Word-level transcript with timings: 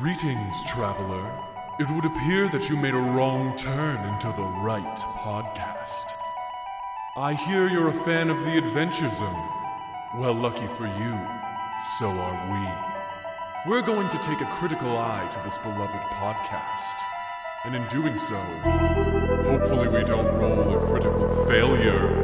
Greetings, 0.00 0.62
traveler. 0.64 1.32
It 1.78 1.88
would 1.90 2.04
appear 2.04 2.48
that 2.48 2.68
you 2.68 2.76
made 2.76 2.92
a 2.92 2.98
wrong 2.98 3.56
turn 3.56 4.04
into 4.12 4.26
the 4.26 4.42
right 4.60 4.96
podcast. 4.96 6.04
I 7.16 7.32
hear 7.32 7.66
you're 7.68 7.88
a 7.88 7.94
fan 8.04 8.28
of 8.28 8.36
the 8.44 8.58
Adventure 8.58 9.10
Zone. 9.10 9.48
Well, 10.16 10.34
lucky 10.34 10.66
for 10.66 10.86
you, 10.86 11.18
so 11.98 12.08
are 12.08 12.52
we. 12.52 12.68
We're 13.70 13.80
going 13.80 14.10
to 14.10 14.18
take 14.18 14.42
a 14.42 14.46
critical 14.58 14.98
eye 14.98 15.26
to 15.32 15.40
this 15.44 15.56
beloved 15.58 15.96
podcast. 16.20 16.96
And 17.64 17.74
in 17.74 17.86
doing 17.88 18.18
so, 18.18 18.36
hopefully 19.48 19.88
we 19.88 20.04
don't 20.04 20.26
roll 20.34 20.76
a 20.76 20.80
critical 20.86 21.26
failure. 21.46 22.22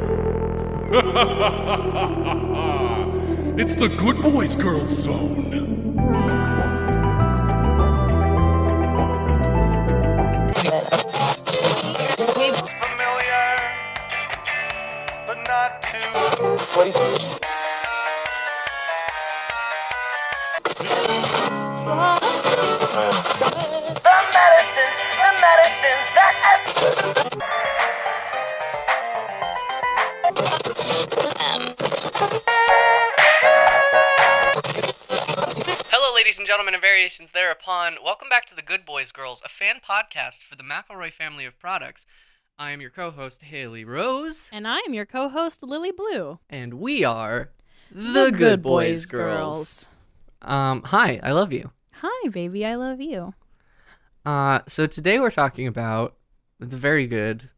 it's 3.59 3.77
the 3.77 3.89
Good 3.89 4.21
Boys 4.21 4.57
Girls 4.57 4.91
Zone. 4.91 6.52
Too. 16.91 16.91
The 16.91 16.99
medicines, 24.35 24.99
the 25.15 25.31
medicines 25.39 26.09
that 26.17 26.35
Hello, 35.89 36.13
ladies 36.13 36.39
and 36.39 36.47
gentlemen, 36.49 36.75
and 36.75 36.81
variations 36.81 37.31
thereupon. 37.33 37.99
Welcome 38.03 38.29
back 38.29 38.47
to 38.47 38.57
the 38.57 38.63
Good 38.63 38.85
Boys 38.85 39.13
Girls, 39.13 39.41
a 39.45 39.49
fan 39.49 39.77
podcast 39.89 40.43
for 40.43 40.57
the 40.57 40.65
McElroy 40.65 41.13
family 41.13 41.45
of 41.45 41.57
products. 41.61 42.07
I 42.59 42.71
am 42.73 42.81
your 42.81 42.91
co-host 42.91 43.43
Haley 43.43 43.85
Rose, 43.85 44.49
And 44.53 44.69
I 44.69 44.79
am 44.87 44.95
your 44.95 45.07
co 45.07 45.29
host, 45.29 45.63
Lily 45.63 45.91
Blue. 45.91 46.39
and 46.51 46.75
we 46.75 47.05
are 47.05 47.51
the, 47.91 48.31
Good, 48.31 48.63
Boys, 48.63 49.07
Girls. 49.07 49.89
Um, 50.43 50.83
hi, 50.83 51.19
I 51.23 51.33
love 51.33 51.53
you. 51.53 51.71
Hi, 51.95 52.29
baby, 52.29 52.65
I 52.65 52.75
love 52.77 53.01
you. 53.01 53.35
Uh, 54.25 54.61
so 54.69 54.87
today 54.87 55.19
we're 55.19 55.31
talking 55.31 55.67
about 55.67 56.15
the 56.61 56.77
very 56.77 57.07
good, 57.07 57.49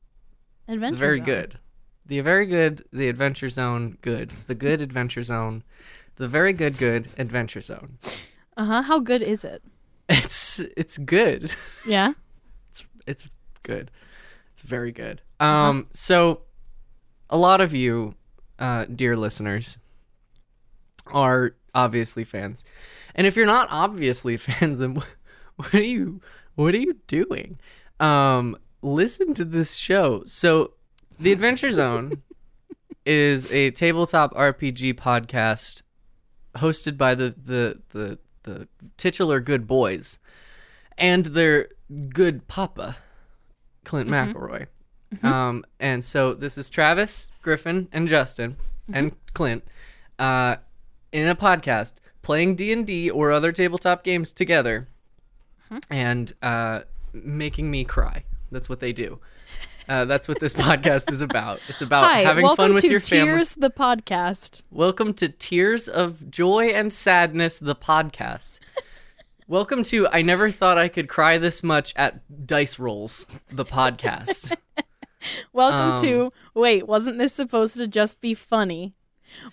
Adventure 0.69 0.95
the 0.95 0.99
very 0.99 1.17
Zone. 1.19 1.25
good, 1.27 1.59
the 2.07 2.21
very 2.21 2.47
good, 2.47 2.85
the 2.93 3.09
Adventure 3.09 3.49
Zone, 3.51 3.99
good, 4.01 4.33
the 4.47 4.55
good 4.55 4.81
Adventure 4.81 5.23
Zone, 5.23 5.63
the 6.17 6.29
very 6.29 6.53
good, 6.53 6.79
good 6.79 7.09
Adventure 7.19 7.61
Zone. 7.61 7.99
Uh 8.57 8.65
huh. 8.65 8.83
How 8.83 9.01
good 9.01 9.23
is 9.23 9.45
it? 9.45 9.63
It's 10.09 10.61
it's 10.77 10.99
good. 10.99 11.51
Yeah. 11.87 12.13
it's 12.71 12.85
it's 13.07 13.29
good. 13.63 13.91
It's 14.55 14.63
very 14.63 14.93
good. 14.93 15.21
Um, 15.41 15.89
so 15.93 16.43
a 17.29 17.37
lot 17.37 17.61
of 17.61 17.75
you, 17.75 18.15
uh, 18.61 18.85
dear 18.85 19.17
listeners, 19.17 19.79
are 21.09 21.57
obviously 21.75 22.23
fans, 22.23 22.65
and 23.17 23.27
if 23.27 23.35
you're 23.35 23.47
not 23.47 23.67
obviously 23.73 24.37
fans, 24.39 24.79
then 24.79 25.03
what 25.57 25.75
are 25.75 25.83
you 25.83 26.21
what 26.55 26.73
are 26.73 26.79
you 26.79 26.95
doing? 27.09 27.59
Um, 27.99 28.57
listen 28.81 29.35
to 29.35 29.45
this 29.45 29.75
show. 29.75 30.23
So, 30.25 30.75
the 31.19 31.33
Adventure 31.33 31.73
Zone 31.73 32.23
is 33.05 33.51
a 33.51 33.73
tabletop 33.73 34.35
RPG 34.35 34.95
podcast 34.95 35.83
hosted 36.55 36.97
by 36.97 37.17
the 37.17 37.35
the 37.37 37.81
the 37.91 38.19
the 38.45 38.69
titular 38.97 39.41
good 39.41 39.67
boys 39.67 40.21
and 40.97 41.27
their 41.27 41.71
good 42.11 42.47
papa 42.47 42.99
Clint 43.85 44.09
McElroy. 44.09 44.67
Um, 45.23 45.65
and 45.79 46.03
so 46.03 46.35
this 46.35 46.59
is 46.59 46.69
Travis, 46.69 47.31
Griffin, 47.43 47.89
and 47.93 48.09
Justin, 48.09 48.57
and 48.93 49.13
Clint, 49.33 49.65
uh, 50.19 50.57
in 51.13 51.29
a 51.29 51.37
podcast 51.37 51.95
playing 52.23 52.57
D 52.57 52.73
and 52.73 52.87
D 52.87 53.11
or 53.11 53.31
other 53.31 53.53
tabletop 53.53 54.03
games 54.03 54.33
together, 54.33 54.89
and 55.91 56.33
uh, 56.43 56.81
making 57.13 57.71
me 57.71 57.85
cry. 57.85 58.25
That's 58.51 58.69
what 58.69 58.81
they 58.81 58.93
do. 58.93 59.21
Uh, 59.89 60.05
that's 60.07 60.27
what 60.27 60.41
this 60.41 60.53
podcast 60.55 61.13
is 61.13 61.21
about. 61.21 61.61
It's 61.69 61.83
about 61.83 62.05
Hi, 62.05 62.21
having 62.21 62.47
fun 62.57 62.73
with 62.73 62.85
your 62.85 63.01
family. 63.01 63.33
Tears 63.33 63.55
the 63.55 63.71
podcast. 63.71 64.63
Welcome 64.71 65.15
to 65.15 65.29
Tears 65.29 65.89
of 65.89 66.31
Joy 66.31 66.69
and 66.69 66.93
Sadness, 66.93 67.59
the 67.59 67.77
podcast. 67.77 68.59
Welcome 69.47 69.85
to 69.85 70.09
I 70.09 70.23
Never 70.23 70.51
Thought 70.51 70.79
I 70.79 70.89
Could 70.89 71.09
Cry 71.09 71.37
This 71.39 71.63
Much 71.63 71.93
at 71.97 72.47
Dice 72.47 72.79
Rolls, 72.79 73.27
the 73.49 73.65
podcast. 73.65 74.57
Welcome 75.53 75.93
Um, 75.93 76.01
to. 76.03 76.33
Wait, 76.55 76.87
wasn't 76.87 77.19
this 77.19 77.33
supposed 77.35 77.77
to 77.77 77.87
just 77.87 78.21
be 78.21 78.35
funny? 78.35 78.95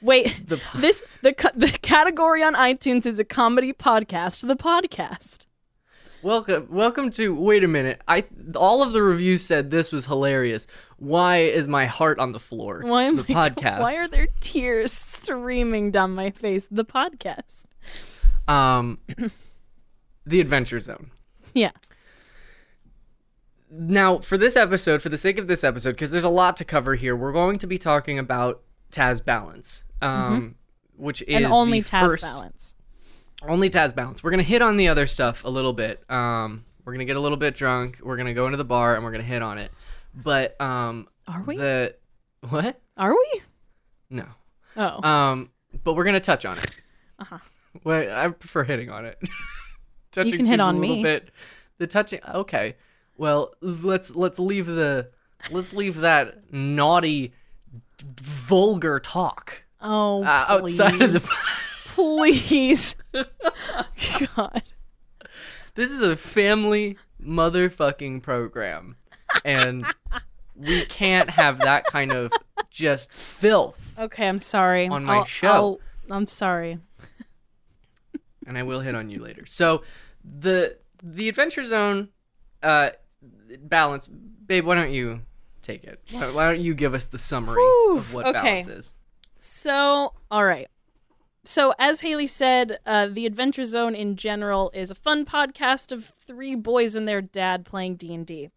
Wait, 0.02 0.44
The 0.47 0.57
po- 0.57 0.79
this 0.79 1.03
the 1.24 1.34
the 1.56 1.68
category 1.81 2.44
on 2.44 2.56
iTunes 2.56 3.06
is 3.06 3.19
a 3.19 3.25
comedy 3.25 3.74
podcast. 3.74 4.47
The 4.47 4.56
podcast. 4.56 5.46
welcome, 6.23 6.68
welcome 6.69 7.09
to. 7.12 7.34
Wait 7.35 7.63
a 7.63 7.68
minute. 7.68 8.02
I 8.08 8.25
all 8.56 8.84
of 8.84 8.94
the 8.94 9.02
reviews 9.02 9.44
said 9.44 9.72
this 9.72 9.91
was 9.91 10.06
hilarious. 10.06 10.68
Why 10.97 11.40
is 11.40 11.68
my 11.68 11.85
heart 11.85 12.19
on 12.19 12.31
the 12.31 12.40
floor? 12.40 12.81
Why 12.85 13.03
am 13.03 13.16
the 13.18 13.25
I- 13.35 13.50
podcast? 13.50 13.79
Why 13.81 13.97
are 13.97 14.08
there 14.08 14.28
tears 14.40 14.91
streaming 14.94 15.91
down 15.91 16.16
my 16.16 16.29
face? 16.31 16.68
The 16.72 16.85
podcast. 16.85 17.66
um, 18.47 19.00
the 20.26 20.40
Adventure 20.40 20.80
Zone. 20.80 21.12
Yeah. 21.54 21.72
Now, 23.70 24.20
for 24.20 24.38
this 24.38 24.58
episode, 24.58 25.02
for 25.02 25.09
the 25.09 25.18
sake 25.18 25.38
of 25.38 25.48
this 25.48 25.64
episode, 25.64 25.92
because 25.92 26.12
there's 26.12 26.26
a 26.26 26.30
lot 26.30 26.58
to 26.58 26.66
cover 26.66 26.96
here, 26.96 27.16
we're 27.16 27.32
going 27.32 27.56
to 27.58 27.68
be 27.68 27.78
talking 27.78 28.20
about 28.20 28.62
Taz 28.92 29.24
Balance, 29.24 29.86
um, 30.02 30.56
which 30.98 31.22
is 31.22 31.28
Mm-hmm. 31.30 31.46
and 31.46 31.54
only 31.54 31.80
the 31.80 31.90
Taz 31.90 32.02
first, 32.02 32.24
balance. 32.24 32.76
Only 33.48 33.70
Taz 33.70 33.96
Balance. 33.96 34.24
We're 34.24 34.32
gonna 34.32 34.44
hit 34.44 34.62
on 34.62 34.76
the 34.78 34.90
other 34.90 35.08
stuff 35.08 35.46
a 35.46 35.50
little 35.50 35.72
bit. 35.74 36.04
Um, 36.12 36.66
we're 36.84 36.92
gonna 36.94 37.06
get 37.06 37.16
a 37.16 37.20
little 37.22 37.38
bit 37.38 37.56
drunk. 37.56 38.00
We're 38.03 38.18
gonna 38.18 38.34
go 38.34 38.46
into 38.46 38.58
the 38.58 38.66
bar 38.66 38.96
and 38.96 39.03
we're 39.06 39.12
gonna 39.12 39.24
hit 39.24 39.42
on 39.42 39.58
it. 39.58 39.72
But 40.14 40.59
um, 40.62 41.08
Are 41.28 41.42
we? 41.42 41.56
the 41.58 41.96
what? 42.50 42.80
Are 42.98 43.12
we? 43.14 43.42
No. 44.09 44.26
Oh. 44.78 45.02
Um, 45.08 45.50
but 45.86 45.94
we're 45.94 46.03
gonna 46.03 46.20
touch 46.20 46.46
on 46.46 46.58
it. 46.58 46.76
Uh-huh. 47.20 47.38
Well, 47.86 48.16
I 48.16 48.28
prefer 48.28 48.64
hitting 48.66 48.90
on 48.92 49.06
it. 49.06 49.18
Touching 50.12 50.38
can 50.38 50.46
hit 50.46 50.60
on 50.60 50.76
a 50.76 50.80
little 50.80 50.96
me. 50.98 51.04
bit. 51.04 51.30
The 51.78 51.88
touching. 51.88 52.20
Okay. 52.28 52.76
Well, 53.18 53.54
let's 53.62 54.16
let's 54.16 54.40
leave 54.40 54.66
the 54.66 55.10
let's 55.52 55.74
leave 55.74 55.98
that 55.98 56.52
naughty, 56.54 57.34
vulgar 58.20 59.00
talk 59.00 59.64
oh, 59.82 60.24
uh, 60.24 60.46
outside 60.48 61.02
of 61.02 61.14
the. 61.14 61.40
please. 61.86 62.96
God. 64.36 64.64
This 65.76 65.92
is 65.92 66.02
a 66.02 66.16
family 66.18 66.98
motherfucking 67.24 68.22
program, 68.24 68.98
and 69.46 69.86
we 70.56 70.86
can't 70.86 71.30
have 71.30 71.60
that 71.60 71.86
kind 71.86 72.12
of 72.12 72.32
just 72.70 73.12
filth. 73.14 73.94
Okay, 73.98 74.28
I'm 74.28 74.40
sorry. 74.40 74.88
On 74.88 75.06
my 75.06 75.18
I'll- 75.18 75.26
show. 75.26 75.48
I'll- 75.48 75.80
I'm 76.10 76.28
sorry. 76.28 76.78
and 78.46 78.58
I 78.58 78.64
will 78.64 78.82
hit 78.82 78.96
on 78.96 79.10
you 79.10 79.22
later. 79.22 79.46
So 79.46 79.84
the 80.24 80.78
the 81.04 81.30
Adventure 81.30 81.66
Zone 81.66 82.09
uh 82.64 82.92
balance, 83.59 84.08
babe. 84.08 84.66
Why 84.66 84.76
don't 84.76 84.92
you 84.92 85.22
take 85.62 85.84
it? 85.84 86.00
Why, 86.12 86.32
why 86.32 86.52
don't 86.52 86.62
you 86.62 86.74
give 86.74 86.94
us 86.94 87.06
the 87.06 87.18
summary 87.18 87.56
Whew, 87.56 87.98
of 87.98 88.14
what 88.14 88.28
okay. 88.28 88.40
balance 88.40 88.68
is? 88.68 88.96
So, 89.38 90.14
all 90.30 90.46
right. 90.46 90.68
So, 91.44 91.74
as 91.80 92.02
Haley 92.02 92.28
said, 92.28 92.80
uh, 92.86 93.08
the 93.08 93.26
Adventure 93.26 93.66
Zone 93.66 93.96
in 93.96 94.16
general 94.16 94.70
is 94.76 94.92
a 94.92 94.96
fun 94.96 95.26
podcast 95.26 95.91
of 95.91 96.06
three 96.06 96.53
boys 96.56 96.96
and 96.96 97.08
their 97.08 97.22
dad 97.22 97.66
playing 97.66 97.96
D 97.96 98.14
and 98.14 98.26
D. 98.26 98.50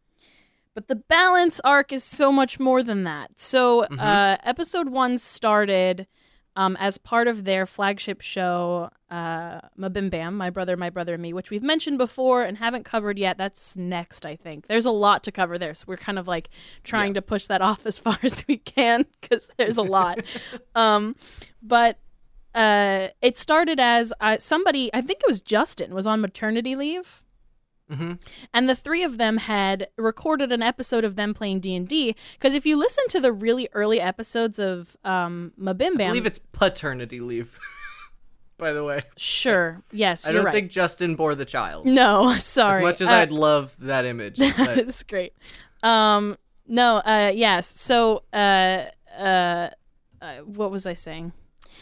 But 0.74 0.88
the 0.88 0.96
balance 0.96 1.60
arc 1.64 1.92
is 1.92 2.04
so 2.04 2.30
much 2.30 2.60
more 2.60 2.82
than 2.82 3.04
that. 3.04 3.38
So, 3.38 3.84
uh, 3.84 4.36
episode 4.42 4.88
one 4.90 5.16
started 5.18 6.06
um, 6.56 6.76
as 6.78 6.98
part 6.98 7.28
of 7.28 7.44
their 7.44 7.66
flagship 7.66 8.20
show, 8.20 8.90
uh, 9.10 9.60
Mabim 9.78 10.10
Bam, 10.10 10.36
My 10.36 10.50
Brother, 10.50 10.76
My 10.76 10.90
Brother 10.90 11.14
and 11.14 11.22
Me, 11.22 11.32
which 11.32 11.50
we've 11.50 11.62
mentioned 11.62 11.98
before 11.98 12.42
and 12.42 12.58
haven't 12.58 12.84
covered 12.84 13.18
yet. 13.18 13.38
That's 13.38 13.76
next, 13.76 14.24
I 14.24 14.36
think. 14.36 14.66
There's 14.66 14.86
a 14.86 14.90
lot 14.90 15.24
to 15.24 15.32
cover 15.32 15.58
there. 15.58 15.74
So, 15.74 15.84
we're 15.88 15.96
kind 15.96 16.18
of 16.18 16.28
like 16.28 16.50
trying 16.84 17.14
to 17.14 17.22
push 17.22 17.46
that 17.48 17.60
off 17.62 17.86
as 17.86 17.98
far 17.98 18.18
as 18.22 18.44
we 18.46 18.58
can 18.58 19.04
because 19.20 19.50
there's 19.56 19.76
a 19.76 19.82
lot. 19.82 20.20
um, 20.74 21.14
but 21.62 21.98
uh, 22.54 23.08
it 23.20 23.36
started 23.36 23.80
as 23.80 24.12
uh, 24.20 24.36
somebody, 24.38 24.90
I 24.94 25.00
think 25.00 25.20
it 25.20 25.26
was 25.26 25.42
Justin, 25.42 25.92
was 25.92 26.06
on 26.06 26.20
maternity 26.20 26.76
leave 26.76 27.23
Mm-hmm. 27.94 28.12
and 28.52 28.68
the 28.68 28.74
three 28.76 29.02
of 29.02 29.18
them 29.18 29.36
had 29.38 29.88
recorded 29.96 30.52
an 30.52 30.62
episode 30.62 31.04
of 31.04 31.16
them 31.16 31.34
playing 31.34 31.60
d&d 31.60 32.16
because 32.32 32.54
if 32.54 32.66
you 32.66 32.76
listen 32.76 33.04
to 33.08 33.20
the 33.20 33.32
really 33.32 33.68
early 33.72 34.00
episodes 34.00 34.58
of 34.58 34.96
um, 35.04 35.52
mabim 35.60 35.94
I 35.94 36.08
believe 36.08 36.26
it's 36.26 36.38
paternity 36.38 37.20
leave. 37.20 37.58
by 38.56 38.72
the 38.72 38.84
way. 38.84 38.98
Sure. 39.16 39.82
Yes, 39.92 40.26
I 40.26 40.32
don't 40.32 40.44
right. 40.44 40.54
think 40.54 40.70
Justin 40.70 41.16
bore 41.16 41.34
the 41.34 41.44
child. 41.44 41.86
No, 41.86 42.36
sorry. 42.38 42.76
As 42.76 42.82
much 42.82 43.00
as 43.00 43.08
Uh, 43.08 43.14
I'd 43.14 43.32
love 43.32 43.74
that 43.80 44.04
image. 44.04 44.38
But 44.56 44.78
it's 44.78 45.02
great. 45.02 45.34
Um, 45.82 46.36
no, 46.66 46.96
uh, 46.98 47.32
yes. 47.34 47.66
So, 47.66 48.22
uh, 48.32 48.86
uh, 49.18 49.70
uh, 50.20 50.36
what 50.44 50.70
was 50.70 50.86
I 50.86 50.94
saying? 50.94 51.32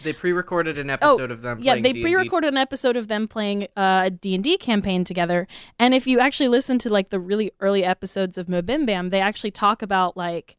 They 0.03 0.13
pre-recorded 0.13 0.79
an 0.79 0.91
episode 0.91 1.31
of 1.31 1.43
them 1.43 1.59
Oh, 1.59 1.63
yeah, 1.63 1.75
they 1.77 1.93
D&D. 1.93 2.03
pre-recorded 2.03 2.49
an 2.49 2.57
episode 2.57 2.97
of 2.97 3.09
them 3.09 3.27
playing 3.29 3.65
uh, 3.77 4.03
a 4.07 4.11
D&D 4.11 4.59
campaign 4.59 5.05
together. 5.05 5.47
And 5.79 5.95
if 5.95 6.07
you 6.07 6.21
actually 6.21 6.49
listen 6.49 6.79
to 6.81 6.89
like 6.89 7.11
the 7.11 7.21
really 7.21 7.51
early 7.61 7.85
episodes 7.85 8.39
of 8.39 8.47
Mabim 8.47 8.87
Bam, 8.87 9.11
they 9.11 9.21
actually 9.21 9.51
talk 9.53 9.83
about 9.83 10.17
like 10.17 10.57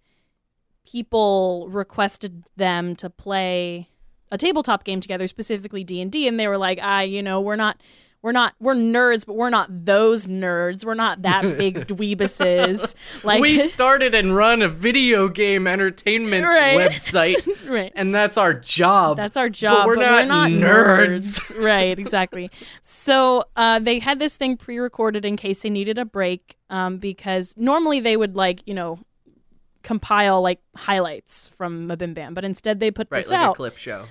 people 0.86 1.68
requested 1.70 2.44
them 2.58 2.96
to 2.98 3.10
play 3.10 3.90
a 4.32 4.38
tabletop 4.38 4.84
game 4.84 5.00
together, 5.00 5.28
specifically 5.28 5.84
D&D, 5.84 6.28
and 6.28 6.40
they 6.40 6.48
were 6.48 6.58
like, 6.58 6.80
"Ah, 6.82 7.02
you 7.02 7.22
know, 7.22 7.40
we're 7.40 7.56
not 7.56 7.80
we're 8.24 8.32
not 8.32 8.56
we're 8.60 8.74
nerds, 8.74 9.26
but 9.26 9.36
we're 9.36 9.50
not 9.52 9.86
those 9.86 10.28
nerds. 10.28 10.84
We're 10.86 10.94
not 10.96 11.22
that 11.24 11.42
big 11.58 11.88
dweebuses." 11.88 12.96
Like 13.24 13.42
we 13.42 13.60
started 13.68 14.16
and 14.16 14.34
run 14.36 14.62
a 14.62 14.70
video 14.70 15.28
game 15.28 15.68
entertainment 15.68 16.44
Right. 16.46 16.78
website, 16.78 17.46
right. 17.70 17.92
and 17.96 18.16
that's 18.16 18.38
our 18.38 18.54
job. 18.54 19.18
That's 19.18 19.38
our 19.38 19.50
job, 19.50 19.86
we're 19.88 19.96
but 19.96 20.26
not 20.26 20.50
nerds. 20.50 21.56
right, 21.62 22.00
exactly. 22.00 22.50
So 22.82 23.44
uh, 23.56 23.80
they 23.80 24.00
had 24.00 24.20
this 24.20 24.38
thing 24.38 24.58
pre-recorded 24.58 25.26
in 25.26 25.36
case 25.36 25.62
they 25.62 25.70
needed 25.70 25.98
a 25.98 26.06
break, 26.06 26.56
um, 26.70 26.98
because 26.98 27.54
normally 27.58 28.00
they 28.00 28.16
would 28.18 28.36
like 28.36 28.62
you 28.66 28.74
know 28.74 29.00
compile 29.84 30.42
like 30.42 30.62
highlights 30.78 31.50
from 31.50 31.90
Mabim 31.90 32.14
Bam, 32.14 32.34
but 32.34 32.46
instead 32.46 32.80
they 32.80 32.90
put 32.90 33.10
right, 33.12 33.24
this 33.24 33.32
like 33.32 33.40
out. 33.42 33.52
a 33.52 33.56
clip 33.56 33.76
show. 33.78 34.06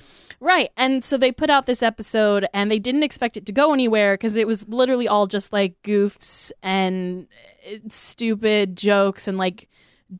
Right. 0.44 0.71
And 0.77 1.05
so 1.05 1.17
they 1.17 1.31
put 1.31 1.50
out 1.50 1.67
this 1.67 1.85
episode 1.85 2.47
and 2.53 2.69
they 2.69 2.81
didn't 2.81 3.05
expect 3.05 3.37
it 3.37 3.47
to 3.47 3.53
go 3.53 3.73
anywhere 3.73 4.15
because 4.15 4.35
it 4.37 4.47
was 4.49 4.67
literally 4.69 5.06
all 5.06 5.29
just 5.29 5.53
like 5.53 5.81
goofs 5.85 6.50
and 6.65 7.29
uh, 7.65 7.77
stupid 7.89 8.77
jokes 8.77 9.29
and 9.29 9.39
like 9.39 9.69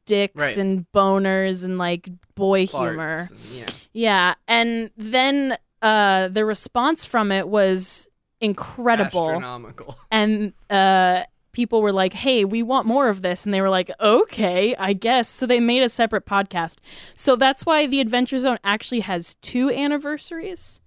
dicks 0.07 0.41
Right. 0.41 0.57
and 0.59 0.87
boners 0.93 1.65
and 1.65 1.77
like 1.77 2.09
boy 2.37 2.67
humor. 2.67 3.27
And- 3.29 3.39
yeah. 3.53 3.67
Yeah. 3.93 4.35
And 4.47 4.91
then 4.97 5.57
uh 5.83 6.29
the 6.29 6.45
response 6.45 7.05
from 7.05 7.33
it 7.33 7.49
was 7.49 8.09
incredible. 8.41 9.29
Astronomical. 9.31 9.99
And 10.11 10.53
uh 10.71 11.25
people 11.53 11.83
were 11.83 11.93
like, 11.93 12.13
"Hey, 12.15 12.45
we 12.45 12.63
want 12.63 12.87
more 12.87 13.09
of 13.09 13.23
this." 13.23 13.45
And 13.45 13.53
they 13.55 13.61
were 13.61 13.71
like, 13.71 13.91
"Okay, 14.01 14.75
I 14.79 14.93
guess." 14.93 15.29
So 15.29 15.47
they 15.47 15.61
made 15.61 15.83
a 15.83 15.89
separate 15.89 16.27
podcast. 16.27 16.79
So 17.15 17.37
that's 17.37 17.65
why 17.67 17.87
the 17.87 18.01
Adventure 18.01 18.39
Zone 18.39 18.59
actually 18.65 19.01
has 19.01 19.35
two 19.37 19.71
anniversaries. 19.71 20.81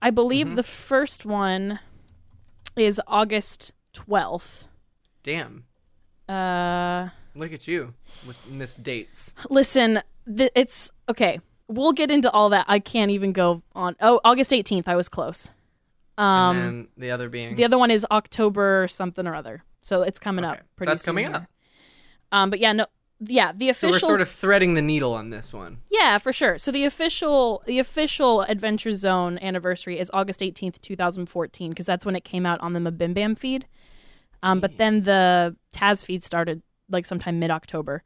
I 0.00 0.10
believe 0.10 0.46
Mm-hmm. 0.48 0.56
the 0.56 0.62
first 0.62 1.24
one 1.24 1.78
is 2.76 3.00
August 3.06 3.72
12th. 3.94 4.64
Damn. 5.22 5.64
Uh 6.28 7.08
Look 7.34 7.52
at 7.52 7.66
you 7.66 7.94
with 8.26 8.50
miss 8.50 8.74
dates. 8.74 9.34
listen, 9.50 10.02
th- 10.36 10.50
it's 10.54 10.90
okay. 11.08 11.40
We'll 11.68 11.92
get 11.92 12.10
into 12.10 12.30
all 12.30 12.50
that. 12.50 12.66
I 12.68 12.78
can't 12.78 13.10
even 13.10 13.32
go 13.32 13.62
on. 13.74 13.96
Oh, 14.00 14.20
August 14.24 14.50
18th, 14.50 14.86
I 14.88 14.96
was 14.96 15.08
close. 15.08 15.50
Um 16.18 16.88
the 16.96 17.10
other 17.10 17.28
being 17.28 17.54
The 17.54 17.64
other 17.64 17.78
one 17.78 17.90
is 17.90 18.06
October 18.10 18.86
something 18.88 19.26
or 19.26 19.34
other. 19.34 19.64
So 19.82 20.00
it's 20.02 20.18
coming 20.18 20.44
Okay. 20.46 20.52
up 20.52 20.58
So 20.60 20.64
pretty 20.76 20.90
that's 20.92 21.04
soon 21.04 21.16
coming 21.16 21.26
up. 21.34 21.44
Um, 22.32 22.48
but 22.48 22.58
yeah, 22.60 22.72
no, 22.72 22.86
yeah, 23.20 23.52
the 23.52 23.68
official. 23.68 23.92
So 23.92 23.94
we're 24.06 24.08
sort 24.08 24.20
of 24.22 24.30
threading 24.30 24.72
the 24.74 24.80
needle 24.82 25.12
on 25.12 25.28
this 25.30 25.52
one. 25.52 25.78
yeah, 25.90 26.16
for 26.18 26.32
sure. 26.32 26.56
So 26.58 26.72
the 26.72 26.84
official, 26.84 27.62
the 27.66 27.78
official 27.78 28.40
Adventure 28.42 28.92
Zone 28.92 29.38
anniversary 29.42 29.98
is 30.00 30.10
August 30.14 30.42
eighteenth, 30.42 30.80
two 30.80 30.96
thousand 30.96 31.26
fourteen, 31.26 31.70
because 31.70 31.84
that's 31.86 32.06
when 32.06 32.16
it 32.16 32.24
came 32.24 32.46
out 32.46 32.58
on 32.60 32.72
the 32.72 32.80
Mabim 32.80 33.12
Bam 33.12 33.34
feed. 33.34 33.66
Um, 34.42 34.58
but 34.60 34.78
then 34.78 35.02
the 35.02 35.54
Taz 35.72 36.04
feed 36.04 36.22
started 36.24 36.62
like 36.88 37.04
sometime 37.06 37.38
mid 37.38 37.50
October. 37.50 38.02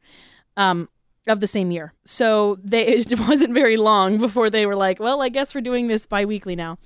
Um. 0.57 0.89
Of 1.29 1.41
the 1.41 1.47
same 1.47 1.71
year, 1.71 1.93
so 2.05 2.57
they 2.63 2.87
it 2.87 3.19
wasn't 3.27 3.53
very 3.53 3.75
long 3.75 4.17
before 4.17 4.49
they 4.49 4.65
were 4.65 4.77
like, 4.77 4.97
"Well, 5.01 5.21
I 5.21 5.27
guess 5.27 5.53
we're 5.53 5.59
doing 5.59 5.87
this 5.87 6.05
bi-weekly 6.05 6.55
now." 6.55 6.77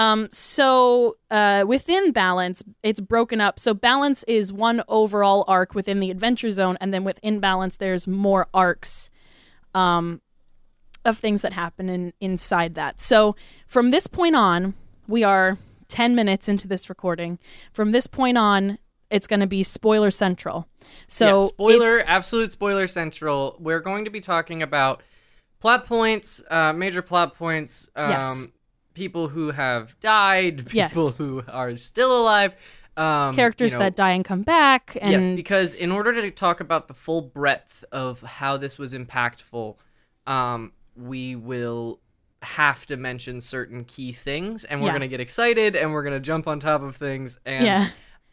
Um, 0.00 0.28
so 0.30 1.18
uh, 1.30 1.64
within 1.66 2.10
Balance, 2.10 2.62
it's 2.82 3.00
broken 3.00 3.38
up. 3.38 3.60
So 3.60 3.74
Balance 3.74 4.24
is 4.26 4.50
one 4.50 4.82
overall 4.88 5.44
arc 5.46 5.74
within 5.74 6.00
the 6.00 6.10
Adventure 6.10 6.50
Zone, 6.50 6.78
and 6.80 6.94
then 6.94 7.04
within 7.04 7.38
Balance, 7.38 7.76
there's 7.76 8.06
more 8.06 8.48
arcs 8.54 9.10
um, 9.74 10.22
of 11.04 11.18
things 11.18 11.42
that 11.42 11.52
happen 11.52 11.90
in, 11.90 12.14
inside 12.18 12.76
that. 12.76 12.98
So 12.98 13.36
from 13.66 13.90
this 13.90 14.06
point 14.06 14.34
on, 14.34 14.72
we 15.06 15.22
are 15.22 15.58
10 15.88 16.14
minutes 16.14 16.48
into 16.48 16.66
this 16.66 16.88
recording. 16.88 17.38
From 17.70 17.92
this 17.92 18.06
point 18.06 18.38
on, 18.38 18.78
it's 19.10 19.26
going 19.26 19.40
to 19.40 19.46
be 19.46 19.62
spoiler 19.62 20.10
central. 20.10 20.66
So 21.08 21.42
yeah, 21.42 21.46
spoiler, 21.48 22.02
absolute 22.06 22.50
spoiler 22.50 22.86
central. 22.86 23.54
We're 23.60 23.80
going 23.80 24.06
to 24.06 24.10
be 24.10 24.22
talking 24.22 24.62
about 24.62 25.02
plot 25.60 25.84
points, 25.84 26.40
uh, 26.48 26.72
major 26.72 27.02
plot 27.02 27.34
points, 27.34 27.90
um, 27.96 28.10
Yes. 28.10 28.46
People 28.94 29.28
who 29.28 29.50
have 29.50 29.98
died, 30.00 30.66
people 30.68 31.04
Yes. 31.06 31.16
who 31.16 31.42
are 31.48 31.76
still 31.76 32.20
alive, 32.22 32.54
um, 32.96 33.34
characters 33.34 33.72
you 33.72 33.78
know, 33.78 33.84
that 33.84 33.96
die 33.96 34.10
and 34.12 34.24
come 34.24 34.42
back, 34.42 34.96
and 35.00 35.12
yes, 35.12 35.26
because 35.26 35.74
in 35.74 35.90
order 35.92 36.12
to 36.20 36.30
talk 36.30 36.60
about 36.60 36.88
the 36.88 36.94
full 36.94 37.22
breadth 37.22 37.84
of 37.92 38.20
how 38.20 38.56
this 38.56 38.78
was 38.78 38.92
impactful, 38.94 39.76
um, 40.26 40.72
we 40.96 41.36
will 41.36 42.00
have 42.42 42.86
to 42.86 42.96
mention 42.96 43.40
certain 43.40 43.84
key 43.84 44.12
things, 44.12 44.64
and 44.64 44.80
we're 44.80 44.88
Yeah. 44.88 44.92
gonna 44.94 45.08
get 45.08 45.20
excited, 45.20 45.76
and 45.76 45.92
we're 45.92 46.02
gonna 46.02 46.20
jump 46.20 46.46
on 46.48 46.58
top 46.60 46.82
of 46.82 46.96
things, 46.96 47.38
and 47.46 47.64
yeah, 47.64 47.88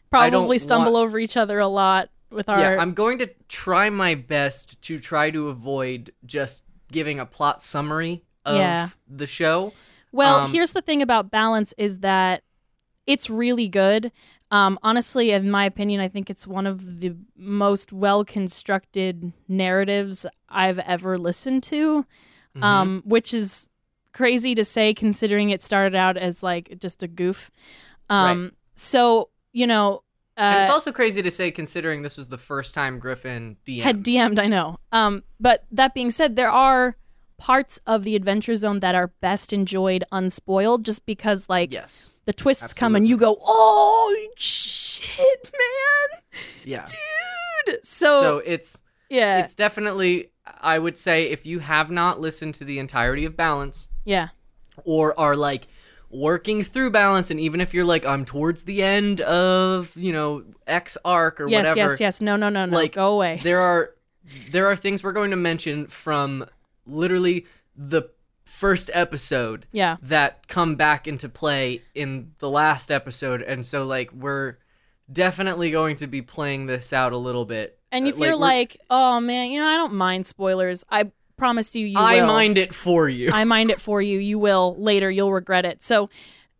probably 0.09 0.57
stumble 0.59 0.93
want- 0.93 1.07
over 1.07 1.19
each 1.19 1.37
other 1.37 1.59
a 1.59 1.67
lot 1.67 2.09
with 2.29 2.49
our. 2.49 2.59
yeah, 2.59 2.77
I'm 2.81 2.93
going 2.93 3.19
to 3.19 3.29
try 3.47 3.89
my 3.89 4.15
best 4.15 4.81
to 4.83 4.99
try 4.99 5.29
to 5.31 5.49
avoid 5.49 6.11
just 6.25 6.63
giving 6.91 7.19
a 7.19 7.25
plot 7.25 7.61
summary 7.61 8.23
of 8.45 8.57
Yeah. 8.57 8.89
the 9.07 9.27
show. 9.27 9.73
Well, 10.17 10.39
Um, 10.41 10.51
here's 10.51 10.73
the 10.73 10.81
thing 10.81 11.01
about 11.01 11.31
balance 11.31 11.73
is 11.77 11.99
that 11.99 12.43
it's 13.05 13.29
really 13.29 13.67
good. 13.69 14.11
Um, 14.51 14.79
honestly, 14.81 15.31
in 15.31 15.51
my 15.51 15.65
opinion, 15.65 16.01
I 16.01 16.07
think 16.07 16.29
it's 16.29 16.47
one 16.47 16.65
of 16.65 16.99
the 17.01 17.15
most 17.37 17.93
well 17.93 18.25
constructed 18.25 19.31
narratives 19.47 20.25
I've 20.49 20.79
ever 20.79 21.17
listened 21.17 21.63
to, 21.63 22.05
Mm-hmm. 22.55 22.63
um, 22.63 23.03
which 23.05 23.33
is 23.33 23.69
crazy 24.13 24.55
to 24.55 24.65
say 24.65 24.93
considering 24.93 25.51
it 25.51 25.61
started 25.61 25.95
out 25.95 26.17
as 26.17 26.41
like 26.41 26.79
just 26.79 27.03
a 27.03 27.07
goof. 27.07 27.51
Um, 28.09 28.53
So, 28.73 29.29
you 29.53 29.67
know, 29.67 30.01
uh, 30.37 30.41
and 30.41 30.61
it's 30.63 30.71
also 30.71 30.91
crazy 30.91 31.21
to 31.21 31.31
say 31.31 31.51
considering 31.51 32.01
this 32.03 32.17
was 32.17 32.27
the 32.27 32.37
first 32.37 32.73
time 32.73 32.97
Griffin 32.99 33.57
DM. 33.65 33.81
had 33.83 34.03
DM'd, 34.03 34.39
I 34.39 34.47
know. 34.47 34.79
Um, 34.91 35.23
but 35.39 35.65
that 35.71 35.93
being 35.93 36.09
said, 36.11 36.35
there 36.35 36.51
are 36.51 36.95
parts 37.37 37.79
of 37.85 38.03
the 38.03 38.15
Adventure 38.15 38.55
Zone 38.55 38.79
that 38.79 38.95
are 38.95 39.07
best 39.21 39.53
enjoyed 39.53 40.03
unspoiled 40.11 40.83
just 40.85 41.05
because, 41.05 41.47
like, 41.49 41.71
yes. 41.71 42.13
the 42.25 42.33
twists 42.33 42.73
come 42.73 42.95
and 42.95 43.07
you 43.07 43.17
go, 43.17 43.37
oh 43.41 44.27
shit, 44.37 45.43
man, 45.43 46.21
Yeah. 46.65 46.85
dude. 47.65 47.85
So, 47.85 48.21
So 48.21 48.37
it's 48.45 48.81
yeah, 49.09 49.39
it's 49.39 49.55
definitely 49.55 50.31
I 50.61 50.79
would 50.79 50.97
say 50.97 51.25
if 51.29 51.45
you 51.45 51.59
have 51.59 51.91
not 51.91 52.19
listened 52.19 52.55
to 52.55 52.65
the 52.65 52.79
entirety 52.79 53.25
of 53.25 53.35
Balance 53.35 53.89
yeah, 54.05 54.29
or 54.83 55.17
are 55.19 55.35
like 55.35 55.67
working 56.09 56.63
through 56.63 56.91
Balance 56.91 57.29
and 57.31 57.39
even 57.39 57.59
if 57.61 57.73
you're 57.73 57.85
like 57.85 58.05
I'm 58.05 58.25
towards 58.25 58.63
the 58.63 58.81
end 58.83 59.21
of, 59.21 59.91
you 59.95 60.13
know, 60.13 60.43
X 60.65 60.97
arc 61.03 61.41
or 61.41 61.47
yes, 61.49 61.59
whatever. 61.59 61.77
Yes, 61.77 61.89
yes, 61.91 61.99
yes. 61.99 62.21
No, 62.21 62.35
no, 62.35 62.49
no, 62.49 62.65
no. 62.65 62.75
like 62.75 62.93
go 62.93 63.13
away. 63.13 63.39
There 63.43 63.59
are 63.59 63.93
there 64.51 64.67
are 64.67 64.75
things 64.75 65.03
we're 65.03 65.13
going 65.13 65.31
to 65.31 65.37
mention 65.37 65.87
from 65.87 66.45
literally 66.87 67.45
the 67.75 68.03
first 68.45 68.89
episode 68.93 69.65
Yeah, 69.71 69.97
that 70.03 70.47
come 70.47 70.75
back 70.75 71.07
into 71.07 71.27
play 71.29 71.81
in 71.93 72.31
the 72.39 72.49
last 72.49 72.89
episode 72.91 73.41
and 73.41 73.65
so 73.65 73.85
like 73.85 74.11
we're 74.13 74.57
definitely 75.11 75.71
going 75.71 75.95
to 75.97 76.07
be 76.07 76.21
playing 76.21 76.65
this 76.65 76.93
out 76.93 77.13
a 77.13 77.17
little 77.17 77.45
bit. 77.45 77.77
and 77.91 78.05
Uh, 78.05 78.09
if 78.09 78.17
you're 78.17 78.29
we're- 78.31 78.35
like, 78.39 78.77
oh 78.89 79.19
man, 79.19 79.51
you 79.51 79.59
know, 79.59 79.67
I 79.67 79.75
don't 79.75 79.93
mind 79.93 80.25
spoilers. 80.25 80.83
I 80.89 81.11
promise 81.37 81.75
you, 81.75 81.85
you 81.85 81.97
I 81.99 82.15
will. 82.21 82.27
mind 82.27 82.57
it 82.57 82.73
for 82.73 83.07
you. 83.07 83.29
I 83.31 83.43
mind 83.43 83.69
it 83.69 83.79
for 83.79 84.01
you. 84.01 84.17
You 84.19 84.39
will 84.39 84.75
later. 84.79 85.09
You'll 85.11 85.31
regret 85.31 85.65
it. 85.65 85.83
So, 85.83 86.09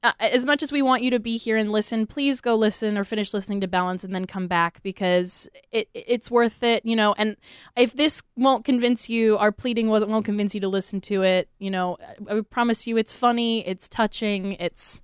uh, 0.03 0.11
as 0.19 0.45
much 0.45 0.61
as 0.61 0.71
we 0.71 0.81
want 0.81 1.01
you 1.01 1.09
to 1.11 1.19
be 1.19 1.37
here 1.37 1.57
and 1.57 1.71
listen, 1.71 2.05
please 2.05 2.39
go 2.39 2.55
listen 2.55 2.97
or 2.97 3.03
finish 3.03 3.33
listening 3.33 3.61
to 3.61 3.67
Balance 3.67 4.03
and 4.03 4.13
then 4.13 4.25
come 4.25 4.47
back 4.47 4.81
because 4.83 5.49
it 5.71 5.89
it's 5.93 6.29
worth 6.29 6.61
it. 6.61 6.85
You 6.85 6.95
know, 6.95 7.13
and 7.17 7.35
if 7.75 7.93
this 7.93 8.21
won't 8.35 8.63
convince 8.63 9.09
you, 9.09 9.37
our 9.37 9.51
pleading 9.51 9.89
wasn't 9.89 10.11
won't 10.11 10.25
convince 10.25 10.53
you 10.53 10.61
to 10.61 10.67
listen 10.67 11.01
to 11.01 11.23
it. 11.23 11.49
You 11.57 11.71
know, 11.71 11.97
I, 12.29 12.37
I 12.37 12.41
promise 12.41 12.85
you, 12.85 12.97
it's 12.97 13.11
funny, 13.11 13.67
it's 13.67 13.87
touching, 13.87 14.53
it's 14.53 15.01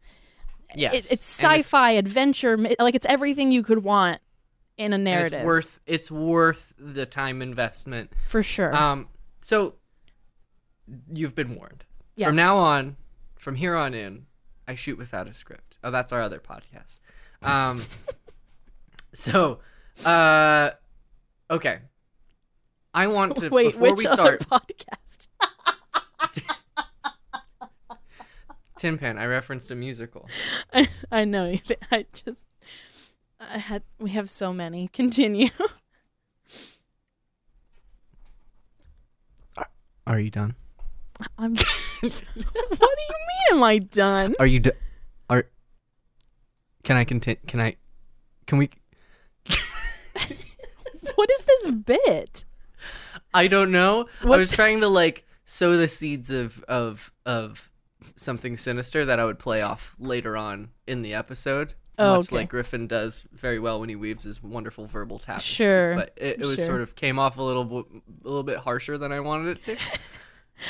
yes. 0.75 0.93
it, 0.93 1.11
it's 1.11 1.25
sci-fi 1.25 1.91
adventure, 1.91 2.55
like 2.79 2.95
it's 2.95 3.07
everything 3.07 3.51
you 3.51 3.63
could 3.63 3.83
want 3.83 4.19
in 4.77 4.93
a 4.93 4.97
narrative. 4.97 5.39
It's 5.39 5.45
worth 5.45 5.79
it's 5.87 6.11
worth 6.11 6.73
the 6.77 7.05
time 7.05 7.41
investment. 7.41 8.13
for 8.27 8.43
sure. 8.43 8.75
Um 8.75 9.09
so 9.41 9.73
you've 11.11 11.35
been 11.35 11.55
warned. 11.55 11.85
yes. 12.15 12.27
From 12.27 12.35
now 12.35 12.57
on, 12.57 12.95
from 13.37 13.55
here 13.55 13.75
on 13.75 13.93
in, 13.93 14.25
I 14.67 14.75
shoot 14.75 14.97
without 14.97 15.27
a 15.27 15.33
script. 15.33 15.77
Oh, 15.83 15.91
that's 15.91 16.11
our 16.11 16.21
other 16.21 16.39
podcast. 16.39 16.97
Um, 17.41 17.83
so, 19.13 19.59
uh, 20.05 20.71
okay. 21.49 21.79
I 22.93 23.07
want 23.07 23.37
to 23.37 23.49
Wait, 23.49 23.73
before 23.73 23.81
which 23.89 23.99
we 23.99 24.05
other 24.05 24.37
start. 24.39 24.47
podcast? 24.49 25.27
Tin 28.77 28.97
Pan. 28.97 29.17
I 29.17 29.25
referenced 29.25 29.71
a 29.71 29.75
musical. 29.75 30.29
I, 30.73 30.87
I 31.11 31.25
know. 31.25 31.55
I 31.91 32.05
just 32.13 32.45
I 33.39 33.57
had 33.57 33.83
we 33.99 34.11
have 34.11 34.29
so 34.29 34.53
many. 34.53 34.89
Continue. 34.89 35.49
Are 40.05 40.19
you 40.19 40.29
done? 40.29 40.55
I'm 41.37 41.55
What 42.01 42.01
do 42.01 42.07
you 42.09 42.81
mean 42.81 43.57
am 43.57 43.63
I 43.63 43.77
done? 43.77 44.35
Are 44.39 44.47
you? 44.47 44.59
D- 44.59 44.71
are? 45.29 45.47
Can 46.83 46.97
I 46.97 47.03
continue? 47.03 47.39
Can 47.47 47.59
I? 47.59 47.75
Can 48.47 48.57
we? 48.57 48.69
What 51.15 51.29
is 51.31 51.45
this 51.45 51.71
bit? 51.71 52.45
I 53.33 53.47
don't 53.47 53.71
know. 53.71 54.07
I 54.21 54.27
What- 54.27 54.39
was 54.39 54.51
trying 54.51 54.79
to 54.81 54.87
like 54.87 55.25
sow 55.45 55.75
the 55.77 55.87
seeds 55.87 56.31
of 56.31 56.63
of 56.67 57.11
of 57.25 57.69
something 58.15 58.55
sinister 58.57 59.05
that 59.05 59.19
I 59.19 59.25
would 59.25 59.39
play 59.39 59.61
off 59.61 59.95
later 59.99 60.37
on 60.37 60.69
in 60.87 61.01
the 61.01 61.13
episode. 61.13 61.73
Oh, 61.99 62.15
much 62.17 62.27
okay. 62.29 62.37
like 62.37 62.49
Griffin 62.49 62.87
does 62.87 63.23
very 63.33 63.59
well 63.59 63.79
when 63.79 63.89
he 63.89 63.95
weaves 63.95 64.23
his 64.23 64.41
wonderful 64.41 64.87
verbal 64.87 65.19
tapestries. 65.19 65.55
Sure, 65.55 65.95
but 65.95 66.13
it, 66.17 66.39
it 66.39 66.45
was 66.45 66.55
sure. 66.55 66.65
sort 66.65 66.81
of 66.81 66.95
came 66.95 67.19
off 67.19 67.37
a 67.37 67.43
little 67.43 67.79
a 67.79 68.27
little 68.27 68.43
bit 68.43 68.57
harsher 68.57 68.97
than 68.97 69.11
I 69.11 69.19
wanted 69.19 69.57
it 69.57 69.61
to. 69.63 69.77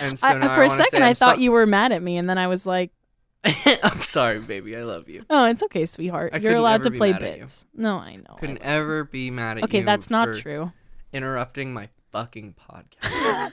And 0.02 0.18
so 0.18 0.28
I, 0.28 0.34
for 0.42 0.64
I 0.64 0.66
a 0.66 0.70
second 0.70 1.04
I 1.04 1.14
thought 1.14 1.36
so- 1.36 1.42
you 1.42 1.52
were 1.52 1.66
mad 1.66 1.92
at 1.92 2.02
me 2.02 2.18
and 2.18 2.30
then 2.30 2.38
I 2.38 2.48
was 2.48 2.66
like, 2.66 2.92
I'm 3.44 4.00
sorry, 4.00 4.40
baby. 4.40 4.76
I 4.78 4.84
love 4.84 5.10
you. 5.10 5.26
"Oh, 5.30 5.44
it's 5.46 5.62
okay, 5.64 5.86
sweetheart. 5.86 6.32
I 6.34 6.38
You're 6.38 6.56
allowed 6.56 6.84
to 6.84 6.92
play 6.92 7.12
bits." 7.12 7.66
No, 7.76 7.98
I 7.98 8.16
know. 8.16 8.24
I 8.36 8.40
Couldn't 8.40 8.62
know. 8.62 8.70
ever 8.70 9.04
be 9.04 9.30
mad 9.32 9.58
at 9.58 9.64
you. 9.64 9.64
Okay, 9.66 9.82
that's 9.82 10.10
not 10.10 10.34
true. 10.36 10.72
Interrupting 11.12 11.74
my 11.74 11.90
fucking 12.14 12.56
podcast. 12.56 13.52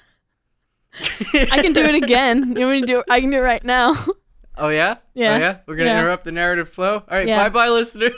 I 1.35 1.61
can 1.63 1.73
do 1.73 1.83
it 1.85 1.95
again. 1.97 2.55
You 2.57 2.67
want 2.67 2.73
me 2.77 2.81
to 2.83 2.87
do 2.87 2.99
it? 3.01 3.07
I 3.11 3.21
can 3.21 3.31
do 3.31 3.39
it 3.39 3.41
right 3.41 3.65
now. 3.65 3.95
Oh 4.57 4.69
yeah? 4.69 4.99
Yeah. 5.15 5.35
Oh 5.35 5.39
yeah? 5.39 5.57
We're 5.67 5.77
gonna 5.77 5.91
Yeah. 5.91 6.01
interrupt 6.01 6.25
the 6.25 6.33
narrative 6.33 6.69
flow? 6.69 6.97
Alright, 7.09 7.27
Yeah. 7.27 7.37
bye 7.43 7.49
bye 7.49 7.69
listeners. 7.71 8.13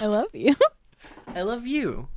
I 0.00 0.06
love 0.06 0.34
you. 0.34 0.54
I 1.28 1.42
love 1.42 1.66
you. 1.66 2.08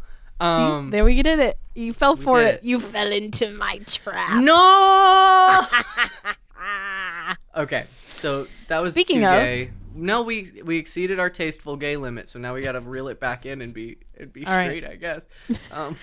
See, 0.42 0.48
Um 0.48 0.90
there 0.92 1.04
we 1.06 1.22
did 1.22 1.40
it. 1.40 1.60
You 1.76 1.92
fell 1.94 2.16
for 2.16 2.42
it. 2.42 2.56
it. 2.56 2.64
You 2.64 2.80
fell 2.80 3.12
into 3.12 3.50
my 3.52 3.80
trap. 3.86 4.42
No 4.44 5.62
Okay, 7.56 7.86
so 8.10 8.48
that 8.68 8.82
was 8.82 8.92
Speaking 8.92 9.20
too 9.22 9.28
of- 9.28 9.34
gay. 9.44 9.72
No, 9.96 10.24
we 10.24 10.48
we 10.64 10.78
exceeded 10.78 11.20
our 11.20 11.30
tasteful 11.30 11.76
gay 11.76 11.98
limit, 11.98 12.28
so 12.28 12.40
now 12.40 12.56
we 12.56 12.62
gotta 12.62 12.80
reel 12.82 13.08
it 13.10 13.20
back 13.20 13.46
in 13.46 13.62
and 13.62 13.74
be 13.74 13.98
and 14.18 14.34
be 14.34 14.44
All 14.46 14.54
right. 14.58 14.64
straight, 14.64 14.86
I 14.86 14.96
guess. 14.96 15.26
Um 15.72 15.96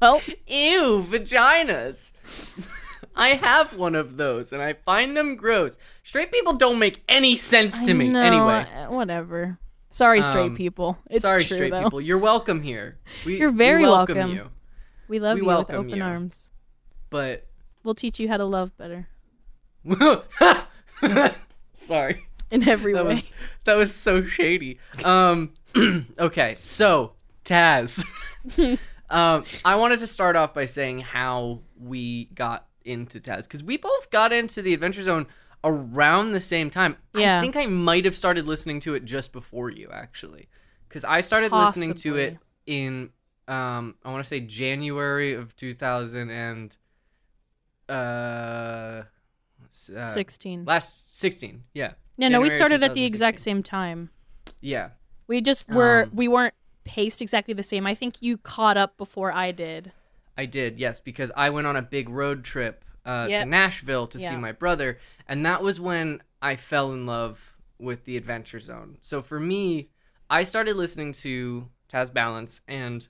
Well, 0.00 0.20
Ew, 0.46 1.02
vaginas. 1.08 2.12
I 3.16 3.28
have 3.34 3.74
one 3.74 3.94
of 3.94 4.18
those 4.18 4.52
and 4.52 4.60
I 4.62 4.74
find 4.74 5.16
them 5.16 5.36
gross. 5.36 5.78
Straight 6.04 6.30
people 6.30 6.52
don't 6.52 6.78
make 6.78 7.02
any 7.08 7.36
sense 7.36 7.80
to 7.80 7.90
I 7.90 7.94
me. 7.94 8.08
know, 8.10 8.20
Anyway. 8.20 8.66
uh, 8.76 8.92
whatever. 8.92 9.58
Sorry, 9.90 10.22
straight 10.22 10.46
Um, 10.50 10.56
people. 10.56 10.98
It's 11.10 11.22
Sorry, 11.22 11.44
true 11.44 11.56
straight 11.56 11.70
though. 11.70 11.82
people. 11.82 12.00
You're 12.00 12.18
welcome 12.18 12.62
here. 12.62 12.98
We, 13.26 13.38
You're 13.38 13.50
we 13.50 13.56
very 13.56 13.82
welcome, 13.82 14.16
welcome. 14.16 14.36
you. 14.36 14.50
We 15.08 15.18
love 15.18 15.34
we 15.34 15.40
you 15.42 15.46
with 15.48 15.70
open 15.70 15.88
you. 15.90 16.02
arms. 16.02 16.50
But 17.10 17.46
We'll 17.82 17.94
teach 17.96 18.20
you 18.20 18.28
how 18.28 18.36
to 18.36 18.44
love 18.44 18.76
better 18.78 19.08
sorry. 21.72 22.26
in 22.50 22.68
every 22.68 22.92
That 22.94 23.04
way. 23.06 23.14
was 23.14 23.30
that 23.64 23.74
was 23.74 23.94
so 23.94 24.22
shady. 24.22 24.78
Um 25.04 25.52
okay, 26.18 26.56
so 26.60 27.12
Taz. 27.44 28.04
um 29.10 29.44
I 29.64 29.74
wanted 29.76 29.98
to 30.00 30.06
start 30.06 30.36
off 30.36 30.54
by 30.54 30.66
saying 30.66 31.00
how 31.00 31.60
we 31.78 32.26
got 32.34 32.66
into 32.84 33.20
Taz 33.20 33.48
cuz 33.48 33.62
we 33.64 33.76
both 33.76 34.10
got 34.10 34.32
into 34.32 34.62
the 34.62 34.74
Adventure 34.74 35.02
Zone 35.02 35.26
around 35.64 36.32
the 36.32 36.40
same 36.40 36.70
time. 36.70 36.96
Yeah. 37.14 37.38
I 37.38 37.40
think 37.40 37.56
I 37.56 37.66
might 37.66 38.04
have 38.04 38.16
started 38.16 38.46
listening 38.46 38.80
to 38.80 38.94
it 38.94 39.04
just 39.04 39.32
before 39.32 39.70
you 39.70 39.88
actually. 39.92 40.48
Cuz 40.88 41.04
I 41.04 41.20
started 41.20 41.52
listening 41.52 41.94
to 41.94 42.16
it 42.16 42.38
in 42.66 43.10
um 43.48 43.96
I 44.04 44.10
want 44.10 44.24
to 44.24 44.28
say 44.28 44.40
January 44.40 45.34
of 45.34 45.56
2000 45.56 46.30
and 46.30 46.76
uh, 47.88 47.92
uh 47.92 49.04
Sixteen. 50.06 50.64
last 50.64 51.18
16. 51.18 51.64
Yeah. 51.74 51.92
No, 52.16 52.28
no, 52.28 52.40
we 52.40 52.50
started 52.50 52.82
at 52.82 52.94
the 52.94 53.04
exact 53.04 53.40
same 53.40 53.62
time. 53.62 54.10
Yeah. 54.60 54.90
We 55.26 55.40
just 55.40 55.68
were 55.68 56.04
Um, 56.04 56.10
we 56.12 56.28
weren't 56.28 56.54
paced 56.84 57.22
exactly 57.22 57.54
the 57.54 57.62
same. 57.62 57.86
I 57.86 57.94
think 57.94 58.16
you 58.20 58.36
caught 58.36 58.76
up 58.76 58.96
before 58.96 59.32
I 59.32 59.52
did. 59.52 59.92
I 60.36 60.46
did, 60.46 60.78
yes, 60.78 61.00
because 61.00 61.30
I 61.36 61.50
went 61.50 61.66
on 61.66 61.76
a 61.76 61.82
big 61.82 62.08
road 62.08 62.44
trip 62.44 62.84
uh, 63.04 63.26
Yep. 63.28 63.42
to 63.42 63.48
Nashville 63.48 64.06
to 64.08 64.18
see 64.18 64.36
my 64.36 64.52
brother, 64.52 64.98
and 65.28 65.44
that 65.46 65.62
was 65.62 65.80
when 65.80 66.22
I 66.42 66.56
fell 66.56 66.92
in 66.92 67.06
love 67.06 67.56
with 67.78 68.04
the 68.04 68.16
Adventure 68.16 68.60
Zone. 68.60 68.98
So 69.00 69.20
for 69.20 69.40
me, 69.40 69.88
I 70.28 70.44
started 70.44 70.76
listening 70.76 71.12
to 71.14 71.68
Taz 71.92 72.12
Balance, 72.12 72.60
and 72.68 73.06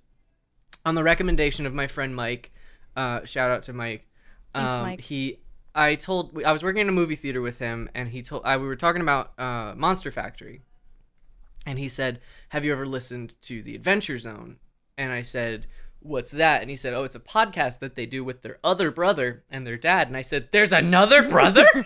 on 0.87 0.95
the 0.95 1.03
recommendation 1.03 1.67
of 1.67 1.75
my 1.75 1.87
friend 1.87 2.15
Mike, 2.15 2.53
uh, 2.97 3.25
shout 3.25 3.51
out 3.51 3.63
to 3.65 3.73
Mike. 3.73 4.07
Thanks, 4.55 4.75
um, 4.75 4.83
Mike. 4.83 5.01
He, 5.01 5.41
I 5.75 5.95
told, 5.95 6.43
I 6.43 6.53
was 6.53 6.63
working 6.63 6.81
in 6.81 6.89
a 6.89 6.93
movie 6.93 7.17
theater 7.17 7.41
with 7.41 7.59
him, 7.59 7.89
and 7.95 8.09
he 8.09 8.23
told, 8.23 8.43
I, 8.45 8.57
we 8.57 8.67
were 8.67 8.77
talking 8.77 9.03
about 9.03 9.39
uh, 9.39 9.75
Monster 9.77 10.11
Factory, 10.11 10.63
and 11.67 11.79
he 11.79 11.89
said, 11.89 12.21
"Have 12.51 12.65
you 12.65 12.73
ever 12.73 12.87
listened 12.87 13.35
to 13.43 13.63
the 13.63 13.75
Adventure 13.75 14.19
Zone?" 14.19 14.59
And 14.97 15.13
I 15.13 15.23
said, 15.23 15.67
"What's 16.01 16.31
that?" 16.33 16.61
And 16.61 16.71
he 16.71 16.77
said, 16.77 16.93
"Oh, 16.95 17.05
it's 17.05 17.15
a 17.15 17.21
podcast 17.21 17.79
that 17.81 17.95
they 17.95 18.07
do 18.07 18.25
with 18.25 18.43
their 18.43 18.59
other 18.65 18.91
brother 18.91 19.43
and 19.51 19.67
their 19.67 19.77
dad." 19.77 20.09
And 20.09 20.17
I 20.17 20.23
said, 20.23 20.49
"There's 20.51 20.73
another 20.73 21.29
brother?" 21.29 21.67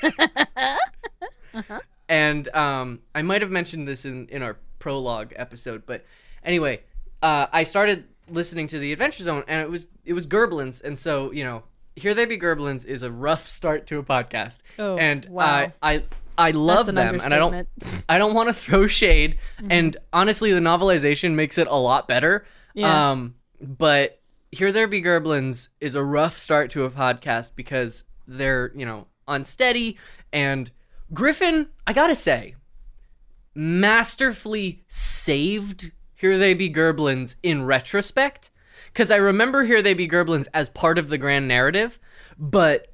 And 2.09 2.54
um, 2.54 3.00
I 3.14 3.23
might 3.23 3.40
have 3.40 3.50
mentioned 3.50 3.88
this 3.88 4.04
in 4.04 4.28
in 4.28 4.42
our 4.42 4.59
prologue 4.78 5.33
episode, 5.37 5.85
but 5.87 6.04
anyway, 6.44 6.83
uh, 7.23 7.47
I 7.50 7.62
started 7.62 8.04
listening 8.28 8.66
to 8.68 8.78
the 8.78 8.92
Adventure 8.92 9.25
Zone, 9.25 9.42
and 9.49 9.62
it 9.62 9.71
was 9.71 9.88
it 10.04 10.12
was 10.12 10.26
Gerblins, 10.26 10.85
and 10.85 10.99
so 10.99 11.33
you 11.33 11.44
know, 11.44 11.62
here 11.97 12.12
they 12.12 12.26
be 12.26 12.38
Gerblins 12.38 12.85
is 12.85 13.02
a 13.02 13.11
rough 13.11 13.49
start 13.49 13.87
to 13.87 13.99
a 13.99 14.02
podcast, 14.02 14.59
Oh, 14.78 14.99
and 14.99 15.25
wow. 15.30 15.73
I 15.83 15.94
I 15.94 16.02
I 16.37 16.50
love 16.50 16.88
an 16.88 16.97
them, 16.97 17.14
and 17.14 17.33
I 17.33 17.38
don't. 17.38 17.66
I 18.09 18.18
don't 18.18 18.35
want 18.35 18.49
to 18.50 18.52
throw 18.54 18.87
shade, 18.87 19.38
and 19.71 19.97
honestly, 20.12 20.52
the 20.52 20.61
novelization 20.61 21.33
makes 21.33 21.56
it 21.56 21.68
a 21.68 21.76
lot 21.76 22.06
better. 22.06 22.44
Yeah. 22.75 23.12
Um, 23.12 23.35
but 23.61 24.20
Here 24.52 24.73
There 24.73 24.88
Be 24.88 25.02
Gerblins 25.02 25.68
is 25.80 25.94
a 25.94 26.04
rough 26.04 26.38
start 26.38 26.70
to 26.70 26.84
a 26.84 26.90
podcast 26.90 27.52
because 27.56 28.04
they're, 28.26 28.73
you 28.75 28.87
know, 28.87 29.06
unsteady. 29.28 29.99
And 30.32 30.70
Griffin, 31.12 31.68
I 31.87 31.92
gotta 31.92 32.16
say, 32.16 32.54
masterfully 33.54 34.84
saved 34.88 35.90
Here 36.14 36.38
They 36.38 36.54
Be 36.54 36.70
Gerblins 36.70 37.37
in 37.42 37.64
retrospect. 37.64 38.50
Because 38.87 39.11
I 39.11 39.16
remember 39.16 39.64
Here 39.64 39.82
They 39.82 39.94
Be 39.94 40.08
Gerblins 40.08 40.49
as 40.54 40.68
part 40.68 40.99
of 40.99 41.08
the 41.08 41.18
grand 41.18 41.49
narrative, 41.49 41.99
but 42.38 42.92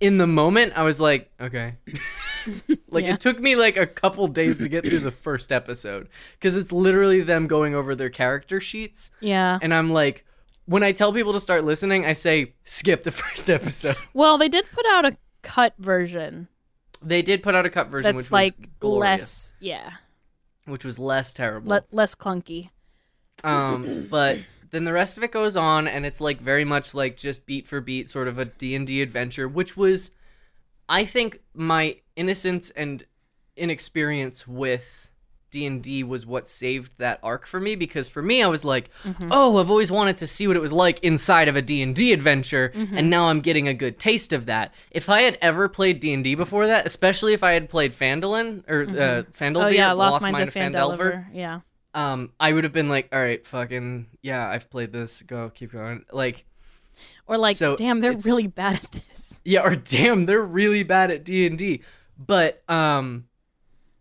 in 0.00 0.18
the 0.18 0.26
moment, 0.26 0.72
I 0.76 0.82
was 0.82 1.00
like, 1.00 1.30
okay. 1.40 1.74
like 2.88 3.04
Yeah. 3.04 3.14
it 3.14 3.20
took 3.20 3.38
me 3.40 3.56
like 3.56 3.76
a 3.76 3.86
couple 3.86 4.26
days 4.28 4.58
to 4.58 4.68
get 4.68 4.84
through 4.84 5.00
the 5.00 5.10
first 5.26 5.52
episode 5.52 6.08
because 6.32 6.56
it's 6.56 6.72
literally 6.72 7.20
them 7.22 7.46
going 7.46 7.74
over 7.74 7.94
their 7.94 8.10
character 8.10 8.60
sheets, 8.60 9.10
Yeah. 9.20 9.58
and 9.62 9.72
I'm 9.74 9.90
like, 9.90 10.24
when 10.66 10.82
I 10.82 10.92
tell 10.92 11.12
people 11.12 11.32
to 11.32 11.40
start 11.40 11.64
listening, 11.64 12.04
I 12.04 12.12
say 12.12 12.54
skip 12.64 13.02
the 13.04 13.12
first 13.22 13.48
episode. 13.50 13.96
Well, 14.14 14.36
they 14.38 14.48
did 14.48 14.66
put 14.72 14.84
out 14.86 15.04
a 15.04 15.16
cut 15.42 15.74
version 15.78 16.48
They 17.02 17.22
did 17.22 17.42
put 17.42 17.54
out 17.54 17.64
a 17.64 17.70
cut 17.70 17.88
version, 17.88 18.14
that's 18.16 18.26
which 18.26 18.32
like 18.32 18.58
was 18.58 18.68
glorious, 18.80 19.10
less, 19.10 19.52
yeah, 19.60 19.90
which 20.66 20.84
was 20.84 20.98
less 20.98 21.32
terrible. 21.32 21.70
le- 21.70 21.84
less 21.92 22.14
clunky. 22.14 22.70
um, 23.44 24.08
but 24.10 24.38
then 24.70 24.84
the 24.84 24.92
rest 24.92 25.16
of 25.16 25.22
it 25.22 25.32
goes 25.32 25.56
on, 25.56 25.88
and 25.88 26.04
it's 26.04 26.20
like 26.20 26.40
very 26.40 26.64
much 26.64 26.92
like 26.94 27.16
just 27.16 27.46
beat 27.46 27.66
for 27.66 27.80
beat, 27.80 28.08
sort 28.10 28.28
of 28.28 28.38
a 28.38 28.44
D 28.46 28.74
and 28.74 28.86
D 28.86 29.00
adventure, 29.00 29.48
which 29.48 29.76
was, 29.76 30.10
I 30.88 31.04
think, 31.06 31.40
my 31.54 31.96
innocence 32.18 32.70
and 32.70 33.04
inexperience 33.56 34.46
with 34.46 35.10
D 35.50 35.64
and 35.64 35.82
D 35.82 36.04
was 36.04 36.26
what 36.26 36.46
saved 36.46 36.92
that 36.98 37.18
arc 37.22 37.46
for 37.46 37.58
me. 37.58 37.74
Because 37.74 38.06
for 38.06 38.20
me, 38.22 38.42
I 38.42 38.48
was 38.48 38.64
like, 38.66 38.90
oh, 39.30 39.58
I've 39.58 39.70
always 39.70 39.90
wanted 39.90 40.18
to 40.18 40.26
see 40.26 40.46
what 40.46 40.56
it 40.56 40.60
was 40.60 40.72
like 40.74 41.00
inside 41.00 41.48
of 41.48 41.56
a 41.56 41.62
D 41.62 41.82
and 41.82 41.94
D 41.94 42.12
adventure, 42.12 42.70
and 42.74 43.08
now 43.08 43.28
I'm 43.28 43.40
getting 43.40 43.66
a 43.66 43.72
good 43.74 43.98
taste 43.98 44.32
of 44.34 44.46
that. 44.46 44.74
If 44.90 45.08
I 45.08 45.22
had 45.22 45.38
ever 45.40 45.68
played 45.68 46.00
D 46.00 46.12
and 46.12 46.22
D 46.22 46.34
before 46.34 46.66
that, 46.66 46.84
especially 46.84 47.32
if 47.32 47.42
I 47.42 47.52
had 47.52 47.70
played 47.70 47.92
Phandalin 47.92 48.62
or 48.68 48.82
uh, 48.82 49.22
Phandelver, 49.32 49.64
Oh 49.64 49.68
yeah, 49.68 49.92
Lost, 49.92 50.20
Minds 50.20 50.38
Mind 50.38 50.48
of 50.48 50.54
Phandelver. 50.54 51.26
Yeah. 51.32 51.60
um, 51.94 52.30
I 52.38 52.52
would 52.52 52.64
have 52.64 52.74
been 52.74 52.90
like, 52.90 53.08
all 53.10 53.20
right, 53.20 53.44
fucking 53.46 54.06
yeah, 54.20 54.46
I've 54.46 54.68
played 54.68 54.92
this. 54.92 55.22
Go, 55.22 55.48
keep 55.48 55.72
going. 55.72 56.04
Like, 56.12 56.44
Or 57.26 57.38
like, 57.38 57.56
So 57.56 57.74
damn, 57.74 58.00
they're 58.00 58.12
really 58.12 58.48
bad 58.48 58.74
at 58.84 58.92
this. 58.92 59.40
yeah, 59.46 59.62
or 59.62 59.76
damn, 59.76 60.26
they're 60.26 60.42
really 60.42 60.82
bad 60.82 61.10
at 61.10 61.24
D 61.24 61.46
and 61.46 61.56
D. 61.56 61.80
But 62.18 62.62
um 62.68 63.26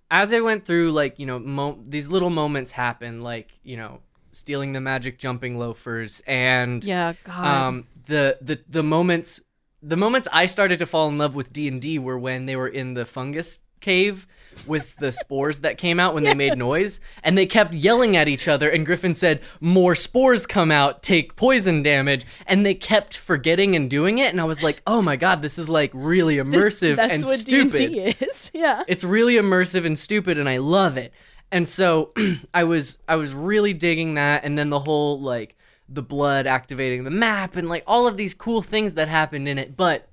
as 0.09 0.33
I 0.33 0.39
went 0.39 0.65
through 0.65 0.91
like, 0.91 1.19
you 1.19 1.25
know, 1.25 1.37
mo- 1.39 1.79
these 1.85 2.07
little 2.07 2.29
moments 2.29 2.71
happen 2.71 3.21
like, 3.21 3.51
you 3.63 3.75
know, 3.77 3.99
stealing 4.31 4.73
the 4.73 4.79
magic 4.81 5.17
jumping 5.19 5.57
loafers 5.57 6.21
and 6.27 6.83
Yeah, 6.83 7.13
God. 7.23 7.45
um 7.45 7.87
the 8.05 8.37
the 8.41 8.59
the 8.69 8.83
moments 8.83 9.41
the 9.83 9.97
moments 9.97 10.27
I 10.33 10.47
started 10.47 10.79
to 10.79 10.85
fall 10.85 11.07
in 11.07 11.17
love 11.17 11.35
with 11.35 11.53
D&D 11.53 11.99
were 11.99 12.17
when 12.17 12.45
they 12.47 12.55
were 12.55 12.67
in 12.67 12.95
the 12.95 13.05
fungus 13.05 13.59
cave 13.79 14.27
with 14.65 14.95
the 14.97 15.11
spores 15.11 15.59
that 15.59 15.77
came 15.77 15.99
out 15.99 16.13
when 16.13 16.23
they 16.23 16.33
made 16.33 16.57
noise 16.57 16.99
and 17.23 17.37
they 17.37 17.45
kept 17.45 17.73
yelling 17.73 18.15
at 18.15 18.27
each 18.27 18.47
other 18.47 18.69
and 18.69 18.85
Griffin 18.85 19.13
said 19.13 19.41
more 19.59 19.93
spores 19.93 20.45
come 20.47 20.71
out 20.71 21.03
take 21.03 21.35
poison 21.35 21.83
damage 21.83 22.25
and 22.45 22.65
they 22.65 22.73
kept 22.73 23.15
forgetting 23.17 23.75
and 23.75 23.89
doing 23.89 24.17
it 24.17 24.31
and 24.31 24.39
I 24.41 24.45
was 24.45 24.63
like 24.63 24.81
oh 24.87 25.01
my 25.01 25.15
god 25.17 25.41
this 25.41 25.59
is 25.59 25.67
like 25.69 25.91
really 25.93 26.37
This- 26.41 26.45
immersive 26.81 26.95
that's 26.95 27.13
and 27.15 27.23
what 27.25 27.39
stupid 27.39 27.77
D&D 27.77 27.99
is. 28.21 28.51
Yeah. 28.53 28.83
it's 28.87 29.03
really 29.03 29.35
immersive 29.35 29.85
and 29.85 29.97
stupid 29.97 30.37
and 30.37 30.47
I 30.49 30.57
love 30.57 30.97
it. 30.97 31.13
And 31.51 31.67
so 31.67 32.13
I 32.53 32.63
was 32.63 32.97
I 33.07 33.15
was 33.17 33.33
really 33.33 33.73
digging 33.73 34.15
that 34.15 34.43
and 34.43 34.57
then 34.57 34.69
the 34.69 34.79
whole 34.79 35.19
like 35.21 35.55
the 35.89 36.01
blood 36.01 36.47
activating 36.47 37.03
the 37.05 37.09
map 37.09 37.55
and 37.55 37.69
like 37.69 37.83
all 37.87 38.07
of 38.07 38.17
these 38.17 38.33
cool 38.33 38.61
things 38.61 38.95
that 38.95 39.07
happened 39.07 39.47
in 39.47 39.57
it, 39.57 39.77
but 39.77 40.09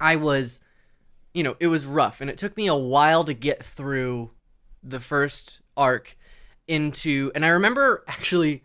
I 0.00 0.16
was 0.16 0.60
you 1.34 1.42
know, 1.42 1.56
it 1.60 1.66
was 1.66 1.84
rough 1.84 2.20
and 2.20 2.30
it 2.30 2.38
took 2.38 2.56
me 2.56 2.68
a 2.68 2.74
while 2.74 3.24
to 3.24 3.34
get 3.34 3.62
through 3.62 4.30
the 4.82 5.00
first 5.00 5.60
arc 5.76 6.16
into 6.66 7.30
and 7.34 7.44
I 7.44 7.48
remember 7.48 8.04
actually 8.08 8.64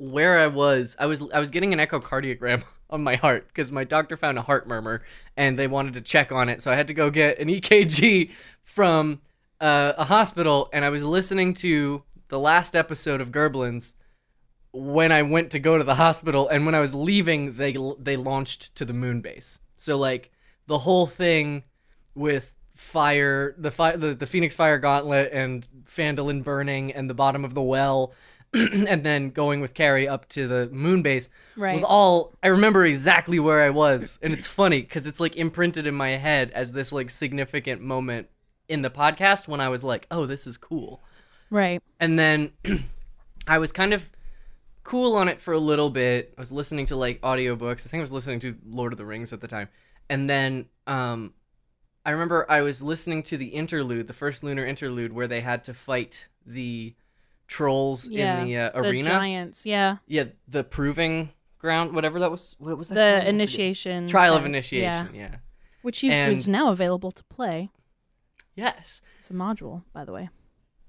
where 0.00 0.38
I 0.38 0.46
was. 0.46 0.96
I 0.98 1.06
was 1.06 1.22
I 1.32 1.38
was 1.38 1.50
getting 1.50 1.72
an 1.72 1.78
echocardiogram 1.78 2.64
on 2.90 3.04
my 3.04 3.16
heart 3.16 3.46
because 3.48 3.70
my 3.70 3.84
doctor 3.84 4.16
found 4.16 4.38
a 4.38 4.42
heart 4.42 4.66
murmur 4.66 5.02
and 5.36 5.58
they 5.58 5.68
wanted 5.68 5.94
to 5.94 6.00
check 6.00 6.32
on 6.32 6.48
it. 6.48 6.60
So 6.60 6.72
I 6.72 6.74
had 6.74 6.88
to 6.88 6.94
go 6.94 7.10
get 7.10 7.38
an 7.38 7.48
EKG 7.48 8.30
from 8.62 9.20
uh, 9.60 9.92
a 9.96 10.04
hospital 10.04 10.68
and 10.72 10.84
I 10.84 10.90
was 10.90 11.04
listening 11.04 11.54
to 11.54 12.02
the 12.28 12.38
last 12.38 12.74
episode 12.74 13.20
of 13.20 13.30
Gerblins 13.30 13.94
when 14.72 15.12
I 15.12 15.22
went 15.22 15.50
to 15.50 15.58
go 15.58 15.76
to 15.76 15.84
the 15.84 15.96
hospital 15.96 16.48
and 16.48 16.64
when 16.64 16.74
I 16.74 16.80
was 16.80 16.94
leaving 16.94 17.54
they 17.54 17.76
they 17.98 18.16
launched 18.16 18.74
to 18.76 18.84
the 18.84 18.94
moon 18.94 19.20
base. 19.20 19.60
So 19.76 19.98
like 19.98 20.30
the 20.66 20.78
whole 20.78 21.06
thing 21.06 21.64
with 22.14 22.52
fire 22.76 23.54
the 23.58 23.70
fi- 23.70 23.96
the, 23.96 24.14
the 24.14 24.26
Phoenix 24.26 24.54
Fire 24.54 24.78
Gauntlet 24.78 25.32
and 25.32 25.68
Phandalin 25.84 26.42
burning 26.42 26.92
and 26.92 27.10
the 27.10 27.14
bottom 27.14 27.44
of 27.44 27.54
the 27.54 27.62
well 27.62 28.12
and 28.54 29.04
then 29.04 29.30
going 29.30 29.60
with 29.60 29.74
Carey 29.74 30.08
up 30.08 30.28
to 30.30 30.48
the 30.48 30.68
moon 30.72 31.02
base 31.02 31.28
Right. 31.56 31.74
was 31.74 31.84
all 31.84 32.32
I 32.42 32.48
remember 32.48 32.84
exactly 32.86 33.38
where 33.38 33.62
I 33.62 33.70
was 33.70 34.18
and 34.22 34.32
it's 34.32 34.46
funny 34.46 34.82
cuz 34.82 35.06
it's 35.06 35.20
like 35.20 35.36
imprinted 35.36 35.86
in 35.86 35.94
my 35.94 36.10
head 36.16 36.50
as 36.52 36.72
this 36.72 36.90
like 36.90 37.10
significant 37.10 37.82
moment 37.82 38.28
in 38.68 38.82
the 38.82 38.90
podcast 38.90 39.46
when 39.48 39.60
I 39.60 39.68
was 39.68 39.82
like, 39.84 40.06
"Oh, 40.12 40.26
this 40.26 40.46
is 40.46 40.56
cool." 40.56 41.02
Right. 41.50 41.82
And 41.98 42.16
then 42.18 42.52
I 43.46 43.58
was 43.58 43.72
kind 43.72 43.92
of 43.92 44.08
cool 44.84 45.16
on 45.16 45.28
it 45.28 45.40
for 45.40 45.52
a 45.52 45.58
little 45.58 45.90
bit. 45.90 46.32
I 46.38 46.40
was 46.40 46.52
listening 46.52 46.86
to 46.86 46.96
like 46.96 47.20
audiobooks. 47.20 47.84
I 47.84 47.90
think 47.90 48.00
I 48.00 48.02
was 48.02 48.12
listening 48.12 48.38
to 48.40 48.56
Lord 48.64 48.92
of 48.92 48.98
the 48.98 49.04
Rings 49.04 49.32
at 49.32 49.40
the 49.40 49.48
time. 49.48 49.68
And 50.08 50.30
then 50.30 50.66
um 50.86 51.34
I 52.04 52.10
remember 52.10 52.46
I 52.48 52.62
was 52.62 52.82
listening 52.82 53.22
to 53.24 53.36
the 53.36 53.48
interlude, 53.48 54.06
the 54.06 54.12
first 54.12 54.42
lunar 54.42 54.64
interlude 54.66 55.12
where 55.12 55.28
they 55.28 55.40
had 55.40 55.64
to 55.64 55.74
fight 55.74 56.28
the 56.46 56.94
trolls 57.46 58.08
Yeah. 58.08 58.40
in 58.40 58.46
the 58.46 58.56
uh, 58.56 58.70
The 58.82 58.88
arena. 58.88 59.08
giants. 59.08 59.66
Yeah. 59.66 59.96
Yeah, 60.06 60.24
the 60.48 60.64
proving 60.64 61.30
ground, 61.58 61.94
whatever 61.94 62.18
that 62.20 62.30
was. 62.30 62.56
What 62.58 62.78
was 62.78 62.88
that? 62.88 62.94
The 63.24 63.28
initiation. 63.28 64.06
Trial 64.06 64.34
of 64.36 64.46
initiation. 64.46 65.14
Yeah. 65.14 65.20
Yeah. 65.30 65.36
Which 65.82 66.02
you, 66.02 66.10
And- 66.10 66.32
is 66.32 66.48
now 66.48 66.70
available 66.70 67.10
to 67.10 67.24
play. 67.24 67.70
Yes. 68.54 69.02
It's 69.18 69.30
a 69.30 69.34
module, 69.34 69.82
by 69.92 70.04
the 70.04 70.12
way. 70.12 70.28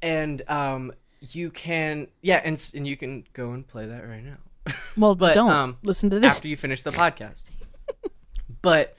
And 0.01 0.41
um, 0.47 0.93
you 1.19 1.51
can 1.51 2.07
yeah, 2.21 2.41
and 2.43 2.71
and 2.75 2.87
you 2.87 2.97
can 2.97 3.23
go 3.33 3.51
and 3.51 3.67
play 3.67 3.85
that 3.85 4.07
right 4.07 4.23
now. 4.23 4.73
Well, 4.97 5.13
But, 5.23 5.35
don't 5.35 5.49
um, 5.51 5.77
listen 5.83 6.09
to 6.09 6.19
this. 6.19 6.35
after 6.37 6.47
you 6.47 6.57
finish 6.57 6.81
the 6.83 6.91
podcast. 6.91 7.45
but 8.61 8.95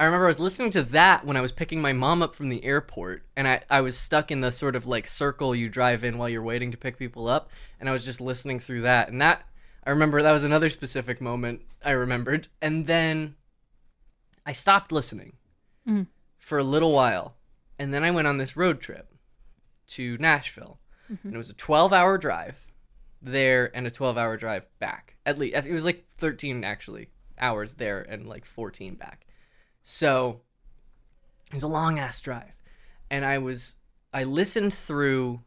I 0.00 0.04
remember 0.04 0.24
I 0.24 0.28
was 0.28 0.40
listening 0.40 0.70
to 0.70 0.82
that 0.82 1.26
when 1.26 1.36
I 1.36 1.42
was 1.42 1.52
picking 1.52 1.82
my 1.82 1.92
mom 1.92 2.22
up 2.22 2.34
from 2.34 2.48
the 2.48 2.64
airport, 2.64 3.22
and 3.36 3.46
I, 3.46 3.60
I 3.68 3.82
was 3.82 3.98
stuck 3.98 4.30
in 4.30 4.40
the 4.40 4.50
sort 4.50 4.74
of 4.74 4.86
like 4.86 5.06
circle 5.06 5.54
you 5.54 5.68
drive 5.68 6.04
in 6.04 6.16
while 6.16 6.28
you're 6.30 6.42
waiting 6.42 6.70
to 6.70 6.78
pick 6.78 6.98
people 6.98 7.28
up, 7.28 7.50
and 7.78 7.86
I 7.86 7.92
was 7.92 8.04
just 8.04 8.18
listening 8.18 8.60
through 8.60 8.80
that. 8.80 9.10
And 9.10 9.20
that, 9.20 9.42
I 9.84 9.90
remember 9.90 10.22
that 10.22 10.32
was 10.32 10.42
another 10.42 10.70
specific 10.70 11.20
moment 11.20 11.60
I 11.84 11.90
remembered. 11.90 12.48
And 12.62 12.86
then 12.86 13.34
I 14.46 14.52
stopped 14.52 14.90
listening 14.90 15.34
Mm. 15.86 16.06
for 16.38 16.56
a 16.58 16.64
little 16.64 16.92
while, 16.92 17.34
and 17.78 17.92
then 17.92 18.02
I 18.02 18.10
went 18.10 18.26
on 18.26 18.38
this 18.38 18.56
road 18.56 18.80
trip 18.80 19.14
to 19.88 20.16
Nashville. 20.18 20.78
And 21.24 21.34
it 21.34 21.36
was 21.36 21.50
a 21.50 21.54
12 21.54 21.92
hour 21.92 22.16
drive 22.16 22.66
there 23.20 23.70
and 23.76 23.86
a 23.86 23.90
12 23.90 24.16
hour 24.16 24.36
drive 24.38 24.64
back. 24.78 25.16
At 25.26 25.38
least 25.38 25.56
it 25.56 25.72
was 25.72 25.84
like 25.84 26.06
13 26.16 26.64
actually 26.64 27.08
hours 27.38 27.74
there 27.74 28.00
and 28.00 28.26
like 28.26 28.46
14 28.46 28.94
back. 28.94 29.26
So 29.82 30.40
it 31.48 31.54
was 31.54 31.62
a 31.62 31.68
long 31.68 31.98
ass 31.98 32.20
drive. 32.20 32.52
And 33.10 33.24
I 33.24 33.38
was 33.38 33.76
I 34.12 34.24
listened 34.24 34.74
through 34.74 35.40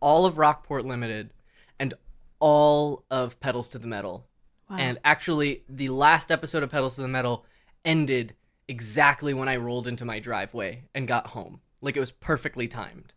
all 0.00 0.26
of 0.26 0.38
Rockport 0.38 0.84
Limited 0.84 1.30
and 1.78 1.94
all 2.38 3.04
of 3.10 3.38
Petals 3.40 3.68
to 3.70 3.78
the 3.78 3.86
Metal. 3.86 4.26
Wow. 4.68 4.76
And 4.78 4.98
actually 5.04 5.62
the 5.68 5.88
last 5.90 6.30
episode 6.30 6.62
of 6.62 6.70
Petals 6.70 6.96
to 6.96 7.02
the 7.02 7.08
Metal 7.08 7.44
ended 7.84 8.34
exactly 8.68 9.34
when 9.34 9.48
I 9.48 9.56
rolled 9.56 9.86
into 9.86 10.04
my 10.04 10.20
driveway 10.20 10.84
and 10.94 11.08
got 11.08 11.28
home. 11.28 11.60
Like 11.80 11.96
it 11.96 12.00
was 12.00 12.12
perfectly 12.12 12.68
timed. 12.68 13.14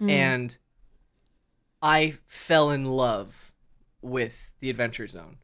Mm. 0.00 0.10
And 0.10 0.58
I 1.82 2.14
fell 2.26 2.70
in 2.70 2.84
love 2.84 3.52
with 4.02 4.50
the 4.60 4.70
Adventure 4.70 5.06
Zone. 5.06 5.38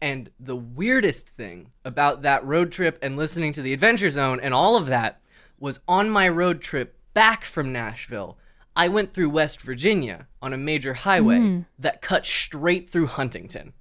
And 0.00 0.30
the 0.38 0.56
weirdest 0.56 1.30
thing 1.30 1.70
about 1.84 2.22
that 2.22 2.44
road 2.44 2.70
trip 2.70 2.98
and 3.02 3.16
listening 3.16 3.52
to 3.54 3.62
the 3.62 3.72
Adventure 3.72 4.10
Zone 4.10 4.40
and 4.40 4.52
all 4.52 4.76
of 4.76 4.86
that 4.86 5.20
was 5.58 5.80
on 5.88 6.10
my 6.10 6.28
road 6.28 6.60
trip 6.60 6.98
back 7.14 7.44
from 7.44 7.72
Nashville, 7.72 8.36
I 8.74 8.88
went 8.88 9.14
through 9.14 9.30
West 9.30 9.60
Virginia 9.62 10.26
on 10.42 10.52
a 10.52 10.58
major 10.58 10.92
highway 10.92 11.38
hmm. 11.38 11.60
that 11.78 12.02
cut 12.02 12.26
straight 12.26 12.90
through 12.90 13.06
Huntington. 13.06 13.72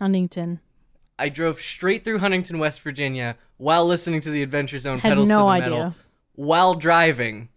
Huntington. 0.00 0.60
I 1.18 1.28
drove 1.28 1.60
straight 1.60 2.02
through 2.02 2.18
Huntington, 2.18 2.58
West 2.58 2.80
Virginia 2.80 3.36
while 3.58 3.84
listening 3.86 4.20
to 4.22 4.30
the 4.30 4.42
Adventure 4.42 4.78
Zone 4.78 4.98
Had 4.98 5.10
petals 5.10 5.28
no 5.28 5.40
to 5.40 5.44
the 5.44 5.48
idea. 5.48 5.70
metal 5.70 5.94
while 6.34 6.74
driving, 6.74 7.50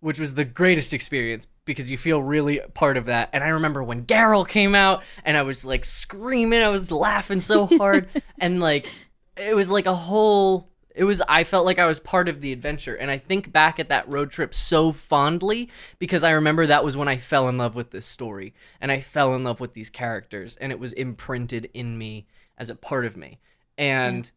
which 0.00 0.18
was 0.18 0.34
the 0.34 0.46
greatest 0.46 0.94
experience 0.94 1.46
because 1.64 1.90
you 1.90 1.98
feel 1.98 2.22
really 2.22 2.60
part 2.74 2.96
of 2.96 3.06
that. 3.06 3.30
And 3.32 3.44
I 3.44 3.48
remember 3.48 3.82
when 3.82 4.04
Garyl 4.04 4.46
came 4.46 4.74
out 4.74 5.02
and 5.24 5.36
I 5.36 5.42
was 5.42 5.64
like 5.64 5.84
screaming, 5.84 6.62
I 6.62 6.68
was 6.68 6.90
laughing 6.90 7.40
so 7.40 7.66
hard 7.66 8.08
and 8.38 8.60
like 8.60 8.88
it 9.36 9.54
was 9.54 9.70
like 9.70 9.86
a 9.86 9.94
whole 9.94 10.68
it 10.94 11.04
was 11.04 11.22
I 11.28 11.44
felt 11.44 11.64
like 11.64 11.78
I 11.78 11.86
was 11.86 12.00
part 12.00 12.28
of 12.28 12.40
the 12.40 12.52
adventure 12.52 12.94
and 12.94 13.10
I 13.10 13.18
think 13.18 13.52
back 13.52 13.78
at 13.78 13.88
that 13.88 14.08
road 14.08 14.30
trip 14.30 14.54
so 14.54 14.92
fondly 14.92 15.68
because 15.98 16.22
I 16.22 16.32
remember 16.32 16.66
that 16.66 16.84
was 16.84 16.96
when 16.96 17.08
I 17.08 17.16
fell 17.16 17.48
in 17.48 17.56
love 17.56 17.74
with 17.74 17.90
this 17.90 18.06
story 18.06 18.54
and 18.80 18.90
I 18.90 19.00
fell 19.00 19.34
in 19.34 19.44
love 19.44 19.60
with 19.60 19.72
these 19.72 19.90
characters 19.90 20.56
and 20.56 20.72
it 20.72 20.78
was 20.80 20.92
imprinted 20.92 21.70
in 21.72 21.96
me 21.96 22.26
as 22.58 22.70
a 22.70 22.74
part 22.74 23.06
of 23.06 23.16
me. 23.16 23.38
And 23.78 24.30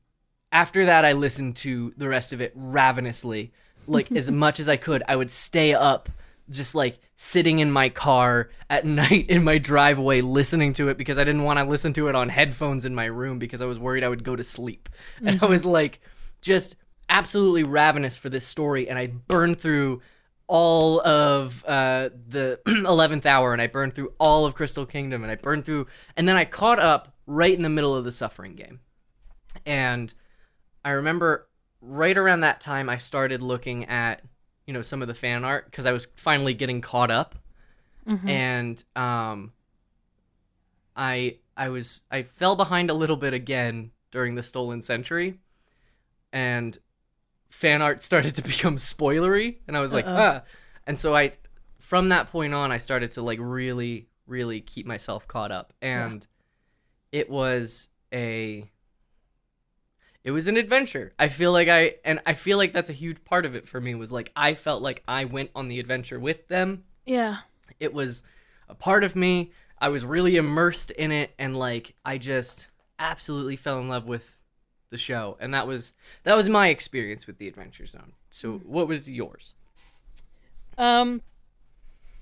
after 0.52 0.86
that 0.86 1.06
I 1.06 1.14
listened 1.14 1.56
to 1.58 1.94
the 1.98 2.08
rest 2.08 2.32
of 2.32 2.42
it 2.42 2.54
ravenously 2.56 3.52
like 3.88 4.12
as 4.12 4.30
much 4.32 4.60
as 4.60 4.70
I 4.70 4.78
could. 4.78 5.04
I 5.08 5.16
would 5.16 5.32
stay 5.32 5.74
up 5.74 6.10
just 6.56 6.76
like 6.76 7.00
sitting 7.16 7.60
in 7.60 7.72
my 7.72 7.90
car 7.90 8.50
at 8.70 8.86
night 8.86 9.30
in 9.30 9.44
my 9.44 9.58
driveway 9.58 10.22
listening 10.22 10.74
to 10.74 10.90
it 10.90 10.98
because 10.98 11.18
I 11.18 11.24
didn't 11.24 11.44
want 11.44 11.60
to 11.60 11.66
listen 11.66 11.94
to 11.94 12.08
it 12.08 12.16
on 12.16 12.30
headphones 12.30 12.86
in 12.86 12.96
my 12.96 13.06
room 13.06 13.40
because 13.40 13.62
I 13.62 13.66
was 13.66 13.80
worried 13.80 14.04
I 14.04 14.10
would 14.10 14.24
go 14.24 14.36
to 14.36 14.44
sleep. 14.44 14.90
And 15.24 15.42
I 15.42 15.46
was 15.46 15.66
like 15.66 16.02
just 16.42 16.76
absolutely 17.10 17.64
ravenous 17.64 18.18
for 18.18 18.30
this 18.30 18.46
story 18.46 18.90
and 18.90 18.98
I 18.98 19.08
burned 19.08 19.60
through 19.60 20.02
all 20.48 21.00
of 21.02 21.64
uh, 21.66 22.10
the 22.28 22.60
11th 22.68 23.26
hour 23.26 23.54
and 23.54 23.62
I 23.62 23.68
burned 23.68 23.96
through 23.96 24.14
all 24.20 24.46
of 24.46 24.56
Crystal 24.56 24.86
Kingdom 24.86 25.24
and 25.24 25.32
I 25.32 25.36
burned 25.36 25.66
through 25.66 25.88
and 26.16 26.28
then 26.28 26.36
I 26.36 26.46
caught 26.46 26.80
up 26.80 27.14
right 27.26 27.54
in 27.54 27.62
the 27.64 27.70
middle 27.70 27.96
of 27.96 28.04
the 28.04 28.12
suffering 28.12 28.56
game. 28.56 28.80
And 29.66 30.14
I 30.84 30.92
remember 30.92 31.48
right 31.82 32.18
around 32.18 32.42
that 32.42 32.62
time 32.62 32.90
I 32.90 32.98
started 32.98 33.42
looking 33.42 33.86
at 33.86 34.22
you 34.68 34.74
know 34.74 34.82
some 34.82 35.02
of 35.02 35.08
the 35.08 35.14
fan 35.14 35.44
art 35.44 35.66
because 35.66 35.86
I 35.86 35.92
was 35.92 36.08
finally 36.16 36.54
getting 36.54 36.82
caught 36.82 37.12
up, 37.12 37.36
Mhm. 38.08 38.30
and 38.30 38.84
um, 38.96 39.54
I 40.96 41.38
I 41.58 41.70
was 41.70 42.02
I 42.12 42.24
fell 42.24 42.56
behind 42.56 42.90
a 42.90 42.94
little 42.94 43.18
bit 43.18 43.34
again 43.34 43.92
during 44.12 44.36
the 44.36 44.44
Stolen 44.44 44.82
Century, 44.82 45.40
and 46.32 46.78
fan 47.50 47.82
art 47.82 48.04
started 48.04 48.36
to 48.36 48.42
become 48.54 48.78
spoilery, 48.78 49.58
and 49.68 49.76
I 49.78 49.82
was 49.82 49.94
like 49.94 50.06
Uh-oh. 50.06 50.16
ah, 50.18 50.44
and 50.88 50.98
so 50.98 51.16
I 51.16 51.34
from 51.80 52.10
that 52.10 52.32
point 52.32 52.54
on 52.54 52.72
I 52.72 52.78
started 52.78 53.12
to 53.12 53.22
like 53.22 53.40
really 53.42 54.08
really 54.28 54.62
keep 54.62 54.86
myself 54.86 55.28
caught 55.28 55.52
up, 55.52 55.74
and 55.82 56.26
it 57.12 57.30
was 57.30 57.90
a 58.14 58.70
it 60.24 60.32
was 60.32 60.48
an 60.48 60.58
adventure. 60.58 61.14
I 61.20 61.28
feel 61.28 61.52
like 61.52 61.68
I 61.68 61.96
and 62.06 62.22
I 62.26 62.34
feel 62.34 62.58
like 62.58 62.74
that's 62.74 62.90
a 62.90 62.94
huge 62.94 63.24
part 63.26 63.46
of 63.46 63.56
it 63.56 63.68
for 63.68 63.82
me 63.82 63.94
was 63.96 64.12
like 64.12 64.32
I 64.36 64.54
felt 64.54 64.82
like 64.82 65.04
I 65.08 65.26
went 65.26 65.52
on 65.56 65.68
the 65.68 65.80
adventure 65.80 66.20
with 66.20 66.48
them. 66.48 66.84
Yeah. 67.06 67.38
It 67.80 67.94
was 67.94 68.24
a 68.70 68.76
part 68.76 69.04
of 69.04 69.16
me. 69.16 69.52
I 69.80 69.90
was 69.90 70.06
really 70.06 70.38
immersed 70.38 70.92
in 70.92 71.12
it 71.12 71.34
and 71.38 71.58
like 71.58 71.96
I 72.06 72.18
just 72.18 72.68
absolutely 73.00 73.58
fell 73.58 73.80
in 73.80 73.90
love 73.90 74.06
with 74.06 74.38
the 74.90 74.98
show. 74.98 75.38
And 75.42 75.54
that 75.54 75.68
was 75.68 75.94
that 76.24 76.36
was 76.36 76.48
my 76.48 76.70
experience 76.70 77.28
with 77.28 77.38
the 77.38 77.50
Adventure 77.50 77.86
Zone. 77.86 78.14
So 78.30 78.60
what 78.60 78.88
was 78.88 79.10
yours? 79.10 79.56
Um, 80.78 81.22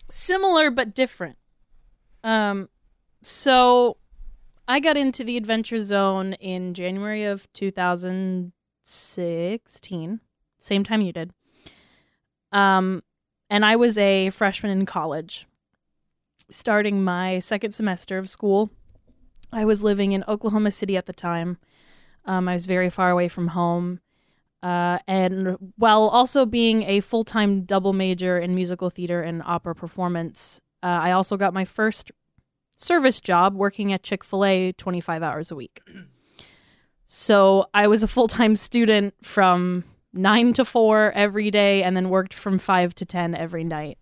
similar 0.10 0.72
but 0.72 0.96
different. 0.96 1.38
Um, 2.24 2.70
so 3.22 3.98
I 4.72 4.80
got 4.80 4.96
into 4.96 5.26
the 5.26 5.36
Adventure 5.36 5.80
Zone 5.80 6.32
in 6.36 6.74
January 6.74 7.26
of 7.26 7.52
2016, 7.52 10.20
same 10.60 10.84
time 10.86 11.02
you 11.02 11.12
did. 11.12 11.34
Um, 12.54 13.04
and 13.50 13.66
I 13.66 13.76
was 13.76 13.98
a 13.98 14.30
freshman 14.30 14.72
in 14.72 14.86
college, 14.86 15.46
starting 16.50 17.04
my 17.04 17.40
second 17.40 17.74
semester 17.74 18.18
of 18.18 18.30
school. 18.30 18.72
I 19.52 19.66
was 19.66 19.84
living 19.84 20.14
in 20.14 20.24
Oklahoma 20.26 20.72
City 20.72 20.96
at 20.96 21.06
the 21.06 21.12
time. 21.12 21.58
Um, 22.24 22.48
I 22.48 22.54
was 22.54 22.66
very 22.66 22.90
far 22.90 23.10
away 23.10 23.28
from 23.28 23.50
home. 23.50 24.00
Uh, 24.64 25.00
and 25.06 25.74
while 25.76 26.04
also 26.04 26.46
being 26.46 26.84
a 26.84 27.02
full 27.02 27.26
time 27.26 27.66
double 27.66 27.92
major 27.92 28.40
in 28.40 28.56
musical 28.56 28.90
theater 28.90 29.22
and 29.22 29.44
opera 29.46 29.76
performance, 29.76 30.62
uh, 30.82 31.00
I 31.02 31.12
also 31.12 31.36
got 31.36 31.54
my 31.54 31.66
first 31.66 32.10
service 32.82 33.22
job 33.22 33.56
working 33.56 33.94
at 33.94 34.04
Chick 34.04 34.24
fil 34.24 34.46
A 34.46 34.72
25 34.74 35.24
hours 35.24 35.52
a 35.52 35.56
week. 35.56 35.82
So 37.06 37.66
I 37.74 37.88
was 37.88 38.04
a 38.04 38.08
full 38.08 38.28
time 38.28 38.56
student 38.56 39.14
from 39.22 39.84
9 40.14 40.54
to 40.54 40.66
4 40.66 41.12
every 41.14 41.52
day 41.52 41.84
and 41.84 41.96
then 41.96 42.10
worked 42.10 42.34
from 42.34 42.58
5 42.58 42.96
to 42.96 43.06
10 43.06 43.36
every 43.36 43.64
night. 43.64 43.98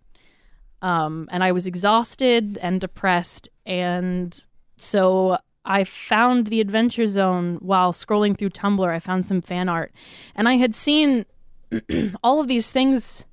Um, 0.81 1.27
and 1.31 1.43
I 1.43 1.51
was 1.51 1.67
exhausted 1.67 2.57
and 2.61 2.79
depressed. 2.79 3.49
And 3.65 4.39
so 4.77 5.39
I 5.65 5.83
found 5.83 6.47
the 6.47 6.61
Adventure 6.61 7.07
Zone 7.07 7.57
while 7.61 7.93
scrolling 7.93 8.37
through 8.37 8.51
Tumblr. 8.51 8.89
I 8.89 8.99
found 8.99 9.25
some 9.25 9.41
fan 9.41 9.69
art, 9.69 9.91
and 10.35 10.47
I 10.47 10.53
had 10.53 10.73
seen 10.73 11.25
all 12.23 12.39
of 12.39 12.47
these 12.47 12.71
things 12.71 13.25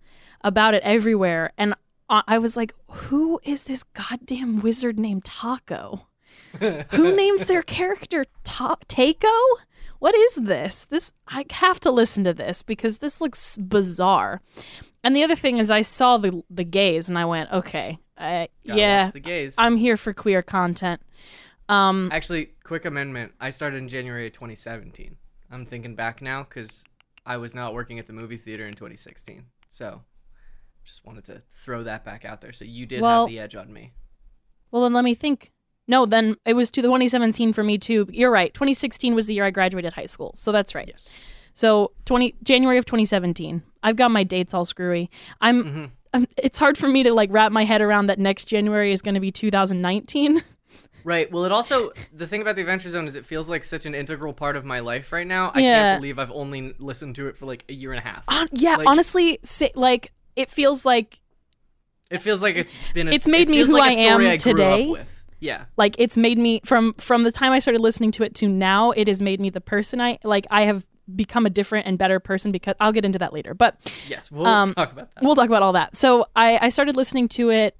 about 0.43 0.75
it 0.75 0.83
everywhere, 0.83 1.53
and 1.57 1.75
I 2.09 2.23
I 2.27 2.39
was 2.39 2.57
like, 2.57 2.75
"Who 2.89 3.41
is 3.45 3.65
this 3.65 3.83
goddamn 3.83 4.61
wizard 4.61 4.99
named 4.99 5.25
Taako? 5.25 6.03
Who 6.91 7.15
names 7.17 7.47
their 7.47 7.63
character 7.63 8.25
Ta- 8.45 8.77
Taako? 8.89 9.43
What 9.99 10.15
is 10.15 10.37
this? 10.37 10.85
This 10.85 11.13
I 11.29 11.45
have 11.51 11.81
to 11.81 11.91
listen 11.91 12.25
to 12.25 12.35
this 12.35 12.63
because 12.63 12.99
this 12.99 13.21
looks 13.21 13.57
bizarre." 13.57 14.41
And 15.05 15.15
the 15.15 15.23
other 15.23 15.37
thing 15.37 15.59
is, 15.59 15.71
I 15.71 15.83
saw 15.83 16.19
the 16.19 16.43
the 16.51 16.65
gays, 16.65 17.09
and 17.09 17.19
I 17.19 17.25
went, 17.25 17.53
"Okay, 17.53 17.99
uh, 18.19 18.47
yeah, 18.65 19.11
the 19.11 19.21
gays. 19.21 19.55
I'm 19.59 19.77
here 19.77 19.97
for 19.97 20.13
queer 20.13 20.43
content." 20.43 21.01
Um, 21.69 22.11
Actually, 22.13 22.51
quick 22.65 22.85
amendment. 22.85 23.33
I 23.41 23.51
started 23.51 23.79
in 23.79 23.89
January 23.89 24.29
of 24.29 24.33
2017. 24.35 25.17
I'm 25.51 25.67
thinking 25.67 25.95
back 25.95 26.23
now 26.23 26.45
because 26.45 26.85
I 27.25 27.37
was 27.39 27.55
not 27.55 27.75
working 27.75 27.99
at 27.99 28.07
the 28.07 28.13
movie 28.13 28.37
theater 28.37 28.67
in 28.67 28.75
2016. 28.75 29.45
So, 29.69 30.03
just 30.87 31.05
wanted 31.05 31.25
to 31.25 31.43
throw 31.53 31.83
that 31.83 32.05
back 32.05 32.25
out 32.25 32.41
there. 32.41 32.53
So 32.53 32.65
you 32.65 32.87
did 32.87 33.01
Well- 33.03 33.23
have 33.27 33.29
the 33.31 33.39
edge 33.41 33.57
on 33.57 33.73
me. 33.73 33.93
Well, 34.71 34.83
then 34.83 34.93
let 34.93 35.05
me 35.05 35.15
think. 35.15 35.53
No, 35.89 36.07
then 36.07 36.37
it 36.45 36.55
was 36.55 36.71
to 36.73 36.83
the 36.83 36.89
2017 36.89 37.53
for 37.53 37.63
me 37.63 37.79
too. 37.79 38.09
You're 38.11 38.31
right. 38.31 38.53
2016 38.55 39.15
was 39.15 39.27
the 39.27 39.35
year 39.35 39.45
I 39.45 39.51
graduated 39.51 39.93
high 39.93 40.07
school, 40.07 40.33
so 40.35 40.51
that's 40.53 40.75
right. 40.75 40.89
Yes. 40.89 41.09
So 41.55 41.93
20 42.07 42.35
January 42.43 42.77
of 42.79 42.85
2017. 42.87 43.63
I've 43.83 43.97
got 43.97 44.11
my 44.11 44.25
dates 44.25 44.53
all 44.55 44.65
screwy. 44.65 45.11
I'm. 45.41 45.65
Mm-hmm. 45.65 45.85
I'm 46.15 46.27
it's 46.39 46.59
hard 46.59 46.79
for 46.79 46.89
me 46.89 47.03
to 47.03 47.13
like 47.13 47.29
wrap 47.33 47.53
my 47.53 47.65
head 47.65 47.83
around 47.83 48.07
that 48.07 48.19
next 48.19 48.47
January 48.47 48.91
is 48.93 49.03
going 49.03 49.15
to 49.15 49.21
be 49.21 49.31
2019. 49.31 50.41
Right. 51.05 51.31
Well, 51.31 51.45
it 51.45 51.53
also 51.53 51.93
the 52.13 52.27
thing 52.27 52.43
about 52.43 52.57
the 52.57 52.63
Adventure 52.63 52.91
Zone 52.91 53.07
is 53.07 53.15
it 53.15 53.25
feels 53.25 53.49
like 53.49 53.63
such 53.63 53.87
an 53.87 53.95
integral 53.95 54.33
part 54.33 54.57
of 54.57 54.65
my 54.65 54.81
life 54.81 55.13
right 55.13 55.25
now. 55.27 55.53
I 55.55 55.61
Yeah. 55.61 55.75
can't 55.75 56.01
believe 56.01 56.19
I've 56.19 56.33
only 56.33 56.75
listened 56.81 57.15
to 57.15 57.29
it 57.29 57.37
for 57.39 57.47
like 57.47 57.65
a 57.69 57.73
year 57.73 57.93
and 57.93 58.01
a 58.01 58.03
half. 58.03 58.25
Hon- 58.29 58.49
yeah, 58.51 58.75
Like- 58.75 58.89
honestly, 58.89 59.39
say, 59.45 59.71
like 59.77 60.11
it 60.37 60.51
feels 60.51 60.85
like 60.85 61.21
It 62.11 62.19
feels 62.19 62.43
like 62.43 62.57
it's 62.57 62.75
been. 62.95 63.09
A, 63.09 63.13
It's 63.13 63.27
made 63.27 63.49
it 63.49 63.51
me 63.51 63.59
who 63.59 63.73
like 63.73 63.93
I 63.93 63.95
am 63.95 64.21
I 64.21 64.37
today. 64.37 64.95
Yeah. 65.39 65.65
like 65.77 65.95
it's 65.99 66.17
made 66.17 66.39
me 66.39 66.61
from 66.65 66.93
from 66.95 67.23
the 67.25 67.31
time 67.33 67.53
I 67.53 67.59
started 67.59 67.81
listening 67.81 68.11
to 68.13 68.23
it 68.23 68.35
to 68.37 68.49
now. 68.49 68.93
It 68.93 69.09
has 69.09 69.21
made 69.21 69.41
me 69.41 69.51
the 69.51 69.61
person 69.61 70.01
I 70.01 70.19
like. 70.25 70.47
I 70.51 70.63
have 70.63 70.87
become 71.15 71.47
a 71.47 71.51
different 71.51 71.87
and 71.87 71.99
better 71.99 72.19
person 72.19 72.51
because 72.53 72.75
I'll 72.81 72.93
get 72.93 73.05
into 73.05 73.19
that 73.21 73.33
later. 73.33 73.55
But 73.55 73.77
Yes. 74.09 74.31
We'll 74.31 74.47
Um, 74.47 74.75
talk 74.75 74.93
about 74.93 75.15
that. 75.15 75.23
we'll 75.23 75.37
talk 75.37 75.47
about 75.47 75.63
all 75.63 75.73
that. 75.75 75.95
So 75.97 76.27
I, 76.35 76.59
I 76.63 76.69
started 76.71 76.97
listening 76.97 77.29
to 77.29 77.51
it 77.51 77.77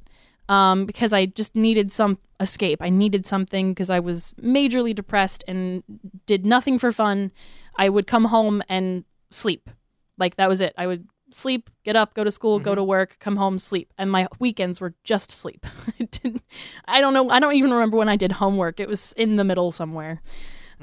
um, 0.49 0.87
because 0.87 1.13
I 1.13 1.27
just 1.27 1.57
needed 1.57 1.91
some 1.91 2.19
escape. 2.39 2.81
I 2.83 2.89
needed 2.91 3.27
something 3.27 3.73
because 3.73 3.91
I 3.91 3.99
was 3.99 4.33
majorly 4.41 4.95
depressed 4.95 5.43
and 5.49 5.83
did 6.27 6.47
nothing 6.47 6.79
for 6.79 6.93
fun. 6.93 7.33
I 7.77 7.89
would 7.89 8.07
come 8.07 8.27
home 8.27 8.63
and 8.69 9.05
sleep. 9.31 9.71
Like 10.19 10.37
that 10.37 10.49
was 10.49 10.61
it. 10.61 10.73
I 10.79 10.87
would 10.87 11.09
sleep, 11.31 11.71
get 11.85 11.97
up, 11.97 12.15
go 12.15 12.25
to 12.25 12.31
school, 12.31 12.59
go 12.59 12.75
to 12.75 12.85
work, 12.85 13.17
come 13.21 13.37
home, 13.37 13.59
sleep. 13.59 13.93
And 13.99 14.11
my 14.11 14.29
weekends 14.39 14.81
were 14.81 14.95
just 15.05 15.31
sleep. 15.31 15.67
I 16.01 16.05
didn't 16.05 16.43
I 16.87 17.01
don't 17.01 17.15
know 17.15 17.31
I 17.31 17.41
don't 17.41 17.55
even 17.55 17.73
remember 17.73 17.97
when 17.97 18.09
I 18.09 18.17
did 18.17 18.33
homework. 18.33 18.81
It 18.81 18.89
was 18.89 19.13
in 19.13 19.37
the 19.37 19.45
middle 19.45 19.71
somewhere. 19.71 20.23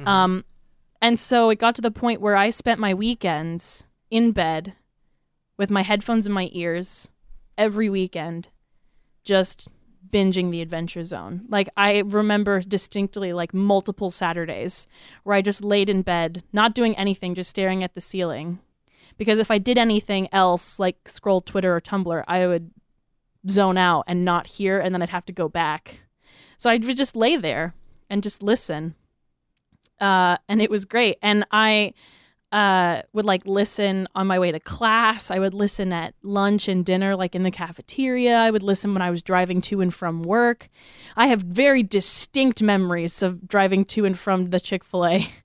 Um 0.06 0.46
and 1.02 1.20
so 1.20 1.50
it 1.50 1.60
got 1.60 1.76
to 1.76 1.82
the 1.82 1.92
point 1.92 2.22
where 2.22 2.36
I 2.36 2.50
spent 2.50 2.80
my 2.80 2.94
weekends 2.94 3.86
in 4.10 4.32
bed 4.32 4.74
with 5.58 5.70
my 5.70 5.82
headphones 5.82 6.28
in 6.28 6.34
my 6.34 6.50
ears 6.54 7.10
every 7.58 7.90
weekend 7.90 8.50
just 9.24 9.70
binging 10.12 10.52
the 10.52 10.62
adventure 10.62 11.04
zone 11.04 11.44
like 11.50 11.68
i 11.76 12.00
remember 12.06 12.60
distinctly 12.60 13.34
like 13.34 13.54
multiple 13.54 14.12
saturdays 14.12 14.86
where 15.24 15.36
i 15.36 15.42
just 15.42 15.64
laid 15.64 15.90
in 15.90 16.04
bed 16.04 16.44
not 16.54 16.76
doing 16.76 16.96
anything 16.98 17.34
just 17.34 17.50
staring 17.50 17.84
at 17.84 17.96
the 17.96 18.02
ceiling 18.02 18.60
because 19.18 19.40
if 19.40 19.52
i 19.52 19.58
did 19.58 19.78
anything 19.78 20.28
else 20.32 20.80
like 20.80 21.08
scroll 21.08 21.42
twitter 21.42 21.76
or 21.76 21.82
tumblr 21.82 22.24
i 22.28 22.46
would 22.46 22.72
zone 23.50 23.78
out 23.78 24.04
and 24.08 24.24
not 24.24 24.48
hear 24.48 24.80
and 24.80 24.94
then 24.94 25.02
i'd 25.02 25.10
have 25.10 25.26
to 25.26 25.34
go 25.34 25.50
back 25.50 26.00
so 26.58 26.70
i 26.70 26.78
would 26.78 26.98
just 26.98 27.16
lay 27.16 27.36
there 27.36 27.74
and 28.10 28.24
just 28.24 28.42
listen 28.42 28.96
uh, 30.00 30.38
and 30.50 30.62
it 30.62 30.70
was 30.70 30.86
great 30.86 31.18
and 31.22 31.46
i 31.52 31.94
uh, 32.54 33.02
would 33.14 33.26
like 33.26 33.46
listen 33.48 34.08
on 34.14 34.28
my 34.28 34.38
way 34.38 34.52
to 34.52 34.60
class. 34.60 35.32
I 35.32 35.40
would 35.40 35.56
listen 35.56 35.92
at 35.92 36.14
lunch 36.22 36.68
and 36.68 36.86
dinner, 36.86 37.16
like 37.16 37.34
in 37.34 37.42
the 37.42 37.50
cafeteria. 37.50 38.38
I 38.38 38.52
would 38.52 38.62
listen 38.62 38.94
when 38.94 39.02
I 39.02 39.10
was 39.10 39.24
driving 39.24 39.60
to 39.62 39.82
and 39.82 39.92
from 39.92 40.22
work. 40.22 40.70
I 41.18 41.28
have 41.28 41.42
very 41.42 41.82
distinct 41.82 42.62
memories 42.62 43.24
of 43.24 43.48
driving 43.48 43.84
to 43.86 44.06
and 44.06 44.18
from 44.18 44.52
the 44.52 44.60
Chick 44.60 44.84
fil 44.84 45.08
A. 45.08 45.28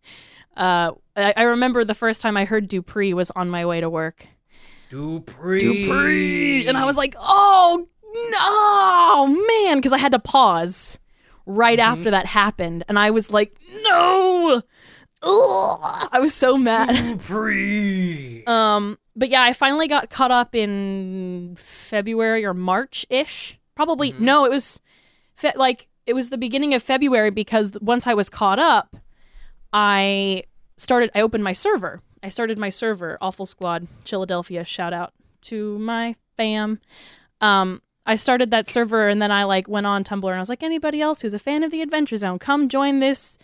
Uh, 0.58 0.92
I, 1.16 1.34
I 1.36 1.42
remember 1.44 1.84
the 1.84 1.94
first 1.94 2.20
time 2.20 2.36
I 2.36 2.44
heard 2.44 2.68
Dupree 2.68 3.14
was 3.14 3.30
on 3.30 3.48
my 3.48 3.64
way 3.64 3.80
to 3.80 3.88
work. 3.88 4.26
Dupree. 4.90 5.84
Dupree! 5.84 6.66
And 6.66 6.76
I 6.76 6.84
was 6.84 6.96
like, 6.96 7.14
oh, 7.18 7.86
no, 8.30 9.26
man, 9.26 9.78
because 9.78 9.92
I 9.92 9.98
had 9.98 10.12
to 10.12 10.18
pause 10.18 10.98
right 11.46 11.78
after 11.78 12.10
that 12.10 12.26
happened. 12.26 12.84
And 12.88 12.98
I 12.98 13.10
was 13.10 13.30
like, 13.30 13.56
no. 13.82 14.62
Ugh! 15.22 16.08
I 16.12 16.18
was 16.20 16.34
so 16.34 16.56
mad. 16.56 16.94
Dupree. 17.18 18.44
Um, 18.48 18.98
but 19.14 19.28
yeah, 19.28 19.42
I 19.42 19.52
finally 19.52 19.88
got 19.88 20.08
caught 20.08 20.30
up 20.30 20.54
in 20.54 21.54
February 21.58 22.46
or 22.46 22.54
March 22.54 23.04
ish. 23.10 23.58
Probably 23.74 24.14
no, 24.18 24.46
it 24.46 24.50
was 24.50 24.80
fe- 25.36 25.52
like 25.54 25.86
it 26.06 26.14
was 26.14 26.30
the 26.30 26.38
beginning 26.38 26.72
of 26.72 26.82
February 26.82 27.30
because 27.30 27.72
once 27.82 28.06
I 28.06 28.14
was 28.14 28.30
caught 28.30 28.58
up, 28.58 28.96
I 29.72 30.44
started. 30.76 31.10
I 31.14 31.20
opened 31.20 31.44
my 31.44 31.52
server. 31.52 32.00
I 32.22 32.28
started 32.28 32.58
my 32.58 32.70
server, 32.70 33.16
Awful 33.20 33.46
Squad, 33.46 33.86
Philadelphia. 34.04 34.64
Shout 34.64 34.92
out 34.92 35.12
to 35.42 35.78
my 35.78 36.16
fam. 36.36 36.80
Um, 37.40 37.80
I 38.06 38.14
started 38.14 38.50
that 38.50 38.66
server 38.66 39.06
and 39.06 39.20
then 39.20 39.30
I 39.30 39.44
like 39.44 39.68
went 39.68 39.86
on 39.86 40.02
Tumblr 40.02 40.24
and 40.24 40.34
I 40.34 40.40
was 40.40 40.48
like, 40.48 40.62
anybody 40.62 41.02
else 41.02 41.20
who's 41.20 41.34
a 41.34 41.38
fan 41.38 41.62
of 41.62 41.70
the 41.70 41.82
Adventure 41.82 42.16
Zone, 42.16 42.38
come 42.38 42.68
join 42.68 43.00
this 43.00 43.36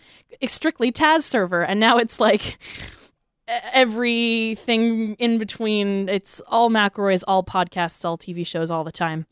strictly 0.47 0.91
Taz 0.91 1.21
server. 1.21 1.63
And 1.63 1.79
now 1.79 1.97
it's 1.97 2.19
like 2.19 2.57
everything 3.47 5.13
in 5.15 5.37
between. 5.37 6.09
It's 6.09 6.41
all 6.47 6.69
McElroy's, 6.69 7.23
all 7.23 7.43
podcasts, 7.43 8.03
all 8.03 8.17
TV 8.17 8.45
shows, 8.45 8.71
all 8.71 8.83
the 8.83 8.91
time, 8.91 9.27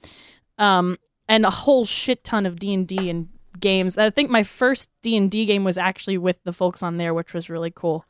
um, 0.57 0.97
and 1.27 1.45
a 1.45 1.49
whole 1.49 1.85
shit 1.85 2.23
ton 2.23 2.45
of 2.45 2.59
D 2.59 2.73
and 2.73 2.87
D 2.87 3.09
and 3.09 3.29
games. 3.63 3.97
I 3.97 4.11
think 4.11 4.29
my 4.29 4.43
first 4.43 4.87
D 5.01 5.17
and 5.17 5.31
D 5.31 5.45
game 5.45 5.63
was 5.63 5.79
actually 5.79 6.19
with 6.19 6.37
the 6.43 6.53
folks 6.53 6.83
on 6.83 6.97
there, 6.97 7.15
which 7.15 7.33
was 7.33 7.49
really 7.49 7.71
cool. 7.73 8.05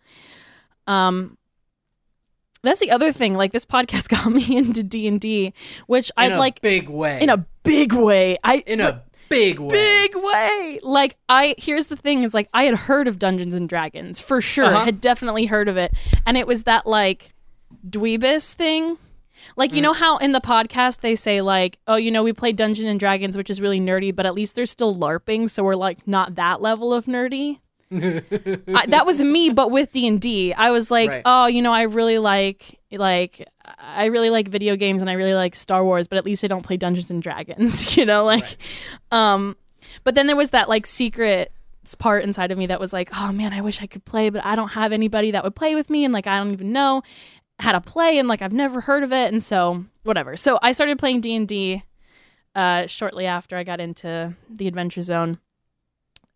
Um, 0.88 1.38
that's 2.64 2.80
the 2.82 2.92
other 2.92 3.12
thing. 3.14 3.34
Like 3.36 3.54
this 3.54 3.66
podcast 3.66 4.10
got 4.16 4.30
me 4.30 4.58
into 4.58 4.84
D 4.84 5.08
and 5.08 5.22
D, 5.22 5.54
which 5.88 6.10
In 6.18 6.24
I'd 6.24 6.32
a 6.34 6.38
like 6.38 6.60
big 6.62 6.90
way. 6.90 7.22
in 7.22 7.30
a 7.30 7.46
big 7.64 7.94
way. 7.94 8.38
I 8.44 8.64
in 8.68 8.82
a 8.82 9.02
big 9.30 9.60
way. 9.60 9.70
big 9.70 10.16
way. 10.16 10.80
Like 10.84 11.16
I 11.30 11.56
here's 11.58 11.88
the 11.88 11.96
thing 11.96 12.24
is 12.24 12.34
like 12.34 12.50
I 12.54 12.64
had 12.64 12.76
heard 12.76 13.08
of 13.08 13.20
Dungeons 13.20 13.54
and 13.54 13.70
Dragons 13.70 14.20
for 14.20 14.42
sure. 14.42 14.66
Uh-huh. 14.66 14.86
Had 14.86 15.00
definitely 15.02 15.46
heard 15.46 15.70
of 15.70 15.78
it. 15.78 15.94
And 16.26 16.38
it 16.38 16.48
was 16.48 16.64
that 16.64 16.86
like 16.86 17.34
dweebus 17.88 18.54
thing. 18.54 18.98
Like 19.56 19.74
you 19.74 19.80
Mm. 19.80 19.84
know 19.84 19.94
how 19.94 20.18
in 20.18 20.32
the 20.32 20.42
podcast 20.42 21.02
they 21.02 21.16
say 21.16 21.42
like, 21.42 21.80
"Oh, 21.88 21.96
you 21.96 22.12
know, 22.12 22.24
we 22.24 22.34
play 22.34 22.52
Dungeons 22.52 22.88
and 22.88 23.00
Dragons, 23.00 23.36
which 23.38 23.50
is 23.50 23.60
really 23.62 23.80
nerdy, 23.80 24.16
but 24.16 24.26
at 24.26 24.34
least 24.34 24.56
they're 24.56 24.66
still 24.66 24.96
larping, 24.96 25.50
so 25.50 25.64
we're 25.64 25.76
like 25.76 26.08
not 26.08 26.36
that 26.36 26.62
level 26.62 26.94
of 26.94 27.06
nerdy." 27.06 27.60
I, 27.94 28.86
that 28.88 29.06
was 29.06 29.22
me, 29.24 29.50
but 29.52 29.70
with 29.70 29.92
D 29.92 30.08
and 30.08 30.20
D. 30.20 30.52
I 30.54 30.72
was 30.72 30.90
like, 30.90 31.10
Right. 31.10 31.22
oh, 31.26 31.46
you 31.46 31.62
know, 31.62 31.72
I 31.74 31.84
really 31.84 32.18
like 32.18 32.80
like 32.92 33.48
I 33.78 34.06
really 34.06 34.30
like 34.30 34.48
video 34.48 34.76
games 34.76 35.02
and 35.02 35.10
I 35.10 35.14
really 35.14 35.34
like 35.36 35.56
Star 35.56 35.84
Wars, 35.84 36.08
but 36.08 36.18
at 36.18 36.26
least 36.26 36.44
I 36.44 36.48
don't 36.48 36.64
play 36.64 36.78
Dungeons 36.78 37.12
and 37.12 37.22
Dragons. 37.22 37.96
You 37.98 38.06
know, 38.06 38.26
like, 38.26 38.58
um, 39.12 39.56
but 40.04 40.16
then 40.16 40.26
there 40.28 40.36
was 40.36 40.52
that 40.52 40.70
like 40.70 40.88
secret 40.88 41.52
part 42.00 42.24
inside 42.24 42.52
of 42.52 42.58
me 42.58 42.66
that 42.68 42.80
was 42.80 42.94
like, 42.94 43.10
oh 43.20 43.32
man, 43.32 43.54
I 43.54 43.62
wish 43.62 43.82
I 43.82 43.86
could 43.88 44.06
play, 44.06 44.30
but 44.30 44.44
I 44.46 44.56
don't 44.56 44.70
have 44.70 44.92
anybody 44.94 45.32
that 45.32 45.44
would 45.44 45.56
play 45.56 45.76
with 45.76 45.90
me, 45.90 46.04
and 46.06 46.14
like 46.14 46.26
I 46.28 46.38
don't 46.38 46.52
even 46.52 46.72
know 46.72 47.04
how 47.64 47.72
to 47.72 47.82
play, 47.82 48.20
and 48.20 48.28
like 48.28 48.42
I've 48.42 48.54
never 48.54 48.82
heard 48.82 49.04
of 49.04 49.12
it, 49.12 49.32
and 49.32 49.44
so 49.44 49.86
whatever. 50.04 50.38
So 50.38 50.60
I 50.62 50.72
started 50.72 51.00
playing 51.00 51.22
D 51.22 51.36
and 51.36 51.48
D 51.48 51.84
uh, 52.56 52.88
shortly 52.88 53.26
after 53.26 53.58
I 53.58 53.64
got 53.64 53.80
into 53.80 54.36
the 54.50 54.68
Adventure 54.68 55.02
Zone. 55.02 55.40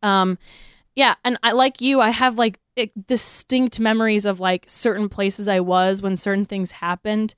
Um, 0.01 0.37
yeah, 0.95 1.15
and 1.23 1.37
I 1.43 1.51
like 1.51 1.81
you, 1.81 2.01
I 2.01 2.09
have 2.09 2.37
like 2.37 2.59
distinct 3.05 3.79
memories 3.79 4.25
of 4.25 4.39
like 4.39 4.65
certain 4.67 5.09
places 5.09 5.47
I 5.47 5.59
was 5.59 6.01
when 6.01 6.17
certain 6.17 6.45
things 6.45 6.71
happened. 6.71 7.35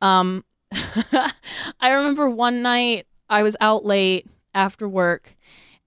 Um, 0.00 0.44
I 0.72 1.90
remember 1.90 2.30
one 2.30 2.62
night 2.62 3.06
I 3.28 3.42
was 3.42 3.56
out 3.60 3.84
late 3.84 4.26
after 4.54 4.88
work 4.88 5.36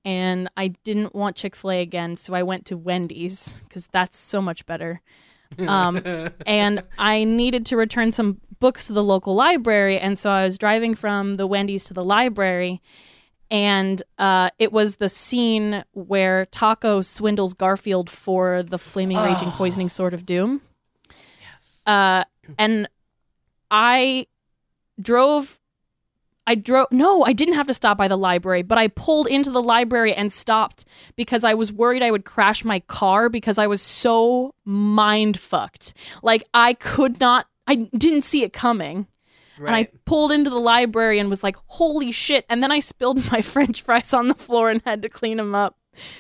and 0.06 0.50
I 0.58 0.70
didn't 0.84 1.16
want 1.16 1.36
Chick 1.36 1.56
fil 1.56 1.72
A 1.72 1.82
again, 1.82 2.16
so 2.16 2.34
I 2.34 2.44
went 2.44 2.66
to 2.68 2.78
Wendy's 2.78 3.62
because 3.68 3.88
that's 3.88 4.18
so 4.18 4.42
much 4.42 4.66
better. 4.66 5.02
Um, 5.60 6.02
and 6.46 6.84
I 6.98 7.24
needed 7.24 7.66
to 7.68 7.78
return 7.78 8.12
some 8.12 8.40
books 8.60 8.88
to 8.88 8.94
the 8.94 9.04
local 9.04 9.36
library, 9.36 10.00
and 10.00 10.18
so 10.18 10.32
I 10.32 10.44
was 10.44 10.58
driving 10.58 10.96
from 10.96 11.36
the 11.36 11.46
Wendy's 11.48 11.86
to 11.86 11.94
the 11.94 12.04
library, 12.04 12.82
and 13.52 14.02
uh, 14.18 14.50
it 14.58 14.72
was 14.72 14.96
the 14.96 15.10
scene 15.10 15.84
where 15.94 16.46
Taako 16.48 17.04
swindles 17.04 17.54
Garfield 17.54 18.10
for 18.10 18.64
the 18.64 18.78
flaming, 18.78 19.18
raging, 19.18 19.52
poisoning 19.52 19.90
sword 19.90 20.14
of 20.14 20.26
doom. 20.26 20.62
yes. 21.42 21.84
Uh, 21.86 22.24
and 22.58 22.88
I 23.70 24.28
drove. 25.02 25.60
I 26.46 26.56
drove. 26.56 26.88
No, 26.92 27.24
I 27.24 27.34
didn't 27.34 27.56
have 27.56 27.68
to 27.68 27.74
stop 27.74 27.98
by 27.98 28.08
the 28.08 28.18
library, 28.18 28.64
but 28.64 28.78
I 28.78 28.90
pulled 28.90 29.28
into 29.28 29.50
the 29.50 29.62
library 29.62 30.14
and 30.14 30.32
stopped 30.32 30.86
because 31.16 31.44
I 31.44 31.54
was 31.54 31.72
worried 31.72 32.04
I 32.04 32.12
would 32.12 32.26
crash 32.26 32.66
my 32.66 32.80
car 32.82 33.30
because 33.30 33.58
I 33.58 33.68
was 33.68 33.82
so 33.82 34.54
mind 34.66 35.40
fucked. 35.40 35.94
Like 36.22 36.44
I 36.54 36.74
could 36.74 37.20
not. 37.20 37.48
I 37.66 37.76
didn't 37.76 38.24
see 38.24 38.44
it 38.44 38.52
coming. 38.52 39.08
And 39.58 39.76
I 39.76 39.88
pulled 40.06 40.32
into 40.32 40.50
the 40.50 40.60
library 40.60 41.20
and 41.20 41.30
was 41.30 41.44
like, 41.44 41.56
"Holy 41.68 42.12
shit!" 42.12 42.46
And 42.50 42.62
then 42.62 42.72
I 42.72 42.80
spilled 42.80 43.20
my 43.32 43.42
French 43.42 43.82
fries 43.82 44.14
on 44.14 44.28
the 44.28 44.36
floor 44.36 44.70
and 44.70 44.82
had 44.86 45.02
to 45.04 45.10
clean 45.10 45.38
them 45.38 45.56
up 45.56 45.78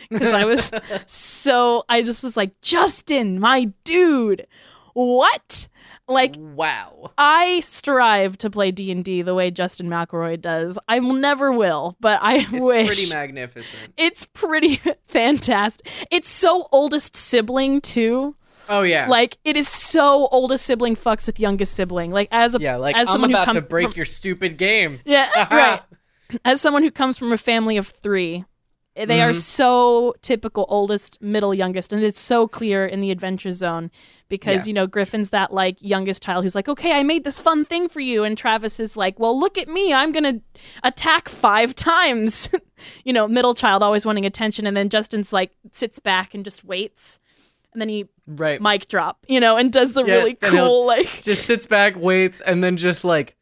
because 0.09 0.33
I 0.33 0.45
was 0.45 0.71
so. 1.05 1.83
I 1.89 2.01
just 2.01 2.23
was 2.23 2.37
like, 2.37 2.61
"Justin, 2.61 3.39
my 3.39 3.65
dude, 3.83 4.45
what?" 4.93 5.67
Like 6.07 6.35
wow. 6.37 7.11
I 7.17 7.61
strive 7.61 8.37
to 8.39 8.49
play 8.49 8.71
D 8.71 8.91
and 8.91 9.03
D 9.03 9.21
the 9.21 9.33
way 9.33 9.51
Justin 9.51 9.87
McElroy 9.87 10.39
does. 10.41 10.77
I 10.87 10.99
never 10.99 11.51
will, 11.51 11.95
but 12.01 12.19
I 12.21 12.39
It's 12.39 12.51
wish. 12.51 12.87
It's 12.89 12.97
pretty 12.99 13.13
magnificent. 13.13 13.93
it's 13.97 14.25
pretty 14.25 14.75
fantastic. 15.07 15.87
It's 16.11 16.29
so 16.29 16.67
oldest 16.71 17.15
sibling 17.15 17.79
too. 17.81 18.35
Oh 18.69 18.81
yeah. 18.83 19.07
Like 19.07 19.37
it 19.43 19.55
is 19.57 19.67
so 19.67 20.27
oldest 20.31 20.65
sibling 20.65 20.95
fucks 20.95 21.27
with 21.27 21.39
youngest 21.39 21.73
sibling. 21.73 22.11
Like 22.11 22.27
as 22.31 22.55
a 22.55 22.59
yeah, 22.59 22.75
like 22.77 22.95
as 22.95 23.09
I'm 23.09 23.13
someone 23.13 23.29
about 23.31 23.47
who 23.47 23.53
to 23.53 23.61
break 23.61 23.87
from- 23.89 23.93
your 23.97 24.05
stupid 24.05 24.57
game. 24.57 24.99
Yeah, 25.05 25.29
right. 25.51 25.81
As 26.45 26.61
someone 26.61 26.83
who 26.83 26.91
comes 26.91 27.17
from 27.17 27.31
a 27.31 27.37
family 27.37 27.77
of 27.77 27.87
three, 27.87 28.43
they 28.95 29.21
are 29.21 29.31
Mhm. 29.31 29.35
so 29.41 30.13
typical 30.21 30.65
oldest, 30.69 31.21
middle, 31.21 31.53
youngest, 31.53 31.91
and 31.93 32.03
it's 32.03 32.19
so 32.19 32.47
clear 32.47 32.85
in 32.85 33.01
the 33.01 33.09
Adventure 33.11 33.51
Zone 33.51 33.89
because 34.29 34.65
Yeah. 34.65 34.69
you 34.69 34.73
know 34.73 34.85
Griffin's 34.87 35.31
that 35.31 35.51
like 35.51 35.77
youngest 35.81 36.21
child 36.21 36.43
who's 36.43 36.53
like, 36.55 36.69
"Okay, 36.69 36.91
I 36.93 37.01
made 37.03 37.23
this 37.23 37.39
fun 37.39 37.65
thing 37.65 37.89
for 37.89 37.99
you," 38.01 38.23
and 38.23 38.37
Travis 38.37 38.79
is 38.79 38.95
like, 38.95 39.19
"Well, 39.19 39.37
look 39.39 39.57
at 39.57 39.67
me, 39.67 39.93
I'm 39.93 40.11
gonna 40.11 40.41
attack 40.83 41.27
five 41.29 41.73
times." 41.91 42.49
you 43.03 43.13
know, 43.13 43.27
middle 43.27 43.53
child 43.55 43.81
always 43.81 44.05
wanting 44.05 44.25
attention, 44.25 44.67
and 44.67 44.77
then 44.77 44.89
Justin's 44.89 45.33
like 45.33 45.51
sits 45.71 45.99
back 45.99 46.33
and 46.35 46.43
just 46.43 46.63
waits, 46.63 47.19
and 47.73 47.81
then 47.81 47.89
he 47.89 48.05
Right. 48.27 48.61
mic 48.61 48.87
drop, 48.87 49.25
you 49.27 49.39
know, 49.39 49.57
and 49.57 49.71
does 49.73 49.93
the 49.93 50.03
Yeah, 50.05 50.13
really 50.13 50.35
cool 50.35 50.85
like 50.85 51.07
just 51.23 51.45
sits 51.45 51.65
back, 51.65 51.95
waits, 51.97 52.41
and 52.41 52.63
then 52.63 52.77
just 52.77 53.03
like 53.03 53.35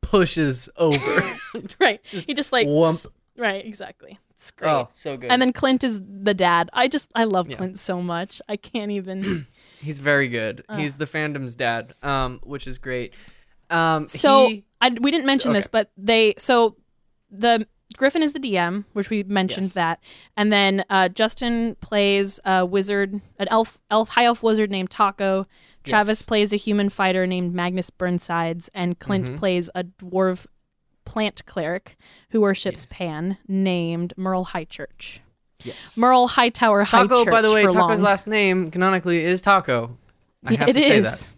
pushes 0.00 0.68
over. 0.76 1.38
right. 1.80 2.00
he 2.06 2.34
just 2.34 2.52
like 2.52 2.66
whump. 2.68 3.06
right, 3.36 3.64
exactly. 3.64 4.18
It's 4.40 4.50
great. 4.52 4.70
oh, 4.70 4.88
so 4.90 5.18
good. 5.18 5.30
And 5.30 5.42
then 5.42 5.52
Clint 5.52 5.84
is 5.84 6.00
the 6.00 6.32
dad. 6.32 6.70
I 6.72 6.88
just 6.88 7.10
I 7.14 7.24
love 7.24 7.50
Yeah. 7.50 7.56
Clint 7.58 7.78
so 7.78 8.00
much. 8.00 8.40
I 8.48 8.56
can't 8.56 8.90
even. 8.90 9.46
he's 9.82 9.98
very 9.98 10.28
good. 10.28 10.64
Uh. 10.66 10.78
He's 10.78 10.96
the 10.96 11.04
fandom's 11.04 11.54
dad, 11.54 11.92
um, 12.02 12.40
which 12.42 12.66
is 12.66 12.78
great. 12.78 13.12
Um, 13.68 14.06
So 14.06 14.48
he- 14.48 14.64
I 14.80 14.88
we 14.98 15.10
didn't 15.10 15.26
mention 15.26 15.50
okay. 15.50 15.58
this, 15.58 15.66
but 15.66 15.90
they 15.98 16.32
so 16.38 16.76
the 17.30 17.66
Griffin 17.98 18.22
is 18.22 18.32
the 18.32 18.38
DM, 18.40 18.84
which 18.94 19.10
we 19.10 19.24
mentioned 19.24 19.66
Yes. 19.66 19.74
that, 19.74 20.02
and 20.38 20.50
then 20.50 20.84
uh, 20.88 21.08
Justin 21.10 21.76
plays 21.82 22.40
a 22.46 22.64
wizard, 22.64 23.20
an 23.38 23.48
elf, 23.50 23.78
elf 23.90 24.08
high 24.08 24.24
elf 24.24 24.42
wizard 24.42 24.70
named 24.70 24.88
Taako. 24.88 25.44
Travis 25.84 26.20
Yes. 26.20 26.26
plays 26.26 26.52
a 26.54 26.56
human 26.56 26.88
fighter 26.88 27.26
named 27.26 27.52
Magnus 27.52 27.90
Burnsides, 27.90 28.70
and 28.74 28.98
Clint 28.98 29.26
Mhm. 29.26 29.38
plays 29.38 29.68
a 29.74 29.84
dwarf 29.84 30.46
plant 31.04 31.44
cleric 31.46 31.96
who 32.30 32.40
worships 32.40 32.86
Yes. 32.90 32.98
Pan 32.98 33.38
named 33.48 34.12
Merle 34.16 34.44
Highchurch. 34.46 35.18
yes. 35.62 35.96
Merle 35.96 36.28
Hightower 36.28 36.84
High 36.84 37.04
Taako, 37.04 37.30
by 37.30 37.42
the 37.42 37.52
way, 37.52 37.64
Taako's 37.64 37.74
long. 37.74 38.00
last 38.02 38.26
name 38.26 38.70
canonically 38.70 39.24
is 39.24 39.42
Taaco. 39.42 39.96
I 40.46 40.54
have 40.54 40.68
It 40.68 40.72
to 40.74 40.82
say 40.82 41.00
that. 41.00 41.34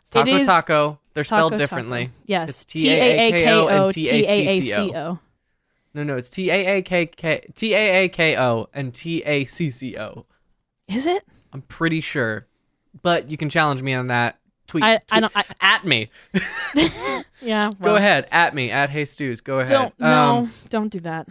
It's 0.00 0.10
Taco 0.10 0.30
It 0.30 0.40
is 0.40 0.46
Taco. 0.46 0.98
They're 1.14 1.24
spelled 1.24 1.52
Taco, 1.52 1.58
differently. 1.58 2.04
Taco. 2.06 2.16
Yes. 2.26 2.48
It's 2.50 2.64
T 2.64 2.88
A 2.90 2.92
A 3.28 3.30
K 3.32 3.38
T-A-A-K-O 3.44 3.68
O 3.68 3.84
and 3.84 3.92
T 3.94 4.08
A 4.08 4.48
A 4.48 4.60
C 4.60 4.94
O. 4.96 5.18
No, 5.94 6.02
no, 6.04 6.16
it's 6.16 6.30
T 6.30 6.50
A 6.50 6.76
A 6.78 6.82
K 6.82 7.06
K 7.06 7.42
T 7.54 7.74
A 7.74 8.04
A 8.04 8.08
K 8.08 8.36
O 8.38 8.68
and 8.72 8.94
T 8.94 9.22
A 9.24 9.44
C 9.46 9.70
C 9.70 9.98
O. 9.98 10.24
Is 10.86 11.04
it? 11.06 11.24
I'm 11.52 11.62
pretty 11.62 12.00
sure, 12.00 12.46
but 13.02 13.30
you 13.30 13.36
can 13.36 13.48
challenge 13.50 13.82
me 13.82 13.92
on 13.94 14.06
that. 14.06 14.37
Tweet, 14.68 14.84
I- 14.84 15.00
I 15.10 15.20
don't- 15.20 15.36
I- 15.36 15.44
at 15.60 15.84
me. 15.84 16.10
Yeah. 17.40 17.70
Go 17.82 17.96
ahead, 17.96 18.26
at 18.32 18.54
me, 18.54 18.70
at 18.70 18.90
Hey 18.90 19.04
Stews. 19.04 19.40
Go 19.40 19.58
ahead. 19.60 19.68
Don't 19.70 20.00
no. 20.00 20.06
Um, 20.36 20.52
don't 20.70 20.88
do 20.90 21.00
that. 21.00 21.28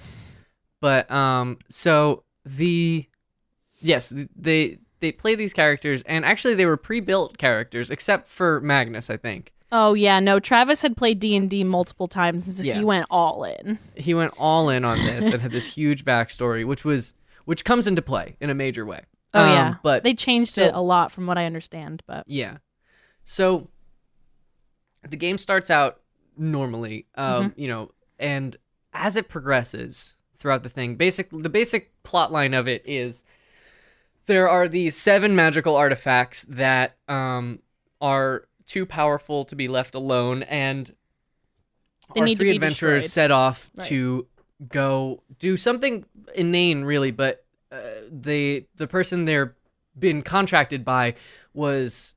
but 0.80 1.10
um, 1.12 1.60
so 1.70 2.24
the 2.46 3.06
yes, 3.82 4.12
they 4.36 4.80
they 5.00 5.12
play 5.12 5.36
these 5.36 5.54
characters, 5.54 6.04
and 6.04 6.24
actually 6.26 6.56
they 6.56 6.66
were 6.66 6.78
pre-built 6.78 7.38
characters, 7.38 7.92
except 7.92 8.28
for 8.28 8.62
Magnus, 8.62 9.10
I 9.10 9.18
think. 9.18 9.54
Oh 9.72 9.94
yeah, 9.96 10.20
no. 10.22 10.40
Travis 10.40 10.82
had 10.82 10.96
played 10.96 11.20
D 11.20 11.36
and 11.36 11.50
D 11.50 11.64
multiple 11.66 12.08
times, 12.08 12.48
and 12.48 12.56
so 12.56 12.64
Yeah. 12.64 12.76
he 12.76 12.86
went 12.86 13.06
all 13.10 13.44
in. 13.44 13.78
He 13.96 14.14
went 14.14 14.34
all 14.38 14.70
in 14.70 14.86
on 14.86 14.98
this 15.00 15.28
and 15.34 15.42
had 15.42 15.52
this 15.52 15.68
huge 15.68 16.06
backstory, 16.06 16.66
which 16.66 16.86
was 16.86 17.14
which 17.46 17.66
comes 17.66 17.86
into 17.86 18.02
play 18.02 18.38
in 18.40 18.50
a 18.50 18.56
major 18.56 18.86
way. 18.86 19.02
Oh 19.34 19.42
Um, 19.44 19.50
yeah, 19.50 19.76
but 19.84 20.04
they 20.04 20.14
changed 20.14 20.54
so- 20.56 20.64
it 20.68 20.74
a 20.74 20.80
lot 20.82 21.12
from 21.12 21.28
what 21.28 21.38
I 21.38 21.46
understand. 21.46 22.02
But 22.08 22.24
Yeah. 22.28 22.58
So 23.30 23.68
the 25.08 25.18
game 25.18 25.38
starts 25.38 25.70
out 25.70 26.00
normally, 26.38 27.06
um, 27.16 27.50
Mm-hmm. 27.50 27.60
you 27.62 27.68
know, 27.68 27.92
and 28.18 28.56
as 28.94 29.18
it 29.18 29.28
progresses 29.28 30.16
throughout 30.38 30.64
the 30.64 30.70
thing, 30.70 30.96
basic 30.96 31.30
the 31.32 31.50
basic 31.50 31.92
plot 32.04 32.32
line 32.32 32.54
of 32.54 32.70
it 32.70 32.84
is 32.86 33.26
there 34.28 34.48
are 34.48 34.68
these 34.70 34.96
seven 34.96 35.36
magical 35.36 35.76
artifacts 35.76 36.46
that 36.48 36.96
um, 37.10 37.60
are 38.00 38.48
too 38.66 38.86
powerful 38.86 39.44
to 39.46 39.56
be 39.58 39.68
left 39.68 39.94
alone, 39.94 40.44
and 40.44 40.94
They 42.14 42.22
our 42.22 42.26
need 42.26 42.36
to 42.36 42.40
three 42.40 42.52
be 42.52 42.56
adventurers 42.56 43.04
destroyed. 43.04 43.12
set 43.26 43.32
off 43.32 43.70
Right. 43.78 43.88
to 43.90 44.28
go 44.70 45.22
do 45.38 45.58
something 45.58 46.06
inane, 46.34 46.86
really. 46.86 47.12
But 47.12 47.44
uh, 47.74 47.80
they 48.10 48.68
the 48.78 48.88
person 48.88 49.26
they're 49.26 49.56
been 50.00 50.22
contracted 50.22 50.86
by 50.86 51.16
was 51.54 52.16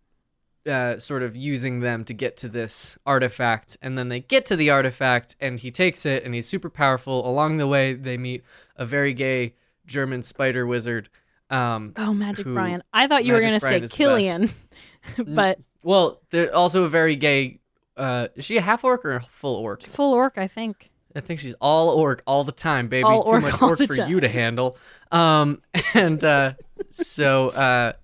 uh, 0.66 0.98
sort 0.98 1.22
of 1.22 1.36
using 1.36 1.80
them 1.80 2.04
to 2.04 2.14
get 2.14 2.36
to 2.38 2.48
this 2.48 2.98
artifact, 3.06 3.76
and 3.82 3.96
then 3.96 4.08
they 4.08 4.20
get 4.20 4.46
to 4.46 4.56
the 4.56 4.70
artifact, 4.70 5.36
and 5.40 5.58
he 5.58 5.70
takes 5.70 6.04
it, 6.06 6.24
and 6.24 6.34
he's 6.34 6.46
super 6.46 6.70
powerful. 6.70 7.28
Along 7.28 7.56
the 7.56 7.66
way, 7.66 7.94
they 7.94 8.16
meet 8.16 8.44
a 8.76 8.84
very 8.84 9.14
gay 9.14 9.54
German 9.86 10.22
spider 10.22 10.66
wizard. 10.66 11.08
Um, 11.50 11.94
oh, 11.96 12.14
Magic 12.14 12.46
Who- 12.46 12.54
Brian, 12.54 12.82
I 12.92 13.06
thought 13.06 13.24
you 13.24 13.32
were 13.32 13.40
gonna 13.40 13.60
say 13.60 13.80
Killian, 13.88 14.50
but 15.18 15.58
well, 15.82 16.20
they're 16.30 16.54
also 16.54 16.84
a 16.84 16.88
very 16.88 17.16
gay. 17.16 17.60
Uh, 17.96 18.28
is 18.36 18.44
she 18.44 18.56
a 18.56 18.62
half 18.62 18.84
orc 18.84 19.04
or 19.04 19.16
a 19.16 19.22
full 19.22 19.56
orc? 19.56 19.82
full 19.82 20.12
orc, 20.12 20.38
I 20.38 20.46
think. 20.46 20.90
I 21.14 21.20
think 21.20 21.40
she's 21.40 21.54
all 21.54 21.88
orc 21.90 22.22
all 22.26 22.44
the 22.44 22.52
time, 22.52 22.88
baby. 22.88 23.04
All 23.04 23.24
Too 23.24 23.30
orc 23.32 23.42
much 23.42 23.60
orc 23.62 23.78
for 23.78 24.06
you 24.06 24.20
to 24.20 24.28
handle. 24.28 24.76
Um, 25.10 25.60
and 25.94 26.22
uh, 26.22 26.52
so 26.90 27.48
uh, 27.48 27.94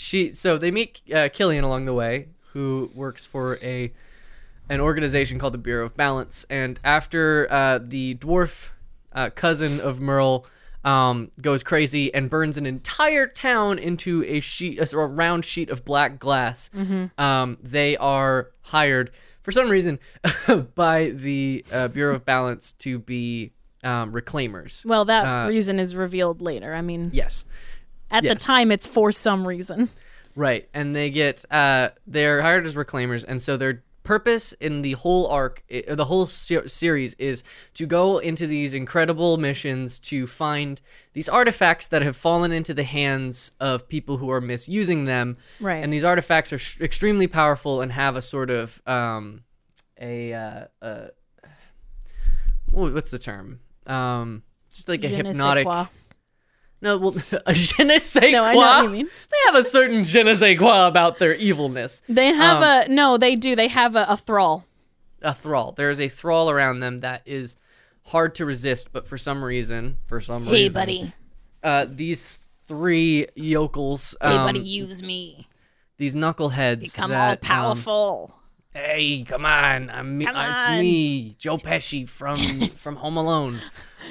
she, 0.00 0.32
so 0.32 0.56
they 0.56 0.70
meet 0.70 1.02
uh, 1.14 1.28
Killian 1.30 1.62
along 1.62 1.84
the 1.84 1.92
way, 1.92 2.28
who 2.52 2.90
works 2.94 3.26
for 3.26 3.58
a 3.62 3.92
an 4.70 4.80
organization 4.80 5.38
called 5.38 5.52
the 5.52 5.58
Bureau 5.58 5.84
of 5.86 5.96
Balance. 5.96 6.46
And 6.48 6.78
after 6.84 7.46
uh, 7.50 7.80
the 7.82 8.14
dwarf 8.14 8.68
uh, 9.12 9.28
cousin 9.30 9.80
of 9.80 10.00
Merle 10.00 10.46
um, 10.84 11.30
goes 11.42 11.62
crazy 11.62 12.14
and 12.14 12.30
burns 12.30 12.56
an 12.56 12.66
entire 12.66 13.26
town 13.26 13.78
into 13.78 14.24
a 14.24 14.38
sheet, 14.40 14.78
a 14.80 14.86
sort 14.86 15.10
of 15.10 15.18
round 15.18 15.44
sheet 15.44 15.68
of 15.70 15.84
black 15.84 16.18
glass, 16.18 16.70
um, 17.18 17.58
they 17.62 17.96
are 17.98 18.50
hired 18.62 19.10
for 19.42 19.50
some 19.52 19.68
reason 19.68 19.98
by 20.74 21.10
the 21.10 21.64
uh, 21.72 21.88
Bureau 21.88 22.14
of 22.14 22.24
Balance 22.24 22.72
to 22.72 22.98
be 23.00 23.50
um, 23.82 24.12
reclaimers. 24.12 24.84
Well, 24.86 25.04
that 25.06 25.24
Uh, 25.26 25.48
reason 25.48 25.78
is 25.80 25.96
revealed 25.96 26.40
later. 26.40 26.74
I 26.74 26.80
mean, 26.82 27.10
Yes. 27.12 27.44
At 28.10 28.24
yes. 28.24 28.38
the 28.38 28.44
time, 28.44 28.70
it's 28.70 28.86
for 28.86 29.12
some 29.12 29.46
reason. 29.46 29.88
Right, 30.36 30.68
and 30.72 30.94
they 30.94 31.10
get 31.10 31.44
uh, 31.50 31.90
they're 32.06 32.40
hired 32.42 32.66
as 32.66 32.74
reclaimers, 32.74 33.24
and 33.24 33.42
so 33.42 33.56
their 33.56 33.82
purpose 34.02 34.52
in 34.54 34.82
the 34.82 34.92
whole 34.92 35.26
arc, 35.26 35.62
the 35.68 36.04
whole 36.04 36.26
se- 36.26 36.66
series, 36.66 37.14
is 37.14 37.44
to 37.74 37.86
go 37.86 38.18
into 38.18 38.46
these 38.46 38.72
incredible 38.74 39.36
missions 39.36 39.98
to 39.98 40.26
find 40.26 40.80
these 41.12 41.28
artifacts 41.28 41.88
that 41.88 42.02
have 42.02 42.16
fallen 42.16 42.52
into 42.52 42.72
the 42.72 42.82
hands 42.82 43.52
of 43.60 43.88
people 43.88 44.16
who 44.16 44.30
are 44.30 44.40
misusing 44.40 45.04
them. 45.04 45.36
Right. 45.60 45.82
and 45.82 45.92
these 45.92 46.04
artifacts 46.04 46.52
are 46.52 46.58
sh- 46.58 46.80
extremely 46.80 47.26
powerful 47.26 47.80
and 47.80 47.92
have 47.92 48.16
a 48.16 48.22
sort 48.22 48.50
of 48.50 48.80
um, 48.86 49.42
a 50.00 50.32
uh, 50.32 50.64
uh, 50.80 51.08
what's 52.70 53.10
the 53.10 53.18
term? 53.18 53.60
Um, 53.86 54.42
just 54.72 54.88
like 54.88 55.04
a 55.04 55.08
Je 55.08 55.16
hypnotic. 55.16 55.66
No, 56.82 56.96
well, 56.98 57.14
a 57.46 57.52
je 57.54 57.84
ne 57.84 57.98
sais 58.00 58.32
No, 58.32 58.40
quoi. 58.40 58.48
I 58.50 58.52
know 58.54 58.60
what 58.60 58.84
you 58.84 58.90
mean. 58.90 59.06
They 59.30 59.36
have 59.46 59.54
a 59.56 59.64
certain 59.64 60.02
je 60.04 60.22
ne 60.22 60.34
sais 60.34 60.56
quoi 60.58 60.86
about 60.86 61.18
their 61.18 61.34
evilness. 61.34 62.02
They 62.08 62.26
have 62.26 62.56
Um, 62.58 62.62
a 62.62 62.88
no. 62.88 63.16
They 63.18 63.36
do. 63.36 63.54
They 63.56 63.68
have 63.68 63.96
a, 63.96 64.06
a 64.08 64.16
thrall. 64.16 64.64
A 65.22 65.34
thrall. 65.34 65.72
There 65.72 65.90
is 65.90 66.00
a 66.00 66.08
thrall 66.08 66.48
around 66.50 66.80
them 66.80 66.98
that 66.98 67.22
is 67.26 67.56
hard 68.04 68.34
to 68.36 68.46
resist, 68.46 68.88
but 68.92 69.06
for 69.06 69.18
some 69.18 69.44
reason, 69.44 69.98
for 70.06 70.20
some 70.22 70.48
reason, 70.48 71.12
uh, 71.62 71.86
these 71.88 72.38
three 72.66 73.26
yokels, 73.34 74.16
um, 74.22 74.56
use 74.56 75.02
me. 75.02 75.46
these 75.98 76.14
knuckleheads, 76.14 76.80
Become 76.94 77.10
that, 77.10 77.26
all 77.26 77.32
um, 77.32 77.38
powerful. 77.76 78.34
Hey, 78.74 79.24
come 79.24 79.44
on, 79.44 79.90
I'm 79.90 80.18
me, 80.18 80.24
Come 80.24 80.36
uh, 80.36 80.56
it's 80.56 80.80
me, 80.80 81.34
Joe 81.38 81.58
Pesci 81.58 82.08
from 82.08 82.38
from 82.76 82.96
Home 82.96 83.16
Alone. 83.16 83.60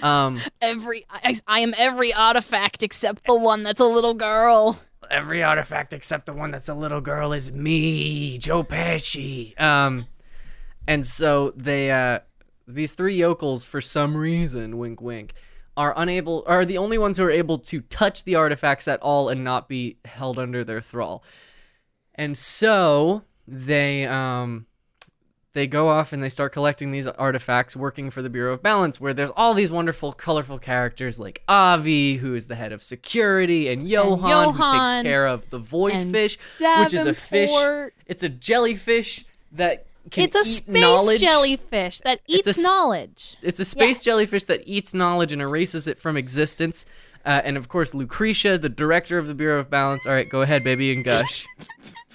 Um, 0.01 0.39
every 0.61 1.05
I, 1.09 1.35
I 1.47 1.59
am 1.59 1.73
every 1.77 2.13
artifact 2.13 2.83
except 2.83 3.25
the 3.25 3.35
one 3.35 3.63
that's 3.63 3.79
a 3.79 3.85
little 3.85 4.13
girl. 4.13 4.79
every 5.09 5.43
artifact 5.43 5.93
except 5.93 6.25
the 6.25 6.33
one 6.33 6.51
that's 6.51 6.69
a 6.69 6.73
little 6.73 7.01
girl 7.01 7.33
is 7.33 7.51
me, 7.51 8.37
Joe 8.37 8.63
Pesci. 8.63 9.59
Um, 9.59 10.07
and 10.87 11.05
so 11.05 11.53
they, 11.55 11.91
uh, 11.91 12.19
these 12.67 12.93
three 12.93 13.15
yokels, 13.15 13.65
for 13.65 13.81
some 13.81 14.15
reason, 14.15 14.77
wink, 14.77 15.01
wink, 15.01 15.33
are 15.75 15.93
unable, 15.97 16.43
are 16.47 16.65
the 16.65 16.77
only 16.77 16.97
ones 16.97 17.17
who 17.17 17.23
are 17.23 17.31
able 17.31 17.57
to 17.59 17.81
touch 17.81 18.23
the 18.23 18.35
artifacts 18.35 18.87
at 18.87 19.01
all 19.01 19.29
and 19.29 19.43
not 19.43 19.67
be 19.67 19.97
held 20.05 20.37
under 20.37 20.63
their 20.63 20.81
thrall. 20.81 21.23
And 22.15 22.37
so 22.37 23.23
they, 23.49 24.05
um, 24.05 24.65
they 25.53 25.65
go 25.67 25.89
off 25.89 26.13
and 26.13 26.21
they 26.21 26.29
start 26.29 26.53
collecting 26.53 26.91
these 26.91 27.07
artifacts 27.07 27.75
working 27.75 28.11
for 28.11 28.21
the 28.21 28.29
Bureau 28.29 28.53
of 28.53 28.61
Balance, 28.61 29.01
where 29.01 29.13
there's 29.13 29.31
all 29.35 29.53
these 29.55 29.71
wonderful, 29.71 30.13
colorful 30.13 30.59
characters 30.59 31.19
like 31.19 31.41
Avi, 31.47 32.17
who 32.17 32.35
is 32.35 32.45
the 32.47 32.55
head 32.55 32.71
of 32.71 32.83
security, 32.83 33.67
and 33.69 33.89
Johan, 33.89 34.19
who 34.19 34.29
Johan, 34.59 35.01
takes 35.03 35.07
care 35.09 35.25
of 35.27 35.49
the 35.49 35.57
void 35.57 35.93
and 35.95 36.11
fish, 36.11 36.37
which 36.79 36.93
is 36.93 37.05
a 37.05 37.13
fish. 37.13 37.49
It's 38.05 38.23
a 38.23 38.29
jellyfish 38.29 39.25
that 39.53 39.87
can 40.11 40.23
It's 40.23 40.35
a 40.35 40.43
space 40.45 40.81
knowledge. 40.81 41.19
jellyfish 41.21 41.99
that 42.01 42.21
It's 42.27 42.47
a 42.47 42.49
eats 42.51 42.63
knowledge. 42.63 43.37
It's 43.41 43.59
a 43.59 43.65
space 43.65 43.97
Yes. 43.97 44.03
jellyfish 44.03 44.43
that 44.45 44.61
eats 44.65 44.93
knowledge 44.93 45.31
and 45.31 45.41
erases 45.41 45.87
it 45.87 45.99
from 45.99 46.15
existence. 46.15 46.85
Uh, 47.25 47.41
and 47.43 47.57
of 47.57 47.67
course, 47.67 47.93
Lucretia, 47.93 48.57
the 48.57 48.69
director 48.69 49.17
of 49.17 49.27
the 49.27 49.33
Bureau 49.33 49.59
of 49.59 49.69
Balance. 49.69 50.05
All 50.07 50.13
right, 50.13 50.29
go 50.29 50.41
ahead, 50.41 50.63
baby, 50.63 50.93
and 50.93 51.03
gush. 51.03 51.45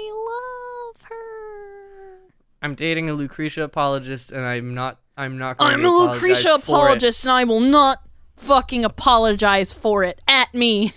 I 0.00 0.92
love 0.92 1.02
her. 1.02 2.32
I'm 2.62 2.74
dating 2.74 3.08
a 3.08 3.12
Lucretia 3.12 3.62
apologist, 3.64 4.32
and 4.32 4.44
I'm 4.44 4.74
not. 4.74 4.98
I'm 5.16 5.36
not 5.38 5.58
going 5.58 5.70
to 5.70 5.74
I'm 5.74 5.80
to 5.82 5.86
a 5.88 5.90
apologize 5.90 6.14
Lucretia 6.22 6.54
apologist, 6.54 7.24
and 7.24 7.32
I 7.32 7.44
will 7.44 7.60
not 7.60 8.02
fucking 8.36 8.84
apologize 8.84 9.72
for 9.72 10.04
it. 10.04 10.20
At 10.28 10.54
me. 10.54 10.92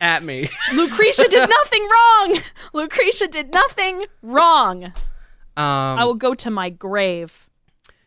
at 0.00 0.22
me. 0.22 0.48
Lucretia 0.74 1.26
did 1.28 1.48
nothing 1.50 1.82
wrong. 1.82 2.38
Lucretia 2.72 3.26
did 3.26 3.52
nothing 3.52 4.04
wrong. 4.22 4.84
Um, 4.84 4.92
I 5.98 6.04
will 6.04 6.14
go 6.14 6.34
to 6.34 6.50
my 6.50 6.70
grave. 6.70 7.48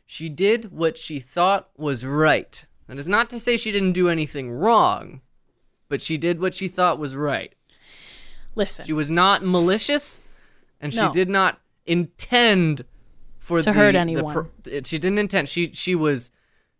she 0.05 0.29
did 0.29 0.71
what 0.71 0.97
she 0.97 1.19
thought 1.19 1.69
was 1.77 2.05
right. 2.05 2.65
That 2.87 2.97
is 2.97 3.07
not 3.09 3.29
to 3.31 3.39
say 3.39 3.57
she 3.57 3.71
didn't 3.71 3.91
do 3.93 4.07
anything 4.07 4.51
wrong, 4.51 5.21
but 5.89 6.01
she 6.01 6.17
did 6.17 6.39
what 6.39 6.53
she 6.53 6.67
thought 6.69 6.99
was 6.99 7.15
right. 7.15 7.53
Listen. 8.55 8.85
She 8.85 8.93
was 8.93 9.11
not 9.11 9.43
malicious, 9.43 10.21
and 10.81 10.93
she 10.93 11.07
did 11.09 11.29
not 11.29 11.59
intend 11.85 12.85
for 13.37 13.59
To 13.59 13.65
the, 13.65 13.73
hurt 13.73 13.93
the 13.93 13.99
anyone. 13.99 14.33
pro- 14.33 14.81
she 14.83 14.97
didn't 14.99 15.17
intend. 15.17 15.49
She 15.49 15.71
she 15.73 15.95
was 15.95 16.31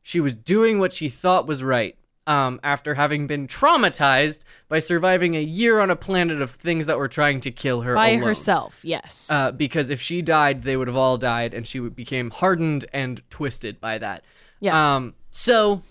she 0.04 0.20
was 0.20 0.36
doing 0.36 0.80
what 0.80 0.94
she 0.94 1.10
thought 1.10 1.48
was 1.48 1.64
right. 1.64 1.96
Um, 2.28 2.60
after 2.62 2.94
having 2.94 3.26
been 3.26 3.48
traumatized 3.48 4.44
by 4.68 4.78
surviving 4.78 5.36
a 5.36 5.42
year 5.42 5.80
on 5.80 5.90
a 5.90 5.96
planet 5.96 6.42
of 6.44 6.52
things 6.52 6.86
that 6.86 7.00
were 7.00 7.08
trying 7.08 7.42
to 7.42 7.50
kill 7.50 7.82
her 7.82 7.96
by 7.96 8.10
alone. 8.10 8.22
herself, 8.28 8.82
yes. 8.84 9.32
Uh, 9.32 9.52
because 9.52 9.90
if 9.90 10.00
she 10.00 10.22
died, 10.22 10.62
they 10.62 10.78
would 10.78 10.88
have 10.88 10.96
all 10.98 11.18
died, 11.18 11.56
and 11.56 11.66
she 11.66 11.80
would- 11.80 11.96
became 11.96 12.30
hardened 12.30 12.86
and 12.94 13.24
twisted 13.32 13.80
by 13.82 13.98
that. 13.98 14.24
yes. 14.60 14.76
Um, 14.76 15.16
so 15.32 15.82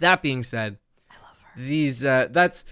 that 0.00 0.22
being 0.22 0.44
said, 0.44 0.76
I 1.10 1.14
love 1.14 1.36
her. 1.54 1.60
These 1.62 2.04
uh, 2.04 2.28
that's 2.30 2.64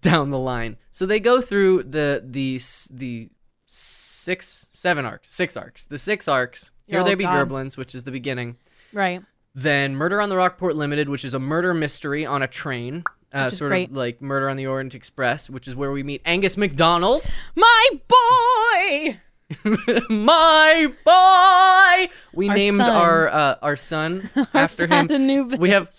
down 0.00 0.30
the 0.30 0.38
line. 0.38 0.76
So 0.90 1.06
they 1.06 1.20
go 1.20 1.40
through 1.40 1.84
the 1.84 2.22
the 2.24 2.60
the 2.92 3.30
six 3.66 4.66
seven 4.70 5.04
arcs, 5.04 5.30
six 5.30 5.56
arcs, 5.56 5.86
the 5.86 5.98
six 5.98 6.28
arcs. 6.28 6.70
Here 6.86 7.00
Oh, 7.00 7.04
they 7.04 7.14
be 7.14 7.24
God. 7.24 7.48
Gerblins, 7.48 7.76
which 7.76 7.94
is 7.94 8.04
the 8.04 8.10
beginning. 8.10 8.56
right. 8.92 9.22
Then 9.56 9.94
Murder 9.94 10.20
on 10.20 10.30
the 10.30 10.36
Rockport 10.36 10.74
Limited, 10.74 11.08
which 11.08 11.24
is 11.24 11.32
a 11.32 11.38
murder 11.38 11.72
mystery 11.72 12.26
on 12.26 12.42
a 12.42 12.48
train. 12.48 13.04
Uh, 13.32 13.50
sort 13.50 13.68
great. 13.70 13.88
of 13.90 13.96
like 13.96 14.20
Murder 14.20 14.48
on 14.48 14.56
the 14.56 14.66
Orient 14.66 14.94
Express, 14.96 15.48
which 15.48 15.68
is 15.68 15.76
where 15.76 15.92
we 15.92 16.02
meet 16.02 16.22
Angus 16.24 16.56
McDonald. 16.56 17.22
My 17.54 17.88
boy. 18.08 19.20
my 20.10 20.92
boy. 21.04 22.12
We 22.32 22.48
Our 22.48 22.54
named 22.56 22.76
son. 22.78 22.90
our 22.90 23.28
uh, 23.28 23.54
our 23.62 23.76
son 23.76 24.28
after 24.54 24.86
him. 24.88 25.48
We 25.58 25.70
have 25.70 25.94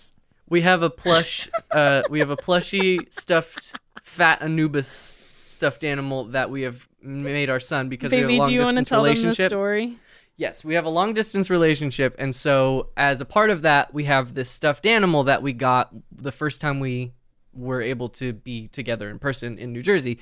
we 0.48 0.60
have 0.62 0.82
a 0.82 0.90
plush 0.90 1.48
uh, 1.70 2.02
we 2.10 2.18
have 2.20 2.30
a 2.30 2.36
plushy 2.36 2.98
stuffed 3.10 3.74
fat 4.02 4.42
Anubis 4.42 4.88
stuffed 4.88 5.84
animal 5.84 6.24
that 6.24 6.50
we 6.50 6.62
have 6.62 6.86
made 7.02 7.50
our 7.50 7.60
son 7.60 7.88
because 7.88 8.12
we 8.12 8.18
have 8.18 8.26
a 8.26 8.28
Baby, 8.28 8.38
long 8.38 8.48
do 8.48 8.54
you 8.54 8.60
want 8.60 8.76
to 8.76 8.82
distance 8.82 8.88
tell 8.88 9.02
them 9.02 9.14
the 9.14 9.20
relationship. 9.20 9.50
story? 9.50 9.98
Yes, 10.36 10.64
we 10.64 10.74
have 10.74 10.84
a 10.84 10.90
long 10.90 11.14
distance 11.14 11.48
relationship, 11.48 12.14
and 12.18 12.34
so 12.34 12.90
as 12.96 13.22
a 13.22 13.24
part 13.24 13.48
of 13.48 13.62
that, 13.62 13.94
we 13.94 14.04
have 14.04 14.34
this 14.34 14.50
stuffed 14.50 14.84
animal 14.84 15.24
that 15.24 15.42
we 15.42 15.54
got 15.54 15.94
the 16.12 16.32
first 16.32 16.60
time 16.60 16.78
we 16.78 17.12
were 17.54 17.80
able 17.80 18.10
to 18.10 18.34
be 18.34 18.68
together 18.68 19.08
in 19.08 19.18
person 19.18 19.56
in 19.58 19.72
New 19.72 19.82
Jersey. 19.82 20.18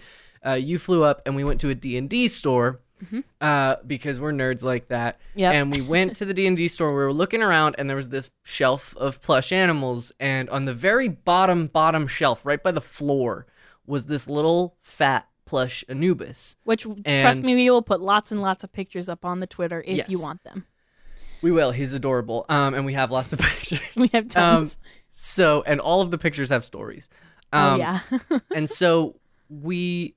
Uh, 0.47 0.53
you 0.53 0.79
flew 0.79 1.03
up, 1.03 1.21
and 1.27 1.35
we 1.35 1.43
went 1.43 1.61
to 1.63 1.69
a 1.69 1.75
D 1.75 1.97
and 1.97 2.09
D 2.09 2.29
store 2.29 2.81
uh, 3.41 3.77
because 3.87 4.21
we're 4.21 4.33
nerds 4.33 4.63
like 4.65 4.89
that. 4.89 5.19
Yep. 5.35 5.55
And 5.55 5.73
we 5.73 5.81
went 5.81 6.17
to 6.17 6.25
the 6.25 6.35
D 6.35 6.47
and 6.47 6.57
D 6.57 6.69
store. 6.69 6.91
We 6.91 6.97
were 6.97 7.13
looking 7.13 7.43
around, 7.43 7.77
and 7.79 7.89
there 7.89 7.97
was 7.97 8.09
this 8.09 8.31
shelf 8.45 8.97
of 8.97 9.21
plush 9.23 9.53
animals, 9.53 10.13
and 10.21 10.49
on 10.51 10.65
the 10.65 10.75
very 10.75 11.09
bottom, 11.09 11.67
bottom 11.69 12.07
shelf, 12.07 12.41
right 12.45 12.63
by 12.63 12.73
the 12.73 12.81
floor, 12.81 13.47
was 13.87 14.07
this 14.07 14.29
little 14.29 14.77
fat 14.83 15.29
plush 15.45 15.85
Anubis. 15.89 16.57
Which, 16.65 16.83
trust 17.05 17.43
me, 17.43 17.55
we 17.55 17.71
will 17.71 17.83
put 17.83 18.01
lots 18.01 18.33
and 18.33 18.41
lots 18.41 18.65
of 18.65 18.73
pictures 18.73 19.09
up 19.09 19.25
on 19.25 19.41
the 19.41 19.47
Twitter 19.47 19.83
if 19.87 20.09
you 20.09 20.21
want 20.21 20.43
them. 20.45 20.65
We 21.43 21.51
will. 21.53 21.73
He's 21.73 21.93
adorable. 21.93 22.47
Um, 22.49 22.73
and 22.73 22.87
we 22.87 22.95
have 22.95 23.11
lots 23.11 23.35
of 23.35 23.39
pictures. 23.41 23.81
We 23.95 24.09
have 24.15 24.29
tons. 24.29 24.79
So, 25.11 25.63
and 25.67 25.79
all 25.81 26.01
of 26.01 26.11
the 26.11 26.17
pictures 26.17 26.49
have 26.49 26.65
stories. 26.65 27.09
oh 27.53 27.59
Um, 27.75 27.79
yeah. 27.81 28.01
and 28.55 28.69
so 28.71 29.17
we 29.51 30.15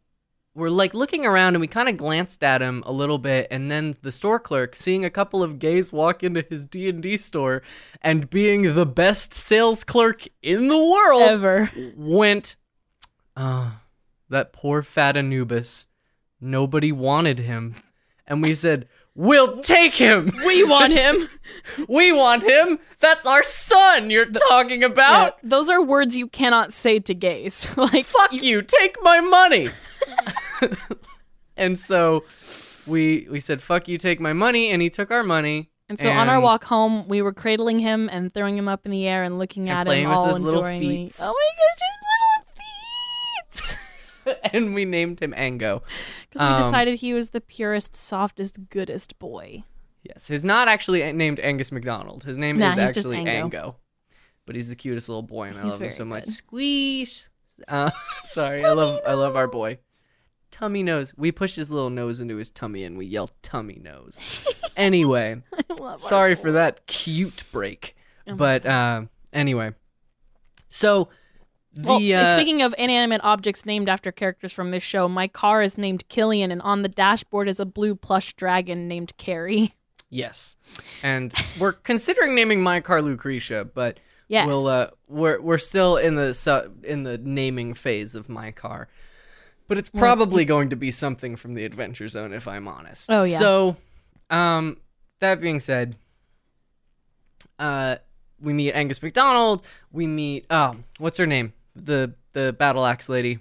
were 0.57 0.71
like 0.71 0.93
looking 0.95 1.23
around 1.23 1.53
and 1.53 1.61
we 1.61 1.67
kind 1.67 1.87
of 1.87 1.95
glanced 1.97 2.43
at 2.43 2.61
him 2.61 2.81
a 2.87 2.91
little 2.91 3.19
bit 3.19 3.47
and 3.51 3.69
then 3.69 3.95
the 4.01 4.11
store 4.11 4.39
clerk 4.39 4.75
seeing 4.75 5.05
a 5.05 5.09
couple 5.09 5.43
of 5.43 5.59
gays 5.59 5.91
walk 5.93 6.23
into 6.23 6.41
his 6.49 6.65
D&D 6.65 7.15
store 7.17 7.61
and 8.01 8.27
being 8.29 8.73
the 8.73 8.85
best 8.85 9.33
sales 9.33 9.83
clerk 9.83 10.23
in 10.41 10.67
the 10.67 10.77
world 10.77 11.21
Ever. 11.29 11.69
went 11.95 12.55
oh 13.37 13.71
that 14.29 14.51
poor 14.51 14.81
fat 14.81 15.15
Anubis 15.15 15.87
nobody 16.41 16.91
wanted 16.91 17.37
him 17.39 17.75
and 18.25 18.41
we 18.41 18.53
said 18.55 18.87
We'll 19.19 19.61
take 19.61 19.95
him. 19.95 20.31
We 20.45 20.63
want 20.63 20.93
him. 20.93 21.27
We 21.89 22.11
want 22.11 22.43
him. 22.43 22.77
That's 22.99 23.25
our 23.25 23.41
son 23.41 24.11
you're 24.11 24.27
talking 24.27 24.81
Yeah, 24.81 24.87
about. 24.89 25.37
those 25.41 25.71
are 25.71 25.81
words 25.81 26.15
you 26.15 26.27
cannot 26.27 26.71
say 26.71 26.99
to 26.99 27.15
gays. 27.15 27.75
like 27.77 28.05
Fuck 28.05 28.31
you. 28.33 28.61
Take 28.61 28.95
my 29.01 29.19
money. 29.21 29.69
and 31.57 31.77
so 31.77 32.23
we 32.87 33.27
we 33.29 33.39
said 33.39 33.61
fuck 33.61 33.87
you, 33.87 33.97
take 33.97 34.19
my 34.19 34.33
money, 34.33 34.69
and 34.71 34.81
he 34.81 34.89
took 34.89 35.11
our 35.11 35.23
money. 35.23 35.69
And 35.89 35.97
so 35.97 36.09
on 36.09 36.27
our 36.27 36.41
walk 36.41 36.65
home, 36.65 37.07
we 37.07 37.21
were 37.21 37.31
cradling 37.31 37.79
him 37.79 38.09
and 38.11 38.33
throwing 38.33 38.57
him 38.57 38.67
up 38.67 38.85
in 38.85 38.91
the 38.91 39.07
air 39.07 39.23
and 39.23 39.39
looking 39.39 39.69
And 39.69 39.87
at 39.87 39.95
him 39.95 40.09
all 40.11 40.25
his 40.27 40.37
little 40.39 40.59
adoringly. 40.59 41.09
Oh 41.21 41.33
my 41.33 41.49
gosh, 41.55 41.79
his 41.87 43.63
little 43.63 44.37
feet! 44.41 44.51
and 44.53 44.73
we 44.73 44.83
named 44.83 45.21
him 45.21 45.33
Ango. 45.35 45.83
Because 46.29 46.45
we 46.45 46.53
Um, 46.55 46.61
decided 46.61 46.95
he 46.95 47.13
was 47.13 47.29
the 47.29 47.39
purest, 47.39 47.95
softest, 47.95 48.69
goodest 48.69 49.17
boy. 49.17 49.63
Yes, 50.03 50.27
he's 50.27 50.43
not 50.43 50.67
actually 50.67 51.09
named 51.13 51.39
Angus 51.39 51.71
McDonald. 51.71 52.25
His 52.25 52.37
name 52.37 52.57
Nah, 52.59 52.71
is 52.71 52.77
actually 52.77 53.17
Ango. 53.17 53.31
Ango. 53.31 53.75
But 54.45 54.55
he's 54.55 54.67
the 54.67 54.75
cutest 54.75 55.07
little 55.07 55.21
boy, 55.23 55.47
and 55.49 55.57
I 55.57 55.63
He's 55.63 55.73
love 55.73 55.81
him 55.83 55.91
so 55.93 56.03
much. 56.05 56.25
good. 56.25 56.33
Squeeze. 56.33 57.29
Uh, 57.69 57.91
sorry, 58.23 58.63
I 58.63 58.71
love 58.71 58.99
I 59.07 59.13
love 59.13 59.35
our 59.37 59.47
boy. 59.47 59.79
Tummy 60.51 60.83
nose. 60.83 61.13
We 61.17 61.31
pushed 61.31 61.55
his 61.55 61.71
little 61.71 61.89
nose 61.89 62.21
into 62.21 62.37
his 62.37 62.49
tummy, 62.49 62.83
and 62.83 62.97
we 62.97 63.05
yelled 63.05 63.31
"tummy 63.41 63.79
nose." 63.83 64.47
anyway, 64.77 65.41
sorry 65.97 66.35
for 66.35 66.53
that 66.53 66.85
cute 66.87 67.43
break. 67.51 67.95
Oh 68.27 68.35
but 68.35 68.65
uh, 68.65 69.03
anyway, 69.33 69.73
so 70.67 71.09
the 71.73 71.81
Well, 71.81 72.13
uh, 72.13 72.31
speaking 72.33 72.61
of 72.61 72.73
inanimate 72.77 73.21
objects 73.23 73.65
named 73.65 73.89
after 73.89 74.11
characters 74.11 74.53
from 74.53 74.71
this 74.71 74.83
show, 74.83 75.07
my 75.07 75.27
car 75.27 75.61
is 75.61 75.77
named 75.77 76.07
Killian, 76.09 76.51
and 76.51 76.61
on 76.61 76.81
the 76.81 76.89
dashboard 76.89 77.47
is 77.47 77.59
a 77.59 77.65
blue 77.65 77.95
plush 77.95 78.33
dragon 78.33 78.87
named 78.87 79.15
Carey. 79.17 79.75
yes, 80.09 80.57
and 81.03 81.33
we're 81.59 81.73
considering 81.83 82.35
naming 82.35 82.61
my 82.61 82.79
car 82.79 83.01
Lucretia, 83.01 83.65
but 83.73 83.99
Yes. 84.27 84.47
We'll 84.47 84.67
uh, 84.67 84.87
we're 85.07 85.39
we're 85.39 85.57
still 85.57 85.97
in 85.97 86.15
the 86.15 86.71
in 86.83 87.03
the 87.03 87.17
naming 87.17 87.73
phase 87.73 88.13
of 88.13 88.27
my 88.27 88.51
car, 88.51 88.89
but 89.67 89.77
it's 89.77 89.89
probably 89.89 90.43
it's- 90.43 90.47
going 90.47 90.69
to 90.69 90.75
be 90.75 90.91
something 90.91 91.35
from 91.35 91.53
the 91.53 91.65
Adventure 91.65 92.07
Zone 92.07 92.33
if 92.33 92.47
I'm 92.47 92.67
honest. 92.67 93.11
Oh, 93.11 93.23
yeah. 93.23 93.37
So, 93.37 93.77
um, 94.29 94.77
that 95.19 95.41
being 95.41 95.59
said, 95.59 95.95
uh, 97.59 97.97
we 98.39 98.53
meet 98.53 98.73
Angus 98.73 99.01
McDonald. 99.01 99.63
We 99.91 100.07
meet 100.07 100.45
oh, 100.49 100.75
what's 100.99 101.17
her 101.17 101.25
name? 101.25 101.53
The 101.75 102.13
the 102.33 102.53
battle 102.57 102.85
axe 102.85 103.09
lady. 103.09 103.39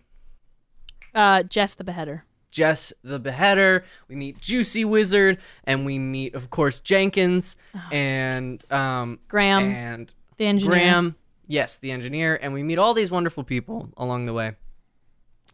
uh, 1.15 1.43
Jess 1.43 1.75
the 1.75 1.85
Beheader. 1.85 2.25
Jess 2.51 2.93
the 3.05 3.19
Beheader. 3.19 3.85
We 4.09 4.17
meet 4.17 4.41
Juicy 4.41 4.85
Wizard, 4.87 5.39
and 5.65 5.85
we 5.85 5.99
meet, 5.99 6.35
of 6.35 6.49
course, 6.49 6.81
Jenkins 6.81 7.57
and 7.93 8.63
um 8.73 9.19
Graham, 9.29 9.65
and 9.65 10.13
the 10.39 10.47
engineer. 10.47 10.71
Graham, 10.79 11.17
yes, 11.47 11.77
the 11.77 11.91
engineer, 11.91 12.39
and 12.41 12.55
we 12.55 12.63
meet 12.63 12.79
all 12.79 12.95
these 12.95 13.11
wonderful 13.11 13.45
people 13.45 13.91
along 13.99 14.25
the 14.27 14.33
way. 14.33 14.55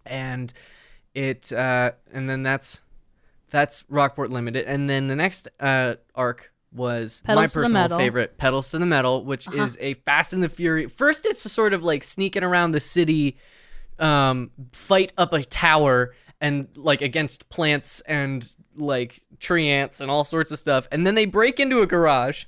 And 0.07 0.53
it 1.15 1.53
uh 1.53 1.93
and 2.13 2.29
then 2.29 2.43
that's 2.43 2.81
that's 3.51 3.85
Rockport 3.89 4.31
Limited. 4.31 4.65
And 4.67 4.89
then 4.89 5.09
the 5.09 5.17
next 5.17 5.49
uh 5.61 5.95
arc 6.15 6.51
was 6.73 7.23
my 7.27 7.35
Petals 7.35 7.53
the 7.53 7.61
personal 7.61 7.99
favorite, 7.99 8.39
Petals 8.39 8.71
to 8.71 8.79
the 8.79 8.87
Metal, 8.87 9.25
which 9.25 9.47
Uh-huh. 9.47 9.63
is 9.65 9.77
a 9.81 9.95
Fast 9.95 10.33
and 10.33 10.43
the 10.43 10.49
Fury. 10.49 10.89
First 10.89 11.27
it's 11.27 11.43
sort 11.53 11.75
of 11.75 11.83
like 11.83 12.03
sneaking 12.03 12.45
around 12.45 12.71
the 12.71 12.81
city, 12.81 13.37
um, 13.99 14.51
fight 14.73 15.13
up 15.19 15.33
a 15.35 15.45
tower 15.45 16.15
and 16.41 16.69
like 16.75 17.03
against 17.03 17.49
plants 17.51 18.01
and 18.03 18.51
like 18.75 19.21
tree 19.39 19.69
ants 19.69 20.01
and 20.01 20.11
all 20.11 20.25
sorts 20.25 20.51
of 20.51 20.59
stuff. 20.59 20.89
And 20.91 21.07
then 21.07 21.15
they 21.15 21.27
break 21.27 21.61
into 21.61 21.83
a 21.83 21.87
garage 21.87 22.45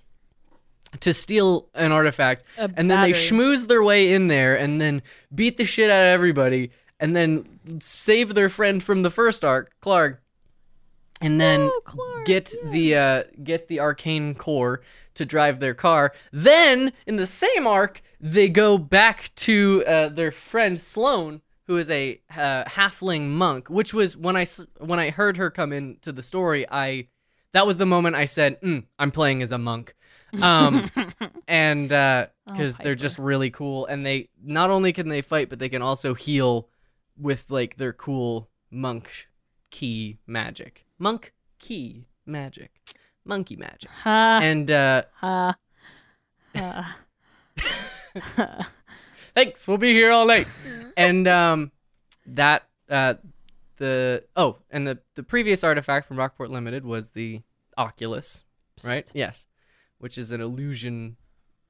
to 1.00 1.12
steal 1.12 1.68
an 1.74 1.92
artifact, 1.92 2.44
A 2.56 2.62
and 2.76 2.90
then 2.90 3.02
they 3.02 3.12
battery. 3.12 3.12
schmooze 3.38 3.66
their 3.68 3.82
way 3.82 4.14
in 4.14 4.28
there 4.28 4.56
and 4.56 4.80
then 4.80 5.02
beat 5.34 5.58
the 5.58 5.64
shit 5.64 5.90
out 5.90 6.00
of 6.00 6.06
everybody, 6.06 6.70
and 7.00 7.14
then 7.14 7.80
save 7.80 8.34
their 8.34 8.48
friend 8.48 8.82
from 8.82 9.02
the 9.02 9.10
first 9.10 9.44
arc, 9.44 9.72
Clark, 9.80 10.22
and 11.20 11.40
then 11.40 11.70
Oh, 11.72 11.80
Clark, 11.84 12.26
get 12.26 12.54
the 12.70 12.96
uh, 12.96 13.22
get 13.42 13.68
the 13.68 13.80
arcane 13.80 14.34
core 14.34 14.82
to 15.14 15.24
drive 15.24 15.60
their 15.60 15.74
car. 15.74 16.12
Then 16.32 16.92
in 17.06 17.16
the 17.16 17.26
same 17.26 17.66
arc, 17.66 18.02
they 18.20 18.48
go 18.48 18.78
back 18.78 19.34
to 19.36 19.84
uh, 19.86 20.08
their 20.08 20.32
friend 20.32 20.80
Sloane, 20.80 21.40
who 21.66 21.76
is 21.76 21.88
a 21.90 22.20
uh, 22.36 22.64
halfling 22.64 23.28
monk. 23.28 23.68
Which 23.68 23.94
was 23.94 24.16
when 24.16 24.36
I 24.36 24.46
when 24.78 24.98
I 24.98 25.10
heard 25.10 25.36
her 25.36 25.50
come 25.50 25.72
into 25.72 26.12
the 26.12 26.22
story, 26.22 26.66
I 26.70 27.08
that 27.52 27.66
was 27.66 27.78
the 27.78 27.86
moment 27.86 28.16
I 28.16 28.24
said, 28.24 28.60
mm, 28.60 28.84
"I'm 28.98 29.10
playing 29.10 29.42
as 29.42 29.52
a 29.52 29.58
monk." 29.58 29.94
um 30.42 30.90
and 31.48 31.92
uh 31.92 32.26
because 32.46 32.76
they're 32.78 32.94
just 32.96 33.18
really 33.18 33.50
cool 33.50 33.86
and 33.86 34.04
they 34.04 34.28
not 34.42 34.68
only 34.68 34.92
can 34.92 35.08
they 35.08 35.22
fight 35.22 35.48
but 35.48 35.60
they 35.60 35.68
can 35.68 35.80
also 35.80 36.12
heal 36.12 36.68
with 37.18 37.46
like 37.48 37.76
their 37.76 37.92
cool 37.92 38.48
monk 38.70 39.28
key 39.70 40.18
magic. 40.26 40.86
Monk 40.98 41.32
key 41.58 42.06
magic. 42.26 42.80
Monkey 43.24 43.56
magic. 43.56 43.90
Ha, 43.90 44.40
and 44.42 44.70
uh 44.70 45.02
ha, 45.14 45.56
ha. 46.54 46.96
thanks. 49.34 49.66
We'll 49.66 49.78
be 49.78 49.92
here 49.92 50.10
all 50.10 50.26
night. 50.26 50.46
And 50.96 51.26
um 51.26 51.72
that 52.26 52.68
uh 52.88 53.14
the 53.78 54.22
oh 54.36 54.58
and 54.70 54.86
the 54.86 55.00
the 55.16 55.24
previous 55.24 55.64
artifact 55.64 56.06
from 56.06 56.18
rockport 56.18 56.50
limited 56.50 56.84
was 56.84 57.10
the 57.10 57.42
oculus 57.76 58.44
right? 58.84 59.10
Yes. 59.12 59.46
Which 59.98 60.18
is 60.18 60.30
an 60.30 60.40
illusion 60.40 61.16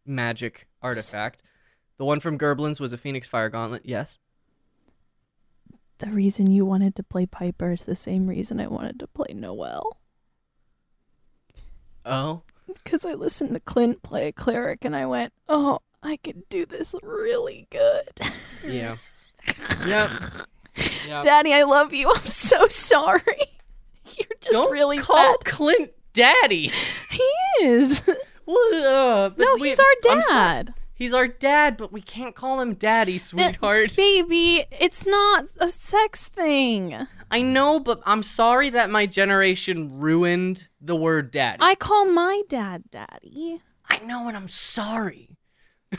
magic 0.05 0.69
artifact. 0.83 1.43
The 1.97 2.05
one 2.05 2.21
from 2.21 2.39
gerblins 2.39 2.81
was 2.81 2.93
a 2.93 2.99
phoenix 2.99 3.27
fire 3.27 3.49
gauntlet. 3.49 3.83
Yes 3.87 4.19
The 5.99 6.11
reason 6.11 6.51
you 6.51 6.65
wanted 6.65 6.95
to 6.97 7.03
play 7.03 7.27
Piper 7.27 7.71
is 7.73 7.85
the 7.85 7.97
same 7.97 8.27
reason 8.27 8.61
I 8.61 8.67
wanted 8.67 8.99
to 9.01 9.07
play 9.07 9.33
Noel. 9.35 9.97
oh 12.05 12.43
Because 12.67 13.05
I 13.07 13.15
listened 13.15 13.55
to 13.55 13.61
Clint 13.61 14.03
play 14.03 14.29
a 14.29 14.33
cleric 14.33 14.85
and 14.85 14.95
I 14.97 15.07
went, 15.07 15.33
oh, 15.49 15.79
I 16.03 16.17
could 16.19 16.49
do 16.49 16.67
this 16.67 16.95
really 17.03 17.67
good. 17.71 18.21
yeah 18.67 18.97
yep 19.87 20.11
yep 21.07 21.23
Daddy, 21.23 21.53
I 21.53 21.63
love 21.63 21.93
you. 21.95 22.11
I'm 22.11 22.27
so 22.27 22.67
sorry. 22.69 23.23
You're 24.07 24.39
just 24.41 24.53
Don't 24.53 24.71
really 24.73 24.99
call 24.99 25.17
bad. 25.39 25.45
clint 25.45 25.91
daddy 26.13 26.71
He 27.11 27.31
is. 27.65 28.09
well, 28.47 29.27
uh, 29.27 29.31
no, 29.37 29.57
we- 29.61 29.69
he's 29.71 29.81
our 29.81 29.95
dad. 30.03 30.75
He's 30.95 31.13
our 31.13 31.29
dad 31.29 31.77
but 31.77 31.93
we 31.93 32.01
can't 32.01 32.35
call 32.35 32.61
him 32.61 32.75
daddy 32.75 33.19
sweetheart 33.19 33.95
Baby, 33.97 34.65
it's 34.71 35.05
not 35.07 35.47
a 35.61 35.69
sex 35.69 36.29
thing. 36.29 37.07
I 37.31 37.43
know, 37.43 37.81
but 37.81 38.01
I'm 38.05 38.23
sorry 38.23 38.71
that 38.71 38.91
my 38.91 39.07
generation 39.07 39.99
ruined 39.99 40.69
the 40.81 40.95
word 40.95 41.31
daddy. 41.31 41.59
I 41.61 41.75
call 41.75 42.07
my 42.07 42.43
dad 42.49 42.85
daddy. 42.91 43.61
I 43.89 43.99
know, 43.99 44.29
and 44.29 44.37
I'm 44.37 44.49
sorry. 44.49 45.37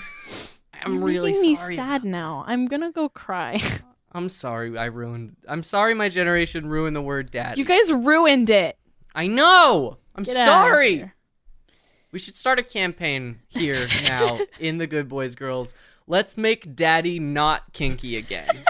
I'm 0.84 0.96
You're 0.96 1.04
really 1.04 1.32
making 1.34 1.50
me 1.50 1.56
sad 1.56 2.04
now. 2.04 2.44
I'm 2.48 2.66
gonna 2.66 2.92
go 2.92 3.10
cry. 3.10 3.62
I'm 4.12 4.30
sorry. 4.30 4.78
I 4.78 4.86
ruined. 4.86 5.36
I'm 5.48 5.64
sorry. 5.64 5.94
My 5.94 6.10
generation 6.10 6.68
ruined 6.68 6.96
the 6.96 7.02
word 7.02 7.32
daddy. 7.32 7.60
you 7.60 7.66
guys 7.66 7.92
ruined 7.92 8.50
it. 8.50 8.78
I 9.14 9.28
know. 9.28 9.98
I'm 10.16 10.24
Get 10.24 10.36
sorry. 10.36 11.12
We 12.16 12.20
should 12.20 12.38
start 12.38 12.60
a 12.60 12.64
campaign 12.64 13.42
here 13.50 13.90
now 14.04 14.40
in 14.62 14.78
the 14.78 14.88
Good 14.88 15.10
Boys 15.10 15.36
Girls. 15.36 15.76
Let's 16.08 16.38
make 16.38 16.74
daddy 16.74 17.20
not 17.20 17.74
kinky 17.74 18.16
again. 18.16 18.64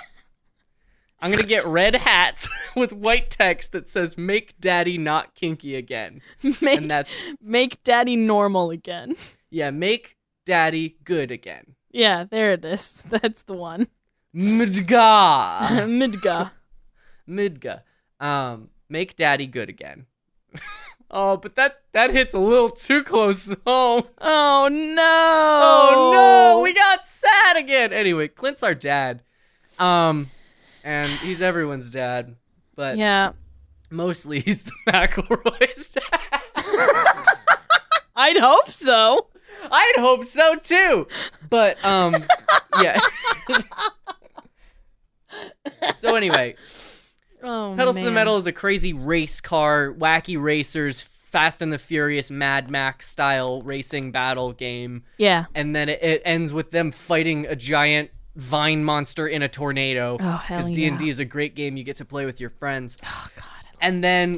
I'm 1.22 1.30
gonna 1.30 1.44
get 1.44 1.64
red 1.64 1.94
hats 1.94 2.50
with 2.76 2.92
white 2.92 3.30
text 3.30 3.72
that 3.74 3.88
says 3.88 4.18
"Make 4.18 4.60
Daddy 4.60 4.98
not 4.98 5.36
kinky 5.36 5.76
again," 5.76 6.22
Make, 6.60 6.80
and 6.80 6.90
that's 6.90 7.28
make 7.40 7.84
daddy 7.84 8.16
normal 8.16 8.72
again. 8.72 9.16
yeah, 9.52 9.70
make 9.70 10.18
Daddy 10.48 10.98
good 11.04 11.30
again. 11.30 11.76
Yeah, 11.92 12.24
there 12.24 12.52
it 12.54 12.66
is. 12.66 13.04
That's 13.08 13.44
the 13.44 13.54
one. 13.54 13.90
Midga. 14.34 15.86
Midga. 15.86 16.50
Midga. 17.30 17.82
Um, 18.20 18.70
make 18.90 19.16
daddy 19.16 19.46
good 19.46 19.70
again. 19.70 20.08
Oh, 21.16 21.38
but 21.38 21.56
that 21.56 21.82
that 21.94 22.12
hits 22.12 22.34
a 22.34 22.40
little 22.40 22.70
too 22.70 23.02
close 23.04 23.48
home. 23.66 24.04
Oh 24.20 24.68
no! 24.70 25.60
Oh 25.64 26.12
no, 26.14 26.60
we 26.62 26.74
got 26.74 27.08
sad 27.08 27.58
again. 27.58 27.94
Anyway, 27.94 28.28
Clint's 28.28 28.62
our 28.62 28.76
dad. 28.76 29.22
Um, 29.80 30.30
and 30.84 31.10
he's 31.10 31.42
everyone's 31.42 31.90
dad, 31.90 32.36
but 32.76 32.98
Yeah, 32.98 33.32
mostly 33.90 34.42
he's 34.42 34.64
the 34.64 34.72
McElroy's 34.88 35.90
dad. 35.90 36.44
I'd 38.16 38.38
hope 38.38 38.70
so. 38.70 39.28
I'd 39.72 39.96
hope 39.98 40.26
so 40.26 40.56
too. 40.56 41.08
But 41.50 41.84
um, 41.84 42.16
yeah. 42.82 43.00
so 45.96 46.16
anyway, 46.16 46.56
Oh, 47.46 47.74
Petals 47.78 47.96
to 47.98 48.02
the 48.02 48.06
man. 48.08 48.16
Metal 48.16 48.38
is 48.38 48.48
a 48.48 48.52
crazy 48.52 48.94
race 48.94 49.40
car, 49.42 49.94
wacky 49.98 50.42
racers, 50.42 51.02
Fast 51.02 51.62
and 51.62 51.72
the 51.74 51.78
Furious 51.78 52.32
Mad 52.32 52.72
Max 52.72 53.08
style 53.10 53.62
racing 53.62 54.12
battle 54.12 54.54
game, 54.54 55.04
Yeah. 55.18 55.46
and 55.54 55.76
then 55.76 55.90
it, 55.90 56.02
it 56.02 56.22
ends 56.24 56.54
with 56.54 56.72
them 56.72 56.92
fighting 56.92 57.46
a 57.46 57.56
giant 57.58 58.10
vine 58.38 58.84
monster 58.84 59.28
in 59.28 59.42
a 59.44 59.50
tornado. 59.50 60.16
Oh, 60.20 60.38
hell 60.38 60.58
Because 60.60 60.70
yeah. 60.72 60.76
D 60.76 60.86
and 60.88 60.98
D 60.98 61.10
is 61.10 61.20
a 61.20 61.26
great 61.26 61.54
game 61.56 61.76
you 61.78 61.84
get 61.84 61.98
to 61.98 62.06
play 62.06 62.26
with 62.26 62.40
your 62.40 62.50
friends. 62.52 62.98
Oh 63.04 63.28
God. 63.36 63.44
And 63.82 64.02
then, 64.04 64.36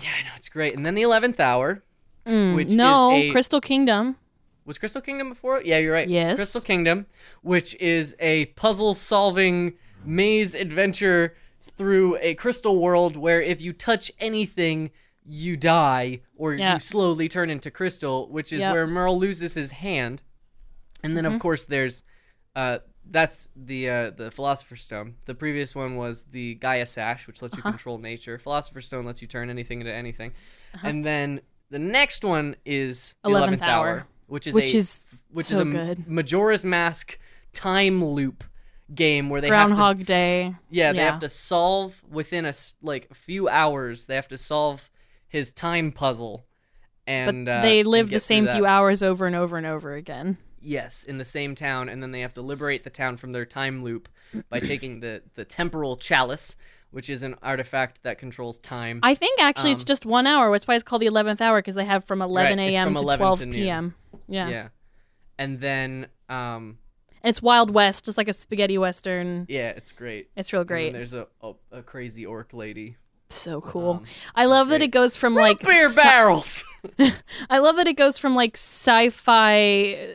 yeah, 0.00 0.10
I 0.18 0.22
know 0.22 0.30
it's 0.36 0.48
great. 0.48 0.76
And 0.76 0.86
then 0.86 0.94
the 0.94 1.02
eleventh 1.02 1.40
hour, 1.40 1.82
which 2.24 2.32
Mm, 2.68 2.74
no, 2.76 3.16
is 3.16 3.22
a 3.24 3.30
Crystal 3.32 3.60
Kingdom. 3.60 4.16
was 4.66 4.78
Crystal 4.78 5.02
Kingdom 5.02 5.28
before? 5.30 5.62
Yeah, 5.62 5.78
you're 5.78 5.92
right. 5.94 6.08
Yes. 6.08 6.36
Crystal 6.36 6.60
Kingdom, 6.60 7.06
which 7.42 7.74
is 7.76 8.14
a 8.20 8.46
puzzle 8.46 8.94
solving 8.94 9.72
maze 10.04 10.54
adventure 10.54 11.34
through 11.78 12.16
a 12.20 12.34
crystal 12.34 12.78
world 12.78 13.16
where 13.16 13.40
if 13.40 13.62
you 13.62 13.72
touch 13.72 14.10
anything, 14.18 14.90
you 15.24 15.56
die 15.56 16.20
or 16.36 16.54
Yeah. 16.54 16.74
you 16.74 16.80
slowly 16.80 17.28
turn 17.28 17.48
into 17.50 17.70
crystal, 17.70 18.28
which 18.30 18.52
is 18.52 18.60
Yep. 18.60 18.72
where 18.74 18.86
Merle 18.86 19.18
loses 19.18 19.54
his 19.54 19.70
hand. 19.70 20.22
And 21.02 21.16
then 21.16 21.24
Mm-hmm. 21.24 21.34
of 21.36 21.40
course 21.40 21.64
there's 21.64 22.02
uh 22.56 22.78
that's 23.10 23.48
the 23.56 23.88
uh, 23.88 24.10
the 24.10 24.30
Philosopher's 24.30 24.82
Stone. 24.82 25.14
The 25.24 25.34
previous 25.34 25.74
one 25.74 25.96
was 25.96 26.24
the 26.24 26.56
Gaia 26.56 26.84
Sash, 26.86 27.26
which 27.26 27.40
lets 27.40 27.56
you 27.56 27.60
Uh-huh. 27.60 27.70
control 27.70 27.96
nature. 27.98 28.38
Philosopher's 28.38 28.84
Stone 28.86 29.06
lets 29.06 29.22
you 29.22 29.28
turn 29.28 29.48
anything 29.48 29.80
into 29.80 29.92
anything. 29.92 30.32
And 30.82 31.04
then 31.06 31.40
the 31.70 31.78
next 31.78 32.22
one 32.24 32.56
is 32.66 33.14
the 33.22 33.30
11th 33.30 33.36
Eleventh 33.38 33.62
Hour, 33.62 33.88
Hour. 33.88 34.06
which 34.26 34.46
is 34.46 34.54
Which 34.54 34.74
a 34.74 34.76
is 34.78 35.04
which 35.30 35.46
so 35.46 35.54
is 35.54 35.60
a 35.60 35.64
good. 35.64 36.06
Majora's 36.08 36.64
Mask 36.66 37.18
time 37.54 38.04
loop 38.04 38.44
game 38.94 39.28
where 39.30 39.40
they 39.40 39.48
Groundhog 39.48 39.98
have 39.98 40.06
to, 40.06 40.12
Day. 40.12 40.54
Yeah, 40.70 40.92
they 40.92 40.98
Yeah. 40.98 41.10
have 41.10 41.20
to 41.20 41.28
solve 41.28 42.02
within 42.10 42.44
a 42.44 42.52
like 42.82 43.08
a 43.10 43.14
few 43.14 43.48
hours. 43.48 44.06
They 44.06 44.14
have 44.14 44.28
to 44.28 44.38
solve 44.38 44.90
his 45.28 45.52
time 45.52 45.92
puzzle, 45.92 46.46
and 47.06 47.48
uh, 47.48 47.60
they 47.62 47.80
and 47.80 47.88
live 47.88 48.08
get 48.10 48.16
the 48.16 48.20
same 48.20 48.46
few 48.48 48.66
hours 48.66 49.02
over 49.02 49.26
and 49.26 49.36
over 49.36 49.56
and 49.56 49.66
over 49.66 49.94
again. 49.94 50.38
Yes, 50.60 51.04
in 51.04 51.18
the 51.18 51.24
same 51.24 51.54
town, 51.54 51.88
and 51.88 52.02
then 52.02 52.10
they 52.12 52.20
have 52.20 52.34
to 52.34 52.42
liberate 52.42 52.82
the 52.84 52.90
town 52.90 53.16
from 53.16 53.32
their 53.32 53.44
time 53.46 53.84
loop 53.84 54.08
by 54.50 54.60
taking 54.60 55.00
the 55.00 55.22
the 55.34 55.44
temporal 55.44 55.96
chalice, 55.96 56.56
which 56.90 57.08
is 57.08 57.22
an 57.22 57.36
artifact 57.42 58.02
that 58.02 58.18
controls 58.18 58.58
time. 58.58 59.00
I 59.02 59.14
think 59.14 59.40
actually 59.40 59.72
it's 59.72 59.82
Um, 59.82 59.86
just 59.86 60.06
one 60.06 60.26
hour. 60.26 60.50
That's 60.50 60.66
why 60.66 60.74
it's 60.74 60.84
called 60.84 61.02
the 61.02 61.06
11th 61.06 61.40
hour 61.40 61.58
because 61.58 61.74
they 61.76 61.84
have 61.84 62.04
from 62.04 62.22
11 62.22 62.58
Right, 62.58 62.74
a.m. 62.74 62.94
to 62.94 63.00
11 63.00 63.24
12 63.24 63.40
to 63.40 63.46
p.m. 63.46 63.94
Yeah. 64.26 64.48
yeah, 64.48 64.68
and 65.38 65.60
then 65.60 66.08
um 66.28 66.78
And 67.22 67.30
it's 67.30 67.42
Wild 67.42 67.70
West, 67.72 68.04
just 68.04 68.16
like 68.18 68.28
a 68.28 68.32
spaghetti 68.32 68.78
western. 68.78 69.46
yeah, 69.48 69.68
it's 69.70 69.92
great. 69.92 70.30
It's 70.36 70.52
real 70.52 70.60
And 70.62 70.68
great. 70.68 70.92
there's 70.92 71.14
a, 71.14 71.26
a 71.42 71.52
a 71.72 71.82
crazy 71.82 72.24
orc 72.26 72.52
lady. 72.52 72.96
So 73.30 73.60
cool. 73.60 73.90
Um, 73.90 74.04
I 74.34 74.46
love 74.46 74.68
that 74.68 74.80
it 74.80 74.88
goes 74.88 75.16
from 75.18 75.34
like 75.34 75.60
beer 75.60 75.88
sci- 75.90 76.02
barrels. 76.02 76.64
I 77.50 77.58
love 77.58 77.76
that 77.76 77.86
it 77.86 77.96
goes 77.98 78.18
from 78.18 78.32
like 78.34 78.56
sci-fi, 78.56 79.60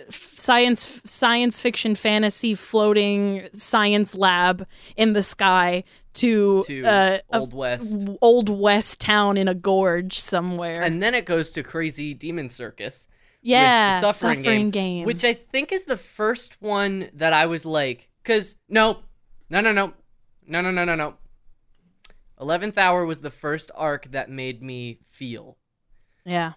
f- 0.07 0.33
science, 0.35 1.01
science 1.05 1.61
fiction, 1.61 1.93
fantasy, 1.95 2.55
floating 2.55 3.47
science 3.53 4.15
lab 4.15 4.65
in 4.95 5.13
the 5.13 5.21
sky 5.21 5.83
to, 6.15 6.63
to 6.65 6.83
uh, 6.85 7.17
Old 7.31 7.53
West. 7.53 8.07
old 8.21 8.49
west 8.49 8.99
town 9.01 9.37
in 9.37 9.47
a 9.47 9.53
gorge 9.55 10.19
somewhere. 10.19 10.81
And 10.81 11.01
then 11.01 11.13
it 11.15 11.25
goes 11.25 11.51
to 11.51 11.63
Crazy 11.63 12.13
Demon 12.13 12.49
Circus. 12.49 13.07
Yeah, 13.43 13.99
the 14.01 14.11
suffering, 14.11 14.71
game. 14.71 15.05
Which 15.05 15.23
I 15.23 15.33
think 15.33 15.71
is 15.71 15.85
the 15.85 15.97
first 15.97 16.61
one 16.61 17.09
that 17.13 17.33
I 17.33 17.45
was 17.45 17.65
like, 17.65 18.09
because, 18.23 18.55
no, 18.67 18.99
no, 19.49 19.61
no, 19.61 19.71
no, 19.71 19.93
no, 20.47 20.61
no, 20.61 20.71
no, 20.71 20.83
no, 20.85 20.95
no. 20.95 21.13
11th 22.39 22.77
Hour 22.77 23.05
was 23.05 23.21
the 23.21 23.29
first 23.29 23.69
arc 23.75 24.09
that 24.11 24.29
made 24.29 24.61
me 24.61 24.99
feel, 25.09 25.57
yeah. 26.25 26.53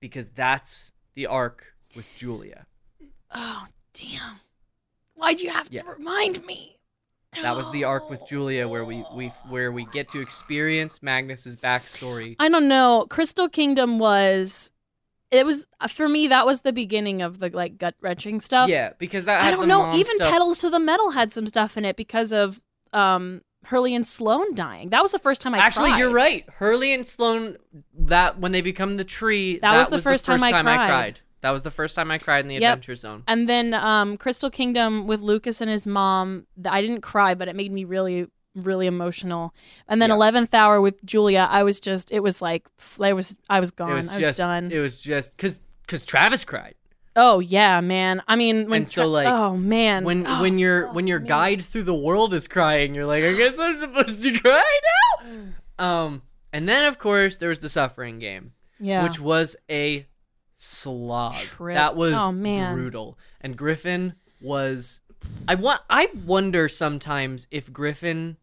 because 0.00 0.28
that's 0.28 0.92
the 1.14 1.26
arc 1.26 1.64
with 1.96 2.06
Julia. 2.16 2.66
Oh 3.34 3.66
damn! 3.92 4.40
Why'd 5.14 5.40
you 5.40 5.50
have 5.50 5.68
Yeah. 5.70 5.82
to 5.82 5.90
remind 5.92 6.44
me? 6.44 6.74
That 7.42 7.56
was 7.56 7.70
the 7.72 7.84
arc 7.84 8.08
with 8.08 8.26
Julia 8.26 8.66
where 8.68 8.84
we, 8.84 9.04
we 9.14 9.26
where 9.48 9.70
we 9.72 9.84
get 9.92 10.08
to 10.10 10.20
experience 10.20 11.02
Magnus's 11.02 11.56
backstory. 11.56 12.36
I 12.38 12.48
don't 12.48 12.68
know. 12.68 13.06
Crystal 13.10 13.48
Kingdom 13.48 13.98
was. 13.98 14.72
It 15.30 15.44
was 15.44 15.66
for 15.88 16.08
me. 16.08 16.28
That 16.28 16.46
was 16.46 16.60
the 16.62 16.72
beginning 16.72 17.20
of 17.22 17.38
the 17.40 17.50
like 17.50 17.78
gut 17.78 17.94
wrenching 18.00 18.40
stuff. 18.40 18.68
Yeah, 18.68 18.92
because 18.98 19.24
that 19.24 19.42
I 19.42 19.50
don't 19.50 19.60
the 19.62 19.66
know. 19.66 19.92
Even 19.94 20.16
stuff. 20.18 20.30
Petals 20.32 20.60
to 20.60 20.70
the 20.70 20.78
Metal 20.78 21.10
had 21.10 21.32
some 21.32 21.46
stuff 21.46 21.76
in 21.76 21.84
it 21.84 21.96
because 21.96 22.32
of 22.32 22.60
um 22.92 23.42
Hurley 23.64 23.94
and 23.96 24.06
Sloane 24.06 24.54
dying. 24.54 24.90
That 24.90 25.02
was 25.02 25.10
the 25.12 25.18
first 25.18 25.40
time 25.42 25.52
I 25.54 25.58
Actually, 25.58 25.90
cried. 25.90 25.98
you're 25.98 26.12
right. 26.12 26.44
Hurley 26.54 26.92
and 26.92 27.04
Sloane, 27.04 27.56
that 27.98 28.38
when 28.38 28.52
they 28.52 28.60
become 28.60 28.96
the 28.96 29.04
tree, 29.04 29.58
That 29.58 29.76
was 29.76 29.90
the 29.90 30.00
first 30.00 30.24
time 30.24 30.42
I 30.42 30.52
cried. 30.52 31.20
That 31.42 31.50
was 31.50 31.64
the 31.64 31.70
first 31.72 31.94
time 31.96 32.10
I 32.10 32.18
cried 32.18 32.40
in 32.44 32.48
the 32.48 32.54
Yep. 32.54 32.62
Adventure 32.62 32.94
Zone. 32.94 33.22
And 33.26 33.48
then 33.48 33.74
um 33.74 34.16
Crystal 34.16 34.50
Kingdom 34.50 35.06
with 35.08 35.20
Lucas 35.20 35.60
and 35.60 35.68
his 35.70 35.86
mom. 35.86 36.46
I 36.64 36.80
didn't 36.80 37.00
cry, 37.00 37.34
but 37.34 37.48
it 37.48 37.56
made 37.56 37.72
me 37.72 37.84
really 37.84 38.28
really 38.56 38.86
emotional. 38.86 39.54
And 39.88 40.00
then 40.02 40.10
Yeah. 40.10 40.16
Eleventh 40.16 40.52
Hour 40.54 40.80
with 40.80 41.04
Julia. 41.04 41.46
I 41.50 41.62
was 41.62 41.78
just. 41.80 42.10
It 42.10 42.20
was 42.20 42.42
like 42.42 42.66
I 43.00 43.12
was. 43.12 43.36
I 43.48 43.60
was 43.60 43.70
gone. 43.70 43.92
Was 43.94 44.08
I 44.08 44.12
was 44.12 44.20
just, 44.20 44.38
done. 44.38 44.72
it 44.72 44.78
was 44.80 45.00
just 45.00 45.36
because 45.36 45.58
because 45.82 46.04
Travis 46.04 46.44
cried 46.44 46.74
Oh 47.18 47.38
yeah, 47.38 47.80
man. 47.80 48.22
I 48.28 48.36
mean, 48.36 48.68
when 48.68 48.82
And 48.82 48.88
so, 48.88 49.06
like, 49.06 49.26
oh 49.28 49.56
man, 49.56 50.04
when 50.04 50.26
Oh, 50.26 50.42
when 50.42 50.58
your 50.58 50.92
when 50.92 51.06
your 51.06 51.18
guide 51.18 51.62
through 51.62 51.84
the 51.84 51.94
world 51.94 52.34
is 52.34 52.46
crying. 52.48 52.94
You're 52.94 53.06
like, 53.06 53.24
I 53.24 53.32
guess 53.34 53.58
I'm 53.58 53.74
supposed 53.76 54.22
to 54.22 54.38
cry 54.38 54.80
now. 55.22 55.34
Um, 55.78 56.22
and 56.54 56.66
then 56.68 56.86
of 56.86 56.98
course 56.98 57.36
there 57.36 57.50
was 57.50 57.60
the 57.60 57.68
suffering 57.68 58.18
game, 58.18 58.52
yeah, 58.80 59.02
which 59.04 59.20
was 59.20 59.56
a 59.70 60.06
slog. 60.56 61.34
Trip. 61.34 61.74
That 61.74 61.96
was 61.96 62.14
Oh, 62.14 62.32
man. 62.32 62.74
brutal. 62.74 63.18
And 63.40 63.56
Griffin 63.56 64.14
was. 64.40 65.00
I 65.48 65.54
want. 65.56 65.80
I 65.90 66.08
wonder 66.24 66.68
sometimes 66.68 67.46
if 67.50 67.72
Griffin 67.72 68.36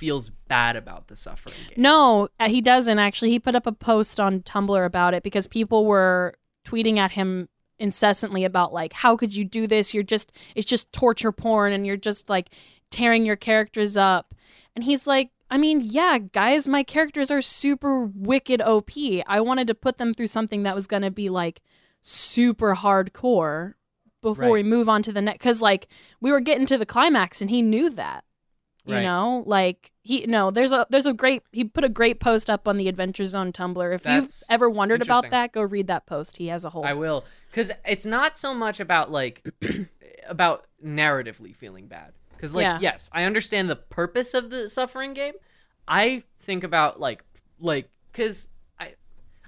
feels 0.00 0.30
bad 0.48 0.74
about 0.76 1.06
the 1.08 1.14
suffering 1.14 1.54
game. 1.68 1.74
no, 1.82 2.28
uh, 2.40 2.48
he 2.48 2.60
doesn't 2.60 2.98
actually. 2.98 3.30
He 3.30 3.38
put 3.38 3.54
up 3.54 3.66
a 3.66 3.72
post 3.72 4.18
on 4.18 4.40
Tumblr 4.40 4.84
about 4.84 5.14
it 5.14 5.22
because 5.22 5.46
people 5.46 5.84
were 5.86 6.34
tweeting 6.66 6.98
at 6.98 7.10
him 7.12 7.48
incessantly 7.78 8.44
about 8.44 8.72
like, 8.72 8.92
how 8.92 9.16
could 9.16 9.34
you 9.34 9.44
do 9.44 9.66
this? 9.66 9.92
You're 9.94 10.02
just 10.02 10.32
it's 10.54 10.66
just 10.66 10.92
torture 10.92 11.32
porn, 11.32 11.72
and 11.72 11.86
you're 11.86 11.96
just 11.96 12.28
like 12.28 12.50
tearing 12.90 13.24
your 13.26 13.36
characters 13.36 13.96
up. 13.96 14.34
And 14.74 14.82
he's 14.84 15.06
like, 15.06 15.30
I 15.50 15.58
mean, 15.58 15.80
yeah, 15.84 16.18
guys, 16.18 16.66
my 16.66 16.82
characters 16.82 17.30
are 17.30 17.40
super 17.42 18.06
wicked 18.06 18.62
OP. 18.62 18.90
I 19.26 19.40
wanted 19.40 19.66
to 19.68 19.74
put 19.74 19.98
them 19.98 20.14
through 20.14 20.28
something 20.28 20.62
that 20.62 20.74
was 20.74 20.86
going 20.86 21.02
to 21.02 21.10
be 21.10 21.28
like 21.28 21.60
super 22.02 22.74
hardcore 22.74 23.74
before 24.22 24.44
Right. 24.44 24.52
we 24.52 24.62
move 24.62 24.88
on 24.88 25.02
to 25.04 25.12
the 25.12 25.22
next 25.22 25.42
cuz 25.42 25.62
like 25.62 25.88
we 26.20 26.30
were 26.30 26.40
getting 26.40 26.66
to 26.66 26.76
the 26.78 26.86
climax 26.86 27.40
and 27.40 27.50
he 27.50 27.62
knew 27.62 27.90
that. 27.90 28.24
You 28.90 28.96
Right. 28.96 29.02
know, 29.04 29.42
like 29.46 29.92
he 30.02 30.26
no, 30.26 30.50
there's 30.50 30.72
a 30.72 30.86
there's 30.90 31.06
a 31.06 31.12
great 31.12 31.42
he 31.52 31.64
put 31.64 31.84
a 31.84 31.88
great 31.88 32.18
post 32.20 32.50
up 32.50 32.66
on 32.66 32.76
the 32.76 32.88
Adventure 32.88 33.24
Zone 33.26 33.52
Tumblr. 33.52 33.94
If 33.94 34.02
That's 34.02 34.40
you've 34.42 34.46
ever 34.54 34.68
wondered 34.68 35.02
about 35.02 35.30
that, 35.30 35.52
go 35.52 35.62
read 35.62 35.86
that 35.86 36.06
post. 36.06 36.36
He 36.36 36.48
has 36.48 36.64
a 36.64 36.70
whole 36.70 36.84
I 36.84 36.92
will, 36.94 37.24
because 37.50 37.70
it's 37.86 38.04
not 38.06 38.36
so 38.36 38.52
much 38.54 38.80
about 38.80 39.10
like 39.10 39.48
about 40.28 40.66
narratively 40.84 41.54
feeling 41.54 41.86
bad. 41.86 42.12
Because 42.32 42.54
like 42.54 42.64
Yeah. 42.64 42.78
yes, 42.80 43.08
I 43.12 43.24
understand 43.24 43.68
the 43.70 43.76
purpose 43.76 44.34
of 44.34 44.50
the 44.50 44.68
suffering 44.68 45.14
game. 45.14 45.34
I 45.86 46.22
think 46.40 46.64
about 46.64 46.98
like 47.00 47.24
like 47.58 47.88
because 48.12 48.48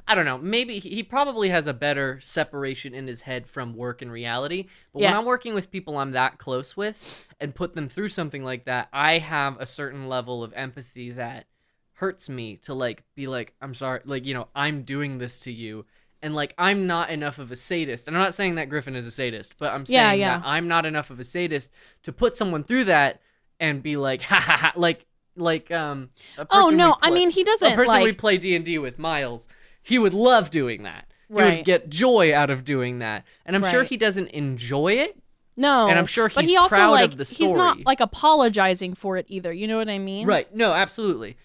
I 0.07 0.14
don't 0.14 0.24
know. 0.24 0.38
Maybe 0.38 0.78
he 0.78 1.03
probably 1.03 1.48
has 1.50 1.66
a 1.66 1.72
better 1.72 2.20
separation 2.20 2.94
in 2.94 3.07
his 3.07 3.22
head 3.22 3.46
from 3.46 3.74
work 3.74 4.03
and 4.03 4.11
reality. 4.11 4.66
But 4.92 5.03
when 5.03 5.14
I'm 5.14 5.24
working 5.24 5.55
with 5.55 5.70
people 5.70 5.96
I'm 5.98 6.12
that 6.12 6.38
close 6.38 6.76
with 6.76 7.26
and 7.40 7.55
put 7.55 7.74
them 7.74 7.88
through 7.88 8.09
something 8.09 8.44
like 8.44 8.64
that, 8.64 8.88
I 8.92 9.18
have 9.18 9.61
a 9.61 9.66
certain 9.66 10.09
level 10.09 10.42
of 10.42 10.53
empathy 10.55 11.11
that 11.12 11.46
hurts 11.94 12.28
me 12.28 12.57
to 12.57 12.74
like 12.74 13.05
be 13.14 13.28
like 13.28 13.55
I'm 13.62 13.74
sorry, 13.74 14.00
like 14.05 14.26
you 14.26 14.34
know 14.34 14.48
I'm 14.55 14.82
doing 14.82 15.18
this 15.18 15.40
to 15.40 15.53
you 15.53 15.84
and 16.22 16.34
like 16.34 16.55
I'm 16.57 16.86
not 16.86 17.11
enough 17.11 17.38
of 17.38 17.50
a 17.53 17.57
sadist. 17.57 18.09
And 18.09 18.16
I'm 18.16 18.22
not 18.22 18.34
saying 18.34 18.55
that 18.57 18.68
Griffin 18.68 18.96
is 18.96 19.07
a 19.07 19.11
sadist, 19.11 19.55
but 19.59 19.72
I'm 19.72 19.84
saying 19.86 19.98
Yeah, 19.98 20.12
yeah. 20.12 20.38
that 20.38 20.46
I'm 20.46 20.68
not 20.68 20.86
enough 20.86 21.11
of 21.11 21.20
a 21.20 21.24
sadist 21.24 21.70
to 22.05 22.12
put 22.12 22.36
someone 22.36 22.64
through 22.64 22.84
that 22.84 23.20
and 23.61 23.82
be 23.82 23.96
like 23.96 24.22
ha 24.22 24.40
ha 24.40 24.57
ha 24.57 24.72
like 24.76 25.07
like 25.36 25.70
um 25.70 26.11
a 26.38 26.46
Oh 26.50 26.70
no, 26.70 26.96
we 27.03 27.09
I 27.09 27.11
mean 27.11 27.30
he 27.30 27.44
doesn't 27.44 27.72
A 27.72 27.74
person 27.74 28.03
we 28.03 28.12
play 28.12 28.38
D&D 28.38 28.78
with 28.78 28.98
Miles, 28.98 29.48
he 29.82 29.98
would 29.98 30.14
love 30.14 30.50
doing 30.50 30.84
that. 30.84 31.06
Right. 31.28 31.50
He 31.50 31.56
would 31.58 31.64
get 31.64 31.88
joy 31.88 32.34
out 32.34 32.50
of 32.50 32.64
doing 32.64 33.00
that. 33.00 33.24
And 33.46 33.56
I'm 33.56 33.64
sure 33.64 33.82
he 33.82 33.96
doesn't 33.96 34.28
enjoy 34.28 34.94
it. 34.94 35.18
no. 35.56 35.88
and 35.88 35.98
I'm 35.98 36.06
sure 36.06 36.28
but 36.28 36.42
he's 36.42 36.50
he 36.50 36.56
also 36.56 36.76
proud 36.76 36.88
of 36.88 36.92
like 36.92 37.16
the 37.16 37.24
he's 37.24 37.52
not 37.52 37.84
like 37.84 38.00
apologizing 38.00 38.94
for 38.94 39.16
it 39.16 39.26
either. 39.28 39.52
You 39.52 39.66
know 39.66 39.78
what 39.78 39.88
I 39.88 39.98
mean? 39.98 40.26
Right. 40.26 40.52
No, 40.54 40.72
absolutely. 40.72 41.36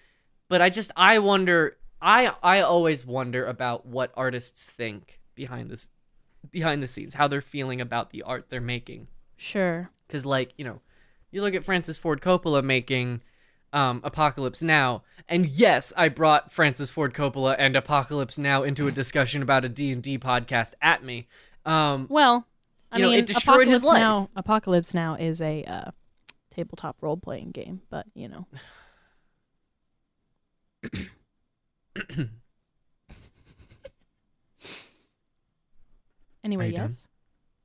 But 0.49 0.61
I 0.61 0.69
just 0.69 0.91
I 0.95 1.19
wonder 1.19 1.77
I 2.01 2.33
I 2.43 2.61
always 2.61 3.05
wonder 3.05 3.45
about 3.45 3.85
what 3.85 4.11
artists 4.15 4.69
think 4.69 5.19
behind 5.35 5.69
this 5.69 5.89
behind 6.51 6.83
the 6.83 6.87
scenes, 6.87 7.13
how 7.13 7.27
they're 7.27 7.41
feeling 7.41 7.81
about 7.81 8.11
the 8.11 8.23
art 8.23 8.47
they're 8.49 8.61
making. 8.61 9.07
Sure. 9.37 9.89
Cuz 10.09 10.25
like, 10.25 10.53
you 10.57 10.65
know, 10.65 10.81
you 11.31 11.41
look 11.41 11.55
at 11.55 11.63
Francis 11.65 11.97
Ford 11.97 12.21
Coppola 12.21 12.63
making 12.63 13.21
um, 13.73 14.01
Apocalypse 14.03 14.61
Now. 14.61 15.03
And 15.27 15.45
yes, 15.45 15.91
I 15.97 16.09
brought 16.09 16.51
Francis 16.51 16.89
Ford 16.89 17.13
Coppola 17.13 17.55
and 17.59 17.75
Apocalypse 17.75 18.37
Now 18.37 18.63
into 18.63 18.87
a 18.87 18.91
discussion 18.91 19.41
about 19.41 19.65
a 19.65 19.69
D&D 19.69 20.19
podcast 20.19 20.73
at 20.81 21.03
me. 21.03 21.27
Um, 21.65 22.07
Well, 22.09 22.47
I 22.91 22.97
You 22.97 23.03
know, 23.03 23.09
mean, 23.09 23.19
it 23.19 23.25
destroyed 23.25 23.67
his 23.67 23.81
Apocalypse 23.81 23.85
life. 23.85 23.99
Now, 23.99 24.29
Apocalypse 24.35 24.93
Now 24.93 25.15
is 25.15 25.41
a 25.41 25.63
uh, 25.65 25.91
tabletop 26.51 26.97
role 27.01 27.17
playing 27.17 27.51
game, 27.51 27.81
but 27.89 28.05
you 28.13 28.29
know. 28.29 28.47
anyway, 36.43 36.71
done? 36.71 36.81
yes. 36.89 37.07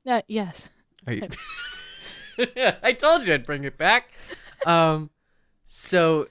Uh, 0.07 0.21
yes. 0.27 0.69
Are 1.07 1.13
you? 1.13 1.27
I 2.83 2.93
told 2.93 3.25
you 3.25 3.33
I'd 3.33 3.45
bring 3.45 3.63
it 3.63 3.77
back. 3.77 4.11
Um, 4.65 5.09
so, 5.75 6.27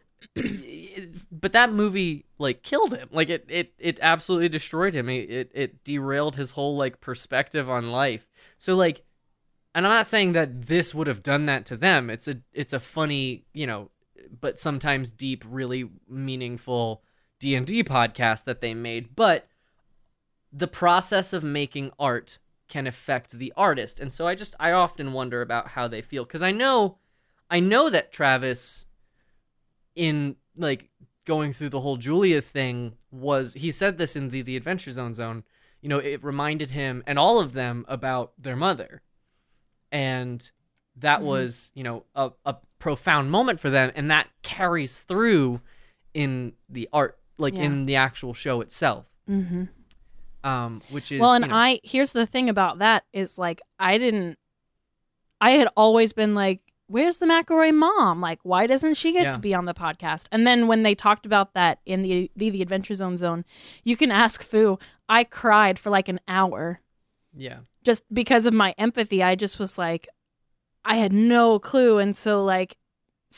but 1.33 1.51
that 1.51 1.73
movie 1.73 2.27
like 2.39 2.63
killed 2.63 2.97
him. 2.97 3.09
Like 3.11 3.29
it, 3.29 3.45
it, 3.49 3.75
it 3.77 3.99
absolutely 4.01 4.49
destroyed 4.49 4.95
him. 4.95 5.09
It, 5.09 5.29
it, 5.29 5.51
it 5.53 5.83
derailed 5.83 6.37
his 6.37 6.53
whole 6.53 6.77
like 6.77 7.01
perspective 7.01 7.69
on 7.69 7.91
life. 7.91 8.31
So 8.57 8.77
like, 8.77 9.03
and 9.75 9.85
I'm 9.85 9.93
not 9.93 10.07
saying 10.07 10.35
that 10.35 10.67
this 10.67 10.95
would 10.95 11.09
have 11.09 11.25
done 11.25 11.47
that 11.47 11.67
to 11.67 11.77
them. 11.77 12.09
It's 12.09 12.29
a, 12.29 12.37
it's 12.53 12.73
a 12.73 12.79
funny, 12.79 13.45
you 13.53 13.67
know, 13.67 13.91
but 14.41 14.61
sometimes 14.61 15.11
deep, 15.11 15.43
really 15.45 15.91
meaningful 16.09 17.03
D 17.41 17.57
and 17.57 17.67
D 17.67 17.83
podcast 17.83 18.45
that 18.45 18.61
they 18.61 18.75
made. 18.75 19.17
But 19.17 19.49
the 20.53 20.69
process 20.69 21.33
of 21.33 21.43
making 21.43 21.91
art 21.99 22.39
can 22.69 22.87
affect 22.87 23.33
the 23.33 23.53
artist 23.55 24.01
and 24.01 24.11
so 24.11 24.27
i 24.27 24.35
just 24.35 24.55
i 24.59 24.71
often 24.73 25.13
wonder 25.13 25.43
about 25.43 25.69
how 25.69 25.87
they 25.87 26.01
feel 26.01 26.25
because 26.25 26.43
i 26.43 26.51
know 26.51 26.97
i 27.51 27.61
know 27.61 27.91
that 27.91 28.11
travis 28.11 28.87
in 29.95 30.37
like 30.57 30.91
going 31.25 31.53
through 31.53 31.69
the 31.69 31.81
whole 31.81 31.97
julia 31.97 32.41
thing 32.43 32.93
was 33.11 33.53
he 33.55 33.71
said 33.71 33.97
this 33.99 34.17
in 34.17 34.31
the 34.31 34.43
the 34.43 34.57
adventure 34.57 34.91
zone 34.93 35.15
zone 35.15 35.45
you 35.81 35.89
know 35.89 35.99
it 35.99 36.23
reminded 36.25 36.71
him 36.71 37.03
and 37.07 37.19
all 37.19 37.39
of 37.41 37.53
them 37.53 37.85
about 37.89 38.33
their 38.39 38.57
mother 38.57 39.03
and 39.91 40.51
that 40.97 41.21
Mhm. 41.21 41.25
was 41.25 41.71
you 41.75 41.83
know 41.83 42.05
a, 42.15 42.31
a 42.45 42.57
profound 42.79 43.31
moment 43.31 43.61
for 43.61 43.71
them 43.71 43.93
and 43.95 44.11
that 44.11 44.29
carries 44.43 44.99
through 44.99 45.61
in 46.15 46.53
the 46.69 46.89
art 46.93 47.19
like 47.39 47.55
Yeah. 47.55 47.63
in 47.65 47.85
the 47.85 47.97
actual 47.97 48.35
show 48.35 48.61
itself 48.61 49.07
Mm-hmm. 49.31 49.65
um 50.45 50.81
which 50.91 51.13
is 51.13 51.21
well 51.21 51.35
and 51.35 51.45
you 51.45 51.51
know, 51.51 51.57
i 51.57 51.79
here's 51.85 52.13
the 52.13 52.27
thing 52.27 52.49
about 52.49 52.79
that 52.81 53.05
is 53.13 53.39
like 53.39 53.63
i 53.79 53.97
didn't 53.99 54.37
i 55.41 55.53
had 55.53 55.69
always 55.77 56.13
been 56.13 56.35
like 56.35 56.61
where's 56.93 57.19
the 57.19 57.27
mcelroy 57.27 57.73
mom? 57.75 58.21
Like 58.21 58.39
why 58.43 58.67
doesn't 58.67 58.95
she 58.95 59.13
get 59.13 59.25
Yeah. 59.25 59.31
to 59.31 59.39
be 59.39 59.55
on 59.55 59.65
the 59.65 59.75
podcast? 59.75 60.27
And 60.31 60.47
then 60.47 60.67
when 60.67 60.83
they 60.83 60.95
talked 60.95 61.27
about 61.27 61.55
that 61.55 61.79
in 61.87 62.03
the, 62.03 62.31
the 62.37 62.51
the 62.51 62.63
adventure 62.63 62.95
zone 62.95 63.17
zone 63.17 63.45
you 63.83 63.97
can 63.97 64.11
ask 64.11 64.43
fu 64.43 64.79
i 65.09 65.25
cried 65.25 65.79
for 65.79 65.91
like 65.91 66.09
an 66.09 66.21
hour. 66.29 66.81
Yeah. 67.35 67.59
Just 67.83 68.05
because 68.13 68.47
of 68.47 68.55
my 68.55 68.75
empathy 68.79 69.23
i 69.23 69.35
just 69.35 69.59
was 69.59 69.79
like 69.79 70.09
i 70.85 70.97
had 70.97 71.13
no 71.13 71.59
clue. 71.59 71.99
And 71.99 72.17
so 72.17 72.45
like 72.45 72.77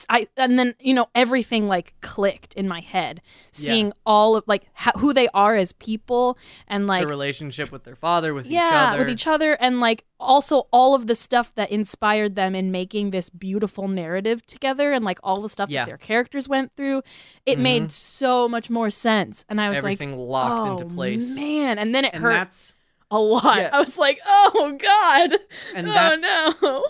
I 0.08 0.26
and 0.36 0.58
then 0.58 0.74
you 0.80 0.94
know 0.94 1.08
everything 1.14 1.66
like 1.66 1.94
clicked 2.00 2.54
in 2.54 2.66
my 2.68 2.80
head, 2.80 3.20
seeing 3.52 3.92
all 4.04 4.36
of 4.36 4.44
like 4.46 4.64
ho- 4.74 4.98
who 4.98 5.12
they 5.12 5.28
are 5.34 5.56
as 5.56 5.72
people 5.72 6.36
and 6.68 6.86
like 6.86 7.00
their 7.02 7.08
relationship 7.08 7.70
with 7.70 7.84
their 7.84 7.96
father, 7.96 8.34
with 8.34 8.46
each 8.46 8.52
yeah 8.52 8.88
other. 8.90 8.98
with 8.98 9.08
each 9.08 9.26
other 9.26 9.52
and 9.60 9.80
like 9.80 10.04
also 10.18 10.66
all 10.72 10.94
of 10.94 11.06
the 11.06 11.14
stuff 11.14 11.54
that 11.54 11.70
inspired 11.70 12.34
them 12.34 12.54
in 12.54 12.70
making 12.70 13.10
this 13.10 13.28
beautiful 13.30 13.88
narrative 13.88 14.44
together 14.46 14.92
and 14.92 15.04
like 15.04 15.18
all 15.22 15.40
the 15.42 15.48
stuff 15.50 15.68
Yeah. 15.70 15.82
that 15.84 15.88
their 15.90 15.98
characters 15.98 16.48
went 16.48 16.72
through 16.76 17.02
it 17.44 17.58
Mhm. 17.58 17.62
made 17.62 17.92
so 17.92 18.48
much 18.48 18.70
more 18.70 18.88
sense 18.90 19.44
and 19.50 19.60
i 19.60 19.68
was 19.68 19.78
Everything 19.78 20.10
like 20.12 20.14
everything 20.18 20.28
locked 20.30 20.68
oh, 20.68 20.72
into 20.72 20.84
place. 20.94 21.36
man 21.36 21.78
and 21.78 21.94
then 21.94 22.04
it 22.06 22.14
and 22.14 22.22
hurt 22.22 22.74
a 23.10 23.18
lot 23.18 23.56
yeah. 23.58 23.70
i 23.72 23.78
was 23.80 23.98
like 23.98 24.18
oh 24.26 24.78
god 24.80 25.38
and 25.76 25.88
oh 25.88 25.92
that's 25.92 26.22
no 26.22 26.84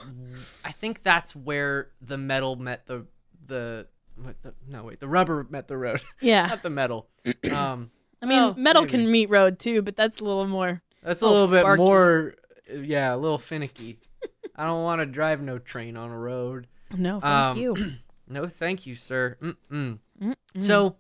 I 0.65 0.73
think 0.73 1.03
that's 1.03 1.35
where 1.37 1.91
the 2.01 2.17
metal 2.17 2.57
met 2.57 2.87
the 2.87 3.07
the 3.47 3.87
what 4.17 4.37
the 4.43 4.55
no 4.69 4.85
wait 4.85 5.01
the 5.01 5.09
rubber 5.09 5.47
met 5.51 5.69
the 5.69 5.77
road. 5.77 6.01
Yeah. 6.21 6.47
Not 6.47 6.63
the 6.63 6.71
metal. 6.71 7.09
Um 7.51 7.91
i 8.23 8.27
mean 8.27 8.39
well, 8.39 8.55
metal 8.57 8.83
maybe. 8.83 8.91
can 8.93 9.11
meet 9.11 9.29
road 9.29 9.59
too 9.59 9.83
but 9.83 9.97
that's 9.97 10.21
a 10.21 10.25
little 10.25 10.47
more 10.47 10.81
that's 11.03 11.21
a 11.21 11.27
Little 11.27 11.43
little 11.47 11.73
bit 11.73 11.77
more 11.77 12.35
yeah 12.73 13.15
a 13.15 13.19
little 13.19 13.39
finicky. 13.39 13.99
I 14.57 14.65
don't 14.65 14.83
want 14.85 15.01
to 15.01 15.07
drive 15.07 15.43
no 15.43 15.59
train 15.59 15.97
on 15.97 16.11
a 16.11 16.19
road. 16.19 16.67
No 16.97 17.21
thank 17.21 17.25
Um, 17.53 17.59
you. 17.59 17.77
no 18.29 18.47
thank 18.49 18.87
you 18.87 18.95
sir. 18.95 19.37
Mm-mm. 19.43 19.99
Mm-mm. 20.23 20.35
So, 20.57 20.97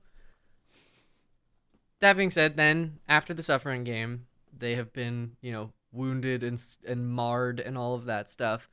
that 2.01 2.17
being 2.17 2.31
said, 2.31 2.57
then 2.57 2.99
after 3.09 3.33
the 3.33 3.43
suffering 3.43 3.85
game, 3.85 4.27
they 4.57 4.75
have 4.75 4.93
been, 4.93 5.37
you 5.41 5.53
know, 5.53 5.71
wounded 5.93 6.43
and 6.43 6.61
and 6.87 7.09
marred 7.09 7.61
and 7.61 7.79
all 7.79 7.95
of 7.95 8.07
that 8.07 8.29
stuff, 8.29 8.69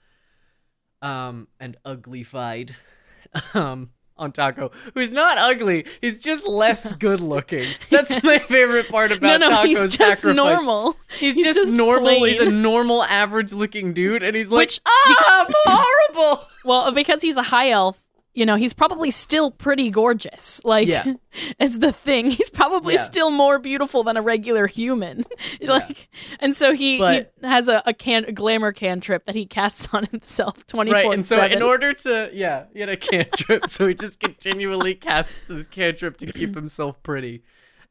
um, 1.01 1.47
and 1.59 1.77
uglified, 1.85 2.71
um, 3.53 3.89
on 4.17 4.31
Taako, 4.31 4.71
who's 4.93 5.11
not 5.11 5.37
ugly, 5.39 5.85
he's 5.99 6.19
just 6.19 6.47
less 6.47 6.91
good 6.97 7.19
looking. 7.21 7.65
That's 7.89 8.21
my 8.23 8.37
favorite 8.39 8.87
part 8.89 9.11
no 9.11 9.17
about 9.17 9.39
no 9.39 9.49
Taako's 9.49 9.65
he's 9.65 9.97
just 9.97 10.21
sacrifice. 10.21 10.35
normal 10.35 10.95
He's, 11.17 11.35
He's 11.35 11.45
just, 11.45 11.59
just 11.59 11.73
normal. 11.73 12.23
He's 12.23 12.39
a 12.39 12.45
normal, 12.45 13.03
average-looking 13.03 13.93
dude, 13.93 14.23
and 14.23 14.35
he's 14.35 14.49
like, 14.49 14.57
Which- 14.67 14.79
"Ah, 14.85 15.47
horrible." 15.65 16.43
Well, 16.63 16.91
because 16.91 17.21
he's 17.21 17.37
a 17.37 17.43
high 17.43 17.71
elf, 17.71 18.05
you 18.33 18.45
know, 18.45 18.55
he's 18.55 18.73
probably 18.73 19.11
still 19.11 19.51
pretty 19.51 19.89
gorgeous. 19.89 20.63
Like, 20.63 20.87
Yeah. 20.87 21.13
is 21.59 21.79
the 21.79 21.91
thing. 21.91 22.29
He's 22.29 22.49
probably 22.49 22.93
Yeah. 22.93 23.01
still 23.01 23.29
more 23.29 23.59
beautiful 23.59 24.03
than 24.03 24.15
a 24.15 24.21
regular 24.21 24.67
human. 24.67 25.25
like, 25.61 26.07
and 26.39 26.55
so 26.55 26.73
he, 26.73 26.97
But- 26.97 27.33
he 27.41 27.47
has 27.47 27.67
a, 27.67 27.83
a 27.85 27.93
can 27.93 28.23
a 28.25 28.31
glamour 28.31 28.71
cantrip 28.71 29.25
that 29.25 29.35
he 29.35 29.45
casts 29.45 29.87
on 29.93 30.05
himself 30.05 30.65
twenty 30.67 30.91
four 30.91 30.99
Right, 31.01 31.11
and 31.13 31.25
so 31.25 31.43
in 31.43 31.61
order 31.61 31.93
to 31.93 32.29
yeah, 32.33 32.65
he 32.73 32.79
had 32.79 32.89
a 32.89 32.97
cantrip, 32.97 33.69
so 33.69 33.87
he 33.87 33.93
just 33.95 34.19
continually 34.19 34.95
casts 34.95 35.47
this 35.47 35.67
cantrip 35.67 36.17
to 36.17 36.31
keep 36.31 36.55
himself 36.55 37.01
pretty. 37.03 37.43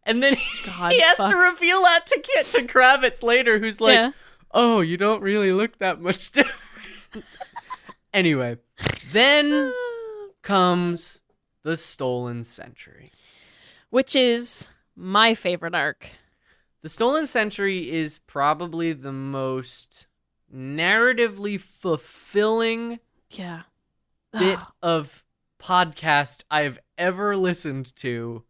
And 0.07 0.22
then 0.22 0.34
he, 0.36 0.45
God, 0.64 0.93
he 0.93 1.01
has 1.01 1.18
fuck. 1.18 1.30
to 1.32 1.36
reveal 1.36 1.82
that 1.82 2.07
to 2.07 2.18
Kit 2.20 2.47
to 2.53 2.62
Kravitz 2.62 3.22
later, 3.22 3.59
who's 3.59 3.80
like, 3.82 3.93
Yeah. 3.95 4.12
"Oh, 4.53 4.80
you 4.80 4.97
don't 4.97 5.20
really 5.20 5.53
look 5.53 5.78
that 5.80 6.01
much 6.01 6.32
different." 6.32 6.57
anyway, 8.14 8.57
then 9.12 9.53
ah. 9.74 9.89
Comes 10.51 11.20
the 11.62 11.76
Stolen 11.76 12.42
Century. 12.44 13.12
which 13.90 14.14
is 14.16 14.68
my 14.96 15.34
favorite 15.34 15.74
arc. 15.74 16.09
The 16.82 16.88
Stolen 16.88 17.26
Century 17.26 17.90
is 17.90 18.18
probably 18.20 18.92
the 18.92 19.12
most 19.12 20.07
narratively 20.55 21.61
fulfilling 21.61 22.98
Yeah. 23.30 23.62
bit 24.32 24.59
of 24.82 25.24
podcast 25.61 26.42
I've 26.51 26.78
ever 26.98 27.36
listened 27.36 27.94
to 27.96 28.44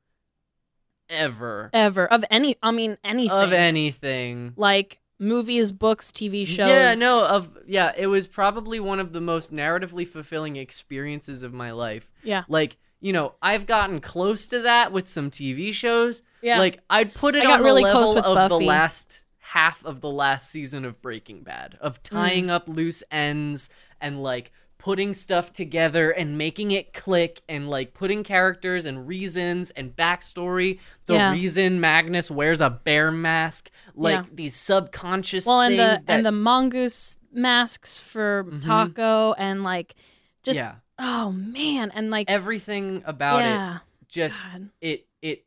ever 1.09 1.71
ever 1.73 2.07
of 2.07 2.25
any. 2.31 2.57
I 2.63 2.71
mean, 2.71 2.97
anything 3.03 3.37
of 3.37 3.53
anything. 3.53 4.53
like 4.57 5.00
movies, 5.21 5.71
books, 5.71 6.11
TV 6.11 6.45
shows. 6.47 6.69
Yeah, 6.71 6.95
no, 6.95 7.29
of 7.31 7.57
yeah, 7.67 7.93
it 7.97 8.07
was 8.09 8.27
probably 8.27 8.81
one 8.81 8.99
of 8.99 9.13
the 9.13 9.21
most 9.21 9.53
narratively 9.53 10.09
fulfilling 10.09 10.57
experiences 10.57 11.43
of 11.45 11.53
my 11.53 11.71
life. 11.71 12.11
Yeah. 12.25 12.43
Like, 12.49 12.77
you 13.01 13.13
know, 13.13 13.35
I've 13.41 13.67
gotten 13.67 14.01
close 14.01 14.47
to 14.49 14.63
that 14.63 14.91
with 14.93 15.09
some 15.09 15.31
TV 15.31 15.73
shows. 15.73 16.23
yeah. 16.43 16.59
Like 16.59 16.81
I'd 16.91 17.15
put 17.15 17.37
it 17.37 17.43
I 17.43 17.47
got 17.47 17.61
on 17.61 17.65
really 17.65 17.85
the 17.85 17.93
close 17.93 18.15
level 18.15 18.37
of 18.37 18.49
the 18.49 18.59
last 18.59 19.21
half 19.39 19.85
of 19.85 20.01
the 20.01 20.11
last 20.11 20.51
season 20.51 20.85
of 20.85 21.01
Breaking 21.03 21.43
Bad, 21.43 21.77
of 21.81 22.03
tying 22.03 22.47
Mm. 22.47 22.51
up 22.51 22.69
loose 22.69 23.03
ends 23.11 23.69
and 24.01 24.23
like 24.23 24.53
putting 24.81 25.13
stuff 25.13 25.53
together 25.53 26.11
and 26.11 26.39
making 26.39 26.71
it 26.71 26.93
click 26.95 27.43
and 27.49 27.69
like 27.69 27.93
putting 27.93 28.25
characters 28.25 28.87
and 28.87 29.07
reasons 29.07 29.71
and 29.73 29.95
backstory. 29.95 30.79
The 31.07 31.15
Yeah. 31.15 31.33
reason 31.33 31.81
Magnus 31.81 32.31
wears 32.31 32.61
a 32.63 32.71
bear 32.71 33.11
mask, 33.11 33.71
like 33.95 34.15
Yeah. 34.17 34.25
these 34.33 34.57
subconscious 34.57 35.45
well, 35.45 35.61
and 35.61 35.77
things 35.77 35.99
the 36.01 36.05
that 36.07 36.13
and 36.17 36.27
the 36.27 36.33
mongoose 36.33 37.19
masks 37.33 37.99
for 38.01 38.45
Mhm. 38.45 38.63
Taako, 38.63 39.35
and 39.37 39.63
like 39.63 39.95
just 40.43 40.57
yeah, 40.57 40.77
oh 40.99 41.31
man, 41.31 41.91
and 41.95 42.11
like 42.11 42.31
everything 42.31 43.03
about 43.05 43.43
it 43.45 43.81
just 44.09 44.39
God. 44.53 44.71
it 44.81 45.07
it 45.21 45.45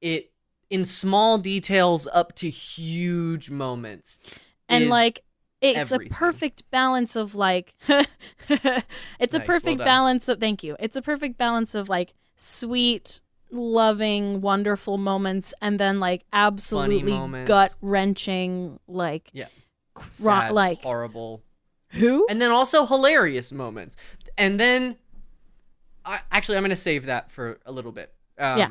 it 0.00 0.30
in 0.70 0.84
small 0.84 1.36
details 1.36 2.06
up 2.12 2.34
to 2.36 2.48
huge 2.48 3.50
moments 3.50 4.18
and 4.68 4.84
is- 4.84 4.90
like 4.90 5.24
it's 5.62 5.92
everything. 5.92 6.12
a 6.12 6.14
perfect 6.14 6.70
balance 6.70 7.16
of 7.16 7.34
like 7.34 7.74
it's 9.18 9.34
a 9.34 9.40
perfect 9.40 9.78
well 9.78 9.86
balance 9.86 10.28
of 10.28 10.38
thank 10.40 10.62
you 10.62 10.76
it's 10.80 10.96
a 10.96 11.02
perfect 11.02 11.38
balance 11.38 11.74
of 11.74 11.88
like 11.88 12.12
sweet 12.36 13.20
loving 13.50 14.40
wonderful 14.40 14.98
moments 14.98 15.54
and 15.62 15.78
then 15.78 16.00
like 16.00 16.24
absolutely 16.32 17.44
gut 17.44 17.74
wrenching 17.80 18.78
like 18.88 19.30
Yeah. 19.32 19.46
cro- 19.94 20.06
sad, 20.06 20.52
like 20.52 20.82
horrible 20.82 21.42
who 21.88 22.26
and 22.28 22.40
then 22.40 22.50
also 22.50 22.86
hilarious 22.86 23.52
moments 23.52 23.96
and 24.36 24.58
then 24.58 24.96
I, 26.04 26.20
actually, 26.32 26.56
I'm 26.56 26.62
going 26.62 26.70
to 26.70 26.76
save 26.76 27.06
that 27.06 27.30
for 27.30 27.60
a 27.64 27.70
little 27.70 27.92
bit. 27.92 28.12
Um, 28.36 28.58
Yeah. 28.58 28.68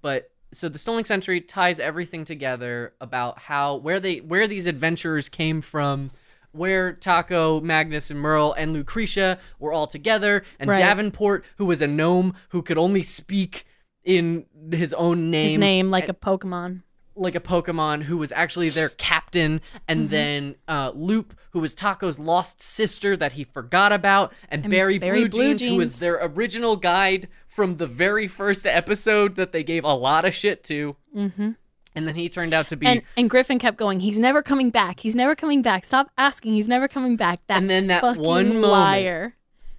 But 0.00 0.30
so 0.56 0.68
the 0.68 0.78
Stolen 0.78 1.04
Century 1.04 1.40
ties 1.40 1.80
everything 1.80 2.24
together 2.24 2.92
about 3.00 3.38
how 3.38 3.76
where 3.76 4.00
they 4.00 4.18
where 4.18 4.46
these 4.46 4.66
adventurers 4.66 5.28
came 5.28 5.60
from, 5.60 6.10
where 6.52 6.92
Taako, 6.94 7.62
Magnus, 7.62 8.10
and 8.10 8.20
Merle 8.20 8.52
and 8.54 8.72
Lucretia 8.72 9.38
were 9.58 9.72
all 9.72 9.86
together, 9.86 10.44
and 10.58 10.70
Right. 10.70 10.78
Davenport, 10.78 11.44
who 11.58 11.66
was 11.66 11.82
a 11.82 11.86
gnome 11.86 12.34
who 12.50 12.62
could 12.62 12.78
only 12.78 13.02
speak 13.02 13.66
in 14.04 14.46
his 14.70 14.92
own 14.94 15.30
name, 15.30 15.48
His 15.50 15.58
name, 15.58 15.90
like 15.90 16.08
a 16.08 16.14
Pokemon. 16.14 16.82
Like 17.16 17.34
a 17.34 17.40
Pokemon 17.40 18.02
who 18.04 18.16
was 18.16 18.32
actually 18.32 18.68
their 18.70 18.88
captain, 18.88 19.60
and 19.88 20.00
Mm-hmm. 20.02 20.08
then 20.10 20.54
uh, 20.68 20.90
Loop, 20.94 21.38
who 21.50 21.60
was 21.60 21.74
Taco's 21.74 22.18
lost 22.18 22.60
sister 22.60 23.16
that 23.16 23.32
he 23.32 23.44
forgot 23.44 23.92
about, 23.92 24.32
and, 24.48 24.64
And 24.64 24.70
Barry, 24.70 24.98
Barry 24.98 25.20
Blue, 25.20 25.28
Blue 25.28 25.54
Jeans, 25.54 25.62
who 25.62 25.76
was 25.78 26.00
their 26.00 26.18
original 26.22 26.76
guide 26.76 27.28
from 27.46 27.76
the 27.76 27.86
very 27.86 28.26
first 28.26 28.66
episode 28.66 29.36
that 29.36 29.52
they 29.52 29.62
gave 29.62 29.84
a 29.84 29.94
lot 29.94 30.24
of 30.24 30.34
shit 30.34 30.64
to, 30.64 30.96
Mm-hmm. 31.14 31.50
and 31.94 32.08
then 32.08 32.16
he 32.16 32.28
turned 32.28 32.52
out 32.52 32.66
to 32.68 32.76
be. 32.76 32.86
And 32.86 33.02
and 33.16 33.30
Griffin 33.30 33.60
kept 33.60 33.76
going. 33.76 34.00
He's 34.00 34.18
never 34.18 34.42
coming 34.42 34.70
back. 34.70 34.98
He's 35.00 35.14
never 35.14 35.36
coming 35.36 35.62
back. 35.62 35.84
Stop 35.84 36.10
asking. 36.18 36.54
He's 36.54 36.66
never 36.68 36.88
coming 36.88 37.14
back. 37.16 37.40
That 37.46 37.58
And 37.58 37.70
then 37.70 37.86
that 37.86 38.00
fucking 38.00 38.20
one 38.22 38.46
moment- 38.48 38.72
liar. 38.72 39.36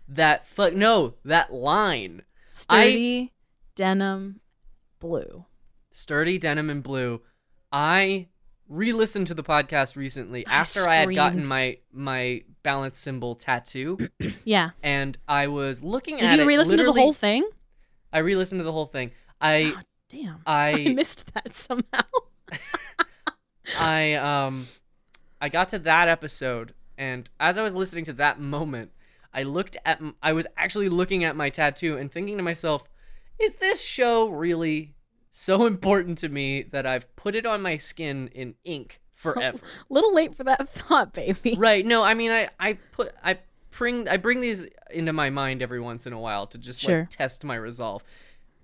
that 0.08 0.48
fuck 0.48 0.74
no, 0.74 1.16
that 1.26 1.52
line, 1.52 2.22
Sturdy, 2.48 3.34
denim, 3.76 4.40
blue. 5.02 5.44
Sturdy 5.96 6.38
denim 6.38 6.70
and 6.70 6.84
blue. 6.84 7.22
I 7.72 8.28
re-listened 8.68 9.28
to 9.28 9.34
the 9.34 9.44
podcast 9.44 9.96
recently 9.96 10.46
I 10.48 10.54
after 10.56 10.88
I 10.90 10.96
had 10.96 11.14
gotten 11.16 11.48
my 11.48 11.78
my 11.92 12.44
balance 12.64 12.98
symbol 12.98 13.36
tattoo, 13.36 13.98
Yeah. 14.44 14.72
and 14.84 15.18
I 15.28 15.48
was 15.48 15.84
looking 15.84 16.18
Did 16.18 16.26
at 16.26 16.30
Did 16.32 16.38
you 16.38 16.44
it. 16.44 16.48
re-listen 16.48 16.78
to 16.78 16.84
the 16.84 16.94
whole 16.94 17.14
thing? 17.14 17.48
I 18.12 18.20
re-listened 18.20 18.60
to 18.60 18.64
the 18.66 18.72
whole 18.72 18.86
thing. 18.88 19.12
I 19.40 19.74
Oh, 19.76 19.82
damn. 20.10 20.42
I 20.46 20.70
I 20.88 20.94
missed 20.94 21.34
that 21.34 21.54
somehow. 21.54 22.02
I 23.80 24.14
um 24.14 24.68
I 25.42 25.50
got 25.50 25.70
to 25.70 25.80
that 25.80 26.08
episode 26.08 26.74
and 26.98 27.30
as 27.40 27.58
I 27.58 27.64
was 27.64 27.76
listening 27.76 28.06
to 28.06 28.14
that 28.14 28.40
moment, 28.40 28.92
I 29.34 29.44
looked 29.44 29.76
at 29.86 30.00
m- 30.00 30.16
I 30.24 30.34
was 30.34 30.48
actually 30.58 30.90
looking 30.90 31.24
at 31.24 31.36
my 31.36 31.50
tattoo 31.50 31.98
and 31.98 32.12
thinking 32.12 32.38
to 32.38 32.44
myself, 32.44 32.84
is 33.40 33.56
this 33.56 33.82
show 33.82 34.30
really 34.30 34.94
so 35.38 35.66
important 35.66 36.18
to 36.20 36.30
me 36.30 36.64
that 36.72 36.86
I've 36.86 37.14
put 37.16 37.36
it 37.36 37.46
on 37.46 37.62
my 37.62 37.78
skin 37.78 38.30
in 38.34 38.56
ink 38.64 39.02
forever? 39.14 39.58
A 39.90 39.94
Little 39.94 40.14
late 40.14 40.36
for 40.36 40.44
that 40.46 40.70
thought, 40.70 41.14
baby. 41.14 41.56
right. 41.58 41.86
No, 41.86 42.04
I 42.04 42.14
mean 42.14 42.32
I 42.32 42.50
I 42.60 42.74
put 42.92 43.14
I 43.24 43.40
bring 43.72 44.08
I 44.08 44.18
bring 44.18 44.40
these 44.40 44.66
into 44.92 45.12
my 45.14 45.30
mind 45.30 45.62
every 45.62 45.80
once 45.82 46.06
in 46.08 46.14
a 46.14 46.20
while 46.20 46.48
to 46.48 46.58
just 46.58 46.82
Sure. 46.82 47.02
like 47.02 47.10
test 47.10 47.44
my 47.44 47.56
resolve. 47.56 48.04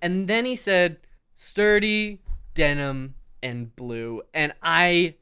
And 0.01 0.27
then 0.27 0.45
he 0.45 0.55
said 0.55 0.97
sturdy 1.35 2.21
denim 2.53 3.15
and 3.43 3.75
blue 3.75 4.21
and 4.33 4.53
I 4.61 5.15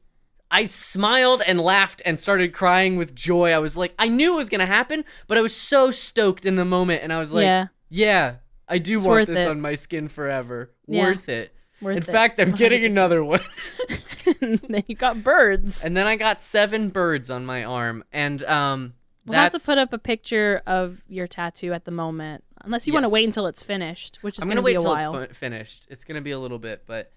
I 0.52 0.64
smiled 0.66 1.42
and 1.46 1.60
laughed 1.60 2.02
and 2.04 2.18
started 2.18 2.52
crying 2.52 2.96
with 2.96 3.14
joy. 3.14 3.50
I 3.52 3.58
was 3.58 3.76
like 3.76 3.94
I 3.98 4.08
knew 4.08 4.34
it 4.34 4.36
was 4.36 4.48
going 4.48 4.60
to 4.60 4.66
happen, 4.66 5.04
but 5.26 5.38
I 5.38 5.40
was 5.40 5.54
so 5.54 5.90
stoked 5.90 6.44
in 6.46 6.56
the 6.56 6.64
moment 6.64 7.02
and 7.02 7.12
I 7.12 7.18
was 7.18 7.32
like 7.32 7.44
yeah. 7.44 7.66
yeah, 7.88 8.34
I 8.70 8.78
do 8.78 8.96
It's 8.98 9.06
want 9.06 9.26
this 9.26 9.40
it. 9.40 9.48
on 9.48 9.60
my 9.60 9.74
skin 9.74 10.08
forever. 10.08 10.70
Yeah. 10.86 11.02
Worth 11.04 11.28
it. 11.28 11.52
Worth 11.82 11.96
in 11.96 12.02
it. 12.02 12.06
fact, 12.06 12.38
I'm 12.38 12.52
getting 12.52 12.82
100%. 12.82 12.90
another 12.92 13.24
one. 13.24 13.40
and 14.42 14.58
then 14.68 14.84
you 14.86 14.94
got 14.94 15.22
birds. 15.24 15.84
and 15.84 15.96
then 15.96 16.06
I 16.06 16.16
got 16.16 16.42
seven 16.42 16.88
birds 16.88 17.30
on 17.30 17.44
my 17.46 17.64
arm 17.64 18.04
and 18.12 18.42
um 18.44 18.94
we'll 19.26 19.38
have 19.38 19.52
to 19.52 19.58
put 19.58 19.78
up 19.78 19.92
a 19.92 19.98
picture 19.98 20.62
of 20.66 21.02
your 21.08 21.26
tattoo 21.26 21.72
at 21.72 21.84
the 21.84 21.90
moment, 21.90 22.44
unless 22.64 22.86
you 22.86 22.92
want 22.92 23.06
to 23.06 23.12
wait 23.12 23.26
until 23.26 23.46
it's 23.46 23.62
finished, 23.62 24.18
which 24.22 24.38
is 24.38 24.42
I'm 24.44 24.48
going 24.48 24.56
gonna 24.56 24.66
be 24.66 24.76
wait 24.76 24.82
a 24.82 24.86
while. 24.86 25.16
it's 25.16 25.38
fin- 25.38 25.52
finished. 25.52 25.86
It's 25.90 26.04
gonna 26.04 26.20
be 26.20 26.30
a 26.32 26.38
little 26.38 26.58
bit, 26.58 26.84
but 26.86 27.10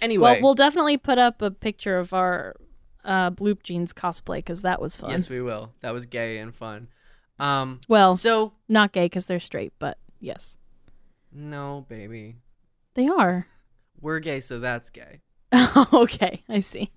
anyway. 0.00 0.34
Well, 0.34 0.42
we'll 0.42 0.54
definitely 0.54 0.96
put 0.96 1.18
up 1.18 1.42
a 1.42 1.50
picture 1.50 1.98
of 1.98 2.12
our 2.14 2.54
uh, 3.04 3.30
Blupjeans 3.30 3.92
cosplay 3.92 4.36
because 4.38 4.62
that 4.62 4.80
was 4.80 4.96
fun. 4.96 5.10
yes, 5.10 5.28
we 5.28 5.40
will. 5.42 5.72
That 5.80 5.92
was 5.92 6.06
gay 6.06 6.38
and 6.38 6.54
fun. 6.54 6.88
Um, 7.38 7.80
well, 7.88 8.14
so 8.16 8.52
not 8.68 8.92
gay 8.92 9.06
because 9.06 9.26
they're 9.26 9.40
straight, 9.40 9.72
but 9.78 9.98
yes, 10.20 10.56
no, 11.34 11.84
baby, 11.88 12.36
they 12.94 13.08
are. 13.08 13.46
we're 14.00 14.20
gay, 14.20 14.40
so 14.40 14.58
that's 14.60 14.88
gay. 14.90 15.20
okay, 15.92 16.42
I 16.48 16.60
see. 16.60 16.90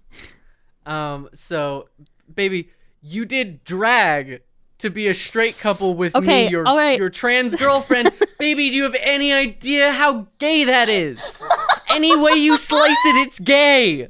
Um, 0.86 1.28
so 1.34 1.90
baby, 2.34 2.70
you 3.02 3.26
did 3.26 3.64
drag 3.64 4.42
to 4.80 4.90
be 4.90 5.08
a 5.08 5.14
straight 5.14 5.58
couple 5.60 5.96
with 5.96 6.16
Okay, 6.16 6.46
me, 6.46 6.52
your 6.52 6.64
right. 6.64 6.98
your 7.00 7.10
trans 7.10 7.56
girlfriend. 7.56 8.12
baby, 8.40 8.70
do 8.70 8.76
you 8.76 8.84
have 8.84 8.96
any 9.02 9.34
idea 9.34 9.92
how 9.92 10.28
gay 10.40 10.64
that 10.66 10.88
is? 10.88 11.44
any 11.90 12.16
way 12.16 12.34
you 12.34 12.58
slice 12.58 12.92
it, 13.06 13.28
it's 13.28 13.40
gay. 13.40 14.10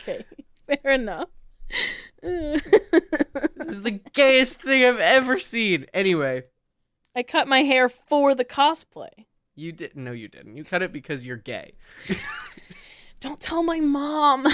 Okay, 0.00 0.24
fair 0.66 0.92
enough. 0.92 1.28
this 2.22 2.62
is 3.68 3.82
the 3.82 4.00
gayest 4.14 4.62
thing 4.62 4.84
I've 4.84 4.98
ever 4.98 5.38
seen. 5.38 5.86
Anyway. 5.92 6.44
I 7.18 7.24
cut 7.24 7.48
my 7.48 7.62
hair 7.62 7.88
for 7.88 8.32
the 8.32 8.44
cosplay. 8.44 9.08
You 9.56 9.72
didn't. 9.72 10.04
No, 10.04 10.12
you 10.12 10.28
didn't. 10.28 10.56
You 10.56 10.62
cut 10.62 10.82
it 10.82 10.92
because 10.92 11.26
you're 11.26 11.36
gay. 11.36 11.72
Don't 13.20 13.40
tell 13.40 13.64
my 13.64 13.80
mom. 13.80 14.46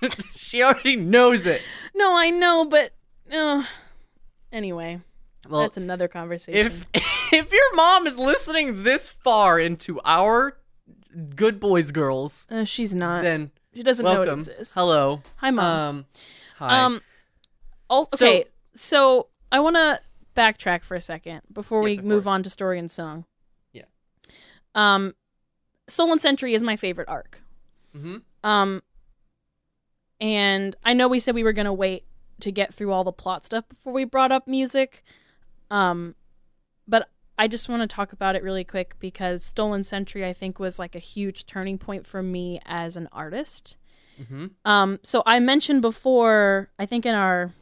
she 0.32 0.62
already 0.62 0.96
knows 0.96 1.44
it. 1.44 1.60
no, 1.94 2.16
I 2.16 2.30
know, 2.30 2.64
but 2.64 2.94
uh, 3.30 3.64
anyway, 4.50 5.02
Well, 5.46 5.60
that's 5.60 5.76
another 5.76 6.08
conversation. 6.08 6.58
if 6.66 6.86
if 7.34 7.52
your 7.52 7.74
mom 7.76 8.06
is 8.06 8.16
listening 8.16 8.82
this 8.82 9.10
far 9.10 9.60
into 9.60 10.00
our 10.02 10.56
good 11.36 11.60
boys 11.60 11.90
girls, 11.90 12.46
uh, 12.50 12.64
she's 12.64 12.94
not, 12.94 13.24
then 13.24 13.50
she 13.74 13.82
doesn't 13.82 14.02
know 14.06 14.22
it 14.22 14.26
welcome. 14.26 14.38
exists. 14.38 14.72
Hello. 14.74 15.20
hi 15.36 15.50
mom. 15.50 15.64
Um. 15.96 16.06
Hi. 16.56 16.80
Um. 16.80 17.02
Also, 17.90 18.16
So- 18.16 18.26
okay, 18.26 18.44
so, 18.72 19.26
I 19.52 19.60
want 19.60 19.76
to 19.76 20.00
backtrack 20.36 20.82
for 20.82 20.94
a 20.94 21.00
second 21.00 21.42
before 21.52 21.80
we 21.80 21.90
Yes, 21.92 21.98
of 22.00 22.04
move 22.04 22.24
course. 22.24 22.32
on 22.32 22.42
to 22.44 22.50
story 22.50 22.78
and 22.78 22.90
song. 22.90 23.24
Yeah. 23.72 23.84
Um, 24.74 25.14
Stolen 25.88 26.18
Century 26.18 26.54
is 26.54 26.62
my 26.62 26.76
favorite 26.76 27.08
arc. 27.08 27.40
hmm 27.92 28.18
Um, 28.44 28.82
and 30.20 30.76
I 30.84 30.92
know 30.94 31.08
we 31.08 31.20
said 31.20 31.34
we 31.34 31.42
were 31.44 31.52
gonna 31.52 31.72
wait 31.72 32.04
to 32.40 32.52
get 32.52 32.72
through 32.72 32.92
all 32.92 33.04
the 33.04 33.12
plot 33.12 33.44
stuff 33.44 33.68
before 33.68 33.92
we 33.92 34.04
brought 34.04 34.32
up 34.32 34.46
music. 34.46 35.02
Um, 35.70 36.14
but 36.88 37.08
I 37.38 37.48
just 37.48 37.68
want 37.68 37.82
to 37.82 37.86
talk 37.94 38.12
about 38.12 38.36
it 38.36 38.42
really 38.42 38.64
quick 38.64 38.96
because 38.98 39.42
Stolen 39.42 39.82
Century, 39.84 40.24
I 40.26 40.32
think, 40.32 40.58
was 40.58 40.78
like 40.78 40.94
a 40.94 40.98
huge 41.00 41.46
turning 41.46 41.78
point 41.78 42.06
for 42.06 42.22
me 42.22 42.60
as 42.66 42.96
an 42.96 43.08
artist. 43.12 43.76
hmm 44.28 44.46
Um, 44.64 44.98
so 45.02 45.22
I 45.26 45.38
mentioned 45.40 45.80
before, 45.82 46.70
I 46.78 46.86
think 46.86 47.06
in 47.06 47.14
our 47.14 47.52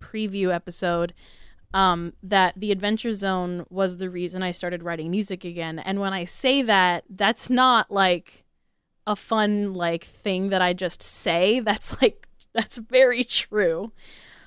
preview 0.00 0.54
episode, 0.54 1.12
um, 1.72 2.12
that 2.22 2.54
the 2.56 2.72
Adventure 2.72 3.12
Zone 3.12 3.64
was 3.70 3.96
the 3.98 4.10
reason 4.10 4.42
I 4.42 4.50
started 4.50 4.82
writing 4.82 5.10
music 5.10 5.44
again. 5.44 5.78
And 5.78 6.00
when 6.00 6.12
I 6.12 6.24
say 6.24 6.62
that, 6.62 7.04
that's 7.08 7.48
not 7.50 7.90
like 7.90 8.44
a 9.06 9.16
fun 9.16 9.72
like 9.72 10.04
thing 10.04 10.50
that 10.50 10.62
I 10.62 10.72
just 10.72 11.02
say. 11.02 11.60
That's 11.70 12.00
like 12.02 12.26
that's 12.52 12.78
very 12.78 13.22
true. 13.24 13.92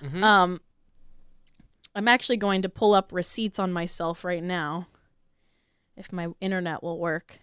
Mhm. 0.02 0.22
Um, 0.24 0.62
I'm 1.96 2.08
actually 2.08 2.38
going 2.38 2.62
to 2.64 2.70
pull 2.70 2.94
up 2.94 3.12
receipts 3.14 3.60
on 3.60 3.72
myself 3.72 4.24
right 4.24 4.44
now, 4.44 4.88
if 5.96 6.12
my 6.12 6.28
internet 6.42 6.84
will 6.84 7.00
work. 7.00 7.40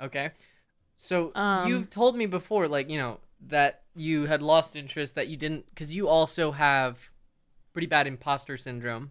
Okay. 0.00 0.32
So 0.96 1.32
Um, 1.34 1.68
you've 1.68 1.90
told 1.90 2.16
me 2.16 2.26
before, 2.26 2.68
like 2.68 2.88
you 2.90 2.98
know, 2.98 3.20
that 3.48 3.82
you 3.96 4.26
had 4.26 4.42
lost 4.42 4.76
interest, 4.76 5.14
that 5.14 5.28
you 5.28 5.36
didn't, 5.36 5.66
because 5.70 5.94
you 5.94 6.08
also 6.08 6.52
have 6.52 7.10
pretty 7.74 7.86
bad 7.88 8.06
imposter 8.06 8.56
syndrome, 8.56 9.10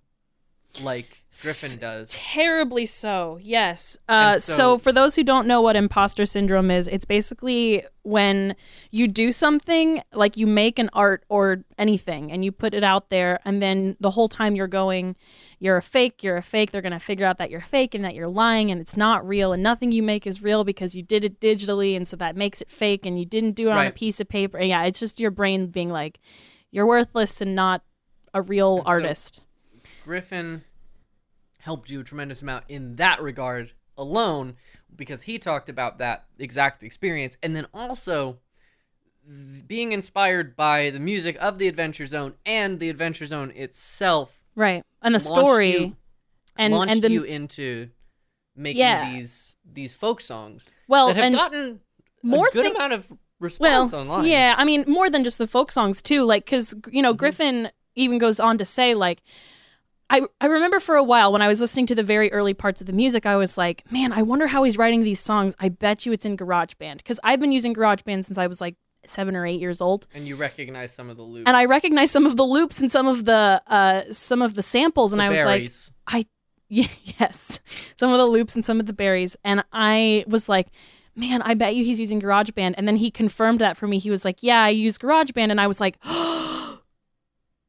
like 0.82 1.22
Griffin 1.42 1.78
does. 1.78 2.10
Terribly 2.12 2.86
so, 2.88 3.38
yes. 3.42 3.98
Uh, 4.10 4.40
so, 4.40 4.54
so- 4.56 4.78
for 4.80 4.92
those 4.92 5.16
who 5.16 5.24
don't 5.24 5.46
know 5.46 5.62
what 5.62 5.76
imposter 5.76 6.26
syndrome 6.26 6.72
is, 6.72 6.88
it's 6.88 7.06
basically 7.06 7.84
when 8.02 8.56
you 8.90 9.08
do 9.08 9.32
something, 9.32 10.02
like 10.14 10.36
you 10.38 10.48
make 10.48 10.80
an 10.80 10.90
art 10.94 11.24
or 11.30 11.64
anything, 11.78 12.32
and 12.32 12.44
you 12.44 12.52
put 12.52 12.74
it 12.74 12.84
out 12.84 13.10
there, 13.12 13.40
and 13.46 13.62
then 13.62 13.96
the 14.00 14.10
whole 14.10 14.28
time 14.30 14.56
you're 14.56 14.68
going, 14.68 15.16
you're 15.60 15.78
a 15.78 15.82
fake, 15.82 16.24
you're 16.24 16.38
a 16.38 16.42
fake, 16.42 16.72
they're 16.72 16.82
going 16.82 16.92
to 16.94 17.00
figure 17.00 17.26
out 17.26 17.38
that 17.38 17.52
you're 17.52 17.62
fake 17.62 17.94
and 17.94 18.04
that 18.04 18.16
you're 18.16 18.28
lying 18.28 18.72
and 18.72 18.80
it's 18.82 18.98
not 18.98 19.28
real, 19.28 19.54
and 19.54 19.62
nothing 19.62 19.92
you 19.92 20.02
make 20.02 20.26
is 20.26 20.42
real 20.42 20.64
because 20.64 20.96
you 20.96 21.04
did 21.04 21.24
it 21.26 21.40
digitally, 21.42 21.96
and 21.98 22.08
so 22.08 22.16
that 22.16 22.36
makes 22.38 22.62
it 22.62 22.72
fake, 22.72 23.06
and 23.06 23.20
you 23.20 23.26
didn't 23.26 23.52
do 23.56 23.68
it 23.68 23.72
on 23.74 23.78
a 23.90 23.92
piece 23.92 24.20
of 24.22 24.28
paper. 24.30 24.60
Yeah, 24.60 24.86
it's 24.86 25.00
just 25.00 25.20
your 25.20 25.32
brain 25.32 25.68
being 25.68 25.90
like, 25.90 26.20
you're 26.72 26.88
worthless 26.88 27.42
and 27.42 27.54
not 27.56 27.84
a 28.34 28.42
real 28.42 28.78
so- 28.78 28.84
artist. 28.86 29.42
Griffin 30.06 30.64
helped 31.60 31.90
you 31.90 32.00
a 32.02 32.04
tremendous 32.04 32.42
amount 32.42 32.66
in 32.68 32.96
that 32.98 33.22
regard 33.22 33.72
alone 33.98 34.56
because 34.96 35.24
he 35.24 35.38
talked 35.40 35.70
about 35.70 35.98
that 35.98 36.26
exact 36.40 36.84
experience 36.84 37.38
and 37.44 37.56
then 37.56 37.68
also 37.74 38.38
being 39.68 39.92
inspired 39.94 40.56
by 40.56 40.90
the 40.90 41.00
music 41.00 41.38
of 41.40 41.58
the 41.58 41.68
Adventure 41.68 42.06
Zone 42.06 42.34
and 42.46 42.80
the 42.80 42.90
Adventure 42.90 43.26
Zone 43.26 43.52
itself 43.56 44.32
Right. 44.56 44.84
And 45.02 45.16
the 45.16 45.20
story. 45.20 45.72
you- 45.72 45.96
and 46.58 46.74
launched 46.74 46.94
and 46.94 47.02
the 47.04 47.12
you 47.12 47.24
into 47.24 47.90
making 48.56 48.80
Yeah. 48.82 49.12
these 49.14 49.56
these 49.66 49.94
folk 49.94 50.22
songs 50.22 50.70
well 50.88 51.08
that 51.08 51.16
have 51.16 51.26
and 51.26 51.34
gotten 51.36 51.80
more 52.22 52.48
a 52.48 52.52
good 52.52 52.64
thing- 52.64 52.76
amount 52.76 52.94
of 52.94 53.10
well, 53.10 53.18
response 53.40 53.94
online. 53.94 54.26
yeah, 54.26 54.54
I 54.58 54.64
mean 54.66 54.84
more 54.88 55.10
than 55.10 55.24
just 55.24 55.38
the 55.40 55.48
folk 55.48 55.72
songs 55.72 56.02
too. 56.02 56.24
Like 56.26 56.46
because 56.46 56.76
you 56.92 57.02
know 57.02 57.12
mm-hmm. 57.12 57.18
Griffin 57.18 57.72
even 57.96 58.18
goes 58.18 58.40
on 58.40 58.58
to 58.58 58.66
say 58.66 58.94
like. 58.94 59.22
I, 60.10 60.22
I 60.40 60.46
remember 60.46 60.80
for 60.80 60.96
a 60.96 61.04
while 61.04 61.32
when 61.32 61.42
I 61.42 61.48
was 61.48 61.60
listening 61.60 61.88
to 61.88 61.96
the 61.96 62.04
very 62.04 62.32
early 62.32 62.54
parts 62.54 62.82
of 62.82 62.88
the 62.88 62.94
music, 62.94 63.26
I 63.26 63.36
was 63.36 63.58
like, 63.58 63.90
man, 63.92 64.12
I 64.12 64.22
wonder 64.22 64.46
how 64.46 64.62
he's 64.64 64.78
writing 64.78 65.04
these 65.04 65.20
songs. 65.20 65.56
I 65.60 65.70
bet 65.70 66.06
you 66.06 66.12
it's 66.12 66.26
in 66.26 66.38
GarageBand. 66.38 66.98
Because 66.98 67.20
I've 67.24 67.40
been 67.40 67.52
using 67.52 67.74
GarageBand 67.74 68.24
since 68.26 68.38
I 68.38 68.46
was 68.46 68.62
like 68.62 68.76
seven 69.08 69.36
or 69.36 69.44
eight 69.46 69.60
years 69.60 69.82
old. 69.82 70.06
and 70.14 70.28
you 70.28 70.36
recognize 70.36 70.94
some 70.94 71.10
of 71.10 71.18
the 71.18 71.24
loops. 71.24 71.48
And 71.48 71.58
I 71.58 71.66
recognize 71.66 72.12
some 72.12 72.28
of 72.28 72.38
the 72.38 72.44
loops 72.44 72.80
and 72.80 72.92
some 72.92 73.08
of 73.08 73.26
the 73.26 73.62
uh, 73.66 74.04
some 74.12 74.44
of 74.44 74.54
the 74.54 74.62
samples, 74.62 75.14
and 75.14 75.20
The 75.20 75.24
I 75.26 75.30
was 75.30 75.46
like. 75.46 75.72
I 76.06 76.26
yeah, 76.70 76.88
yes, 77.20 77.62
some 77.98 78.12
of 78.12 78.18
the 78.18 78.28
loops 78.28 78.54
and 78.56 78.64
some 78.64 78.80
of 78.80 78.86
the 78.86 78.94
berries, 78.94 79.36
and 79.44 79.64
I 79.72 80.26
was 80.28 80.48
like, 80.48 80.68
man, 81.16 81.42
I 81.44 81.54
bet 81.54 81.76
you 81.76 81.84
he's 81.84 82.00
using 82.00 82.22
GarageBand. 82.22 82.76
And 82.78 82.88
then 82.88 82.96
he 82.98 83.10
confirmed 83.10 83.60
that 83.60 83.78
for 83.78 83.88
me. 83.88 84.00
He 84.00 84.12
was 84.12 84.26
like, 84.26 84.38
yeah, 84.42 84.64
I 84.64 84.70
use 84.70 84.98
GarageBand, 84.98 85.50
and 85.50 85.62
I 85.62 85.68
was 85.68 85.80
like, 85.80 85.98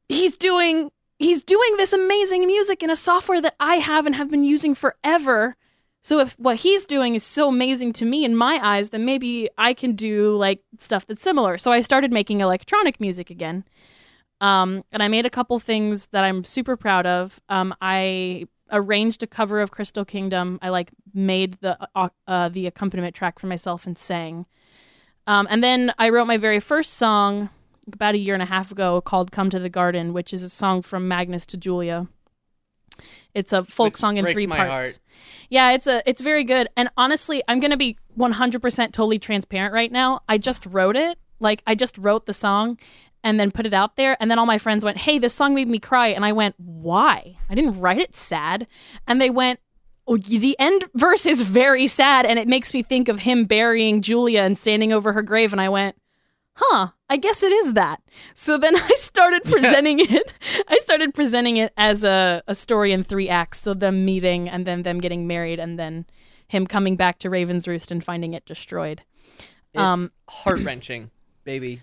he's 0.09 0.37
doing 0.37 0.89
he's 1.17 1.43
doing 1.43 1.77
this 1.77 1.93
amazing 1.93 2.45
music 2.45 2.83
in 2.83 2.89
a 2.89 2.95
software 2.95 3.41
that 3.41 3.55
I 3.59 3.75
have 3.75 4.05
and 4.05 4.15
have 4.15 4.29
been 4.29 4.43
using 4.43 4.75
forever. 4.75 5.55
So 6.03 6.19
if 6.19 6.33
what 6.37 6.57
he's 6.57 6.85
doing 6.85 7.15
is 7.15 7.23
so 7.23 7.49
amazing 7.49 7.93
to 7.93 8.05
me 8.05 8.25
in 8.25 8.35
my 8.35 8.59
eyes, 8.61 8.91
then 8.91 9.05
maybe 9.05 9.49
I 9.57 9.73
can 9.73 9.95
do 9.95 10.35
like 10.35 10.61
stuff 10.77 11.07
that's 11.07 11.21
similar. 11.21 11.57
So 11.57 11.71
I 11.71 11.81
started 11.81 12.11
making 12.11 12.41
electronic 12.41 12.99
music 12.99 13.29
again. 13.29 13.63
Um, 14.41 14.83
and 14.91 15.01
I 15.01 15.07
made 15.07 15.25
a 15.25 15.29
couple 15.29 15.57
things 15.59 16.07
that 16.07 16.23
I'm 16.23 16.43
super 16.43 16.75
proud 16.75 17.05
of. 17.07 17.39
Um, 17.49 17.73
I 17.81 18.47
arranged 18.71 19.23
a 19.23 19.27
cover 19.27 19.61
of 19.61 19.71
Crystal 19.71 20.05
Kingdom. 20.05 20.59
I 20.61 20.69
like 20.69 20.91
made 21.13 21.53
the 21.61 21.77
uh, 21.95 22.09
uh, 22.27 22.49
the 22.49 22.67
accompaniment 22.67 23.15
track 23.15 23.39
for 23.39 23.47
myself 23.47 23.87
and 23.87 23.97
sang. 23.97 24.45
Um, 25.25 25.47
and 25.49 25.63
then 25.63 25.93
I 25.97 26.09
wrote 26.09 26.25
my 26.25 26.37
very 26.37 26.59
first 26.59 26.93
song 26.93 27.49
about 27.91 28.15
a 28.15 28.17
year 28.17 28.33
and 28.33 28.43
a 28.43 28.47
half 28.47 28.71
ago 28.71 29.01
called 29.01 29.31
"Come 29.31 29.49
to 29.49 29.59
the 29.59 29.69
Garden," 29.69 30.13
which 30.13 30.33
is 30.33 30.43
a 30.43 30.49
song 30.49 30.81
from 30.81 31.07
Magnus 31.07 31.45
to 31.47 31.57
Julia. 31.57 32.07
It's 33.33 33.51
a 33.51 33.63
folk 33.63 33.93
Which 33.93 33.97
song 33.97 34.17
in 34.17 34.25
three 34.31 34.47
parts. 34.47 34.69
heart. 34.71 34.99
Yeah, 35.49 35.71
it's 35.71 35.87
a 35.87 36.01
it's 36.09 36.21
very 36.21 36.43
good. 36.43 36.67
And 36.77 36.89
honestly, 36.97 37.43
I'm 37.47 37.59
gonna 37.59 37.77
be 37.77 37.97
100% 38.17 38.93
totally 38.93 39.19
transparent 39.19 39.73
right 39.73 39.91
now. 39.91 40.21
I 40.29 40.37
just 40.37 40.65
wrote 40.65 40.95
it. 40.95 41.17
Like 41.39 41.61
I 41.67 41.75
just 41.75 41.97
wrote 41.97 42.25
the 42.25 42.33
song 42.33 42.79
and 43.23 43.39
then 43.39 43.51
put 43.51 43.65
it 43.65 43.73
out 43.73 43.97
there. 43.97 44.15
And 44.21 44.31
then 44.31 44.39
all 44.39 44.45
my 44.45 44.57
friends 44.57 44.85
went, 44.85 44.97
"Hey, 44.97 45.17
this 45.19 45.33
song 45.33 45.53
made 45.53 45.67
me 45.67 45.79
cry." 45.79 46.07
And 46.07 46.23
I 46.25 46.31
went, 46.31 46.55
"Why? 46.57 47.37
I 47.49 47.55
didn't 47.55 47.79
write 47.79 47.99
it 47.99 48.15
sad." 48.15 48.67
And 49.07 49.19
they 49.19 49.29
went. 49.29 49.59
Oh, 50.07 50.17
the 50.17 50.55
end 50.59 50.85
verse 50.93 51.25
is 51.25 51.41
very 51.41 51.87
sad, 51.87 52.27
and 52.27 52.37
it 52.37 52.47
makes 52.47 52.75
me 52.75 52.83
think 52.83 53.09
of 53.09 53.21
him 53.21 53.45
burying 53.45 54.03
Julia 54.03 54.41
and 54.41 54.55
standing 54.55 54.93
over 54.93 55.13
her 55.13 55.23
grave. 55.23 55.51
And 55.51 55.59
I 55.59 55.67
went, 55.69 55.95
huh, 56.53 56.89
I 57.09 57.17
guess 57.17 57.43
it 57.43 57.51
is 57.51 57.73
that. 57.73 58.01
So 58.33 58.57
then 58.57 58.75
I 58.75 58.91
started 58.95 59.43
presenting 59.43 59.99
it. 59.99 60.31
I 60.67 60.77
started 60.79 61.13
presenting 61.13 61.57
it 61.57 61.73
as 61.77 62.03
a, 62.03 62.43
a 62.47 62.55
story 62.55 62.91
in 62.91 63.03
three 63.03 63.29
acts. 63.29 63.61
So 63.61 63.73
them 63.73 64.05
meeting 64.05 64.49
and 64.49 64.65
then 64.65 64.83
them 64.83 64.99
getting 64.99 65.27
married 65.27 65.59
and 65.59 65.77
then 65.77 66.05
him 66.47 66.67
coming 66.67 66.95
back 66.95 67.19
to 67.19 67.29
Raven's 67.29 67.67
Roost 67.67 67.91
and 67.91 68.03
finding 68.03 68.33
it 68.33 68.45
destroyed. 68.45 69.01
It's 69.73 69.81
um, 69.81 70.11
heart 70.29 70.61
wrenching, 70.61 71.11
baby. 71.43 71.81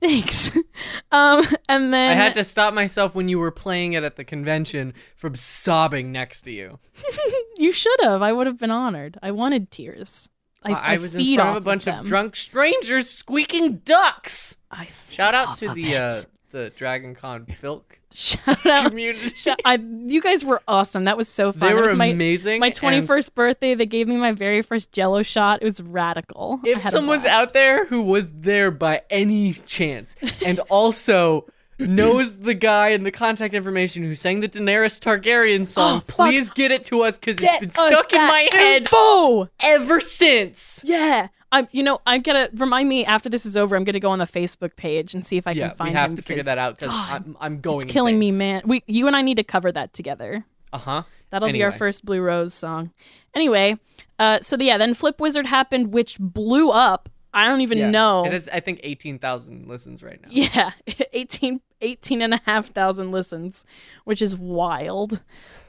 Thanks. 0.00 0.56
um, 1.12 1.44
and 1.68 1.92
then 1.92 2.10
I 2.10 2.14
had 2.14 2.34
to 2.34 2.44
stop 2.44 2.72
myself 2.72 3.14
when 3.14 3.28
you 3.28 3.38
were 3.38 3.50
playing 3.50 3.92
it 3.92 4.02
at 4.02 4.16
the 4.16 4.24
convention 4.24 4.94
from 5.14 5.34
sobbing 5.34 6.10
next 6.10 6.42
to 6.42 6.52
you. 6.52 6.78
you 7.58 7.72
should 7.72 8.00
have. 8.02 8.22
I 8.22 8.32
would 8.32 8.46
have 8.46 8.58
been 8.58 8.70
honored. 8.70 9.18
I 9.22 9.30
wanted 9.30 9.70
tears. 9.70 10.30
I, 10.62 10.72
I, 10.72 10.94
I 10.94 10.96
was 10.98 11.14
in 11.14 11.36
front 11.36 11.50
of 11.50 11.56
a 11.56 11.60
bunch 11.64 11.86
of, 11.86 11.94
them. 11.96 12.04
drunk 12.04 12.36
strangers 12.36 13.08
squeaking 13.08 13.78
ducks. 13.78 14.56
I 14.70 14.88
Shout 15.10 15.34
out 15.34 15.56
to 15.58 15.68
of 15.68 15.74
the 15.74 15.96
uh, 15.96 16.22
the 16.50 16.70
Dragon 16.76 17.14
Con 17.14 17.46
Filk 17.46 17.82
shout 18.12 18.66
out. 18.66 18.88
community. 18.88 19.28
Shout- 19.34 19.60
I, 19.64 19.78
you 20.06 20.20
guys 20.20 20.44
were 20.44 20.60
awesome. 20.66 21.04
That 21.04 21.16
was 21.16 21.28
so 21.28 21.52
fun. 21.52 21.68
they 21.68 21.74
were 21.74 21.82
was 21.82 21.92
my, 21.92 22.06
amazing. 22.06 22.60
My 22.60 22.70
21st 22.70 23.34
birthday, 23.34 23.74
they 23.74 23.86
gave 23.86 24.08
me 24.08 24.16
my 24.16 24.32
very 24.32 24.62
first 24.62 24.92
jello 24.92 25.22
shot. 25.22 25.62
It 25.62 25.66
was 25.66 25.80
radical. 25.80 26.60
If 26.64 26.82
someone's 26.82 27.24
out 27.24 27.52
there 27.52 27.86
who 27.86 28.02
was 28.02 28.28
there 28.32 28.70
by 28.70 29.02
any 29.10 29.54
chance 29.54 30.16
and 30.44 30.58
also 30.68 31.46
knows 31.80 32.36
the 32.36 32.54
guy 32.54 32.88
and 32.90 33.04
the 33.04 33.10
contact 33.10 33.54
information 33.54 34.02
who 34.02 34.14
sang 34.14 34.40
the 34.40 34.48
Daenerys 34.48 34.98
Targaryen 35.00 35.66
song, 35.66 35.98
Oh, 35.98 36.04
please 36.06 36.50
get 36.50 36.70
it 36.70 36.84
to 36.84 37.02
us 37.02 37.18
because 37.18 37.36
it's 37.36 37.42
Get 37.42 37.60
been 37.60 37.70
stuck 37.70 38.12
in 38.12 38.20
my 38.20 38.48
head 38.52 38.82
info! 38.82 39.48
ever 39.60 40.00
since. 40.00 40.80
Yeah. 40.84 41.28
I'm, 41.52 41.66
you 41.72 41.82
know, 41.82 42.00
I'm 42.06 42.22
gonna 42.22 42.48
remind 42.54 42.88
me 42.88 43.04
after 43.04 43.28
this 43.28 43.44
is 43.44 43.56
over. 43.56 43.74
I'm 43.74 43.82
gonna 43.82 43.98
go 43.98 44.10
on 44.10 44.20
the 44.20 44.24
Facebook 44.24 44.76
page 44.76 45.14
and 45.14 45.26
see 45.26 45.36
if 45.36 45.48
I 45.48 45.50
yeah, 45.50 45.68
can 45.68 45.76
find 45.76 45.88
Yeah, 45.88 45.92
we 45.94 46.00
have 46.00 46.10
him 46.10 46.16
to 46.16 46.22
figure 46.22 46.42
that 46.44 46.58
out 46.58 46.78
because 46.78 46.94
I'm, 46.94 47.36
I'm 47.40 47.60
going. 47.60 47.82
It's 47.82 47.92
killing 47.92 48.20
me, 48.20 48.30
man. 48.30 48.62
We, 48.64 48.84
you 48.86 49.08
and 49.08 49.16
I 49.16 49.22
need 49.22 49.36
to 49.38 49.42
cover 49.42 49.72
that 49.72 49.92
together. 49.92 50.44
Uh 50.72 50.78
huh. 50.78 51.02
That'll 51.30 51.50
be 51.50 51.62
our 51.62 51.72
first 51.72 52.04
Blue 52.04 52.20
Rose 52.20 52.54
song. 52.54 52.92
Anyway, 53.34 53.78
uh, 54.18 54.40
so 54.40 54.56
the, 54.56 54.64
yeah, 54.66 54.78
then 54.78 54.94
Flip 54.94 55.20
Wizard 55.20 55.46
happened, 55.46 55.92
which 55.92 56.18
blew 56.18 56.70
up. 56.70 57.08
I 57.32 57.46
don't 57.46 57.60
even 57.60 57.78
Yeah. 57.78 57.90
know. 57.90 58.24
It 58.24 58.32
has, 58.32 58.48
I 58.52 58.60
think, 58.60 58.80
eighteen 58.82 59.18
thousand 59.18 59.68
listens 59.68 60.02
right 60.02 60.20
now. 60.20 60.28
Yeah, 60.30 60.72
18, 61.12 61.60
18 61.80 62.22
and 62.22 62.34
a 62.34 62.40
half 62.44 62.66
thousand 62.68 63.12
listens, 63.12 63.64
which 64.04 64.20
is 64.20 64.36
wild. 64.36 65.22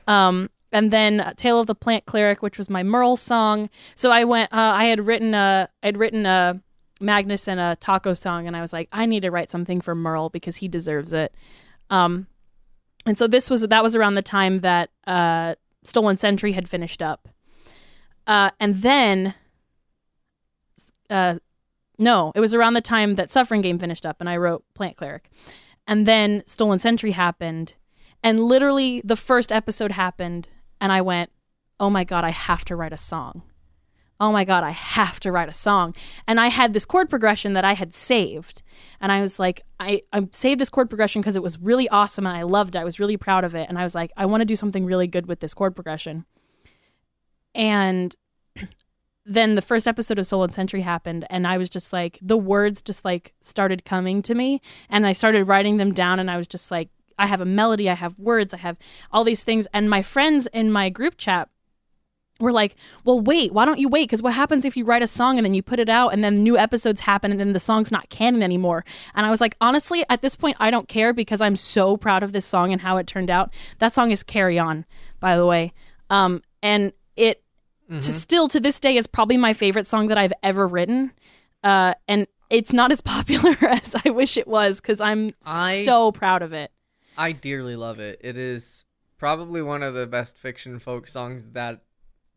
Um, 0.07 0.49
and 0.71 0.91
then 0.91 1.19
uh, 1.19 1.33
Tale 1.35 1.59
of 1.59 1.67
the 1.67 1.75
Plant 1.75 2.05
Cleric, 2.05 2.41
which 2.41 2.57
was 2.57 2.69
my 2.69 2.81
Merle 2.81 3.15
song. 3.17 3.69
So 3.95 4.09
I 4.11 4.23
went, 4.23 4.51
uh, 4.53 4.57
I 4.57 4.85
had 4.85 5.05
written 5.05 5.33
a, 5.33 5.69
I'd 5.83 5.97
written 5.97 6.25
a 6.25 6.61
Magnus 6.99 7.47
and 7.47 7.59
a 7.59 7.75
Taako 7.79 8.15
song, 8.17 8.47
and 8.47 8.55
I 8.55 8.61
was 8.61 8.71
like, 8.73 8.87
I 8.91 9.05
need 9.05 9.21
to 9.21 9.29
write 9.31 9.49
something 9.51 9.81
for 9.81 9.93
Merle 9.95 10.29
because 10.29 10.57
he 10.57 10.67
deserves 10.67 11.13
it. 11.13 11.33
Um, 11.89 12.27
and 13.05 13.17
so 13.17 13.27
this 13.27 13.49
was 13.49 13.61
that 13.67 13.83
was 13.83 13.95
around 13.95 14.13
the 14.13 14.21
time 14.21 14.59
that 14.59 14.89
uh, 15.07 15.55
Stolen 15.83 16.15
Century 16.17 16.51
had 16.53 16.69
finished 16.69 17.01
up, 17.01 17.27
uh, 18.27 18.51
and 18.59 18.75
then, 18.75 19.33
uh, 21.09 21.35
no, 21.97 22.31
it 22.35 22.39
was 22.39 22.53
around 22.53 22.73
the 22.73 22.81
time 22.81 23.15
that 23.15 23.29
Suffering 23.29 23.61
Game 23.61 23.79
finished 23.79 24.05
up, 24.05 24.17
and 24.19 24.29
I 24.29 24.37
wrote 24.37 24.63
Plant 24.73 24.97
Cleric, 24.97 25.29
and 25.87 26.05
then 26.05 26.43
Stolen 26.45 26.79
Century 26.79 27.11
happened, 27.11 27.75
and 28.23 28.39
literally 28.39 29.01
the 29.03 29.15
first 29.15 29.51
episode 29.51 29.91
happened, 29.91 30.49
and 30.79 30.91
I 30.91 31.01
went, 31.01 31.31
"Oh 31.79 31.89
my 31.89 32.03
god, 32.03 32.23
I 32.23 32.29
have 32.29 32.65
to 32.65 32.75
write 32.75 32.93
a 32.93 32.97
song." 32.97 33.43
Oh 34.21 34.31
my 34.31 34.43
god, 34.43 34.63
I 34.63 34.69
have 34.69 35.19
to 35.21 35.31
write 35.31 35.49
a 35.49 35.53
song. 35.53 35.95
And 36.27 36.39
I 36.39 36.45
had 36.45 36.73
this 36.73 36.85
chord 36.85 37.09
progression 37.09 37.53
that 37.53 37.65
I 37.65 37.73
had 37.73 37.91
saved. 37.91 38.61
And 39.01 39.11
I 39.11 39.19
was 39.19 39.39
like, 39.39 39.63
I, 39.79 40.03
I 40.13 40.27
saved 40.31 40.61
this 40.61 40.69
chord 40.69 40.91
progression 40.91 41.23
because 41.23 41.35
it 41.35 41.41
was 41.41 41.57
really 41.57 41.89
awesome 41.89 42.27
and 42.27 42.37
I 42.37 42.43
loved 42.43 42.75
it. 42.75 42.79
I 42.79 42.83
was 42.83 42.99
really 42.99 43.17
proud 43.17 43.43
of 43.43 43.55
it. 43.55 43.67
And 43.67 43.79
I 43.79 43.83
was 43.83 43.95
like, 43.95 44.11
I 44.15 44.27
want 44.27 44.41
to 44.41 44.45
do 44.45 44.55
something 44.55 44.85
really 44.85 45.07
good 45.07 45.25
with 45.25 45.39
this 45.39 45.55
chord 45.55 45.73
progression. 45.73 46.25
And 47.55 48.15
then 49.25 49.55
the 49.55 49.61
first 49.61 49.87
episode 49.87 50.17
of 50.17 50.25
Stolen 50.25 50.51
Century 50.51 50.81
happened 50.81 51.25
and 51.29 51.45
I 51.45 51.57
was 51.57 51.69
just 51.69 51.93
like 51.93 52.17
the 52.21 52.37
words 52.37 52.81
just 52.81 53.05
like 53.05 53.33
started 53.39 53.85
coming 53.85 54.21
to 54.23 54.33
me 54.33 54.61
and 54.89 55.05
I 55.05 55.13
started 55.13 55.47
writing 55.47 55.77
them 55.77 55.93
down 55.93 56.19
and 56.19 56.29
I 56.29 56.37
was 56.37 56.47
just 56.47 56.71
like 56.71 56.89
I 57.19 57.27
have 57.27 57.41
a 57.41 57.45
melody, 57.45 57.89
I 57.89 57.93
have 57.93 58.17
words, 58.17 58.53
I 58.53 58.57
have 58.57 58.77
all 59.11 59.23
these 59.23 59.43
things 59.43 59.67
and 59.73 59.89
my 59.89 60.01
friends 60.01 60.47
in 60.53 60.71
my 60.71 60.89
group 60.89 61.17
chat 61.17 61.49
were 62.39 62.51
like, 62.51 62.75
"Well, 63.03 63.19
wait, 63.19 63.53
why 63.53 63.65
don't 63.65 63.77
you 63.77 63.87
wait 63.87 64.09
cuz 64.09 64.23
what 64.23 64.33
happens 64.33 64.65
if 64.65 64.75
you 64.75 64.83
write 64.85 65.03
a 65.03 65.07
song 65.07 65.37
and 65.37 65.45
then 65.45 65.53
you 65.53 65.61
put 65.61 65.79
it 65.79 65.89
out 65.89 66.09
and 66.09 66.23
then 66.23 66.41
new 66.41 66.57
episodes 66.57 67.01
happen 67.01 67.29
and 67.29 67.39
then 67.39 67.53
the 67.53 67.59
song's 67.59 67.91
not 67.91 68.09
canon 68.09 68.41
anymore?" 68.41 68.83
And 69.13 69.27
I 69.27 69.29
was 69.29 69.39
like, 69.39 69.55
"Honestly, 69.61 70.03
at 70.09 70.23
this 70.23 70.35
point 70.35 70.57
I 70.59 70.71
don't 70.71 70.87
care 70.87 71.13
because 71.13 71.41
I'm 71.41 71.55
so 71.55 71.95
proud 71.95 72.23
of 72.23 72.31
this 72.31 72.45
song 72.45 72.71
and 72.71 72.81
how 72.81 72.97
it 72.97 73.05
turned 73.05 73.29
out." 73.29 73.53
That 73.77 73.93
song 73.93 74.09
is 74.09 74.23
Carry 74.23 74.57
On, 74.57 74.85
by 75.19 75.37
the 75.37 75.45
way. 75.45 75.73
Um 76.09 76.41
and 76.63 76.93
it 77.15 77.43
Mm-hmm. 77.91 77.99
to 77.99 78.13
still 78.13 78.47
to 78.47 78.59
this 78.61 78.79
day 78.79 78.95
is 78.95 79.05
probably 79.05 79.35
my 79.35 79.51
favorite 79.53 79.85
song 79.85 80.07
that 80.07 80.17
I've 80.17 80.31
ever 80.43 80.65
written. 80.65 81.11
Uh, 81.61 81.93
and 82.07 82.25
it's 82.49 82.71
not 82.71 82.91
as 82.93 83.01
popular 83.01 83.55
as 83.61 83.95
I 84.05 84.11
wish 84.11 84.37
it 84.37 84.47
was 84.47 84.79
because 84.79 85.01
I'm 85.01 85.33
I- 85.45 85.83
so 85.85 86.11
proud 86.11 86.41
of 86.41 86.53
it. 86.53 86.71
I 87.17 87.33
dearly 87.33 87.75
love 87.75 87.99
it. 87.99 88.19
It 88.23 88.37
is 88.37 88.85
probably 89.17 89.61
one 89.61 89.83
of 89.83 89.93
the 89.93 90.07
best 90.07 90.37
fiction 90.37 90.79
folk 90.79 91.07
songs 91.07 91.45
that 91.51 91.81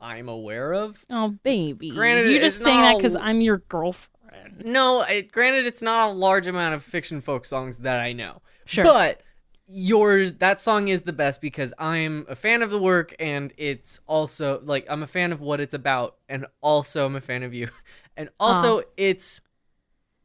I'm 0.01 0.29
aware 0.29 0.75
of. 0.75 1.03
Oh, 1.09 1.29
baby. 1.45 1.91
granted, 1.91 2.29
You're 2.31 2.41
just 2.41 2.61
saying 2.61 2.81
that 2.83 2.97
because 2.97 3.15
I'm 3.15 3.41
your 3.41 3.59
girlfriend. 3.59 4.63
No, 4.65 5.03
it, 5.03 5.31
granted, 5.31 5.67
it's 5.67 5.81
not 5.81 6.11
a 6.11 6.13
large 6.13 6.49
amount 6.49 6.75
of 6.75 6.83
fiction 6.83 7.21
folk 7.21 7.47
songs 7.47 7.79
that 7.79 7.97
I 8.01 8.13
know. 8.13 8.43
Sure. 8.67 8.83
But 8.85 9.23
yours, 9.67 10.35
that 10.35 10.61
song 10.61 10.89
is 10.89 11.03
the 11.03 11.12
best 11.12 11.41
because 11.41 11.73
I'm 11.79 12.27
a 12.29 12.37
fan 12.37 12.62
of 12.62 12.71
the 12.71 12.79
work 12.79 13.15
and 13.19 13.53
it's 13.57 14.01
also 14.07 14.61
like 14.65 14.87
I'm 14.89 15.03
a 15.03 15.07
fan 15.07 15.33
of 15.33 15.41
what 15.41 15.61
it's 15.61 15.75
about 15.75 16.17
and 16.29 16.47
also 16.61 17.07
I'm 17.07 17.17
a 17.17 17.21
fan 17.21 17.43
of 17.43 17.55
you. 17.55 17.69
And 18.17 18.29
also 18.39 18.83
it's 18.97 19.43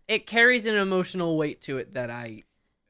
it 0.08 0.28
carries 0.28 0.68
an 0.68 0.76
emotional 0.76 1.38
weight 1.38 1.60
to 1.62 1.80
it 1.80 1.94
that 1.94 2.12
I 2.12 2.44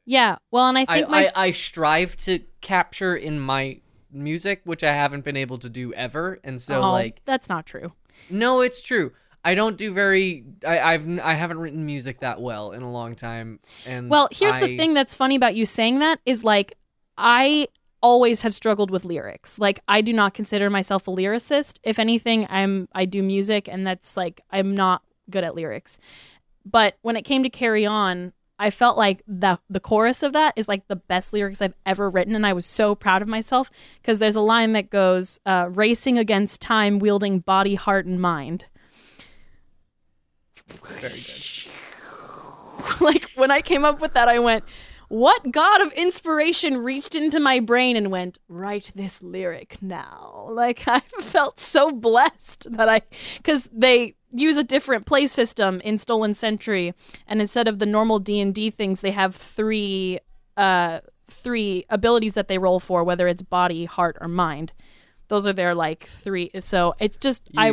Yeah. 0.06 0.38
Well, 0.52 0.68
and 0.68 0.78
I 0.78 0.86
I, 0.88 0.96
think 0.96 1.10
my 1.10 1.28
I, 1.28 1.32
I 1.48 1.52
strive 1.52 2.18
to 2.18 2.40
capture 2.62 3.16
in 3.16 3.40
my 3.40 3.80
music, 4.12 4.62
which 4.64 4.84
I 4.84 4.94
haven't 4.94 5.24
been 5.24 5.38
able 5.38 5.58
to 5.60 5.70
do 5.70 5.94
ever. 5.94 6.40
And 6.44 6.60
so 6.60 6.82
Oh, 6.82 6.92
like 6.92 7.22
that's 7.26 7.48
not 7.48 7.66
true. 7.66 7.94
no, 8.30 8.62
it's 8.62 8.82
true. 8.82 9.14
I 9.44 9.56
don't 9.56 9.78
do 9.78 9.94
very 9.94 10.44
I, 10.66 10.80
I've 10.80 11.20
I 11.20 11.34
haven't 11.34 11.60
written 11.60 11.86
music 11.86 12.20
that 12.20 12.42
well 12.42 12.72
in 12.72 12.82
a 12.82 12.92
long 12.92 13.16
time. 13.16 13.60
And 13.86 14.10
Well, 14.10 14.28
here's 14.32 14.56
I- 14.56 14.68
the 14.68 14.78
thing 14.78 14.94
that's 14.94 15.16
funny 15.16 15.36
about 15.36 15.56
you 15.56 15.66
saying 15.66 16.00
that 16.00 16.20
is 16.26 16.44
like 16.44 16.76
I 17.18 17.68
always 18.02 18.42
have 18.44 18.54
struggled 18.54 18.92
with 18.92 19.04
lyrics. 19.06 19.60
Like 19.60 19.80
I 19.88 20.02
do 20.02 20.14
not 20.14 20.34
consider 20.34 20.70
myself 20.70 21.08
a 21.08 21.12
lyricist. 21.12 21.80
If 21.84 22.00
anything, 22.00 22.48
I'm 22.50 22.88
I 22.94 23.06
do 23.06 23.24
music 23.24 23.68
and 23.68 23.86
that's 23.86 24.16
like 24.18 24.42
I'm 24.52 24.74
not 24.76 25.04
good 25.30 25.44
at 25.44 25.56
lyrics. 25.56 26.00
But 26.66 26.98
when 27.02 27.16
it 27.16 27.24
came 27.24 27.44
to 27.44 27.50
Carry 27.50 27.86
On, 27.86 28.34
I 28.62 28.70
felt 28.72 28.98
like 28.98 29.22
the 29.26 29.60
the 29.70 29.80
chorus 29.80 30.22
of 30.22 30.34
that 30.34 30.54
is 30.58 30.68
like 30.68 30.88
the 30.88 30.98
best 30.98 31.32
lyrics 31.32 31.62
I've 31.62 31.76
ever 31.86 32.10
written 32.10 32.36
and 32.36 32.46
I 32.46 32.52
was 32.54 32.66
so 32.66 32.94
proud 32.94 33.22
of 33.22 33.28
myself 33.30 33.72
because 34.02 34.20
there's 34.20 34.36
a 34.36 34.42
line 34.42 34.74
that 34.74 34.90
goes 34.90 35.40
uh, 35.46 35.70
racing 35.72 36.18
against 36.18 36.62
time 36.62 37.00
wielding 37.00 37.40
body, 37.40 37.76
heart 37.76 38.06
and 38.06 38.22
mind. 38.22 38.66
Very 40.70 41.20
good. 41.20 41.40
like 43.02 43.30
when 43.36 43.52
I 43.52 43.62
came 43.62 43.86
up 43.86 44.02
with 44.02 44.14
that, 44.14 44.28
I 44.28 44.40
went, 44.40 44.64
"What 45.08 45.52
god 45.52 45.82
of 45.82 45.92
inspiration 45.94 46.78
reached 46.78 47.16
into 47.16 47.40
my 47.40 47.60
brain 47.60 47.96
and 47.96 48.12
went, 48.12 48.38
write 48.48 48.92
this 48.96 49.22
lyric 49.22 49.78
now?" 49.82 50.48
Like 50.60 50.88
I 50.88 51.00
felt 51.22 51.60
so 51.60 51.92
blessed 51.92 52.72
that 52.74 52.90
I, 52.90 53.02
because 53.38 53.70
they 53.72 54.16
use 54.32 54.58
a 54.58 54.64
different 54.64 55.06
play 55.06 55.28
system 55.28 55.80
in 55.82 55.98
Stolen 55.98 56.34
Century, 56.34 56.94
and 57.28 57.40
instead 57.42 57.68
of 57.68 57.80
the 57.80 57.86
normal 57.86 58.20
D 58.20 58.40
and 58.40 58.54
D 58.54 58.70
things, 58.70 59.02
they 59.02 59.12
have 59.12 59.36
three, 59.36 60.20
uh, 60.58 61.00
three 61.28 61.86
abilities 61.90 62.34
that 62.34 62.48
they 62.48 62.58
roll 62.58 62.80
for, 62.80 63.04
whether 63.04 63.28
it's 63.28 63.42
body, 63.42 63.86
heart, 63.86 64.18
or 64.20 64.28
mind. 64.28 64.74
Those 65.28 65.46
are 65.46 65.54
their 65.54 65.76
like 65.76 66.06
three. 66.06 66.50
So 66.60 66.96
it's 67.00 67.16
just 67.16 67.44
I 67.56 67.72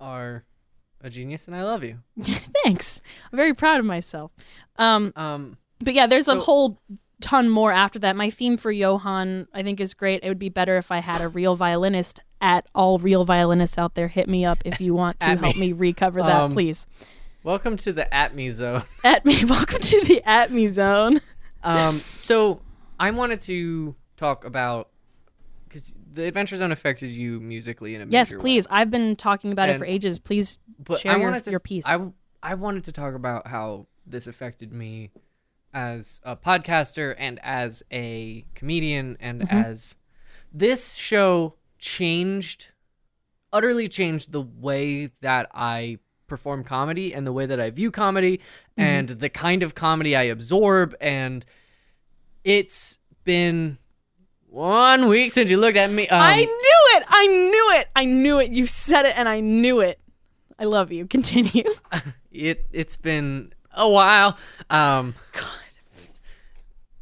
are 0.00 0.44
a 1.04 1.10
genius 1.10 1.46
and 1.46 1.54
I 1.54 1.62
love 1.62 1.84
you. 1.84 1.98
thanks. 2.64 3.00
I'm 3.30 3.36
very 3.36 3.54
proud 3.54 3.78
of 3.78 3.86
myself. 3.86 4.32
Um, 4.76 5.12
Um 5.14 5.56
But 5.80 5.94
yeah, 5.94 6.06
there's 6.06 6.28
a 6.28 6.40
whole 6.40 6.80
ton 7.20 7.48
more 7.48 7.70
after 7.72 7.98
that. 8.00 8.16
My 8.16 8.30
theme 8.30 8.56
for 8.56 8.72
Johann, 8.72 9.46
I 9.52 9.62
think, 9.62 9.80
is 9.80 9.94
great. 9.94 10.24
It 10.24 10.28
would 10.28 10.38
be 10.38 10.48
better 10.48 10.76
if 10.78 10.90
I 10.90 10.98
had 10.98 11.20
a 11.20 11.28
real 11.28 11.54
violinist. 11.54 12.20
At 12.40 12.66
all 12.74 12.98
real 12.98 13.24
violinists 13.24 13.78
out 13.78 13.94
there, 13.94 14.08
hit 14.08 14.28
me 14.28 14.44
up 14.44 14.58
if 14.66 14.78
you 14.80 14.92
want 14.94 15.20
to 15.20 15.28
At 15.30 15.40
me. 15.40 15.46
help 15.46 15.56
me 15.56 15.72
recover 15.72 16.20
that, 16.22 16.42
Um, 16.42 16.52
please. 16.52 16.86
welcome 17.42 17.76
to 17.78 17.92
the 17.92 18.12
At 18.12 18.34
Me 18.34 18.50
Zone. 18.50 18.82
At 19.04 19.24
me, 19.24 19.44
welcome 19.46 19.80
to 19.80 20.04
the 20.04 20.22
At 20.26 20.52
Me 20.52 20.68
zone. 20.68 21.20
Um, 21.62 21.98
so 22.00 22.60
I 23.00 23.10
wanted 23.12 23.40
to 23.42 23.94
talk 24.18 24.44
about 24.44 24.90
because 25.66 25.94
the 26.14 26.24
Adventure 26.24 26.56
Zone 26.56 26.72
affected 26.72 27.10
you 27.10 27.40
musically 27.40 27.94
in 27.94 28.02
a 28.02 28.06
Yes, 28.08 28.30
major 28.30 28.38
way. 28.38 28.42
please. 28.42 28.66
I've 28.70 28.90
been 28.90 29.16
talking 29.16 29.52
about 29.52 29.68
it 29.68 29.78
for 29.78 29.84
ages. 29.84 30.18
Please 30.18 30.58
share 30.98 31.12
I 31.12 31.16
your, 31.18 31.40
to, 31.40 31.50
your 31.50 31.60
piece. 31.60 31.84
I 31.86 31.98
I 32.42 32.54
wanted 32.54 32.84
to 32.84 32.92
talk 32.92 33.14
about 33.14 33.46
how 33.46 33.86
this 34.06 34.26
affected 34.26 34.72
me 34.72 35.10
as 35.72 36.20
a 36.24 36.36
podcaster 36.36 37.14
and 37.18 37.40
as 37.42 37.82
a 37.90 38.44
comedian 38.54 39.16
and 39.20 39.42
Mm-hmm. 39.42 39.56
as 39.56 39.96
this 40.52 40.94
show 40.94 41.54
changed 41.78 42.68
utterly 43.52 43.88
changed 43.88 44.30
the 44.32 44.40
way 44.42 45.10
that 45.20 45.48
I 45.52 45.98
perform 46.26 46.64
comedy 46.64 47.12
and 47.14 47.26
the 47.26 47.32
way 47.32 47.46
that 47.46 47.58
I 47.60 47.70
view 47.70 47.90
comedy 47.90 48.36
Mm-hmm. 48.38 48.82
and 48.82 49.08
the 49.08 49.28
kind 49.28 49.62
of 49.62 49.74
comedy 49.74 50.14
I 50.14 50.24
absorb 50.24 50.94
and 51.00 51.44
it's 52.44 52.98
been 53.24 53.78
one 54.54 55.08
week 55.08 55.32
since 55.32 55.50
you 55.50 55.56
looked 55.56 55.76
at 55.76 55.90
me. 55.90 56.06
Um, 56.08 56.20
I 56.20 56.36
knew 56.36 56.46
it. 56.96 57.04
I 57.08 57.26
knew 57.26 57.80
it. 57.80 57.88
I 57.96 58.04
knew 58.04 58.38
it. 58.38 58.52
You 58.52 58.66
said 58.66 59.04
it, 59.04 59.14
and 59.16 59.28
I 59.28 59.40
knew 59.40 59.80
it. 59.80 59.98
I 60.58 60.64
love 60.64 60.92
you. 60.92 61.06
Continue. 61.06 61.64
it 62.32 62.66
it's 62.72 62.96
been 62.96 63.52
a 63.74 63.88
while. 63.88 64.38
Um, 64.70 65.14
God. 65.32 65.44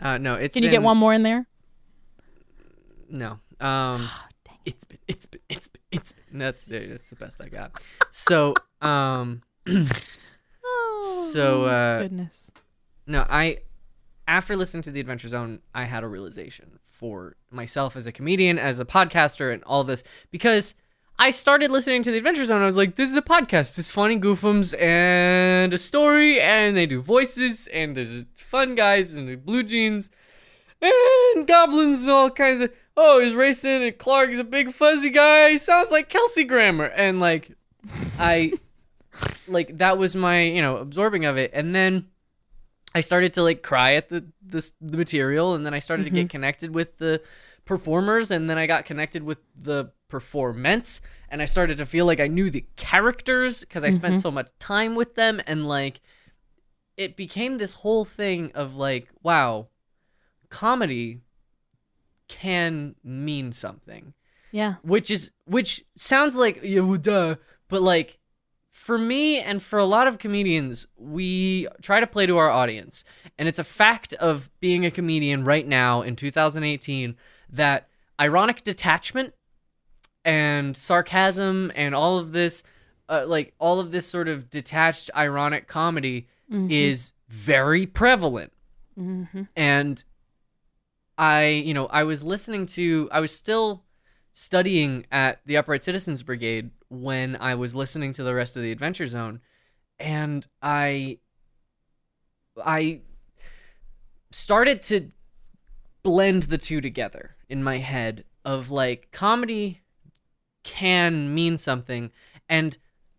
Uh, 0.00 0.18
no, 0.18 0.34
it's 0.34 0.55
Can 0.55 0.62
you 0.64 0.70
get 0.70 0.82
one 0.82 0.96
more 0.96 1.12
in 1.12 1.22
there? 1.22 1.46
No. 3.09 3.38
Um, 3.61 4.09
it's 4.64 4.84
been 4.84 4.98
it's 5.07 5.26
been 5.26 5.40
it's 5.48 5.68
been 5.68 5.82
it's 5.92 6.12
been, 6.12 6.38
that's 6.38 6.64
the 6.64 6.86
that's 6.86 7.11
the 7.11 7.16
best 7.16 7.40
I 7.40 7.48
got. 7.48 7.80
So 8.11 8.55
um, 8.80 9.42
Oh, 10.64 11.30
So, 11.32 11.64
uh, 11.64 12.03
goodness. 12.03 12.50
no, 13.07 13.26
I 13.28 13.59
after 14.26 14.57
listening 14.57 14.82
to 14.84 14.90
the 14.90 15.00
Adventure 15.00 15.28
Zone, 15.28 15.61
I 15.74 15.84
had 15.84 16.03
a 16.03 16.09
realization 16.09 16.78
for 17.03 17.34
myself 17.50 17.96
as 17.96 18.07
a 18.07 18.12
comedian, 18.12 18.61
as 18.61 18.78
a 18.78 18.84
podcaster, 18.84 19.53
and 19.53 19.61
all 19.64 19.82
this 19.82 20.05
because 20.30 20.76
I 21.18 21.30
started 21.30 21.72
listening 21.72 22.05
to 22.05 22.12
the 22.12 22.18
Adventure 22.18 22.44
Zone. 22.44 22.62
I 22.62 22.66
was 22.66 22.76
like, 22.76 22.94
this 22.94 23.11
is 23.11 23.16
a 23.16 23.22
podcast. 23.22 23.76
It's 23.76 23.90
funny 23.90 24.16
goofums 24.16 24.72
and 24.80 25.74
a 25.74 25.78
story, 25.78 26.40
and 26.40 26.76
they 26.76 26.86
do 26.86 27.00
voices, 27.00 27.66
and 27.66 27.96
there's 27.96 28.24
fun 28.36 28.76
guys 28.76 29.14
and 29.14 29.44
blue 29.44 29.64
jeans 29.64 30.12
and 30.80 31.44
goblins 31.48 32.03
and 32.03 32.11
all 32.11 32.30
kinds 32.30 32.61
of. 32.61 32.72
Oh, 32.96 33.20
he's 33.20 33.34
racing, 33.34 33.82
and 33.82 33.98
Klarg 33.98 34.30
is 34.30 34.38
a 34.38 34.44
big 34.44 34.70
fuzzy 34.72 35.11
guy. 35.11 35.50
He 35.50 35.59
sounds 35.59 35.90
like 35.90 36.09
Kelsey 36.09 36.44
Grammer, 36.44 36.84
and 36.84 37.18
like, 37.18 37.50
I, 38.20 38.53
like 39.48 39.78
that 39.78 39.98
was 39.98 40.14
my 40.14 40.42
you 40.42 40.62
know 40.62 40.76
absorbing 40.76 41.24
of 41.24 41.36
it, 41.36 41.50
and 41.53 41.74
then 41.74 42.07
I 42.95 43.01
started 43.01 43.34
to 43.34 43.43
like 43.43 43.62
cry 43.62 43.95
at 43.95 44.09
the 44.09 44.24
this 44.43 44.72
the 44.80 44.97
material, 44.97 45.55
and 45.55 45.64
then 45.64 45.74
I 45.74 45.78
started 45.78 46.05
to 46.05 46.11
get 46.11 46.20
mm-hmm. 46.20 46.28
connected 46.28 46.74
with 46.74 46.99
the 46.99 47.22
performers, 47.64 48.30
and 48.30 48.49
then 48.49 48.59
I 48.59 48.66
got 48.66 48.84
connected 48.84 49.22
with 49.22 49.38
the 49.61 49.90
performance, 50.09 51.01
and 51.28 51.40
I 51.40 51.47
started 51.47 51.78
to 51.78 51.86
feel 51.86 52.07
like 52.07 52.20
I 52.20 52.26
knew 52.26 52.51
the 52.51 52.66
characters 52.76 53.61
because 53.61 53.84
I 53.84 53.90
spent 53.90 54.14
mm-hmm. 54.14 54.20
so 54.20 54.30
much 54.30 54.49
time 54.59 54.95
with 54.95 55.14
them, 55.14 55.40
and 55.47 55.66
like 55.66 56.01
it 56.97 57.16
became 57.16 57.59
this 57.59 57.72
whole 57.72 58.05
thing 58.05 58.53
of 58.55 58.74
like, 58.74 59.09
wow, 59.22 59.68
comedy 60.51 61.20
can 62.28 62.95
mean 63.03 63.53
something. 63.53 64.14
Yeah. 64.55 64.74
which 64.82 65.11
is 65.11 65.30
which 65.47 65.82
sounds 65.97 66.36
like 66.36 66.61
yeah, 66.62 66.80
well, 66.80 66.99
duh, 66.99 67.36
but 67.68 67.80
like 67.80 68.18
for 68.72 68.96
me 68.98 69.38
and 69.38 69.62
for 69.62 69.78
a 69.78 69.84
lot 69.84 70.08
of 70.08 70.18
comedians, 70.18 70.86
we 70.96 71.68
try 71.82 72.00
to 72.00 72.06
play 72.06 72.26
to 72.26 72.38
our 72.38 72.50
audience, 72.50 73.04
and 73.38 73.46
it's 73.46 73.58
a 73.58 73.64
fact 73.64 74.14
of 74.14 74.50
being 74.60 74.84
a 74.84 74.90
comedian 74.90 75.44
right 75.44 75.66
now 75.66 76.02
in 76.02 76.16
2018 76.16 77.14
that 77.50 77.88
ironic 78.18 78.64
detachment 78.64 79.34
and 80.24 80.76
sarcasm 80.76 81.70
and 81.74 81.94
all 81.94 82.18
of 82.18 82.32
this, 82.32 82.64
uh, 83.08 83.24
like 83.26 83.52
all 83.58 83.78
of 83.78 83.92
this 83.92 84.06
sort 84.06 84.26
of 84.26 84.48
detached 84.48 85.10
ironic 85.14 85.68
comedy, 85.68 86.26
is 86.70 87.12
very 87.28 87.86
prevalent. 87.86 88.52
Mm-hmm. 88.98 89.44
and 89.56 90.04
I, 91.16 91.46
you 91.46 91.72
know, 91.72 91.86
I 91.86 92.04
was 92.04 92.22
listening 92.22 92.66
to, 92.66 93.08
I 93.10 93.20
was 93.20 93.34
still 93.34 93.84
studying 94.32 95.06
at 95.10 95.40
the 95.46 95.56
Upright 95.56 95.82
Citizens 95.82 96.22
Brigade 96.22 96.70
when 96.93 97.36
I 97.36 97.55
was 97.55 97.74
listening 97.74 98.12
to 98.14 98.22
the 98.22 98.34
rest 98.34 98.57
of 98.57 98.62
the 98.62 98.70
Adventure 98.70 99.07
Zone, 99.07 99.40
and 99.99 100.47
I, 100.61 101.18
I 102.62 103.01
started 104.30 104.82
to 104.82 105.11
blend 106.03 106.45
the 106.45 106.59
two 106.59 106.80
together 106.80 107.36
in 107.49 107.62
my 107.62 107.78
head 107.78 108.24
of 108.45 108.70
like 108.70 109.11
comedy 109.12 109.80
can 110.64 111.34
mean 111.34 111.57
something, 111.59 112.11
and 112.49 112.76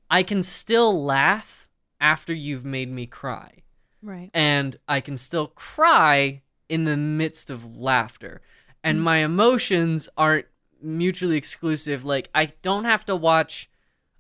I 0.10 0.24
can 0.24 0.44
still 0.44 1.04
laugh 1.04 1.68
after 2.00 2.34
you've 2.34 2.66
made 2.66 2.92
me 2.92 3.06
cry 3.08 3.64
Right. 4.02 4.30
and 4.34 4.76
I 4.88 5.00
can 5.02 5.16
still 5.18 5.48
cry 5.48 6.42
in 6.68 6.84
the 6.84 6.98
midst 6.98 7.50
of 7.50 7.78
laughter. 7.78 8.42
And 8.84 9.00
mm. 9.00 9.04
my 9.04 9.18
emotions 9.20 10.10
aren't 10.18 10.48
mutually 10.84 11.38
exclusive. 11.38 12.04
Like, 12.04 12.30
I 12.36 12.54
don't 12.62 12.86
have 12.86 13.06
to 13.06 13.16
watch. 13.16 13.70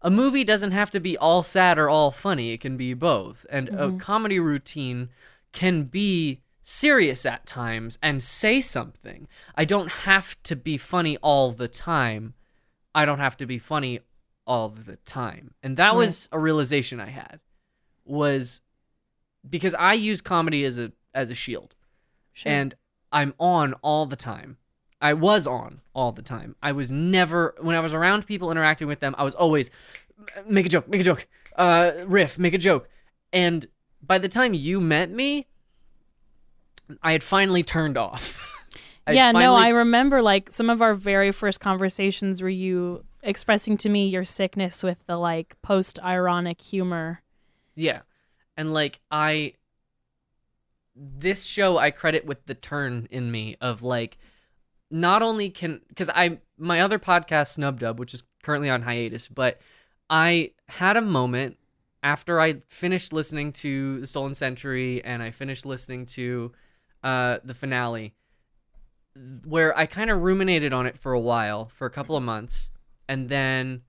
A 0.02 0.10
movie 0.10 0.44
doesn't 0.44 0.72
have 0.72 0.92
to 0.92 1.00
be 1.00 1.18
all 1.18 1.44
sad 1.44 1.78
or 1.78 1.90
all 1.90 2.12
funny, 2.12 2.52
it 2.52 2.62
can 2.62 2.78
be 2.78 2.94
both. 2.94 3.46
And 3.50 3.70
a 3.70 3.72
mm-hmm. 3.72 3.98
comedy 3.98 4.40
routine 4.40 5.10
can 5.52 5.84
be 5.84 6.42
serious 6.64 7.26
at 7.26 7.46
times 7.46 7.98
and 8.02 8.22
say 8.22 8.60
something. 8.62 9.28
I 9.56 9.66
don't 9.66 9.90
have 9.90 10.42
to 10.44 10.56
be 10.56 10.78
funny 10.78 11.18
all 11.18 11.52
the 11.52 11.68
time. 11.68 12.34
I 12.96 13.06
don't 13.06 13.20
have 13.20 13.38
to 13.38 13.46
be 13.46 13.58
funny 13.58 14.00
all 14.46 14.70
the 14.70 14.98
time. 14.98 15.54
And 15.64 15.78
that 15.78 15.96
was 15.96 16.28
a 16.32 16.40
realization 16.40 17.00
I 17.00 17.10
had 17.10 17.40
was 18.06 18.62
because 19.50 19.74
I 19.74 19.94
use 19.94 20.22
comedy 20.22 20.64
as 20.66 20.78
a 20.80 20.92
as 21.14 21.30
a 21.30 21.36
shield. 21.36 21.76
Sure. 22.34 22.52
And 22.52 22.76
I'm 23.12 23.34
on 23.40 23.74
all 23.82 24.06
the 24.06 24.16
time. 24.16 24.58
I 25.04 25.14
was 25.14 25.46
on 25.46 25.82
all 25.94 26.14
the 26.14 26.22
time. 26.22 26.56
I 26.64 26.72
was 26.72 26.90
never 26.90 27.56
when 27.60 27.76
I 27.76 27.82
was 27.82 27.94
around 27.94 28.26
people 28.26 28.50
interacting 28.52 28.88
with 28.88 29.02
them, 29.02 29.14
I 29.18 29.24
was 29.24 29.36
always 29.36 29.70
make 30.48 30.66
a 30.66 30.70
joke, 30.70 30.88
make 30.88 31.02
a 31.02 31.04
joke. 31.04 31.28
Uh 31.56 31.92
riff, 32.06 32.40
make 32.40 32.54
a 32.54 32.58
joke. 32.58 32.90
And 33.34 33.68
by 34.02 34.18
the 34.18 34.30
time 34.30 34.54
you 34.54 34.80
met 34.80 35.12
me, 35.12 35.46
I 37.04 37.12
had 37.12 37.24
finally 37.24 37.62
turned 37.62 37.98
off. 37.98 38.50
Yeah, 39.12 39.34
no, 39.34 39.54
I 39.54 39.68
remember 39.68 40.22
like 40.22 40.50
some 40.50 40.70
of 40.70 40.82
our 40.82 40.94
very 40.94 41.34
first 41.34 41.60
conversations 41.60 42.42
were 42.42 42.48
you 42.48 43.04
expressing 43.22 43.76
to 43.80 43.90
me 43.90 44.08
your 44.08 44.24
sickness 44.24 44.82
with 44.82 45.06
the 45.08 45.18
like 45.18 45.62
post 45.62 46.00
ironic 46.02 46.62
humor. 46.62 47.22
Yeah. 47.76 48.04
And 48.56 48.74
like 48.74 49.02
I 49.12 49.56
this 50.96 51.44
show 51.44 51.78
I 51.78 51.92
credit 51.92 52.26
with 52.26 52.46
the 52.46 52.56
turn 52.56 53.10
in 53.12 53.30
me 53.30 53.58
of 53.60 53.84
like 53.84 54.18
not 54.94 55.24
only 55.24 55.50
can 55.50 55.82
cuz 55.96 56.10
I 56.10 56.40
my 56.58 56.80
other 56.80 57.00
podcast 57.00 57.54
Snub 57.56 57.80
Dub 57.80 58.00
which 58.00 58.14
is 58.14 58.24
currently 58.44 58.70
on 58.70 58.84
hiatus, 58.84 59.28
but 59.28 59.60
I 60.10 60.52
had 60.70 60.96
a 60.96 61.02
moment 61.02 61.58
after 62.04 62.40
I 62.40 62.62
finished 62.68 63.12
listening 63.12 63.52
to 63.54 64.00
The 64.02 64.08
Stolen 64.08 64.34
Century 64.36 65.04
and 65.04 65.24
I 65.24 65.32
finished 65.32 65.66
listening 65.66 66.06
to 66.18 66.52
uh 67.04 67.40
the 67.44 67.56
finale 67.56 68.14
where 69.46 69.78
I 69.78 69.86
kind 69.86 70.10
of 70.10 70.22
ruminated 70.22 70.74
on 70.74 70.86
it 70.86 70.98
for 70.98 71.14
a 71.14 71.20
while, 71.20 71.70
for 71.74 71.86
a 71.86 71.92
couple 71.92 72.16
of 72.16 72.24
months, 72.24 72.72
and 73.08 73.30
then 73.30 73.82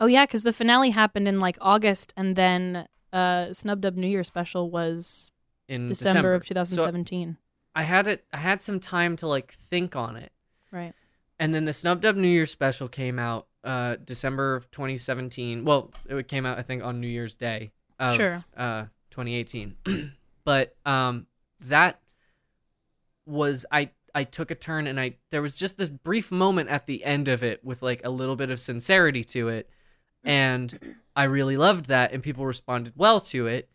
Oh 0.00 0.06
yeah, 0.06 0.24
because 0.24 0.42
the 0.42 0.52
finale 0.52 0.90
happened 0.90 1.28
in 1.28 1.38
like 1.38 1.56
August, 1.60 2.12
and 2.16 2.34
then 2.34 2.88
uh, 3.12 3.52
Snub 3.52 3.80
Dub 3.80 3.96
New 3.96 4.08
Year 4.08 4.24
special 4.24 4.70
was 4.70 5.30
in 5.68 5.86
December, 5.86 6.34
of 6.34 6.42
So 6.44 6.54
2017. 6.54 7.36
I 7.74 7.82
had 7.84 8.08
it 8.08 8.24
I 8.32 8.38
had 8.38 8.60
some 8.62 8.80
time 8.80 9.16
to 9.16 9.26
like 9.26 9.54
think 9.70 9.96
on 9.96 10.16
it. 10.16 10.32
right. 10.72 10.92
And 11.38 11.54
then 11.54 11.64
the 11.64 11.72
Snub 11.72 12.02
Dub 12.02 12.16
New 12.16 12.28
Year's 12.28 12.50
special 12.50 12.88
came 12.88 13.18
out 13.18 13.46
uh 13.64 13.96
December 14.04 14.54
of 14.56 14.70
2017. 14.70 15.64
Well, 15.64 15.90
it 16.08 16.28
came 16.28 16.46
out 16.46 16.58
I 16.58 16.62
think 16.62 16.82
on 16.82 17.00
New 17.00 17.08
Year's 17.08 17.34
Day 17.34 17.70
of 17.98 18.14
Sure. 18.14 18.44
uh 18.56 18.86
2018. 19.10 19.76
but 20.44 20.74
um 20.84 21.26
that 21.60 22.00
was 23.26 23.66
I 23.70 23.90
I 24.14 24.24
took 24.24 24.50
a 24.50 24.54
turn 24.54 24.86
and 24.86 24.98
I 24.98 25.16
there 25.30 25.42
was 25.42 25.56
just 25.56 25.76
this 25.78 25.88
brief 25.88 26.32
moment 26.32 26.68
at 26.68 26.86
the 26.86 27.04
end 27.04 27.28
of 27.28 27.42
it 27.42 27.64
with 27.64 27.82
like 27.82 28.00
a 28.04 28.10
little 28.10 28.36
bit 28.36 28.50
of 28.50 28.60
sincerity 28.60 29.22
to 29.24 29.48
it 29.48 29.70
and 30.24 30.96
I 31.14 31.24
really 31.24 31.56
loved 31.56 31.86
that 31.86 32.12
and 32.12 32.22
people 32.22 32.44
responded 32.44 32.92
well 32.96 33.20
to 33.20 33.46
it. 33.46 33.68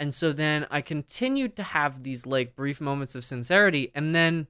And 0.00 0.14
so 0.14 0.32
then 0.32 0.66
I 0.70 0.80
continued 0.80 1.56
to 1.56 1.62
have 1.62 2.02
these 2.02 2.24
like 2.24 2.54
brief 2.54 2.80
moments 2.80 3.14
of 3.14 3.24
sincerity 3.24 3.90
and 3.94 4.14
then 4.14 4.46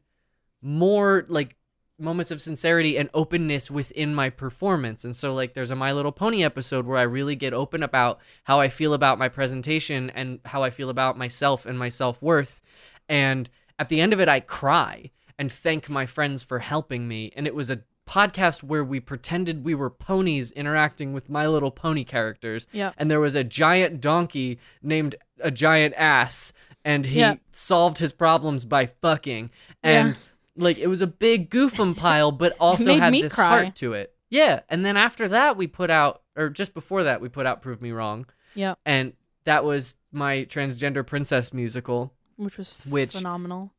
more 0.61 1.25
like 1.29 1.57
moments 1.99 2.31
of 2.31 2.41
sincerity 2.41 2.97
and 2.97 3.11
openness 3.15 3.71
within 3.71 4.15
my 4.15 4.31
performance. 4.31 5.05
And 5.05 5.17
so 5.17 5.35
like 5.35 5.55
there's 5.55 5.71
a 5.71 5.77
My 5.77 5.93
Little 5.93 6.13
Pony 6.13 6.45
episode 6.45 6.87
where 6.87 6.99
I 6.99 7.03
really 7.03 7.35
get 7.35 7.53
open 7.53 7.83
about 7.83 8.21
how 8.45 8.61
I 8.61 8.69
feel 8.69 8.95
about 8.95 9.19
my 9.19 9.29
presentation 9.29 10.11
and 10.11 10.39
how 10.45 10.63
I 10.63 10.71
feel 10.71 10.91
about 10.91 11.19
myself 11.19 11.67
and 11.67 11.79
my 11.79 11.89
self-worth. 11.89 12.61
And 13.09 13.49
at 13.79 13.89
the 13.89 14.01
end 14.01 14.13
of 14.13 14.21
it 14.21 14.29
I 14.29 14.41
cry 14.41 15.11
and 15.39 15.51
thank 15.51 15.89
my 15.89 16.05
friends 16.05 16.43
for 16.43 16.59
helping 16.59 17.09
me. 17.09 17.33
And 17.35 17.47
it 17.47 17.55
was 17.55 17.71
a 17.71 17.81
podcast 18.09 18.63
where 18.63 18.83
we 18.83 19.01
pretended 19.01 19.65
we 19.65 19.75
were 19.75 19.91
ponies 19.91 20.51
interacting 20.53 21.13
with 21.13 21.29
My 21.29 21.47
Little 21.47 21.71
Pony 21.71 22.05
characters. 22.05 22.67
Yeah. 22.73 22.93
And 22.97 23.11
there 23.11 23.21
was 23.21 23.35
a 23.35 23.45
giant 23.45 24.01
donkey 24.01 24.59
named 24.83 25.15
a 25.41 25.51
giant 25.51 25.95
ass 25.97 26.53
and 26.85 27.05
he 27.07 27.21
Yeah. 27.21 27.35
solved 27.53 27.99
his 27.99 28.13
problems 28.13 28.65
by 28.65 28.87
fucking. 28.87 29.51
And 29.83 30.09
Yeah. 30.09 30.15
like 30.57 30.79
it 30.79 30.87
was 30.87 31.03
a 31.03 31.07
big 31.07 31.51
goofum 31.51 31.97
pile, 31.97 32.33
but 32.33 32.57
also 32.61 32.97
had 32.97 33.13
this 33.15 33.35
cry. 33.35 33.49
heart 33.65 33.77
to 33.77 33.93
it. 33.93 34.15
Yeah. 34.31 34.61
And 34.69 34.85
then 34.85 34.97
after 34.97 35.29
that 35.29 35.57
we 35.57 35.67
put 35.67 35.91
out 35.91 36.23
or 36.37 36.49
just 36.49 36.73
before 36.75 37.03
that 37.05 37.21
we 37.21 37.29
put 37.29 37.47
out 37.47 37.61
Prove 37.63 37.83
Me 37.83 37.91
Wrong. 37.93 38.27
Yeah, 38.55 38.75
And 38.87 39.13
that 39.45 39.65
was 39.65 39.97
my 40.13 40.45
transgender 40.49 41.07
princess 41.07 41.53
musical. 41.53 42.13
which 42.37 42.57
was 42.59 42.79
Which- 42.89 43.13
phenomenal. 43.17 43.73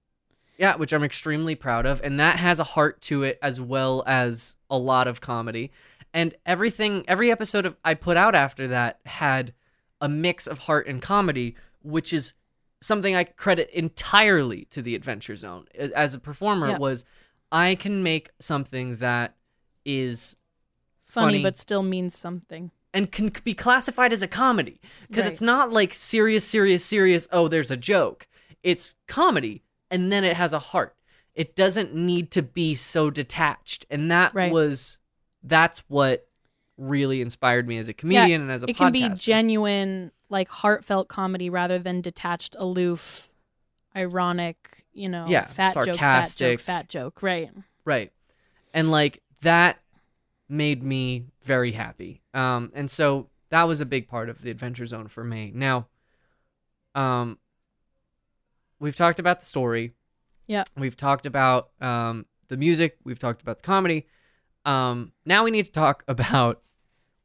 Yeah, 0.60 0.76
which 0.76 0.92
I'm 0.94 1.04
extremely 1.04 1.56
proud 1.56 1.86
of. 1.86 2.02
And 2.04 2.20
that 2.20 2.38
has 2.38 2.60
a 2.60 2.64
heart 2.66 3.02
to 3.04 3.24
it 3.24 3.40
as 3.42 3.62
well 3.62 4.04
as 4.06 4.58
a 4.70 4.78
lot 4.78 5.08
of 5.08 5.22
comedy. 5.22 5.72
And 6.14 6.36
everything, 6.46 7.06
every 7.08 7.32
episode 7.32 7.66
of 7.66 7.78
I 7.86 7.94
put 7.94 8.18
out 8.18 8.36
after 8.36 8.68
that 8.68 9.00
had 9.06 9.54
a 10.02 10.10
mix 10.10 10.48
of 10.48 10.60
heart 10.60 10.86
and 10.88 11.02
comedy, 11.02 11.56
which 11.82 12.12
is 12.12 12.34
something 12.82 13.16
I 13.16 13.24
credit 13.24 13.70
entirely 13.74 14.66
to 14.72 14.82
the 14.82 14.96
Adventure 14.96 15.36
Zone. 15.36 15.66
As 15.76 16.14
a 16.14 16.20
performer, 16.20 16.70
Yeah. 16.70 16.78
was 16.78 17.06
I 17.52 17.76
can 17.76 18.04
make 18.04 18.30
something 18.40 18.98
that 18.98 19.36
is 19.86 20.36
Funny, 21.06 21.26
funny. 21.38 21.44
but 21.44 21.58
still 21.58 21.84
means 21.84 22.18
something. 22.18 22.72
and 22.94 23.12
can 23.12 23.32
be 23.44 23.54
classified 23.54 24.12
as 24.12 24.24
a 24.24 24.28
comedy 24.28 24.82
because 25.08 25.26
Right. 25.26 25.32
it's 25.32 25.42
not 25.42 25.72
like 25.72 25.94
serious, 25.94 26.44
serious, 26.44 26.84
serious. 26.84 27.28
Oh, 27.32 27.48
there's 27.48 27.70
a 27.72 27.78
joke. 27.78 28.28
It's 28.64 28.96
comedy, 29.08 29.62
and 29.92 30.12
then 30.12 30.24
it 30.24 30.36
has 30.36 30.54
a 30.54 30.60
heart. 30.60 30.96
It 31.36 31.56
doesn't 31.56 31.94
need 31.94 32.32
to 32.32 32.42
be 32.42 32.76
so 32.76 33.10
detached, 33.10 33.86
and 33.90 34.12
that 34.12 34.34
Right. 34.34 34.52
was 34.52 34.98
that's 35.44 35.80
what 35.88 36.28
really 36.78 37.22
inspired 37.22 37.68
me 37.68 37.78
as 37.78 37.88
a 37.88 37.94
comedian 37.94 38.42
and 38.42 38.52
as 38.52 38.64
a 38.64 38.70
it 38.70 38.76
can 38.76 38.92
be 38.92 39.10
genuine, 39.10 40.12
like 40.30 40.50
heartfelt 40.50 41.08
comedy 41.08 41.50
rather 41.50 41.80
than 41.80 42.02
detached, 42.02 42.56
aloof, 42.58 43.30
ironic. 43.96 44.86
You 44.94 45.10
know, 45.10 45.28
Yeah, 45.28 45.46
fat 45.46 45.74
joke, 45.74 45.98
fat 45.98 46.34
joke, 46.36 46.60
fat 46.60 46.90
joke. 46.90 47.22
Right. 47.24 47.50
right 47.86 48.12
and 48.74 48.92
like 48.92 49.22
that 49.42 49.80
made 50.50 50.84
me 50.84 51.26
very 51.44 51.72
happy 51.72 52.22
um 52.34 52.72
and 52.76 52.90
so 52.92 53.30
that 53.50 53.64
was 53.64 53.82
a 53.82 53.86
big 53.86 54.08
part 54.08 54.30
of 54.30 54.42
the 54.42 54.52
adventure 54.52 54.86
zone 54.86 55.08
for 55.08 55.24
me 55.24 55.52
now 55.56 55.88
um 56.96 57.38
we've 58.80 58.96
talked 58.96 59.20
about 59.20 59.40
the 59.40 59.46
story 59.46 59.94
Yeah. 60.48 60.64
we've 60.78 60.98
talked 60.98 61.26
about 61.26 61.70
um 61.82 62.26
the 62.48 62.58
music 62.58 62.98
we've 63.04 63.20
talked 63.20 63.42
about 63.42 63.58
the 63.58 63.64
comedy 63.64 64.08
um 64.66 65.12
now 65.26 65.44
we 65.44 65.52
need 65.52 65.66
to 65.66 65.72
talk 65.72 66.04
about 66.08 66.62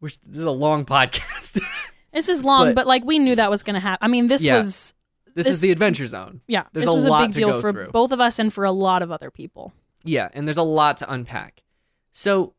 we're, 0.00 0.08
this 0.08 0.38
is 0.38 0.44
a 0.44 0.50
long 0.50 0.84
podcast 0.84 1.60
This 2.12 2.28
is 2.28 2.44
long, 2.44 2.66
But- 2.68 2.74
but, 2.76 2.86
like 2.86 3.04
we 3.04 3.18
knew 3.18 3.34
that 3.34 3.50
was 3.50 3.64
going 3.64 3.74
to 3.74 3.80
happen. 3.80 3.98
I 4.04 4.06
mean, 4.06 4.28
this 4.28 4.44
Yeah. 4.44 4.58
was 4.58 4.94
this, 5.34 5.46
This- 5.46 5.54
is 5.56 5.60
the 5.60 5.72
adventure 5.72 6.06
zone 6.06 6.42
yeah, 6.46 6.62
There's 6.72 6.84
this 6.84 6.92
a 6.92 6.94
was 6.94 7.06
lot 7.06 7.24
a 7.24 7.26
big 7.26 7.32
to 7.34 7.38
deal 7.40 7.60
for 7.60 7.72
through. 7.72 7.88
both 7.90 8.12
of 8.12 8.20
us 8.20 8.38
and 8.38 8.52
for 8.54 8.62
a 8.62 8.70
lot 8.70 9.02
of 9.02 9.10
other 9.10 9.32
people. 9.32 9.72
Yeah, 10.04 10.28
and 10.32 10.46
there's 10.46 10.56
a 10.56 10.62
lot 10.62 10.98
to 10.98 11.12
unpack. 11.12 11.64
So, 12.12 12.54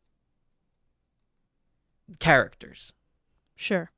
characters. 2.18 2.92
Sure. 3.54 3.90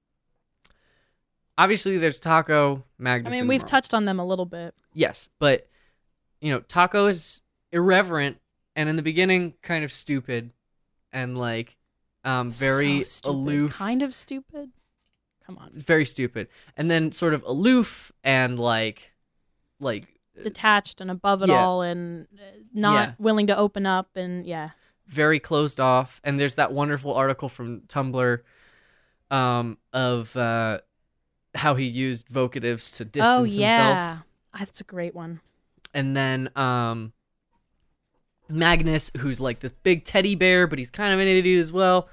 Obviously, 1.59 1.99
there's 1.99 2.21
Taako, 2.21 2.85
Magnuson. 3.01 3.27
I 3.27 3.31
mean, 3.31 3.49
we've 3.49 3.67
touched 3.67 3.93
on 3.93 4.05
them 4.07 4.19
a 4.21 4.25
little 4.25 4.47
bit. 4.47 4.75
Yes, 4.95 5.29
but 5.39 5.69
you 6.41 6.53
know, 6.53 6.61
Taako 6.61 7.11
is 7.11 7.43
irreverent 7.73 8.39
and 8.77 8.89
in 8.89 8.97
the 8.97 9.03
beginning 9.03 9.55
kind 9.61 9.85
of 9.85 9.93
stupid 9.93 10.53
and 11.13 11.37
like 11.37 11.77
um 12.25 12.49
very 12.49 13.03
So 13.05 13.11
stupid. 13.11 13.31
aloof, 13.35 13.73
Kind 13.75 14.03
of 14.03 14.15
stupid. 14.15 14.71
Come 15.45 15.59
on. 15.59 15.71
very 15.75 16.05
stupid, 16.05 16.49
and 16.77 16.91
then 16.91 17.11
sort 17.11 17.35
of 17.35 17.43
aloof 17.43 18.13
and 18.23 18.59
like 18.59 19.13
like 19.81 20.07
Detached 20.41 21.01
and 21.01 21.11
above 21.11 21.43
it 21.43 21.49
Yeah. 21.49 21.65
all 21.65 21.83
and 21.83 22.29
uh, 22.39 22.43
not 22.73 22.95
Yeah. 22.95 23.15
willing 23.19 23.49
to 23.49 23.57
open 23.57 23.85
up 23.87 24.11
and 24.15 24.47
yeah. 24.47 24.71
very 25.09 25.41
closed 25.41 25.81
off 25.81 26.21
and 26.23 26.39
there's 26.39 26.55
that 26.57 26.71
wonderful 26.73 27.13
article 27.15 27.49
from 27.49 27.81
tumblr 27.89 28.41
um 29.33 29.79
of 29.93 30.37
uh 30.37 30.79
how 31.59 31.75
he 31.75 31.85
used 31.85 32.29
vocatives 32.29 32.91
to 32.93 33.05
distance 33.05 33.39
oh 33.39 33.43
himself 33.45 33.61
yeah. 33.61 34.19
That's 34.59 34.81
a 34.81 34.85
great 34.85 35.15
one. 35.15 35.41
and 35.93 36.17
then 36.17 36.51
um 36.57 37.13
magnus 38.49 39.11
who's 39.19 39.41
like 39.41 39.61
the 39.61 39.71
big 39.83 40.05
teddy 40.05 40.35
bear 40.35 40.67
but 40.67 40.79
he's 40.79 40.91
kind 40.91 41.13
of 41.13 41.21
an 41.21 41.29
idiot 41.29 41.61
as 41.61 41.71
well 41.71 42.09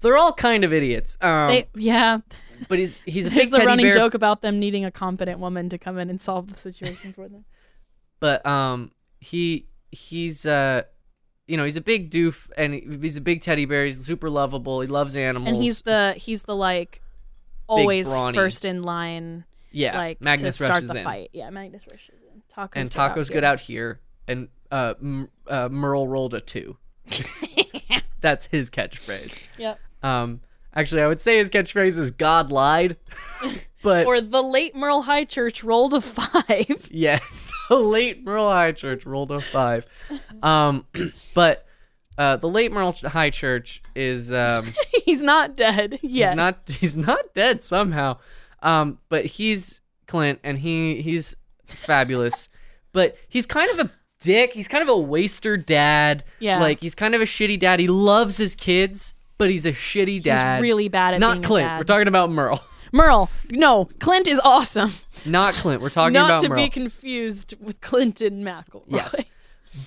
they're 0.00 0.16
all 0.16 0.32
kind 0.32 0.64
of 0.64 0.72
idiots 0.72 1.16
um 1.20 1.48
they 1.48 1.68
yeah. 1.74 2.18
but 2.68 2.78
he's 2.78 2.98
he's 3.04 3.26
a 3.26 3.30
big 3.38 3.50
the 3.50 3.60
running 3.60 3.86
bear 3.86 3.94
joke 3.94 4.14
about 4.14 4.42
them 4.42 4.58
needing 4.58 4.84
a 4.84 4.90
competent 4.90 5.38
woman 5.38 5.68
to 5.68 5.78
come 5.78 5.98
in 5.98 6.10
and 6.10 6.20
solve 6.20 6.50
the 6.50 6.56
situation 6.58 7.12
for 7.12 7.28
them. 7.28 7.44
but 8.20 8.44
um 8.44 8.90
he 9.20 9.66
he's 9.92 10.44
uh 10.46 10.82
you 11.46 11.56
know 11.56 11.64
he's 11.64 11.76
a 11.76 11.80
big 11.80 12.10
doof 12.10 12.48
and 12.56 12.74
he's 12.74 13.16
a 13.16 13.20
big 13.20 13.40
teddy 13.40 13.64
bear 13.64 13.84
he's 13.84 14.04
super 14.04 14.30
lovable 14.30 14.80
he 14.80 14.88
loves 14.88 15.14
animals 15.14 15.48
And 15.48 15.62
he's 15.62 15.82
the 15.82 16.14
he's 16.16 16.42
the 16.44 16.56
like 16.56 17.01
always 17.66 18.08
brawny. 18.08 18.34
first 18.34 18.64
in 18.64 18.82
line 18.82 19.44
yeah 19.70 19.96
like 19.98 20.20
magnus 20.20 20.56
to 20.58 20.64
start 20.64 20.74
rushes 20.82 20.88
the 20.90 20.98
in. 20.98 21.04
fight. 21.04 21.30
Yeah, 21.32 21.50
Magnus 21.50 21.84
rushes 21.90 22.16
in. 22.32 22.42
Tacos 22.54 22.70
and 22.76 22.96
out 22.96 23.14
Taako's 23.16 23.30
good 23.30 23.44
out 23.44 23.60
here, 23.60 24.00
and 24.28 24.48
uh, 24.70 24.94
M- 25.00 25.28
uh, 25.46 25.68
Merle 25.70 26.06
rolled 26.08 26.34
a 26.34 26.40
two. 26.40 26.76
That's 28.20 28.46
his 28.46 28.70
catchphrase. 28.70 29.40
Yep. 29.58 29.80
Um, 30.02 30.40
actually, 30.74 31.02
I 31.02 31.06
would 31.08 31.20
say 31.20 31.38
his 31.38 31.50
catchphrase 31.50 31.96
is 31.98 32.10
"God 32.10 32.50
lied," 32.50 32.96
but 33.82 34.06
Or 34.06 34.20
the 34.20 34.42
late 34.42 34.74
Merle 34.76 35.04
Highchurch 35.04 35.64
rolled 35.64 35.94
a 35.94 36.00
five. 36.00 36.88
yeah, 36.90 37.18
the 37.68 37.76
late 37.76 38.22
Merle 38.24 38.50
Highchurch 38.50 39.04
rolled 39.06 39.30
a 39.32 39.40
five. 39.40 39.86
Um, 40.42 40.86
but 41.34 41.66
uh, 42.18 42.36
the 42.36 42.48
late 42.48 42.72
Merle 42.72 42.92
Highchurch 42.92 43.80
is 43.94 44.32
um, 44.32 44.66
He's 45.04 45.22
not 45.22 45.56
dead 45.56 45.98
yet. 46.02 46.30
he's 46.30 46.36
not 46.36 46.70
he's 46.70 46.96
not 46.96 47.34
dead 47.34 47.62
somehow. 47.62 48.18
Um, 48.62 48.98
but 49.08 49.24
he's 49.26 49.80
Clint, 50.06 50.38
and 50.44 50.58
he 50.58 51.00
he's 51.02 51.36
fabulous. 51.66 52.48
but 52.92 53.16
he's 53.28 53.46
kind 53.46 53.70
of 53.70 53.86
a 53.86 53.90
dick. 54.20 54.52
He's 54.52 54.68
kind 54.68 54.82
of 54.82 54.88
a 54.88 54.96
waster 54.96 55.56
dad. 55.56 56.24
Yeah. 56.38 56.60
Like 56.60 56.80
he's 56.80 56.94
kind 56.94 57.14
of 57.14 57.20
a 57.20 57.24
shitty 57.24 57.58
dad. 57.58 57.80
He 57.80 57.88
loves 57.88 58.36
his 58.36 58.54
kids, 58.54 59.14
but 59.38 59.50
he's 59.50 59.66
a 59.66 59.72
shitty 59.72 60.22
dad. 60.22 60.56
He's 60.56 60.62
really 60.62 60.88
bad 60.88 61.14
at 61.14 61.20
Not 61.20 61.42
Clint. 61.42 61.68
We're 61.78 61.84
talking 61.84 62.08
about 62.08 62.30
Merle. 62.30 62.62
Merle. 62.92 63.30
No, 63.50 63.86
Clint 64.00 64.28
is 64.28 64.38
awesome. 64.44 64.92
Not 65.24 65.54
Clint. 65.54 65.80
We're 65.80 65.88
talking 65.88 66.12
Not 66.12 66.26
about 66.30 66.40
to 66.42 66.48
Merle. 66.50 66.56
be 66.56 66.68
confused 66.68 67.54
with 67.60 67.80
Clinton 67.80 68.44
McElroy. 68.44 68.84
Yes. 68.88 69.24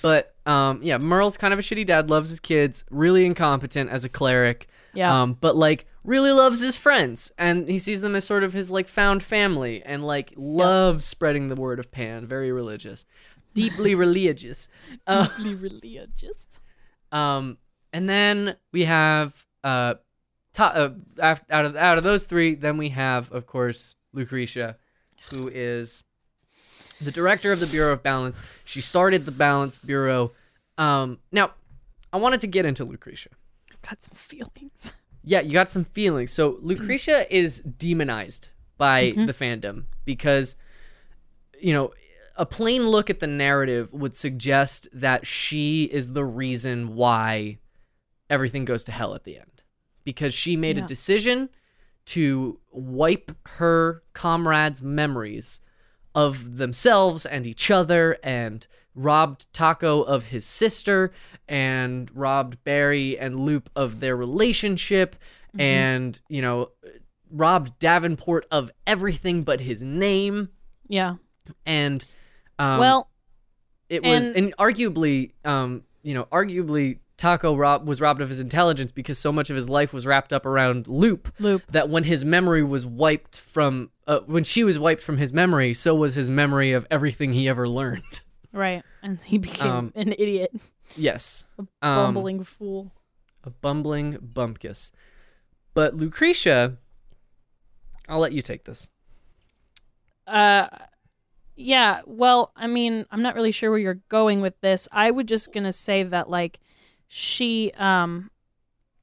But 0.01 0.35
um 0.45 0.81
yeah, 0.83 0.97
Merle's 0.97 1.37
kind 1.37 1.53
of 1.53 1.59
a 1.59 1.63
shitty 1.63 1.85
dad, 1.85 2.09
loves 2.09 2.29
his 2.29 2.39
kids, 2.39 2.85
really 2.89 3.25
incompetent 3.25 3.89
as 3.89 4.03
a 4.05 4.09
cleric. 4.09 4.67
Yeah. 4.93 5.21
Um, 5.21 5.33
but 5.39 5.55
like 5.55 5.87
really 6.03 6.31
loves 6.31 6.61
his 6.61 6.77
friends 6.77 7.31
and 7.37 7.67
he 7.67 7.79
sees 7.79 8.01
them 8.01 8.15
as 8.15 8.23
sort 8.25 8.43
of 8.43 8.53
his 8.53 8.69
like 8.71 8.87
found 8.87 9.23
family 9.23 9.81
and 9.83 10.05
like 10.05 10.31
loves 10.37 11.03
spreading 11.03 11.49
the 11.49 11.55
word 11.55 11.79
of 11.79 11.91
Pan, 11.91 12.25
very 12.27 12.51
religious. 12.51 13.05
Deeply 13.53 13.95
religious. 14.05 14.69
Uh, 15.07 15.27
Deeply 15.27 15.55
religious. 15.55 16.59
um 17.11 17.57
and 17.93 18.07
then 18.09 18.55
we 18.73 18.85
have 18.85 19.45
uh, 19.63 19.95
to- 20.53 20.63
uh 20.63 20.89
af- 21.19 21.45
out 21.49 21.65
of 21.65 21.75
out 21.75 21.97
of 21.97 22.03
those 22.03 22.23
three, 22.25 22.55
then 22.55 22.77
we 22.77 22.89
have 22.89 23.31
of 23.31 23.45
course 23.47 23.95
Lucretia 24.13 24.77
who 25.29 25.49
is 25.53 26.03
the 27.01 27.11
director 27.11 27.51
of 27.51 27.59
the 27.59 27.67
Bureau 27.67 27.93
of 27.93 28.03
Balance. 28.03 28.41
She 28.63 28.81
started 28.81 29.25
the 29.25 29.31
Balance 29.31 29.77
Bureau. 29.77 30.31
Um, 30.77 31.19
now, 31.31 31.51
I 32.13 32.17
wanted 32.17 32.41
to 32.41 32.47
get 32.47 32.65
into 32.65 32.83
Lucretia. 32.85 33.29
I've 33.71 33.81
got 33.81 34.01
some 34.03 34.15
feelings. 34.15 34.93
Yeah, 35.23 35.41
you 35.41 35.53
got 35.53 35.69
some 35.69 35.85
feelings. 35.85 36.31
So 36.31 36.57
Lucretia 36.61 37.25
is 37.35 37.59
demonized 37.61 38.49
by 38.77 39.13
the 39.15 39.33
fandom 39.33 39.85
because, 40.05 40.55
you 41.59 41.73
know, 41.73 41.93
a 42.37 42.45
plain 42.45 42.87
look 42.89 43.09
at 43.09 43.19
the 43.21 43.27
narrative 43.27 43.91
would 43.93 44.13
suggest 44.15 44.87
that 44.93 45.25
she 45.25 45.85
is 45.85 46.13
the 46.13 46.25
reason 46.25 46.95
why 46.95 47.57
everything 48.29 48.65
goes 48.65 48.83
to 48.83 48.91
hell 48.91 49.15
at 49.15 49.23
the 49.23 49.37
end. 49.37 49.63
Because 50.03 50.33
she 50.33 50.55
made 50.57 50.77
Yeah. 50.77 50.83
a 50.83 50.87
decision 50.87 51.49
to 52.07 52.59
wipe 52.71 53.31
her 53.57 54.03
comrades' 54.13 54.81
memories 54.83 55.59
of 56.15 56.57
themselves 56.57 57.25
and 57.25 57.45
each 57.45 57.69
other 57.69 58.17
and 58.23 58.65
robbed 58.95 59.45
Taako 59.53 60.05
of 60.05 60.23
his 60.25 60.45
sister 60.45 61.11
and 61.47 62.09
robbed 62.15 62.63
Barry 62.63 63.19
and 63.19 63.39
Lup 63.45 63.69
of 63.75 63.99
their 63.99 64.15
relationship 64.15 65.15
and, 65.59 66.19
you 66.29 66.41
know, 66.41 66.71
robbed 67.29 67.77
Davenport 67.79 68.45
of 68.51 68.71
everything 68.87 69.43
but 69.43 69.59
his 69.59 69.83
name 69.83 70.49
Yeah. 70.87 71.15
and 71.65 72.03
um 72.57 72.79
well, 72.79 73.09
it 73.89 74.01
was 74.03 74.27
and- 74.27 74.35
and, 74.37 74.57
arguably 74.57 75.31
um 75.43 75.83
you 76.03 76.13
know 76.13 76.25
arguably 76.25 76.99
Taako 77.17 77.57
rob- 77.57 77.87
was 77.87 78.01
robbed 78.01 78.19
of 78.21 78.29
his 78.29 78.39
intelligence 78.39 78.91
because 78.91 79.17
so 79.17 79.31
much 79.31 79.49
of 79.49 79.55
his 79.55 79.69
life 79.69 79.93
was 79.93 80.05
wrapped 80.05 80.33
up 80.33 80.45
around 80.45 80.87
Lup 80.87 81.29
Lup. 81.39 81.61
that 81.71 81.89
when 81.89 82.03
his 82.03 82.25
memory 82.25 82.61
was 82.63 82.85
wiped 82.85 83.39
from 83.39 83.89
uh, 84.07 84.19
when 84.25 84.43
she 84.43 84.63
was 84.63 84.77
wiped 84.77 85.01
from 85.01 85.17
his 85.17 85.31
memory 85.31 85.73
so 85.73 85.95
was 85.95 86.15
his 86.15 86.29
memory 86.29 86.73
of 86.73 86.85
everything 86.91 87.31
he 87.33 87.47
ever 87.47 87.67
learned 87.69 88.21
Right. 88.51 88.83
And 89.03 89.19
he 89.21 89.37
became 89.37 89.71
Um, 89.71 89.91
an 89.95 90.13
idiot, 90.17 90.51
yes 90.95 91.45
A 91.57 91.65
bumbling 91.81 92.43
fool. 92.43 92.91
a 93.43 93.49
bumbling 93.49 94.13
bumpkus 94.17 94.91
but 95.73 95.95
Lucretia 95.95 96.77
I'll 98.09 98.19
let 98.19 98.33
you 98.33 98.41
take 98.41 98.65
this 98.65 98.89
Uh, 100.27 100.67
yeah. 101.55 102.01
Well, 102.05 102.51
I 102.55 102.67
mean, 102.67 103.05
I'm 103.11 103.21
not 103.21 103.35
really 103.35 103.51
sure 103.51 103.69
where 103.69 103.79
you're 103.79 104.01
going 104.09 104.41
with 104.41 104.59
this. 104.61 104.87
I 104.91 105.09
would 105.11 105.27
just 105.27 105.53
gonna 105.53 105.71
say 105.71 106.03
that 106.03 106.29
like 106.29 106.59
she, 107.07 107.71
um, 107.77 108.29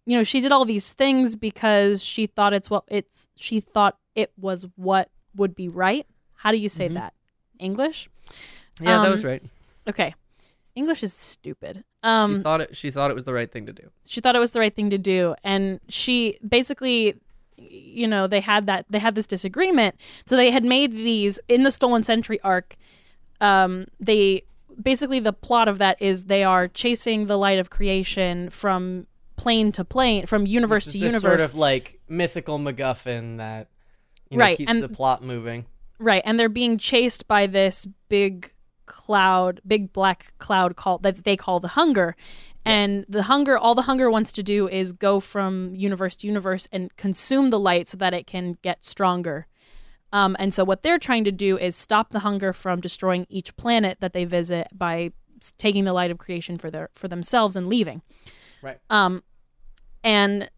you 0.07 0.16
know, 0.16 0.23
she 0.24 0.41
did 0.41 0.53
all 0.53 0.65
these 0.65 0.93
things 0.93 1.37
because 1.37 2.03
she 2.03 2.27
thought 2.27 2.53
it's 2.53 2.69
what 2.70 2.85
it's. 2.89 3.29
She 3.37 3.61
thought 3.61 3.97
it 4.15 4.33
was 4.37 4.66
what 4.77 5.11
would 5.37 5.55
be 5.55 5.69
right. 5.69 6.07
How 6.37 6.51
do 6.51 6.59
you 6.59 6.69
say 6.69 6.89
Mhm. 6.89 6.95
that? 6.95 7.15
English. 7.59 8.09
yeah 8.81 8.99
that 8.99 9.05
Um, 9.07 9.11
was 9.12 9.24
right 9.24 9.43
Okay. 9.89 10.15
English 10.74 11.03
is 11.03 11.12
stupid. 11.12 11.85
Um, 12.03 12.37
she 12.39 12.43
thought 12.43 12.61
it 12.61 12.77
she 12.77 12.91
thought 12.91 13.11
it 13.11 13.15
was 13.15 13.24
the 13.24 13.33
right 13.33 13.51
thing 13.53 13.66
to 13.66 13.73
do 13.73 13.89
she 14.07 14.20
thought 14.20 14.35
it 14.35 14.41
was 14.41 14.51
the 14.51 14.59
right 14.59 14.74
thing 14.74 14.91
to 14.91 14.99
do 14.99 15.37
and 15.45 15.79
she 15.89 16.37
basically 16.47 17.15
you 17.57 18.09
know 18.09 18.27
they 18.27 18.41
had 18.41 18.66
that 18.66 18.87
they 18.91 18.99
had 18.99 19.15
this 19.15 19.27
disagreement 19.29 19.95
so 20.27 20.35
they 20.35 20.51
had 20.51 20.65
made 20.65 20.91
these 20.93 21.39
in 21.49 21.62
the 21.62 21.70
stolen 21.70 22.03
century 22.03 22.41
arc 22.43 22.74
um 23.41 23.87
they 24.01 24.43
basically 24.81 25.20
the 25.20 25.32
plot 25.32 25.69
of 25.69 25.78
that 25.78 26.01
is 26.01 26.24
they 26.24 26.44
are 26.44 26.69
chasing 26.69 27.27
the 27.27 27.36
light 27.36 27.59
of 27.59 27.70
creation 27.70 28.51
from 28.51 29.07
plane 29.36 29.73
to 29.73 29.85
plane 29.85 30.27
from 30.27 30.47
universe 30.47 30.86
to 30.86 30.99
universe 30.99 31.23
sort 31.23 31.40
of 31.40 31.55
like 31.55 31.99
mythical 32.09 32.59
MacGuffin 32.59 33.39
that 33.39 33.69
you 34.31 34.36
know, 34.39 34.44
Right, 34.44 34.57
keeps 34.57 34.70
and- 34.70 34.82
the 34.82 34.89
plot 34.89 35.23
moving. 35.24 35.66
right 35.99 36.23
and 36.24 36.39
they're 36.39 36.49
being 36.49 36.78
chased 36.78 37.27
by 37.27 37.47
this 37.47 37.86
big 38.09 38.53
cloud 38.86 39.61
big 39.66 39.93
black 39.93 40.32
cloud 40.39 40.77
called 40.77 41.03
that 41.03 41.24
they 41.24 41.36
call 41.36 41.61
the 41.61 41.69
hunger. 41.69 42.15
And 42.65 43.05
the 43.09 43.24
hunger 43.24 43.59
all 43.59 43.74
the 43.74 43.82
hunger 43.82 44.09
wants 44.09 44.31
to 44.32 44.43
do 44.43 44.69
is 44.69 44.93
go 44.93 45.19
from 45.19 45.74
universe 45.74 46.15
to 46.16 46.27
universe 46.28 46.69
and 46.70 46.94
consume 46.97 47.51
the 47.51 47.59
light 47.59 47.89
so 47.89 47.97
that 47.97 48.15
it 48.15 48.27
can 48.27 48.57
get 48.62 48.85
stronger 48.85 49.47
um, 50.13 50.37
and 50.39 50.53
so 50.53 50.65
what 50.65 50.83
they're 50.83 50.99
trying 50.99 51.25
to 51.25 51.33
do 51.33 51.57
is 51.59 51.75
stop 51.75 52.11
the 52.11 52.21
hunger 52.21 52.53
from 52.53 52.81
destroying 52.81 53.27
each 53.29 53.57
planet 53.57 53.99
that 54.01 54.13
they 54.13 54.25
visit 54.25 54.69
by 54.73 55.11
taking 55.59 55.85
the 55.85 55.93
light 55.93 56.11
of 56.11 56.19
creation 56.19 56.57
for 56.59 56.71
their 56.71 56.89
for 56.95 57.09
themselves 57.09 57.57
and 57.57 57.69
leaving 57.69 58.03
Right. 58.63 58.79
um 58.91 59.23
and 60.05 60.49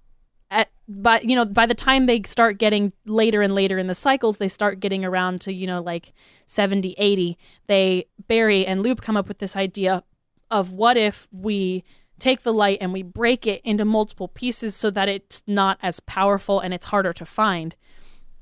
at 0.51 0.71
but 0.87 1.25
you 1.25 1.35
know 1.35 1.47
by 1.47 1.65
the 1.65 1.75
time 1.75 2.05
they 2.05 2.21
start 2.23 2.59
getting 2.59 2.93
later 3.07 3.41
and 3.41 3.55
later 3.55 3.79
in 3.79 3.87
the 3.87 3.95
cycles 3.95 4.37
they 4.37 4.49
start 4.49 4.81
getting 4.81 5.03
around 5.03 5.41
to 5.43 5.55
you 5.55 5.67
know 5.67 5.81
like 5.81 6.13
70 6.45 6.95
80 6.99 7.39
they 7.67 8.05
barry 8.29 8.67
and 8.67 8.85
Lup 8.85 9.01
come 9.01 9.17
up 9.17 9.27
with 9.27 9.39
this 9.39 9.57
idea 9.57 10.05
of 10.51 10.73
what 10.73 10.99
if 10.99 11.29
we 11.33 11.83
take 12.19 12.43
the 12.43 12.53
light 12.53 12.79
and 12.83 12.93
we 12.93 13.03
break 13.03 13.47
it 13.47 13.61
into 13.65 13.85
multiple 13.87 14.29
pieces 14.29 14.77
so 14.77 14.91
that 14.91 15.09
it's 15.09 15.43
not 15.47 15.79
as 15.83 15.99
powerful 16.01 16.61
and 16.61 16.75
it's 16.75 16.87
harder 16.87 17.13
to 17.15 17.25
find 17.25 17.75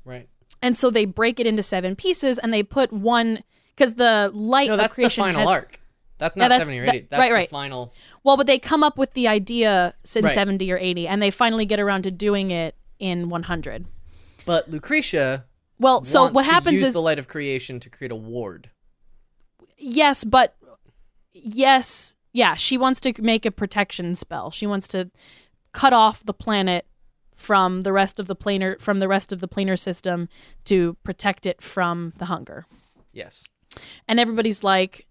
Right. 0.05 0.27
And 0.61 0.77
so 0.77 0.89
they 0.89 1.05
break 1.05 1.39
it 1.39 1.47
into 1.47 1.63
seven 1.63 1.95
pieces 1.95 2.37
and 2.39 2.53
they 2.53 2.63
put 2.63 2.91
one 2.93 3.43
because 3.75 3.95
the 3.95 4.31
light 4.33 4.67
No, 4.67 4.73
of 4.73 4.79
that's 4.79 4.95
the 4.95 5.09
final 5.09 5.41
has, 5.41 5.49
arc. 5.49 5.79
That's 6.19 6.37
Yeah, 6.37 6.43
not 6.43 6.49
that's- 6.49 6.67
70 6.67 6.79
or 6.79 6.85
that- 6.85 6.95
80. 6.95 7.07
That's 7.09 7.19
right, 7.19 7.27
the 7.29 7.33
right. 7.33 7.49
final. 7.49 7.93
well 8.23 8.37
but 8.37 8.47
they 8.47 8.59
come 8.59 8.83
up 8.83 8.97
with 8.97 9.13
the 9.13 9.27
idea 9.27 9.93
in 10.15 10.23
Right. 10.23 10.33
70 10.33 10.71
or 10.71 10.77
80 10.77 11.07
and 11.07 11.21
they 11.21 11.31
finally 11.31 11.65
get 11.65 11.79
around 11.79 12.03
to 12.03 12.11
doing 12.11 12.51
it 12.51 12.75
in 12.99 13.29
100 13.29 13.85
But 14.45 14.69
Lucretia 14.69 15.45
well 15.79 16.03
so 16.03 16.29
what 16.29 16.45
happens 16.45 16.79
use 16.79 16.89
is 16.89 16.93
the 16.93 17.01
light 17.01 17.19
of 17.19 17.27
creation 17.27 17.79
to 17.81 17.89
create 17.89 18.11
a 18.11 18.15
ward. 18.15 18.69
yes 19.77 20.23
but 20.23 20.55
yes 21.33 22.15
yeah 22.31 22.53
she 22.53 22.77
wants 22.77 22.99
to 23.01 23.13
make 23.21 23.45
a 23.45 23.51
protection 23.51 24.15
spell 24.15 24.51
she 24.51 24.67
wants 24.67 24.87
to 24.87 25.09
cut 25.71 25.93
off 25.93 26.23
the 26.23 26.33
planet 26.33 26.85
from 27.35 27.81
the 27.81 27.91
rest 27.93 28.19
of 28.19 28.27
the 28.27 28.35
planar 28.35 28.79
from 28.81 28.99
the 28.99 29.07
rest 29.07 29.31
of 29.31 29.39
the 29.39 29.47
planar 29.47 29.77
system 29.77 30.27
to 30.65 30.95
protect 31.03 31.45
it 31.45 31.61
from 31.61 32.13
the 32.17 32.25
hunger 32.25 32.65
Yes. 33.11 33.43
and 34.07 34.19
everybody's 34.19 34.63
like 34.63 35.05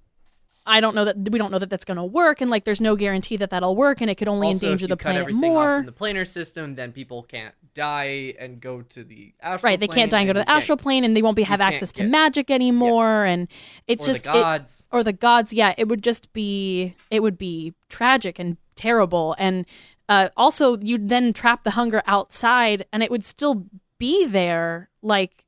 i 0.64 0.80
don't 0.80 0.94
know 0.94 1.04
that 1.04 1.16
we 1.30 1.38
don't 1.40 1.50
know 1.50 1.58
that 1.58 1.68
that's 1.70 1.84
going 1.84 1.96
to 1.96 2.04
work 2.04 2.40
and 2.40 2.48
like 2.50 2.62
there's 2.64 2.80
no 2.80 2.94
guarantee 2.94 3.36
that 3.36 3.50
that'll 3.50 3.74
work 3.74 4.00
and 4.00 4.08
it 4.10 4.14
could 4.14 4.28
only 4.28 4.46
also, 4.48 4.66
endanger 4.66 4.86
the 4.86 4.96
cut 4.96 5.06
planet 5.06 5.20
everything 5.22 5.40
more 5.40 5.74
off 5.74 5.80
in 5.80 5.86
the 5.86 5.92
planar 5.92 6.26
system, 6.26 6.76
then 6.76 6.92
people 6.92 7.24
can't 7.24 7.54
die 7.74 8.34
and 8.38 8.60
go 8.60 8.82
to 8.82 9.02
the 9.02 9.32
astral 9.40 9.70
right 9.70 9.80
they 9.80 9.88
plane, 9.88 9.96
can't 10.02 10.10
die 10.12 10.20
and 10.20 10.28
go 10.28 10.32
to 10.34 10.38
the 10.40 10.48
astral 10.48 10.76
plane 10.78 11.02
and 11.04 11.16
they 11.16 11.22
won't 11.22 11.34
be 11.36 11.42
have 11.42 11.60
access 11.60 11.92
to 11.92 12.02
get- 12.04 12.10
magic 12.10 12.48
anymore 12.50 13.24
and 13.24 13.48
it's 13.88 14.04
Or 14.08 14.12
just 14.12 14.24
the 14.24 14.30
it- 14.30 14.34
gods. 14.42 14.86
or 14.92 15.02
the 15.02 15.12
gods 15.12 15.52
yeah 15.52 15.74
it 15.76 15.88
would 15.88 16.02
just 16.02 16.32
be 16.32 16.94
it 17.10 17.22
would 17.24 17.38
be 17.38 17.74
tragic 17.88 18.38
and 18.38 18.56
terrible 18.76 19.34
and 19.38 19.66
uh, 20.08 20.28
also 20.36 20.76
you'd 20.82 21.08
then 21.08 21.32
trap 21.32 21.64
the 21.64 21.70
hunger 21.72 22.02
outside 22.06 22.84
and 22.92 23.02
it 23.02 23.10
would 23.10 23.24
still 23.24 23.66
be 23.98 24.26
there 24.26 24.88
like 25.02 25.44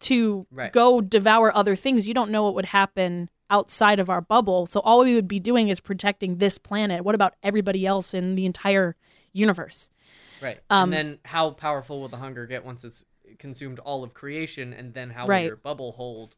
to 0.00 0.46
Right. 0.52 0.72
go 0.72 1.00
devour 1.00 1.54
other 1.54 1.74
things 1.76 2.06
you 2.08 2.14
don't 2.14 2.30
know 2.30 2.44
what 2.44 2.54
would 2.54 2.66
happen 2.66 3.28
outside 3.50 3.98
of 4.00 4.08
our 4.10 4.20
bubble 4.20 4.66
so 4.66 4.80
all 4.80 5.04
we 5.04 5.14
would 5.14 5.28
be 5.28 5.40
doing 5.40 5.68
is 5.68 5.80
protecting 5.80 6.36
this 6.36 6.58
planet 6.58 7.04
what 7.04 7.14
about 7.14 7.34
everybody 7.42 7.86
else 7.86 8.14
in 8.14 8.34
the 8.34 8.46
entire 8.46 8.96
universe 9.32 9.90
Right. 10.40 10.60
Um, 10.70 10.84
and 10.84 10.92
then 10.92 11.18
how 11.24 11.50
powerful 11.50 12.00
will 12.00 12.08
the 12.08 12.16
hunger 12.18 12.46
get 12.46 12.64
once 12.64 12.84
it's 12.84 13.04
consumed 13.40 13.80
all 13.80 14.04
of 14.04 14.14
creation 14.14 14.72
and 14.72 14.94
then 14.94 15.10
how 15.10 15.26
Right. 15.26 15.40
will 15.40 15.46
your 15.48 15.56
bubble 15.56 15.92
hold? 15.92 16.36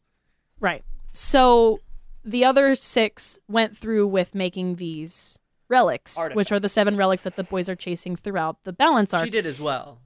Right. 0.58 0.82
So 1.12 1.80
the 2.24 2.44
other 2.46 2.74
six 2.74 3.38
went 3.46 3.76
through 3.76 4.06
with 4.06 4.34
making 4.34 4.76
these 4.76 5.38
relics, 5.70 6.18
which 6.34 6.52
are 6.52 6.60
the 6.60 6.68
seven 6.68 6.96
relics 6.96 7.22
that 7.22 7.36
the 7.36 7.44
boys 7.44 7.68
are 7.70 7.76
chasing 7.76 8.16
throughout 8.16 8.64
the 8.64 8.72
balance 8.72 9.14
arc. 9.14 9.24
She 9.24 9.30
did 9.30 9.46
as 9.46 9.58
well. 9.58 10.00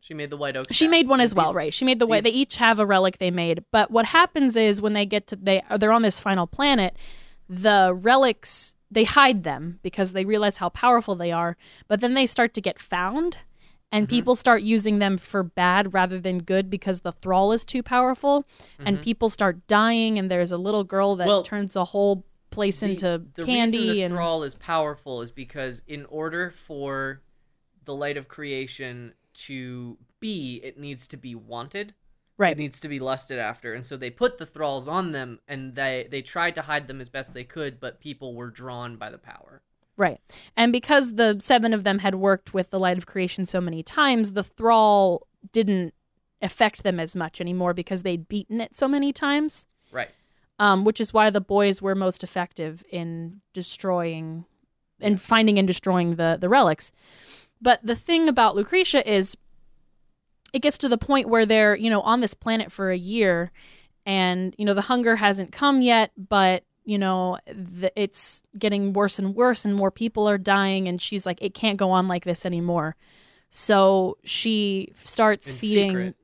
She 0.00 0.14
made 0.14 0.30
the 0.30 0.36
white 0.36 0.56
oak. 0.56 0.66
She 0.70 0.84
staff. 0.84 0.90
made 0.90 1.08
one 1.08 1.20
as 1.20 1.34
well, 1.34 1.46
these- 1.46 1.56
right? 1.56 1.74
She 1.74 1.84
made 1.84 1.98
the 1.98 2.06
way 2.06 2.20
they 2.20 2.30
each 2.30 2.56
have 2.58 2.78
a 2.78 2.86
relic 2.86 3.18
they 3.18 3.32
made. 3.32 3.64
But 3.72 3.90
what 3.90 4.06
happens 4.06 4.56
is 4.56 4.80
when 4.80 4.92
they 4.92 5.04
get 5.06 5.26
to 5.28 5.36
they 5.36 5.62
they're 5.80 5.90
on 5.90 6.02
this 6.02 6.20
final 6.20 6.46
planet, 6.46 6.96
the 7.48 7.92
relics 7.92 8.74
they 8.88 9.02
hide 9.02 9.42
them 9.42 9.80
because 9.82 10.12
they 10.12 10.24
realize 10.24 10.58
how 10.58 10.68
powerful 10.68 11.16
they 11.16 11.32
are, 11.32 11.56
but 11.88 12.00
then 12.00 12.14
they 12.14 12.26
start 12.26 12.54
to 12.54 12.60
get 12.60 12.78
found 12.78 13.38
and 13.92 14.06
Mm-hmm. 14.06 14.10
people 14.16 14.34
start 14.36 14.62
using 14.62 14.98
them 15.00 15.16
for 15.16 15.42
bad 15.42 15.92
rather 15.94 16.18
than 16.20 16.38
good 16.38 16.68
because 16.70 17.00
the 17.00 17.12
thrall 17.12 17.50
is 17.52 17.64
too 17.64 17.82
powerful 17.84 18.44
and 18.80 19.00
people 19.00 19.28
start 19.28 19.64
dying 19.68 20.18
and 20.18 20.28
there's 20.30 20.50
a 20.52 20.58
little 20.58 20.82
girl 20.84 21.14
that 21.16 21.24
Mm-hmm. 21.24 21.28
Well, 21.30 21.42
turns 21.42 21.74
a 21.76 21.84
whole 21.86 22.24
place 22.56 22.82
into 22.82 23.22
the 23.34 23.44
candy 23.44 23.78
reason 23.78 23.94
the 23.94 24.02
and 24.02 24.14
thrall 24.14 24.42
is 24.42 24.54
powerful 24.56 25.22
is 25.22 25.30
because 25.30 25.82
in 25.86 26.04
order 26.06 26.50
for 26.50 27.22
the 27.84 27.94
light 27.94 28.16
of 28.16 28.26
creation 28.26 29.14
to 29.34 29.96
be, 30.18 30.60
it 30.64 30.78
needs 30.78 31.06
to 31.08 31.16
be 31.16 31.34
wanted. 31.34 31.94
right 32.36 32.52
It 32.52 32.58
needs 32.58 32.80
to 32.80 32.88
be 32.88 32.98
lusted 32.98 33.38
after, 33.38 33.74
and 33.74 33.86
so 33.86 33.96
they 33.96 34.10
put 34.10 34.38
the 34.38 34.46
thralls 34.46 34.88
on 34.88 35.12
them, 35.12 35.38
and 35.46 35.74
they 35.74 36.08
they 36.10 36.22
tried 36.22 36.54
to 36.56 36.62
hide 36.62 36.88
them 36.88 37.00
as 37.00 37.08
best 37.08 37.32
they 37.32 37.44
could, 37.44 37.78
but 37.78 38.00
people 38.00 38.34
were 38.34 38.50
drawn 38.50 38.96
by 38.96 39.10
the 39.10 39.18
power. 39.18 39.62
Right. 39.96 40.20
And 40.56 40.72
because 40.72 41.14
the 41.14 41.38
seven 41.40 41.72
of 41.72 41.84
them 41.84 42.00
had 42.00 42.16
worked 42.16 42.52
with 42.52 42.70
the 42.70 42.78
light 42.78 42.98
of 42.98 43.06
creation 43.06 43.46
so 43.46 43.60
many 43.60 43.82
times, 43.82 44.32
the 44.32 44.42
thrall 44.42 45.26
didn't 45.52 45.94
affect 46.42 46.82
them 46.82 47.00
as 47.00 47.16
much 47.16 47.40
anymore 47.40 47.72
because 47.72 48.02
they'd 48.02 48.28
beaten 48.28 48.60
it 48.60 48.74
so 48.74 48.86
many 48.86 49.12
times. 49.12 49.66
Um, 50.58 50.84
which 50.84 51.00
is 51.02 51.12
why 51.12 51.28
the 51.28 51.40
boys 51.42 51.82
were 51.82 51.94
most 51.94 52.24
effective 52.24 52.82
in 52.90 53.42
destroying 53.52 54.46
and 55.00 55.20
finding 55.20 55.58
and 55.58 55.68
destroying 55.68 56.16
the 56.16 56.38
the 56.40 56.48
relics. 56.48 56.92
But 57.60 57.80
the 57.82 57.94
thing 57.94 58.26
about 58.28 58.56
Lucretia 58.56 59.06
is 59.10 59.36
it 60.54 60.62
gets 60.62 60.78
to 60.78 60.88
the 60.88 60.96
point 60.96 61.28
where 61.28 61.44
they're, 61.44 61.76
you 61.76 61.90
know, 61.90 62.00
on 62.00 62.20
this 62.20 62.32
planet 62.32 62.72
for 62.72 62.90
a 62.90 62.96
year 62.96 63.52
and, 64.06 64.54
you 64.56 64.64
know, 64.64 64.72
the 64.72 64.82
hunger 64.82 65.16
hasn't 65.16 65.52
come 65.52 65.82
yet, 65.82 66.12
but, 66.16 66.64
you 66.84 66.96
know, 66.96 67.36
the, 67.46 67.92
it's 68.00 68.42
getting 68.58 68.92
worse 68.94 69.18
and 69.18 69.34
worse 69.34 69.64
and 69.66 69.74
more 69.74 69.90
people 69.90 70.26
are 70.26 70.38
dying 70.38 70.88
and 70.88 71.02
she's 71.02 71.26
like 71.26 71.38
it 71.42 71.52
can't 71.52 71.76
go 71.76 71.90
on 71.90 72.08
like 72.08 72.24
this 72.24 72.46
anymore. 72.46 72.96
So 73.50 74.16
she 74.24 74.90
starts 74.94 75.50
In 75.52 75.58
feeding 75.58 75.90
secret. 75.90 76.16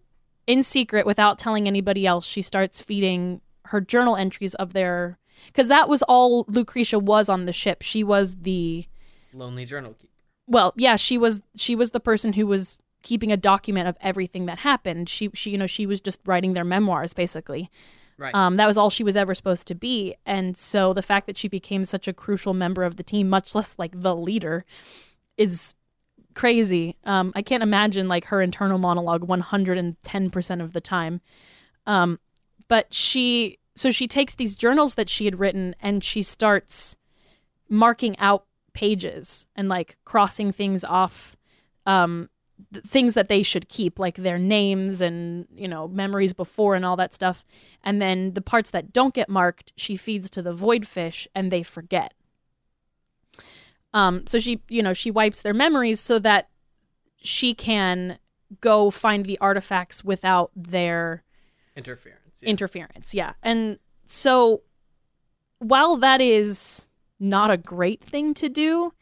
in 0.47 0.63
secret 0.63 1.05
without 1.07 1.39
telling 1.39 1.67
anybody 1.69 2.07
else. 2.07 2.25
She 2.27 2.41
starts 2.41 2.81
feeding 2.81 3.43
her 3.67 3.81
journal 3.81 4.17
entries 4.17 4.55
of 4.57 4.73
their 4.73 5.19
because 5.47 5.69
that 5.69 5.89
was 5.89 6.03
all 6.03 6.45
Lucretia 6.49 6.99
was 6.99 7.29
on 7.29 7.47
the 7.47 7.53
ship. 7.53 7.83
She 7.83 8.05
was 8.05 8.37
the 8.37 8.87
Lonely 9.33 9.65
journal 9.65 9.95
keeper. 9.95 10.13
well, 10.47 10.73
yeah, 10.77 10.97
she 10.97 11.19
was 11.19 11.43
she 11.57 11.75
was 11.75 11.91
the 11.93 12.01
person 12.01 12.35
who 12.35 12.47
was 12.47 12.77
keeping 13.03 13.33
a 13.33 13.37
document 13.37 13.89
of 13.89 13.97
everything 14.01 14.47
that 14.47 14.59
happened. 14.61 15.09
She 15.09 15.31
she 15.35 15.51
you 15.51 15.59
know 15.59 15.67
she 15.67 15.87
was 15.87 16.01
just 16.01 16.21
writing 16.25 16.53
their 16.55 16.65
memoirs 16.65 17.15
basically. 17.15 17.71
Right. 18.19 18.35
Um, 18.35 18.57
that 18.57 18.67
was 18.67 18.77
all 18.79 18.91
she 18.91 19.03
was 19.03 19.17
ever 19.17 19.35
supposed 19.35 19.67
to 19.69 19.75
be, 19.75 20.15
and 20.27 20.57
so 20.57 20.93
the 20.93 21.03
fact 21.03 21.27
that 21.27 21.37
she 21.39 21.49
became 21.49 21.85
such 21.85 22.07
a 22.07 22.13
crucial 22.13 22.53
member 22.55 22.85
of 22.85 22.97
the 22.97 23.03
team, 23.03 23.29
much 23.29 23.55
less 23.57 23.75
like 23.79 24.01
the 24.01 24.15
leader, 24.15 24.65
is 25.37 25.75
crazy. 26.35 26.97
Um, 27.05 27.33
I 27.35 27.43
can't 27.43 27.63
imagine 27.63 28.07
like 28.09 28.27
her 28.27 28.41
internal 28.43 28.79
monologue 28.79 29.25
one 29.25 29.41
hundred 29.41 29.79
and 29.79 29.99
ten 30.03 30.31
percent 30.31 30.61
of 30.61 30.73
the 30.73 30.81
time. 30.81 31.21
Um, 31.87 32.21
but 32.73 32.95
she 32.95 33.59
so 33.75 33.91
she 33.91 34.09
takes 34.09 34.35
these 34.35 34.57
journals 34.57 34.95
that 34.95 35.11
she 35.11 35.27
had 35.27 35.39
written 35.39 35.77
and 35.79 36.03
she 36.03 36.23
starts 36.23 36.97
marking 37.69 38.19
out 38.19 38.47
pages 38.73 39.47
and 39.55 39.69
like 39.69 39.99
crossing 40.07 40.51
things 40.51 40.83
off 40.83 41.37
um 41.85 42.31
th- 42.73 42.83
things 42.83 43.13
that 43.13 43.29
they 43.29 43.43
should 43.43 43.69
keep 43.69 43.99
like 43.99 44.17
their 44.17 44.39
names 44.39 45.03
and 45.03 45.47
you 45.55 45.69
know 45.69 45.87
memories 45.87 46.33
before 46.33 46.75
and 46.75 46.83
all 46.83 46.97
that 46.97 47.13
stuff 47.13 47.45
and 47.85 48.01
then 48.01 48.33
the 48.33 48.41
parts 48.41 48.71
that 48.71 48.91
don't 48.91 49.13
get 49.13 49.29
marked 49.29 49.75
she 49.77 49.95
feeds 49.95 50.31
to 50.31 50.41
the 50.41 50.55
void 50.55 50.89
fish 50.89 51.29
and 51.35 51.51
they 51.51 51.63
forget 51.63 52.15
um 53.93 54.27
so 54.27 54.39
she 54.39 54.63
you 54.71 54.83
know 54.83 54.95
she 54.95 55.11
wipes 55.11 55.43
their 55.43 55.53
memories 55.53 56.01
so 56.01 56.19
that 56.19 56.49
she 57.19 57.53
can 57.53 58.19
go 58.63 58.91
find 58.91 59.27
the 59.27 59.37
artifacts 59.43 60.03
without 60.03 60.51
their 60.57 61.23
Interference. 61.77 62.22
Yeah. 62.43 62.49
interference. 62.51 63.15
Yeah. 63.15 63.33
And 63.43 63.79
so 64.07 64.63
while 65.59 65.97
that 65.99 66.21
is 66.21 66.89
not 67.21 67.51
a 67.51 67.57
great 67.57 68.03
thing 68.03 68.35
to 68.35 68.49
do, 68.49 68.93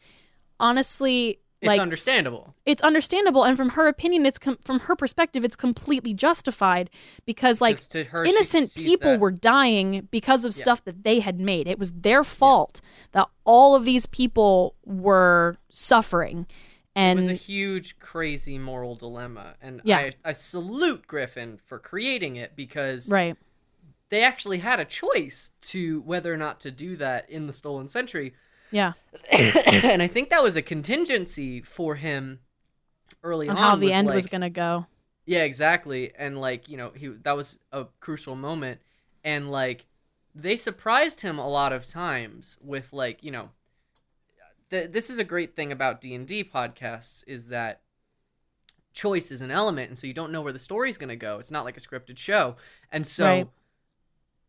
honestly, 0.59 1.39
it's 1.61 1.67
like 1.67 1.79
understandable. 1.79 2.55
it's 2.65 2.81
understandable 2.81 3.43
and 3.43 3.55
from 3.55 3.69
her 3.69 3.87
opinion 3.87 4.25
it's 4.25 4.39
com- 4.39 4.57
from 4.65 4.79
her 4.79 4.95
perspective 4.95 5.45
it's 5.45 5.55
completely 5.55 6.11
justified 6.11 6.89
because 7.27 7.61
like 7.61 7.77
her, 8.07 8.23
innocent 8.23 8.73
people 8.73 9.11
that- 9.11 9.19
were 9.19 9.29
dying 9.29 10.07
because 10.09 10.43
of 10.43 10.55
Yeah. 10.55 10.63
stuff 10.63 10.83
that 10.85 11.03
they 11.03 11.19
had 11.19 11.39
made. 11.39 11.67
It 11.67 11.77
was 11.77 11.91
their 11.91 12.23
fault 12.23 12.81
that 13.11 13.27
all 13.45 13.75
of 13.75 13.85
these 13.85 14.07
people 14.07 14.73
were 14.85 15.57
suffering. 15.69 16.47
And 16.95 17.19
it 17.19 17.23
was 17.23 17.31
a 17.31 17.35
huge, 17.35 17.99
crazy 17.99 18.57
moral 18.57 18.95
dilemma, 18.95 19.55
and 19.61 19.81
Yeah. 19.85 19.97
I, 19.97 20.11
I 20.25 20.33
salute 20.33 21.07
Griffin 21.07 21.57
for 21.65 21.79
creating 21.79 22.35
it 22.35 22.55
because 22.55 23.09
right. 23.09 23.37
they 24.09 24.23
actually 24.23 24.59
had 24.59 24.79
a 24.79 24.85
choice 24.85 25.51
to 25.61 26.01
whether 26.01 26.33
or 26.33 26.37
not 26.37 26.59
to 26.61 26.71
do 26.71 26.97
that 26.97 27.29
in 27.29 27.47
the 27.47 27.53
Stolen 27.53 27.87
Century, 27.87 28.33
Yeah. 28.71 28.93
and 29.31 30.01
I 30.01 30.07
think 30.07 30.29
that 30.31 30.43
was 30.43 30.55
a 30.57 30.61
contingency 30.61 31.61
for 31.61 31.95
him 31.95 32.39
early 33.23 33.47
On 33.47 33.55
on. 33.57 33.61
how 33.61 33.75
the 33.77 33.93
end 33.93 34.07
like, 34.07 34.15
was 34.15 34.27
going 34.27 34.41
to 34.41 34.49
go. 34.49 34.85
Yeah, 35.25 35.43
exactly. 35.43 36.11
And 36.17 36.41
like, 36.41 36.67
you 36.67 36.75
know, 36.77 36.91
he 36.95 37.07
that 37.23 37.37
was 37.37 37.59
a 37.71 37.85
crucial 37.99 38.35
moment 38.35 38.81
and 39.23 39.51
like 39.51 39.85
they 40.33 40.55
surprised 40.55 41.21
him 41.21 41.37
a 41.39 41.47
lot 41.47 41.71
of 41.73 41.85
times 41.85 42.57
with 42.61 42.91
like, 42.91 43.23
you 43.23 43.31
know, 43.31 43.49
th- 44.71 44.91
this 44.91 45.09
is 45.09 45.19
a 45.19 45.23
great 45.23 45.55
thing 45.55 45.71
about 45.71 46.01
D&D 46.01 46.45
podcasts 46.45 47.23
is 47.27 47.45
that 47.47 47.81
choice 48.93 49.31
is 49.31 49.41
an 49.41 49.51
element 49.51 49.87
and 49.89 49.97
so 49.97 50.05
you 50.07 50.13
don't 50.13 50.31
know 50.31 50.41
where 50.41 50.51
the 50.53 50.59
story's 50.59 50.97
going 50.97 51.09
to 51.09 51.15
go. 51.15 51.37
It's 51.39 51.51
not 51.51 51.63
like 51.65 51.77
a 51.77 51.79
scripted 51.79 52.17
show. 52.17 52.55
And 52.91 53.05
so 53.05 53.25
Right. 53.25 53.47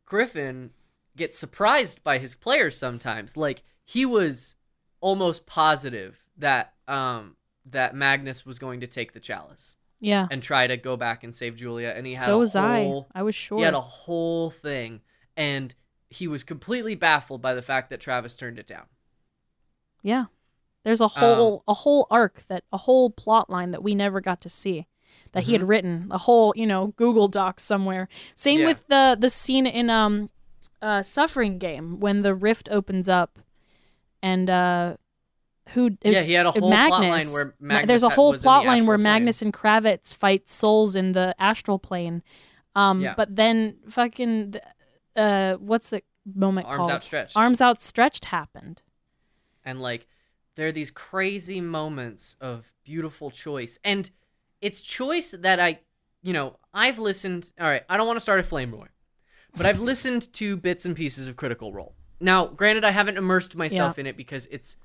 Griffin 0.06 0.70
gets 1.16 1.38
surprised 1.38 2.02
by 2.02 2.18
his 2.18 2.34
players 2.34 2.76
sometimes. 2.76 3.36
Like 3.36 3.62
he 3.84 4.04
was 4.06 4.56
almost 5.00 5.46
positive 5.46 6.22
that 6.38 6.72
um 6.88 7.36
that 7.66 7.94
Magnus 7.94 8.44
was 8.44 8.58
going 8.58 8.80
to 8.80 8.86
take 8.88 9.12
the 9.12 9.20
chalice 9.20 9.76
Yeah. 10.00 10.26
and 10.30 10.42
try 10.42 10.66
to 10.66 10.76
go 10.76 10.96
back 10.96 11.22
and 11.22 11.32
save 11.34 11.54
Julia. 11.56 11.92
And 11.96 12.04
he 12.06 12.14
had 12.14 12.24
So 12.24 12.34
a 12.34 12.38
was 12.38 12.54
whole, 12.54 13.08
I. 13.14 13.20
I 13.20 13.22
was 13.22 13.34
sure. 13.36 13.58
He 13.58 13.64
had 13.64 13.74
a 13.74 13.80
whole 13.80 14.50
thing, 14.50 15.00
and 15.36 15.72
he 16.10 16.26
was 16.26 16.42
completely 16.42 16.96
baffled 16.96 17.40
by 17.40 17.54
the 17.54 17.62
fact 17.62 17.90
that 17.90 18.00
Travis 18.00 18.36
turned 18.36 18.58
it 18.58 18.66
down. 18.66 18.86
Yeah. 20.02 20.26
There's 20.84 21.00
Um, 21.00 21.06
a 21.06 21.08
whole 21.08 21.64
a 21.68 21.74
whole 21.74 22.06
arc 22.10 22.42
that 22.48 22.64
a 22.72 22.78
whole 22.78 23.10
plot 23.10 23.48
line 23.48 23.70
that 23.70 23.82
we 23.82 23.94
never 23.94 24.20
got 24.20 24.40
to 24.42 24.48
see 24.48 24.86
that 25.32 25.44
he 25.44 25.52
had 25.52 25.62
written 25.68 26.08
a 26.10 26.18
whole 26.18 26.52
you 26.56 26.66
know 26.66 26.88
Google 26.96 27.28
Doc 27.28 27.60
somewhere. 27.60 28.08
Same 28.34 28.58
Mm-hmm. 28.58 28.60
Yeah. 28.62 28.66
with 28.66 28.86
the 28.88 29.16
the 29.20 29.30
scene 29.30 29.66
in 29.66 29.88
um 29.90 30.28
uh 30.80 31.02
Suffering 31.02 31.58
Game 31.58 32.00
when 32.00 32.22
the 32.22 32.34
rift 32.34 32.68
opens 32.70 33.08
up 33.08 33.38
and 34.22 34.50
uh 34.50 34.96
who 35.70 35.96
yeah, 36.02 36.22
he 36.22 36.32
had 36.32 36.46
a 36.46 36.50
whole 36.50 36.68
plot 36.70 36.90
line 36.90 37.28
where 37.32 37.54
Magnus 37.60 37.86
there's 37.86 38.02
a 38.02 38.08
whole 38.08 38.36
plot 38.36 38.66
line 38.66 38.84
where 38.86 38.96
plane. 38.98 39.02
Magnus 39.04 39.40
and 39.42 39.52
Kravitz 39.54 40.16
fight 40.16 40.48
souls 40.48 40.96
in 40.96 41.12
the 41.12 41.34
astral 41.38 41.78
plane. 41.78 42.22
Um 42.74 43.00
Yeah. 43.00 43.14
but 43.16 43.36
then 43.36 43.76
fucking 43.88 44.54
uh 45.14 45.54
what's 45.54 45.90
the 45.90 46.02
moment 46.34 46.66
arms 46.66 46.76
called? 46.78 46.90
outstretched, 46.90 47.36
Arms 47.36 47.60
outstretched 47.62 48.24
happened. 48.26 48.82
And 49.64 49.80
like 49.80 50.06
there 50.54 50.66
are 50.66 50.72
these 50.72 50.90
crazy 50.90 51.60
moments 51.60 52.36
of 52.40 52.72
beautiful 52.84 53.30
choice, 53.30 53.78
and 53.84 54.10
it's 54.60 54.80
choice 54.80 55.32
that 55.38 55.58
I, 55.60 55.80
you 56.22 56.32
know, 56.32 56.56
I've 56.74 56.98
listened. 56.98 57.52
All 57.60 57.66
right, 57.68 57.82
I 57.88 57.96
don't 57.96 58.06
want 58.06 58.16
to 58.16 58.20
start 58.20 58.40
a 58.40 58.42
flame 58.42 58.70
war, 58.72 58.90
but 59.56 59.66
I've 59.66 59.80
listened 59.80 60.32
to 60.34 60.56
bits 60.56 60.84
and 60.84 60.94
pieces 60.96 61.28
of 61.28 61.36
Critical 61.36 61.72
Role. 61.72 61.94
Now, 62.20 62.46
granted, 62.46 62.84
I 62.84 62.90
haven't 62.90 63.16
immersed 63.16 63.56
myself 63.56 63.98
in 63.98 64.06
it 64.06 64.16
because 64.16 64.46
it's 64.46 64.76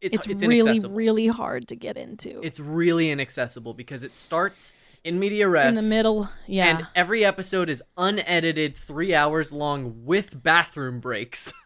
it's 0.00 0.14
It's, 0.16 0.26
it's 0.26 0.42
really 0.42 0.80
really 0.80 1.26
hard 1.28 1.68
to 1.68 1.76
get 1.76 1.96
into. 1.96 2.40
it's 2.42 2.60
really 2.60 3.10
inaccessible 3.10 3.74
because 3.74 4.02
it 4.02 4.12
starts 4.12 4.72
in 5.02 5.18
media 5.18 5.48
res 5.48 5.66
in 5.68 5.74
the 5.74 5.82
middle. 5.82 6.28
Yeah. 6.46 6.66
and 6.78 6.86
every 6.94 7.24
episode 7.24 7.68
is 7.70 7.82
unedited 7.96 8.76
three 8.76 9.14
hours 9.14 9.52
long 9.52 10.04
with 10.04 10.42
bathroom 10.42 11.00
breaks 11.00 11.52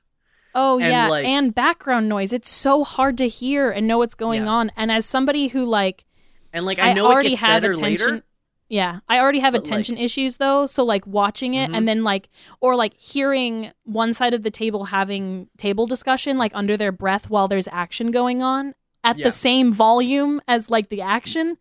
oh 0.58 0.78
and, 0.78 0.90
yeah, 0.90 1.08
like- 1.08 1.24
and 1.26 1.54
background 1.54 2.08
noise. 2.08 2.32
It's 2.32 2.50
so 2.50 2.84
hard 2.84 3.16
to 3.18 3.28
hear 3.28 3.70
and 3.70 3.86
know 3.86 3.98
what's 3.98 4.14
going 4.14 4.44
Yeah. 4.44 4.50
on. 4.52 4.72
And 4.76 4.90
as 4.92 5.06
somebody 5.06 5.48
who 5.48 5.64
like 5.64 6.04
and 6.52 6.64
like 6.66 6.78
i 6.78 6.92
know 6.92 7.06
I, 7.06 7.12
already 7.12 7.34
have 7.36 7.62
better 7.62 7.72
attention. 7.72 8.06
later 8.14 8.22
Yeah, 8.70 9.00
I 9.08 9.18
already 9.20 9.38
have 9.38 9.52
But, 9.52 9.60
like- 9.62 9.68
attention 9.68 9.96
issues 9.98 10.36
though. 10.38 10.66
So 10.66 10.84
like 10.84 11.06
watching 11.06 11.54
it 11.54 11.70
Mhm. 11.70 11.76
and 11.76 11.88
then 11.88 12.04
like 12.04 12.28
or 12.60 12.76
like 12.76 12.94
hearing 12.98 13.70
one 13.84 14.12
side 14.12 14.34
of 14.34 14.42
the 14.42 14.50
table 14.50 14.84
having 14.86 15.48
table 15.56 15.86
discussion 15.86 16.36
like 16.38 16.52
under 16.54 16.76
their 16.76 16.92
breath 16.92 17.30
while 17.30 17.48
there's 17.48 17.68
action 17.72 18.10
going 18.10 18.42
on 18.42 18.74
at 19.04 19.16
Yeah. 19.16 19.24
the 19.24 19.30
same 19.30 19.72
volume 19.72 20.40
as 20.48 20.70
like 20.70 20.88
the 20.90 21.00
action. 21.02 21.56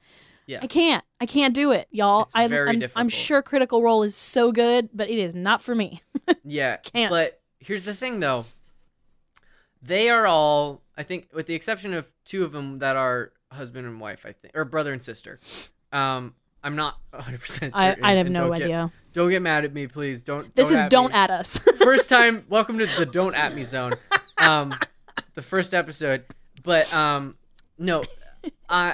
yeah 0.47 0.59
I 0.61 0.67
can't. 0.67 1.03
I 1.21 1.25
can't 1.25 1.53
do 1.53 1.71
it, 1.71 1.87
y'all. 1.91 2.23
It's 2.23 2.35
I, 2.35 2.47
very 2.47 2.69
I'm, 2.69 2.83
I'm 2.95 3.09
sure 3.09 3.41
Critical 3.41 3.81
Role 3.81 4.03
is 4.03 4.15
so 4.15 4.51
good, 4.51 4.89
but 4.93 5.09
it 5.09 5.17
is 5.17 5.33
not 5.35 5.61
for 5.61 5.73
me. 5.75 6.01
yeah 6.43 6.77
Can't. 6.77 7.09
but 7.11 7.39
here's 7.59 7.83
the 7.85 7.93
thing 7.95 8.19
though. 8.19 8.45
They 9.81 10.09
are 10.09 10.27
all, 10.27 10.81
I 10.97 11.03
think, 11.03 11.29
with 11.33 11.45
the 11.47 11.53
exception 11.55 11.93
of 11.93 12.11
two 12.25 12.43
of 12.43 12.51
them 12.51 12.77
that 12.79 12.95
are 12.95 13.31
husband 13.51 13.87
and 13.87 13.99
wife, 13.99 14.25
I 14.25 14.31
think, 14.33 14.55
or 14.55 14.65
brother 14.65 14.91
and 14.93 15.01
sister. 15.01 15.39
Um, 15.91 16.33
I'm 16.63 16.75
not 16.75 16.97
100 17.11 17.39
percent 17.39 17.75
I. 17.75 17.95
I 18.01 18.13
have 18.13 18.29
no 18.29 18.47
don't 18.47 18.57
get- 18.57 18.63
idea. 18.63 18.91
don't 19.13 19.29
get 19.29 19.41
mad 19.41 19.63
at 19.65 19.73
me, 19.73 19.87
please. 19.87 20.21
Don't. 20.23 20.53
this 20.55 20.71
is 20.71 20.79
at 20.79 20.89
don't 20.89 21.11
me. 21.11 21.17
at 21.17 21.29
us. 21.29 21.57
first 21.77 22.09
time 22.09 22.43
welcome 22.49 22.77
to 22.79 22.85
the 22.85 23.05
don't 23.05 23.33
at 23.35 23.53
me 23.55 23.63
zone 23.63 23.93
um 24.39 24.73
the 25.35 25.41
first 25.41 25.73
episode 25.73 26.25
but 26.63 26.91
um 26.93 27.37
no 27.77 28.03
uh 28.67 28.93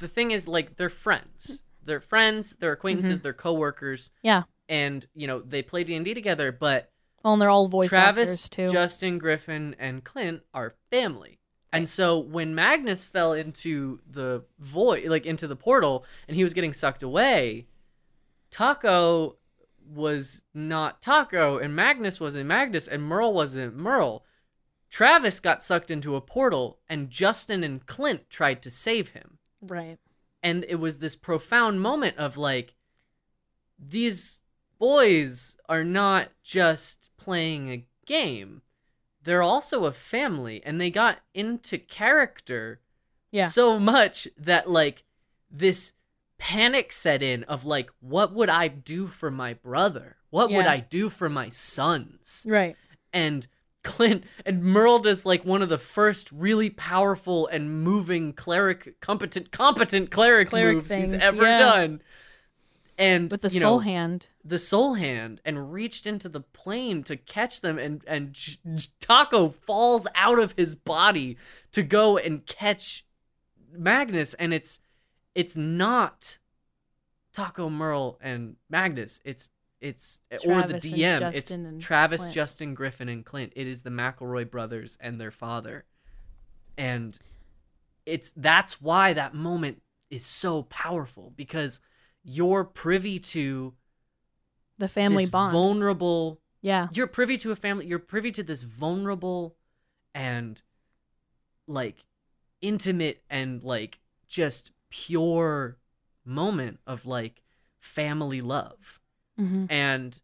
the 0.00 0.08
thing 0.08 0.32
is 0.32 0.48
like 0.48 0.74
they're 0.76 0.88
friends 0.90 1.62
they're 1.84 2.00
friends 2.00 2.56
they're 2.58 2.72
acquaintances 2.72 3.20
they're 3.20 3.32
coworkers 3.32 4.10
yeah. 4.22 4.42
and 4.68 5.06
you 5.14 5.28
know 5.28 5.38
they 5.40 5.62
play 5.62 5.84
d&d 5.84 6.12
together 6.14 6.50
but 6.50 6.89
Well, 7.22 7.34
and 7.34 7.42
they're 7.42 7.50
all 7.50 7.68
voice 7.68 7.88
travis 7.88 8.30
actors 8.30 8.48
too. 8.48 8.68
justin 8.68 9.18
griffin 9.18 9.76
and 9.78 10.02
clint 10.04 10.42
are 10.54 10.74
family 10.90 11.38
and 11.72 11.88
so 11.88 12.18
when 12.18 12.54
magnus 12.54 13.04
fell 13.04 13.32
into 13.32 14.00
the 14.10 14.42
void 14.58 15.04
like 15.06 15.26
into 15.26 15.46
the 15.46 15.56
portal 15.56 16.04
and 16.26 16.36
he 16.36 16.42
was 16.42 16.54
getting 16.54 16.72
sucked 16.72 17.02
away 17.02 17.66
Taako 18.50 19.36
was 19.86 20.42
not 20.54 21.02
Taako, 21.02 21.62
and 21.62 21.74
Magnus 21.74 22.20
wasn't 22.20 22.46
Magnus, 22.46 22.88
and 22.88 23.02
Merle 23.02 23.32
wasn't 23.32 23.76
Merle. 23.76 24.24
Travis 24.88 25.40
got 25.40 25.62
sucked 25.62 25.90
into 25.90 26.16
a 26.16 26.20
portal, 26.20 26.78
and 26.88 27.10
Justin 27.10 27.62
and 27.64 27.84
Clint 27.86 28.28
tried 28.28 28.62
to 28.62 28.70
save 28.70 29.08
him. 29.10 29.38
right. 29.62 29.98
And 30.42 30.64
it 30.68 30.76
was 30.76 30.98
this 30.98 31.16
profound 31.16 31.82
moment 31.82 32.16
of 32.16 32.38
like, 32.38 32.74
these 33.78 34.39
boys 34.80 35.56
are 35.68 35.84
not 35.84 36.30
just 36.42 37.10
playing 37.16 37.70
a 37.70 37.84
game, 38.06 38.62
they're 39.22 39.42
also 39.42 39.84
a 39.84 39.92
family, 39.92 40.60
and 40.64 40.80
they 40.80 40.90
got 40.90 41.18
into 41.34 41.78
character 41.78 42.80
Yeah. 43.30 43.48
so 43.48 43.78
much 43.78 44.26
that 44.36 44.68
like 44.68 45.04
this 45.48 45.92
panic 46.38 46.90
set 46.90 47.22
in 47.22 47.44
of 47.44 47.66
like 47.66 47.90
what 48.00 48.32
would 48.32 48.48
i 48.48 48.66
do 48.66 49.06
for 49.06 49.30
my 49.30 49.52
brother 49.52 50.16
what 50.30 50.50
would 50.50 50.64
i 50.64 50.80
do 50.80 51.10
for 51.10 51.28
my 51.28 51.50
sons 51.50 52.46
Right. 52.48 52.76
and 53.12 53.46
clint 53.84 54.24
and 54.46 54.64
merle 54.64 55.00
does 55.00 55.26
like 55.26 55.44
one 55.44 55.60
of 55.60 55.68
the 55.68 55.76
first 55.76 56.32
really 56.32 56.70
powerful 56.70 57.46
and 57.48 57.82
moving 57.84 58.32
cleric 58.32 58.98
competent 59.02 59.50
competent 59.50 60.10
cleric, 60.10 60.48
Cleric 60.48 60.76
moves 60.76 60.88
things, 60.88 61.12
he's 61.12 61.20
ever 61.22 61.42
yeah. 61.42 61.58
done 61.58 62.02
and 63.00 63.30
With 63.32 63.40
the 63.40 63.50
soul 63.50 63.76
know, 63.76 63.78
hand. 63.78 64.26
the 64.44 64.58
soul 64.58 64.94
hand 64.94 65.40
and 65.44 65.72
reached 65.72 66.06
into 66.06 66.28
the 66.28 66.42
plane 66.42 67.02
to 67.04 67.16
catch 67.16 67.62
them 67.62 67.78
and 67.78 68.04
and 68.06 68.32
J- 68.34 68.58
J- 68.76 68.88
Taako 69.00 69.52
falls 69.54 70.06
out 70.14 70.38
of 70.38 70.52
his 70.56 70.74
body 70.76 71.36
to 71.72 71.82
go 71.82 72.18
and 72.18 72.46
catch 72.46 73.04
magnus 73.72 74.34
and 74.34 74.52
it's 74.52 74.80
it's 75.34 75.56
not 75.56 76.38
Taako 77.34 77.70
merle 77.72 78.18
and 78.20 78.56
magnus 78.68 79.20
it's 79.24 79.48
it's 79.80 80.20
or 80.46 80.60
the 80.62 80.74
Travis 80.78 80.92
dm 80.92 81.18
Justin 81.20 81.66
it's 81.76 81.84
travis 81.86 82.20
Clint. 82.20 82.34
justin 82.34 82.74
griffin 82.74 83.08
and 83.08 83.24
clint 83.24 83.52
it 83.56 83.66
is 83.66 83.80
the 83.80 83.88
mcelroy 83.90 84.48
brothers 84.50 84.98
and 85.00 85.18
their 85.18 85.30
father 85.30 85.84
and 86.76 87.18
it's 88.04 88.30
that's 88.32 88.82
why 88.82 89.14
that 89.14 89.32
moment 89.34 89.80
is 90.10 90.26
so 90.26 90.64
powerful 90.64 91.32
because 91.34 91.80
you're 92.22 92.64
privy 92.64 93.18
to 93.18 93.74
The 94.78 94.88
family 94.88 95.26
bond. 95.26 95.52
vulnerable 95.52 96.40
yeah. 96.62 96.88
you're 96.92 97.06
privy 97.06 97.36
to 97.38 97.50
a 97.50 97.56
family 97.56 97.86
you're 97.86 97.98
privy 97.98 98.30
to 98.32 98.42
this 98.42 98.62
vulnerable 98.64 99.56
and 100.14 100.60
like 101.66 102.04
intimate 102.60 103.22
and 103.30 103.62
like 103.62 104.00
just 104.28 104.70
pure 104.90 105.78
moment 106.24 106.78
of 106.86 107.06
like 107.06 107.42
family 107.80 108.40
love 108.42 109.00
hmm 109.38 109.64
and 109.70 110.20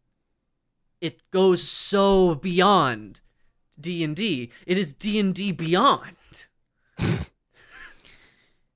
it 1.01 1.21
goes 1.31 1.63
so 1.63 2.35
beyond 2.35 3.21
D&D 3.79 4.51
it 4.65 4.77
is 4.77 4.93
D&D 4.93 5.51
beyond 5.53 6.15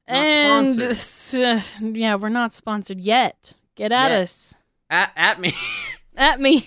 Not 0.08 0.18
And 0.18 0.72
sponsored. 1.00 1.42
uh, 1.46 1.62
yeah, 1.94 2.16
we're 2.16 2.30
not 2.30 2.54
sponsored 2.54 3.00
yet. 3.00 3.54
Get 3.76 3.92
at 3.92 4.12
Yet. 4.12 4.22
us. 4.22 4.58
at, 4.90 5.12
at 5.16 5.40
me 5.40 5.54
At 6.18 6.40
me. 6.42 6.66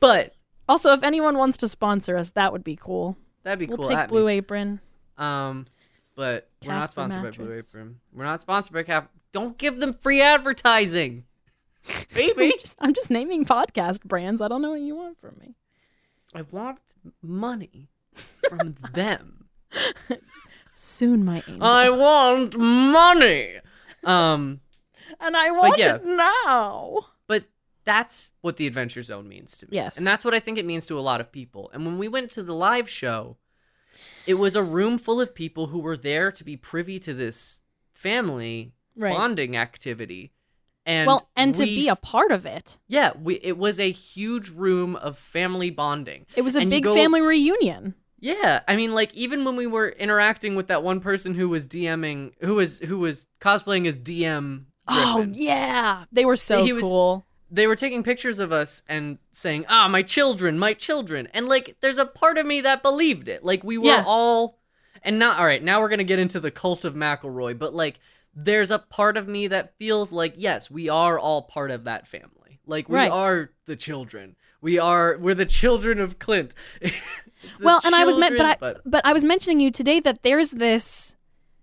but 0.00 0.34
also, 0.68 0.92
if 0.92 1.02
anyone 1.02 1.38
wants 1.38 1.56
to 1.58 1.68
sponsor 1.68 2.16
us, 2.16 2.32
that 2.32 2.52
would 2.52 2.64
be 2.64 2.76
cool. 2.76 3.16
that'd 3.44 3.58
be 3.58 3.66
We'll 3.66 3.78
cool 3.78 3.86
take 3.88 3.96
at 3.96 4.08
me. 4.10 4.12
Blue 4.12 4.28
Apron. 4.28 4.80
Um, 5.16 5.66
but 6.14 6.50
we're 6.64 6.72
not 6.72 6.80
Casper 6.80 6.90
sponsored 6.92 7.22
by 7.22 7.30
Blue. 7.30 7.52
Apron. 7.58 8.00
We're 8.12 8.24
not 8.24 8.40
sponsored 8.42 8.72
by 8.74 8.82
Cap. 8.82 9.10
Don't 9.32 9.56
give 9.56 9.78
them 9.78 9.92
free 9.94 10.20
advertising, 10.20 11.24
baby. 12.14 12.46
I'm 12.52 12.58
just, 12.60 12.76
I'm 12.80 12.94
just 12.94 13.10
naming 13.10 13.44
podcast 13.44 14.02
brands. 14.04 14.42
I 14.42 14.48
don't 14.48 14.60
know 14.62 14.70
what 14.70 14.80
you 14.82 14.94
want 14.96 15.18
from 15.20 15.36
me. 15.40 15.54
I 16.34 16.42
want 16.42 16.80
money 17.22 17.88
from 18.48 18.76
them. 18.92 19.46
Soon, 20.78 21.24
my 21.24 21.42
angel. 21.48 21.64
I 21.64 21.88
want 21.88 22.56
money. 22.58 23.54
Um, 24.04 24.60
and 25.18 25.36
I 25.36 25.50
want 25.50 25.78
yeah. 25.78 25.96
it 25.96 26.04
now. 26.04 27.06
but 27.26 27.44
that's 27.84 28.30
what 28.42 28.56
the 28.56 28.66
Adventure 28.66 29.02
Zone 29.02 29.26
means 29.28 29.56
to 29.56 29.66
me. 29.66 29.76
Yes. 29.76 29.96
and 29.96 30.06
that's 30.06 30.24
what 30.24 30.34
I 30.34 30.38
think 30.40 30.58
it 30.58 30.66
means 30.66 30.86
to 30.86 30.98
a 30.98 31.00
lot 31.00 31.20
of 31.20 31.32
people. 31.32 31.70
And 31.72 31.86
when 31.86 31.98
we 31.98 32.08
went 32.08 32.30
to 32.32 32.42
the 32.42 32.54
live 32.54 32.88
show, 32.90 33.38
it 34.26 34.34
was 34.34 34.54
a 34.54 34.62
room 34.62 34.98
full 34.98 35.20
of 35.20 35.34
people 35.34 35.68
who 35.68 35.78
were 35.78 35.96
there 35.96 36.30
to 36.30 36.44
be 36.44 36.56
privy 36.56 36.98
to 37.00 37.14
this 37.14 37.62
family 37.94 38.72
Right. 38.98 39.14
bonding 39.14 39.56
activity. 39.56 40.32
And 40.86 41.06
well, 41.06 41.28
and 41.36 41.54
to 41.56 41.64
be 41.64 41.88
a 41.88 41.96
part 41.96 42.30
of 42.32 42.46
it. 42.46 42.78
Yeah, 42.86 43.12
we, 43.20 43.34
it 43.42 43.58
was 43.58 43.78
a 43.80 43.90
huge 43.90 44.48
room 44.50 44.94
of 44.96 45.18
family 45.18 45.68
bonding. 45.70 46.26
It 46.36 46.42
was 46.42 46.54
a 46.56 46.60
And 46.60 46.70
big 46.70 46.84
go- 46.84 46.94
family 46.94 47.20
reunion. 47.20 47.94
Yeah, 48.26 48.60
I 48.66 48.74
mean, 48.74 48.92
like 48.92 49.14
even 49.14 49.44
when 49.44 49.54
we 49.56 49.66
were 49.68 49.88
interacting 49.90 50.56
with 50.56 50.66
that 50.66 50.82
one 50.82 50.98
person 51.00 51.34
who 51.34 51.48
was 51.48 51.66
DMing, 51.68 52.32
who 52.40 52.54
was 52.56 52.80
who 52.80 52.98
was 52.98 53.28
cosplaying 53.40 53.86
as 53.86 53.98
DM. 53.98 54.64
Oh 54.88 55.26
yeah, 55.32 56.04
they 56.10 56.24
were 56.24 56.36
so 56.36 56.64
He 56.64 56.72
was- 56.72 56.82
cool. 56.82 57.24
They 57.48 57.68
were 57.68 57.76
taking 57.76 58.02
pictures 58.02 58.40
of 58.40 58.50
us 58.50 58.82
and 58.88 59.18
saying, 59.30 59.66
"Ah, 59.68 59.86
my 59.86 60.02
children, 60.02 60.58
my 60.58 60.74
children," 60.74 61.28
and 61.32 61.46
like, 61.46 61.76
there's 61.80 61.98
a 61.98 62.04
part 62.06 62.38
of 62.38 62.46
me 62.46 62.60
that 62.62 62.82
believed 62.82 63.28
it. 63.28 63.44
Like 63.44 63.62
we 63.62 63.78
were 63.78 63.86
Yeah. 63.86 64.04
all, 64.04 64.58
and 65.02 65.20
not 65.20 65.38
all 65.38 65.46
right. 65.46 65.62
Now 65.62 65.80
we're 65.80 65.88
gonna 65.88 66.02
get 66.02 66.18
into 66.18 66.40
the 66.40 66.50
cult 66.50 66.84
of 66.84 66.94
McElroy, 66.94 67.56
but 67.56 67.72
like, 67.74 68.00
there's 68.34 68.72
a 68.72 68.80
part 68.80 69.16
of 69.16 69.28
me 69.28 69.46
that 69.46 69.76
feels 69.78 70.10
like 70.10 70.34
yes, 70.36 70.68
we 70.68 70.88
are 70.88 71.16
all 71.16 71.42
part 71.42 71.70
of 71.70 71.84
that 71.84 72.08
family. 72.08 72.58
Like 72.66 72.88
we 72.88 72.96
Right. 72.96 73.10
are 73.12 73.52
the 73.66 73.76
children. 73.76 74.34
We 74.60 74.80
are 74.80 75.16
we're 75.16 75.34
the 75.36 75.46
children 75.46 76.00
of 76.00 76.18
Clint. 76.18 76.52
Well, 77.60 77.80
and 77.84 77.94
I 77.94 78.04
was 78.04 78.18
meant, 78.18 78.36
but 78.36 78.58
I, 78.62 78.74
but 78.84 79.04
I 79.06 79.12
was 79.12 79.24
mentioning 79.24 79.60
you 79.60 79.70
today 79.70 80.00
that 80.00 80.22
there's 80.22 80.52
this 80.52 81.16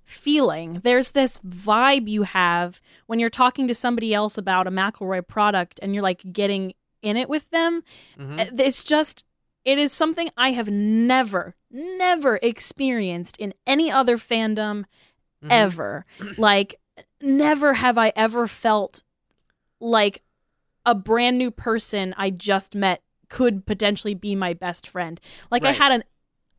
feeling, 0.04 0.82
there's 0.84 1.12
this 1.12 1.40
vibe 1.40 2.08
you 2.08 2.24
have 2.24 2.82
when 3.08 3.20
you're 3.20 3.30
talking 3.30 3.68
to 3.68 3.74
somebody 3.76 4.14
else 4.14 4.38
about 4.38 4.68
a 4.68 4.72
McElroy 4.72 5.28
product, 5.28 5.80
and 5.82 5.94
you're 5.94 6.04
like 6.04 6.22
getting 6.32 6.74
in 7.02 7.18
it 7.18 7.30
with 7.30 7.50
them. 7.50 7.84
Mhm. 8.18 8.40
Uh, 8.40 8.64
It's 8.64 8.84
just, 8.84 9.26
it 9.66 9.78
is 9.78 9.91
something 9.91 10.30
I 10.38 10.52
have 10.52 10.70
never, 10.70 11.56
never 11.72 12.40
experienced 12.41 13.38
in 13.38 13.54
any 13.66 13.90
other 13.91 14.18
fandom 14.18 14.86
Mhm. 15.44 15.52
ever. 15.52 16.06
like, 16.38 16.76
never 17.22 17.74
have 17.76 17.98
I 17.98 18.14
ever 18.16 18.48
felt 18.48 19.04
like 19.80 20.22
a 20.86 20.94
brand 20.95 21.38
new 21.38 21.50
person 21.52 22.14
I 22.18 22.30
just 22.30 22.76
met 22.76 23.02
could 23.34 23.65
potentially 23.65 24.14
be 24.14 24.35
my 24.35 24.53
best 24.53 24.88
friend. 24.88 25.19
Like, 25.49 25.65
I 25.65 25.72
had 25.72 25.91
an 25.91 26.03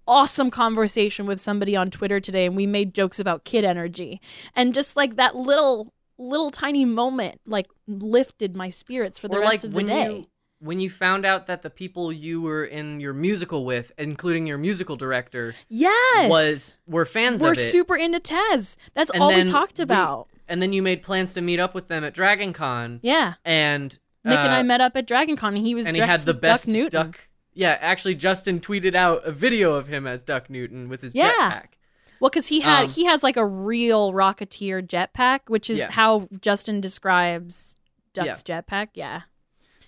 awesome 0.09 0.51
conversation 0.51 1.24
with 1.24 1.40
somebody 1.40 1.76
on 1.76 1.88
Twitter 1.90 2.18
today, 2.18 2.46
and 2.46 2.56
we 2.56 2.66
made 2.66 2.92
jokes 2.94 3.20
about 3.20 3.44
kid 3.44 3.64
energy. 3.64 4.20
And 4.56 4.74
just 4.74 4.96
like 4.96 5.14
that 5.16 5.36
little, 5.36 5.94
little 6.18 6.51
tiny 6.51 6.84
moment, 6.84 7.40
like, 7.46 7.66
lifted 7.86 8.56
my 8.56 8.70
spirits 8.70 9.20
for 9.20 9.28
the 9.28 9.36
or 9.36 9.40
rest 9.40 9.51
like 9.52 9.64
of 9.64 9.70
the 9.70 9.76
when 9.76 9.86
day. 9.86 10.10
you 10.16 10.26
when 10.60 10.80
you 10.80 10.88
found 10.88 11.26
out 11.26 11.46
that 11.46 11.60
the 11.62 11.68
people 11.68 12.10
you 12.10 12.40
were 12.40 12.64
in 12.64 12.98
your 12.98 13.12
musical 13.12 13.64
with, 13.66 13.92
including 13.98 14.46
your 14.46 14.56
musical 14.56 14.96
director, 14.96 15.55
yes! 15.68 16.30
was 16.30 16.78
were 16.86 17.05
fans 17.05 17.42
We're 17.42 17.51
of 17.52 17.59
it, 17.59 17.70
super 17.70 17.94
into 17.96 18.18
TAZ. 18.18 18.76
That's 18.94 19.10
And 19.10 19.22
all 19.22 19.34
we 19.34 19.44
talked 19.44 19.78
we- 19.78 19.82
about. 19.84 20.26
and 20.48 20.62
then 20.62 20.72
you 20.72 20.80
made 20.82 21.02
plans 21.02 21.34
to 21.34 21.40
meet 21.42 21.60
up 21.60 21.74
with 21.74 21.88
them 21.88 22.02
at 22.02 22.14
Dragon 22.14 22.52
Con, 22.55 23.01
yeah. 23.02 23.34
and 23.44 23.98
Nick 24.24 24.38
and 24.38 24.48
uh, 24.52 24.56
I 24.56 24.62
met 24.62 24.80
up 24.80 24.96
at 24.96 25.06
DragonCon, 25.06 25.48
and 25.48 25.59
he 25.59 25.74
was 25.74 25.86
and 25.86 25.96
he 25.96 26.02
had 26.02 26.20
the 26.20 26.34
best 26.34 26.66
Duck 26.66 26.72
Newton. 26.74 27.06
duck. 27.10 27.28
Yeah, 27.52 27.78
actually, 27.80 28.14
Justin 28.16 28.59
tweeted 28.60 28.94
out 28.94 29.24
a 29.24 29.30
video 29.32 29.74
of 29.74 29.86
him 29.86 30.06
as 30.06 30.22
Duck 30.22 30.51
Newton 30.51 30.88
with 30.88 31.02
his 31.02 31.14
Yeah. 31.14 31.30
jetpack. 31.32 31.66
Well, 32.20 32.30
because 32.30 32.46
he 32.48 32.60
had 32.60 32.84
Um, 32.84 32.90
he 32.90 33.05
has 33.05 33.22
like 33.22 33.36
a 33.36 33.44
real 33.46 34.12
Rocketeer 34.12 34.86
jetpack, 34.86 35.40
which 35.48 35.68
is 35.68 35.78
Yeah. 35.78 35.90
how 35.90 36.28
Justin 36.40 36.80
describes 36.80 37.76
Duck's 38.14 38.42
jetpack. 38.42 38.88
Yeah, 38.94 39.22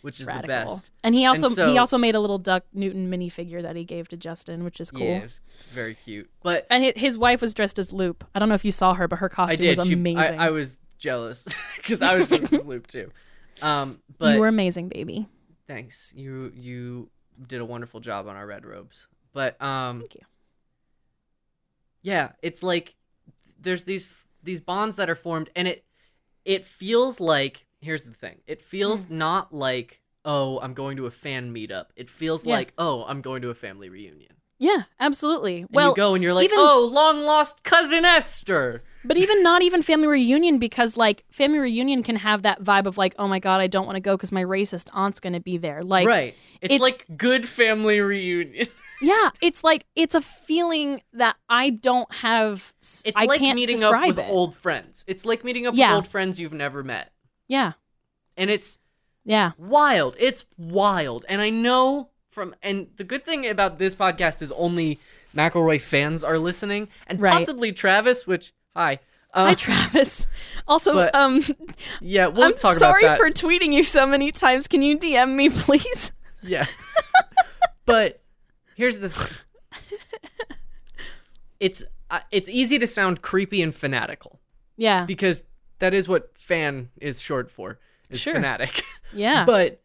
which 0.02 0.20
is 0.20 0.26
Radical. 0.26 0.42
the 0.42 0.48
best. 0.48 0.90
And 1.02 1.14
he 1.14 1.24
also 1.24 1.48
so- 1.48 1.70
he 1.70 1.78
also 1.78 1.96
made 1.98 2.14
a 2.14 2.20
little 2.20 2.38
Duck 2.38 2.64
Newton 2.72 3.10
minifigure 3.10 3.62
that 3.62 3.74
he 3.74 3.84
gave 3.84 4.08
to 4.08 4.16
Justin, 4.16 4.64
which 4.64 4.80
is 4.80 4.90
cool. 4.90 5.02
Yeah, 5.06 5.26
very 5.70 5.94
cute. 5.94 6.28
But 6.42 6.66
And 6.70 6.92
his 6.96 7.16
wife 7.18 7.40
was 7.40 7.54
dressed 7.54 7.78
as 7.78 7.92
Lup. 7.92 8.22
I 8.34 8.38
don't 8.38 8.48
know 8.48 8.54
if 8.54 8.64
you 8.64 8.70
saw 8.72 8.94
her, 8.94 9.08
but 9.08 9.20
her 9.20 9.28
costume 9.28 9.76
was 9.76 9.86
She, 9.88 9.94
amazing. 9.94 10.38
I, 10.38 10.46
I 10.48 10.50
was 10.50 10.78
jealous 10.98 11.48
because 11.76 12.02
I 12.02 12.16
was 12.18 12.28
just 12.28 12.52
as 12.52 12.64
Lup 12.64 12.86
too. 12.86 13.10
Um, 13.62 14.00
but 14.18 14.34
you 14.34 14.40
were 14.40 14.48
amazing, 14.48 14.88
baby. 14.88 15.28
thanks. 15.66 16.12
You 16.16 16.52
you 16.54 17.10
did 17.46 17.60
a 17.60 17.64
wonderful 17.64 18.00
job 18.00 18.26
on 18.28 18.36
our 18.36 18.46
red 18.46 18.64
robes. 18.66 19.08
But 19.32 19.60
um, 19.62 20.00
Thank 20.00 20.14
you. 20.16 20.22
yeah, 22.02 22.32
it's 22.42 22.62
like 22.62 22.94
there's 23.60 23.84
these 23.84 24.08
these 24.42 24.60
bonds 24.60 24.96
that 24.96 25.10
are 25.10 25.14
formed, 25.16 25.50
and 25.56 25.66
it 25.68 25.84
it 26.44 26.64
feels 26.64 27.20
like 27.20 27.66
here's 27.80 28.04
the 28.04 28.12
thing. 28.14 28.40
It 28.46 28.62
feels 28.62 29.08
not 29.10 29.52
like 29.52 30.00
oh 30.24 30.58
I'm 30.60 30.74
going 30.74 30.96
to 30.98 31.06
a 31.06 31.10
fan 31.10 31.52
meetup. 31.54 31.86
It 31.96 32.08
feels 32.10 32.44
Yeah. 32.46 32.54
like 32.56 32.72
oh 32.78 33.04
I'm 33.04 33.20
going 33.20 33.42
to 33.42 33.50
a 33.50 33.54
family 33.54 33.88
reunion. 33.88 34.32
Yeah, 34.58 34.84
absolutely. 34.98 35.58
And 35.60 35.68
well, 35.70 35.90
you 35.90 35.96
go 35.96 36.14
and 36.14 36.22
you're 36.24 36.32
like 36.32 36.46
even- 36.46 36.58
oh 36.58 36.88
long 36.90 37.20
lost 37.20 37.62
cousin 37.62 38.04
Esther. 38.04 38.82
But 39.06 39.16
even 39.16 39.42
not 39.42 39.62
even 39.62 39.82
family 39.82 40.06
reunion 40.08 40.58
because 40.58 40.96
like 40.96 41.24
family 41.30 41.58
reunion 41.58 42.02
can 42.02 42.16
have 42.16 42.42
that 42.42 42.62
vibe 42.62 42.86
of 42.86 42.98
like, 42.98 43.14
oh 43.18 43.28
my 43.28 43.38
god, 43.38 43.60
I 43.60 43.66
don't 43.66 43.86
want 43.86 43.96
to 43.96 44.00
go 44.00 44.16
because 44.16 44.32
my 44.32 44.42
racist 44.44 44.88
aunt's 44.92 45.20
gonna 45.20 45.40
be 45.40 45.56
there. 45.56 45.82
Like, 45.82 46.06
right. 46.06 46.34
It's, 46.60 46.74
it's- 46.74 46.80
like 46.80 47.04
good 47.16 47.48
family 47.48 48.00
reunion. 48.00 48.68
yeah, 49.02 49.30
it's 49.40 49.62
like 49.64 49.86
it's 49.94 50.14
a 50.14 50.20
feeling 50.20 51.00
that 51.12 51.36
I 51.48 51.70
don't 51.70 52.12
have. 52.16 52.72
It's 52.80 53.02
I 53.14 53.26
like 53.26 53.40
can't 53.40 53.56
meeting 53.56 53.82
up 53.84 54.00
with 54.06 54.18
it. 54.18 54.26
old 54.28 54.54
friends. 54.56 55.04
It's 55.06 55.24
like 55.26 55.44
meeting 55.44 55.66
up 55.66 55.74
Yeah. 55.76 55.90
with 55.90 55.94
old 55.96 56.08
friends 56.08 56.40
you've 56.40 56.52
never 56.52 56.82
met. 56.82 57.12
Yeah, 57.48 57.72
And 58.36 58.50
it's 58.50 58.78
yeah, 59.24 59.52
wild. 59.58 60.16
It's 60.18 60.44
wild. 60.58 61.24
And 61.28 61.40
I 61.40 61.50
know 61.50 62.08
from 62.30 62.54
and 62.62 62.88
the 62.96 63.04
good 63.04 63.24
thing 63.24 63.46
about 63.46 63.78
this 63.78 63.94
podcast 63.94 64.42
is 64.42 64.50
only 64.52 64.98
McElroy 65.34 65.80
fans 65.80 66.24
are 66.24 66.38
listening 66.38 66.88
and 67.06 67.20
Right. 67.20 67.32
possibly 67.32 67.72
Travis, 67.72 68.26
which 68.26 68.52
hi. 68.76 69.00
Uh, 69.34 69.46
Hi, 69.46 69.54
Travis. 69.54 70.26
Also, 70.68 70.94
but 70.94 71.14
um, 71.14 71.42
yeah, 72.00 72.26
we'll 72.28 72.44
I'm 72.48 72.54
talk 72.54 72.76
sorry 72.76 73.04
about 73.04 73.18
that. 73.18 73.18
for 73.18 73.30
tweeting 73.30 73.72
you 73.72 73.82
so 73.82 74.06
many 74.06 74.32
times. 74.32 74.66
Can 74.68 74.82
you 74.82 74.98
DM 74.98 75.34
me, 75.34 75.48
please? 75.64 76.12
Yeah. 76.42 76.66
but 77.86 78.20
here's 78.76 78.98
the 79.00 79.10
thing. 79.10 79.28
It's 81.60 81.84
uh, 82.10 82.20
it's 82.30 82.48
easy 82.50 82.78
to 82.78 82.86
sound 82.86 83.22
creepy 83.22 83.62
and 83.62 83.74
fanatical 83.74 84.40
Yeah, 84.76 85.06
because 85.06 85.44
that 85.78 85.94
is 85.94 86.06
what 86.06 86.30
fan 86.38 86.90
is 87.00 87.20
short 87.20 87.50
for. 87.50 87.78
Is 88.10 88.20
Sure. 88.20 88.34
fanatic. 88.34 88.84
yeah, 89.12 89.44
But 89.46 89.80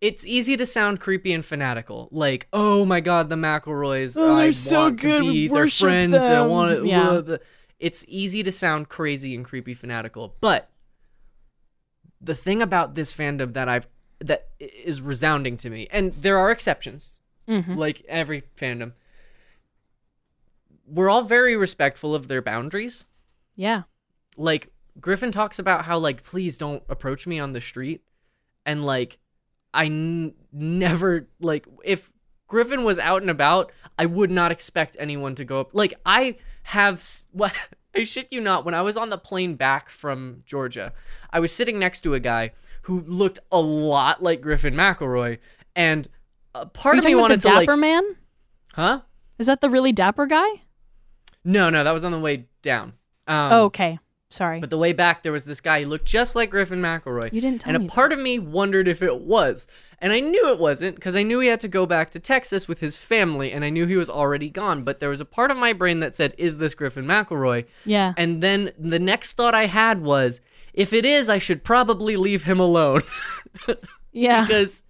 it's 0.00 0.24
easy 0.26 0.56
to 0.56 0.64
sound 0.64 1.00
creepy 1.00 1.32
and 1.32 1.44
fanatical. 1.44 2.08
Like, 2.12 2.46
oh 2.52 2.84
my 2.84 3.00
god, 3.00 3.28
the 3.28 3.34
McElroys. 3.36 4.16
Oh, 4.18 4.36
they're 4.36 4.46
I 4.48 4.50
so 4.52 4.90
good, 4.90 5.22
To 5.24 5.32
be 5.32 5.48
their 5.48 5.56
worship 5.64 5.84
friends. 5.86 6.14
And 6.14 6.24
I 6.34 6.42
want 6.46 6.78
to. 6.78 6.86
Yeah. 6.86 7.36
It's 7.82 8.04
easy 8.06 8.42
to 8.44 8.52
sound 8.52 8.88
crazy 8.88 9.34
and 9.34 9.44
creepy 9.44 9.74
fanatical. 9.74 10.36
But 10.40 10.70
the 12.20 12.36
thing 12.36 12.62
about 12.62 12.94
this 12.94 13.12
fandom 13.12 13.52
that 13.54 13.68
I've 13.68 13.88
that 14.20 14.50
is 14.60 15.00
resounding 15.02 15.56
to 15.58 15.68
me, 15.68 15.88
and 15.90 16.12
there 16.14 16.38
are 16.38 16.52
exceptions, 16.52 17.18
Mhm. 17.48 17.76
like 17.76 18.02
every 18.08 18.42
fandom. 18.56 18.92
We're 20.86 21.10
all 21.10 21.22
very 21.22 21.56
respectful 21.56 22.14
of 22.14 22.28
their 22.28 22.42
boundaries 22.42 23.06
yeah, 23.54 23.82
like 24.38 24.72
Griffin 25.00 25.30
talks 25.32 25.58
about 25.58 25.84
how 25.84 25.98
like 25.98 26.22
please 26.24 26.56
don't 26.56 26.82
approach 26.88 27.26
me 27.26 27.38
on 27.38 27.52
the 27.52 27.60
street 27.60 28.02
and 28.64 28.84
like 28.84 29.18
I 29.74 29.86
n- 29.86 30.34
never 30.52 31.28
like 31.40 31.66
if 31.84 32.12
Griffin 32.48 32.82
was 32.84 32.98
out 32.98 33.20
and 33.22 33.30
about 33.30 33.72
I 33.98 34.06
would 34.06 34.30
not 34.30 34.50
expect 34.52 34.96
anyone 35.00 35.34
to 35.34 35.44
go 35.44 35.60
up 35.60 35.74
like 35.74 35.94
I 36.06 36.36
have 36.62 37.04
what 37.32 37.54
I 37.94 38.04
shit 38.04 38.28
you 38.30 38.40
not 38.40 38.64
when 38.64 38.74
I 38.74 38.82
was 38.82 38.96
on 38.96 39.10
the 39.10 39.18
plane 39.18 39.54
back 39.54 39.88
from 39.90 40.42
Georgia 40.46 40.92
I 41.30 41.40
was 41.40 41.52
sitting 41.52 41.78
next 41.78 42.00
to 42.02 42.14
a 42.14 42.20
guy 42.20 42.52
who 42.82 43.00
looked 43.06 43.38
a 43.50 43.60
lot 43.60 44.22
like 44.22 44.40
Griffin 44.40 44.74
McElroy 44.74 45.38
and 45.76 46.08
a 46.54 46.66
part 46.66 46.98
of 46.98 47.04
me 47.04 47.14
wanted 47.14 47.40
the 47.40 47.48
to 47.48 47.54
like 47.54 47.66
dapper 47.66 47.76
man? 47.76 48.02
huh 48.74 49.00
Is 49.38 49.46
that 49.46 49.60
the 49.60 49.70
really 49.70 49.92
dapper 49.92 50.26
guy? 50.26 50.48
no 51.44 51.70
no 51.70 51.84
that 51.84 51.92
was 51.92 52.04
on 52.04 52.12
the 52.12 52.20
way 52.20 52.46
down 52.62 52.94
um, 53.28 53.52
oh, 53.52 53.64
okay, 53.66 53.98
sorry. 54.32 54.60
But 54.60 54.70
the 54.70 54.78
way 54.78 54.92
back, 54.92 55.22
there 55.22 55.32
was 55.32 55.44
this 55.44 55.60
guy. 55.60 55.80
He 55.80 55.84
looked 55.84 56.06
just 56.06 56.34
like 56.34 56.50
Griffin 56.50 56.80
McElroy. 56.80 57.32
You 57.32 57.40
didn't 57.40 57.60
tell 57.62 57.74
And 57.74 57.82
me 57.82 57.88
a 57.88 57.90
part 57.90 58.12
of 58.12 58.18
me 58.18 58.38
wondered 58.38 58.88
if 58.88 59.02
it 59.02 59.20
was. 59.20 59.66
And 59.98 60.12
I 60.12 60.18
knew 60.20 60.48
it 60.48 60.58
wasn't 60.58 60.96
because 60.96 61.14
I 61.14 61.22
knew 61.22 61.38
he 61.38 61.48
had 61.48 61.60
to 61.60 61.68
go 61.68 61.86
back 61.86 62.10
to 62.10 62.18
Texas 62.18 62.66
with 62.66 62.80
his 62.80 62.96
family, 62.96 63.52
and 63.52 63.64
I 63.64 63.70
knew 63.70 63.86
he 63.86 63.96
was 63.96 64.10
already 64.10 64.48
gone. 64.50 64.82
But 64.82 64.98
there 64.98 65.08
was 65.10 65.20
a 65.20 65.24
part 65.24 65.50
of 65.52 65.56
my 65.56 65.72
brain 65.72 66.00
that 66.00 66.16
said, 66.16 66.34
"Is 66.38 66.58
this 66.58 66.74
Griffin 66.74 67.04
McElroy?" 67.04 67.66
yeah, 67.84 68.12
And 68.16 68.42
then 68.42 68.72
the 68.78 68.98
next 68.98 69.34
thought 69.34 69.54
I 69.54 69.66
had 69.66 70.02
was, 70.02 70.40
if 70.72 70.92
it 70.92 71.04
is, 71.04 71.28
I 71.28 71.38
should 71.38 71.62
probably 71.62 72.16
leave 72.16 72.44
him 72.44 72.58
alone 72.58 73.02
yeah, 74.12 74.44
because 74.44 74.82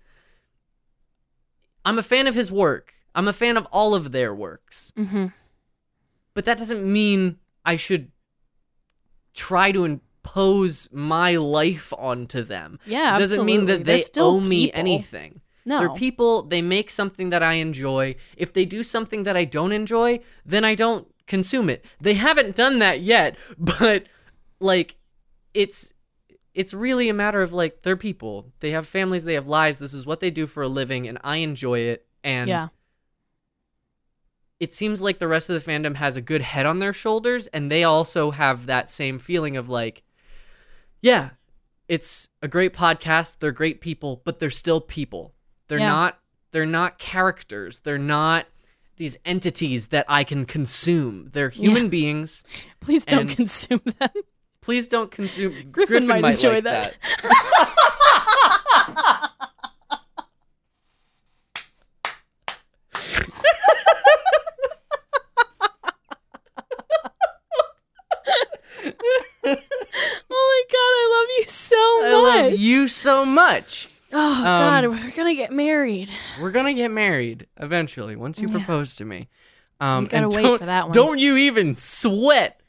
I'm 1.84 1.98
a 1.98 2.02
fan 2.02 2.26
of 2.26 2.34
his 2.34 2.50
work. 2.52 2.94
I'm 3.14 3.28
a 3.28 3.32
fan 3.32 3.56
of 3.56 3.66
all 3.66 3.94
of 3.94 4.12
their 4.12 4.34
works. 4.34 4.92
hmm 4.96 5.26
But 6.34 6.44
that 6.46 6.56
doesn't 6.58 6.90
mean 6.90 7.36
I 7.64 7.76
should 7.76 8.10
try 9.34 9.72
to 9.72 9.84
impose 9.84 10.88
my 10.92 11.36
life 11.36 11.92
onto 11.98 12.42
them. 12.42 12.78
yeah. 12.86 13.16
It 13.16 13.18
doesn't 13.18 13.44
mean 13.44 13.66
that 13.66 13.84
they 13.84 14.00
still 14.00 14.26
owe 14.26 14.40
me 14.40 14.66
people. 14.66 14.80
anything. 14.80 15.40
No, 15.64 15.78
They're 15.78 15.90
people, 15.90 16.42
they 16.42 16.60
make 16.60 16.90
something 16.90 17.30
that 17.30 17.42
I 17.42 17.54
enjoy. 17.54 18.16
If 18.36 18.52
they 18.52 18.64
do 18.64 18.82
something 18.82 19.22
that 19.22 19.36
I 19.36 19.44
don't 19.44 19.70
enjoy, 19.70 20.18
then 20.44 20.64
I 20.64 20.74
don't 20.74 21.06
consume 21.26 21.70
it. 21.70 21.84
They 22.00 22.14
haven't 22.14 22.56
done 22.56 22.80
that 22.80 23.00
yet, 23.00 23.36
but 23.58 24.06
like 24.60 24.96
it's 25.54 25.92
it's 26.54 26.74
really 26.74 27.08
a 27.08 27.14
matter 27.14 27.42
of 27.42 27.52
like 27.52 27.82
they're 27.82 27.96
people. 27.96 28.52
They 28.60 28.72
have 28.72 28.88
families, 28.88 29.24
they 29.24 29.34
have 29.34 29.46
lives. 29.46 29.78
This 29.78 29.94
is 29.94 30.04
what 30.04 30.20
they 30.20 30.30
do 30.30 30.46
for 30.46 30.62
a 30.62 30.68
living 30.68 31.06
and 31.06 31.18
I 31.22 31.36
enjoy 31.36 31.80
it 31.80 32.06
and 32.24 32.48
yeah, 32.48 32.68
it 34.62 34.72
seems 34.72 35.02
like 35.02 35.18
the 35.18 35.26
rest 35.26 35.50
of 35.50 35.60
the 35.60 35.70
fandom 35.72 35.96
has 35.96 36.14
a 36.14 36.20
good 36.20 36.40
head 36.40 36.66
on 36.66 36.78
their 36.78 36.92
shoulders 36.92 37.48
and 37.48 37.68
they 37.68 37.82
also 37.82 38.30
have 38.30 38.66
that 38.66 38.88
same 38.88 39.18
feeling 39.18 39.56
of 39.56 39.68
like 39.68 40.04
yeah 41.00 41.30
it's 41.88 42.28
a 42.42 42.46
great 42.46 42.72
podcast 42.72 43.38
they're 43.40 43.50
great 43.50 43.80
people 43.80 44.22
but 44.24 44.38
they're 44.38 44.50
still 44.50 44.80
people 44.80 45.34
they're 45.66 45.80
Yeah. 45.80 45.88
not 45.88 46.20
they're 46.52 46.64
not 46.64 46.98
characters 47.00 47.80
they're 47.80 47.98
not 47.98 48.46
these 48.98 49.16
entities 49.24 49.88
that 49.88 50.06
i 50.08 50.22
can 50.22 50.44
consume 50.46 51.30
they're 51.32 51.48
human 51.50 51.84
Yeah. 51.84 51.88
beings 51.88 52.44
please 52.78 53.04
don't 53.04 53.26
consume 53.28 53.80
them. 53.98 54.10
please 54.60 54.86
don't 54.86 55.10
consume 55.10 55.72
Griffin 55.72 56.06
might 56.06 56.24
enjoy 56.24 56.60
like 56.60 56.64
that. 56.64 56.98
oh 69.44 69.58
my 70.30 70.60
god, 70.72 70.92
I 71.02 71.18
love 71.20 71.28
you 71.38 71.44
so 71.48 72.00
much. 72.00 72.06
i 72.12 72.42
love 72.48 72.58
you 72.58 72.88
so 72.88 73.24
much 73.24 73.88
Oh 74.14 74.42
god, 74.42 74.84
Um, 74.84 74.90
we're 74.90 75.10
gonna 75.12 75.34
get 75.34 75.52
married. 75.52 76.10
We're 76.38 76.50
gonna 76.50 76.74
get 76.74 76.90
married 76.90 77.46
eventually 77.56 78.14
once 78.14 78.38
you 78.38 78.46
Yeah. 78.48 78.58
propose 78.58 78.94
to 78.96 79.06
me. 79.06 79.28
Um, 79.80 80.04
You 80.04 80.08
gotta 80.10 80.24
and 80.26 80.34
wait 80.36 80.42
don't- 80.42 80.58
for 80.58 80.66
that 80.66 80.84
one. 80.84 80.92
Don't 80.92 81.18
you 81.18 81.36
even 81.38 81.74
sweat, 81.74 82.60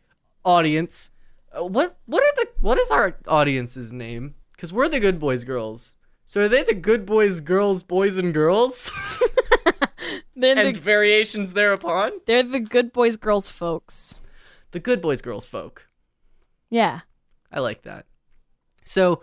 audience. 0.46 1.12
Uh, 1.52 1.66
what 1.66 1.98
what 2.06 2.24
are 2.24 2.34
the 2.38 2.48
what 2.62 2.78
is 2.80 2.92
our 2.92 3.18
audience's 3.28 3.92
name? 3.92 4.36
Because 4.54 4.72
we're 4.72 4.88
the 4.88 5.02
good 5.02 5.20
boys 5.20 5.44
girls. 5.44 5.96
So 6.26 6.46
are 6.46 6.48
they 6.48 6.64
the 6.64 6.74
good 6.74 7.06
boys 7.06 7.42
girls 7.42 7.84
boys 7.84 8.16
and 8.18 8.34
girls 8.34 8.90
They're 10.36 10.58
and 10.58 10.76
the, 10.76 10.80
variations 10.80 11.54
thereupon? 11.54 12.12
they're 12.26 12.44
the 12.44 12.60
good 12.62 12.92
boys, 12.94 13.18
girls, 13.18 13.50
folks. 13.50 14.16
The 14.72 14.80
good 14.80 15.02
boys 15.02 15.22
girls 15.22 15.46
folk. 15.46 15.88
Yeah. 16.70 17.02
I 17.54 17.60
like 17.60 17.84
that. 17.84 18.06
So 18.84 19.22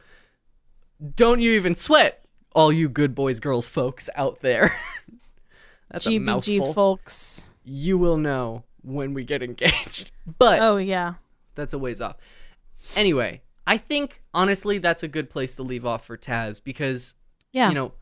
don't 1.17 1.41
you 1.41 1.53
even 1.53 1.75
sweat, 1.75 2.25
all 2.55 2.73
you 2.73 2.89
good 2.89 3.15
boys 3.15 3.41
girls 3.41 3.69
folks 3.69 4.09
out 4.15 4.41
there. 4.41 4.75
That's 5.91 6.07
a 6.07 6.11
GBG 6.11 6.21
mouthful. 6.25 6.73
folks. 6.73 7.51
you 7.65 7.99
will 7.99 8.17
know 8.17 8.63
when 8.83 9.13
we 9.15 9.25
get 9.25 9.43
engaged. 9.43 10.13
But 10.39 10.61
Oh 10.61 10.77
yeah. 10.77 11.15
that's 11.57 11.73
a 11.73 11.79
ways 11.79 12.01
off. 12.01 12.17
Anyway, 12.95 13.43
I 13.67 13.77
think 13.79 14.23
honestly 14.33 14.79
that's 14.79 15.03
a 15.03 15.09
good 15.09 15.29
place 15.29 15.57
to 15.57 15.65
leave 15.65 15.85
off 15.85 16.07
for 16.07 16.17
Taz 16.17 16.63
because 16.63 17.15
Yeah. 17.53 17.69
you 17.69 17.75
know, 17.75 17.93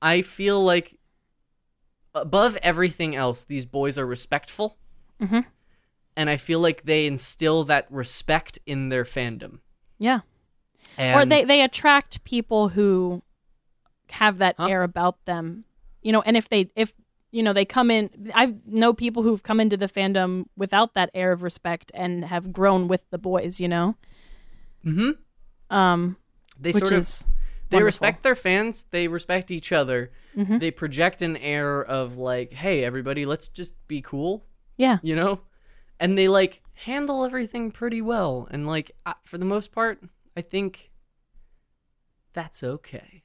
I 0.00 0.22
feel 0.22 0.62
like 0.64 0.96
above 2.14 2.56
everything 2.62 3.16
else, 3.16 3.42
these 3.42 3.66
boys 3.66 3.98
are 3.98 4.06
respectful. 4.06 4.76
Mhm. 5.20 5.44
And 6.18 6.28
I 6.28 6.36
feel 6.36 6.58
like 6.60 6.82
they 6.84 7.06
instill 7.06 7.64
that 7.64 7.86
respect 7.90 8.58
in 8.66 8.88
their 8.88 9.04
fandom. 9.04 9.60
yeah. 10.00 10.20
And 10.96 11.16
or 11.20 11.24
they 11.24 11.44
they 11.44 11.62
attract 11.62 12.24
people 12.24 12.68
who 12.70 13.22
have 14.10 14.38
that 14.38 14.56
Huh? 14.58 14.66
air 14.66 14.82
about 14.82 15.24
them. 15.26 15.64
You 16.02 16.12
know, 16.12 16.22
and 16.22 16.36
if 16.36 16.48
they 16.48 16.70
if 16.74 16.92
you 17.30 17.42
know 17.42 17.52
they 17.52 17.64
come 17.64 17.90
in 17.90 18.10
I 18.34 18.54
know 18.66 18.92
people 18.94 19.22
who've 19.22 19.42
come 19.42 19.60
into 19.60 19.76
the 19.76 19.86
fandom 19.88 20.46
without 20.56 20.94
that 20.94 21.10
air 21.14 21.30
of 21.32 21.42
respect 21.42 21.92
and 21.94 22.24
have 22.24 22.52
grown 22.52 22.88
with 22.88 23.04
the 23.10 23.18
boys, 23.18 23.60
you 23.60 23.68
know. 23.68 23.94
Mm-hmm. 24.84 25.10
Um 25.76 26.16
They 26.60 26.72
sort 26.72 26.92
of 26.92 27.06
they 27.70 27.76
wonderful. 27.76 27.84
respect 27.86 28.22
their 28.22 28.34
fans. 28.34 28.84
They 28.90 29.08
respect 29.08 29.50
each 29.50 29.72
other. 29.72 30.10
Mhm. 30.36 30.58
They 30.58 30.70
project 30.70 31.20
an 31.22 31.36
air 31.36 31.84
of 31.84 32.16
like, 32.16 32.52
hey, 32.54 32.82
everybody, 32.82 33.26
let's 33.26 33.46
just 33.48 33.74
be 33.88 34.00
cool. 34.00 34.44
Yeah. 34.76 34.98
you 35.02 35.14
know 35.16 35.40
and 36.00 36.16
they 36.16 36.28
like 36.28 36.62
handle 36.84 37.24
everything 37.24 37.70
pretty 37.70 38.00
well 38.00 38.46
and 38.50 38.66
like 38.66 38.92
for 39.24 39.38
the 39.38 39.44
most 39.44 39.72
part 39.72 40.00
i 40.36 40.40
think 40.40 40.90
that's 42.32 42.62
okay 42.62 43.22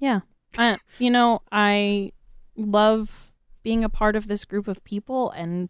Yeah. 0.00 0.20
I, 0.56 0.78
you 0.98 1.10
know, 1.10 1.42
I 1.52 2.12
love 2.56 3.34
being 3.62 3.84
a 3.84 3.88
part 3.88 4.16
of 4.16 4.26
this 4.26 4.44
group 4.44 4.66
of 4.66 4.82
people 4.82 5.30
and 5.30 5.68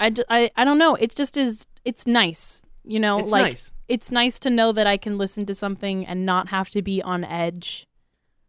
I, 0.00 0.12
I, 0.28 0.50
I 0.56 0.64
don't 0.64 0.78
know. 0.78 0.94
It 0.94 1.14
just 1.14 1.36
is, 1.36 1.66
it's 1.84 2.06
nice. 2.06 2.62
You 2.82 2.98
know, 2.98 3.18
it's 3.18 3.30
like 3.30 3.52
nice 3.52 3.72
it's 3.88 4.10
nice 4.10 4.38
to 4.40 4.50
know 4.50 4.72
that 4.72 4.86
I 4.86 4.96
can 4.96 5.18
listen 5.18 5.46
to 5.46 5.54
something 5.54 6.06
and 6.06 6.26
not 6.26 6.48
have 6.48 6.68
to 6.70 6.82
be 6.82 7.02
on 7.02 7.24
edge. 7.24 7.86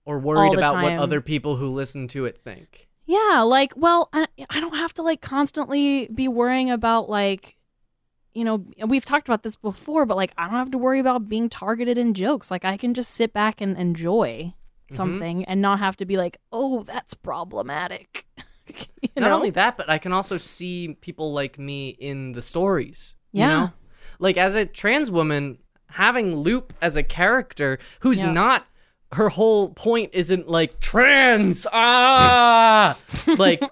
or 0.05 0.19
worried 0.19 0.53
about 0.53 0.75
what 0.75 0.93
other 0.93 1.21
people 1.21 1.55
who 1.55 1.69
listen 1.69 2.07
to 2.09 2.25
it 2.25 2.37
think 2.37 2.88
Yeah, 3.09 3.41
like, 3.41 3.73
well, 3.75 4.07
I, 4.13 4.27
I 4.51 4.59
don't 4.59 4.75
have 4.75 4.93
to 4.93 5.01
like 5.01 5.19
constantly 5.19 6.07
be 6.13 6.27
worrying 6.27 6.69
about 6.69 7.09
like, 7.09 7.55
you 8.35 8.43
know, 8.43 8.63
we've 8.85 9.03
talked 9.03 9.27
about 9.27 9.41
this 9.41 9.55
before, 9.55 10.05
but 10.05 10.15
like, 10.15 10.31
I 10.37 10.43
don't 10.45 10.59
have 10.59 10.69
to 10.71 10.77
worry 10.77 10.99
about 10.99 11.27
being 11.27 11.49
targeted 11.49 11.97
in 11.97 12.13
jokes. 12.13 12.51
Like, 12.51 12.65
I 12.65 12.77
can 12.77 12.93
just 12.93 13.11
sit 13.15 13.33
back 13.33 13.61
and 13.61 13.75
enjoy 13.77 14.53
Mm-hmm. 14.91 14.95
something 14.95 15.45
and 15.45 15.59
not 15.61 15.79
have 15.79 15.97
to 15.97 16.05
be 16.05 16.17
like, 16.17 16.37
oh, 16.51 16.83
that's 16.83 17.15
problematic. 17.15 18.27
you 19.01 19.09
not 19.17 19.31
know? 19.31 19.37
only 19.37 19.49
that 19.49 19.75
but 19.77 19.89
i 19.89 19.97
can 19.97 20.13
also 20.13 20.37
see 20.37 20.95
people 21.01 21.33
like 21.33 21.57
me 21.57 21.89
in 21.89 22.31
the 22.33 22.41
stories 22.41 23.15
you 23.33 23.39
Yeah. 23.39 23.47
know 23.47 23.71
like 24.19 24.37
as 24.37 24.55
a 24.55 24.65
trans 24.65 25.09
woman 25.11 25.57
having 25.87 26.43
Lup 26.43 26.71
as 26.81 26.95
a 26.95 27.03
character 27.03 27.79
who's 28.01 28.19
Yeah. 28.19 28.31
not 28.33 28.67
her 29.13 29.29
whole 29.29 29.69
point 29.69 30.11
isn't 30.13 30.49
like 30.49 30.79
trans 30.79 31.65
ah! 31.71 32.97
Like 33.37 33.63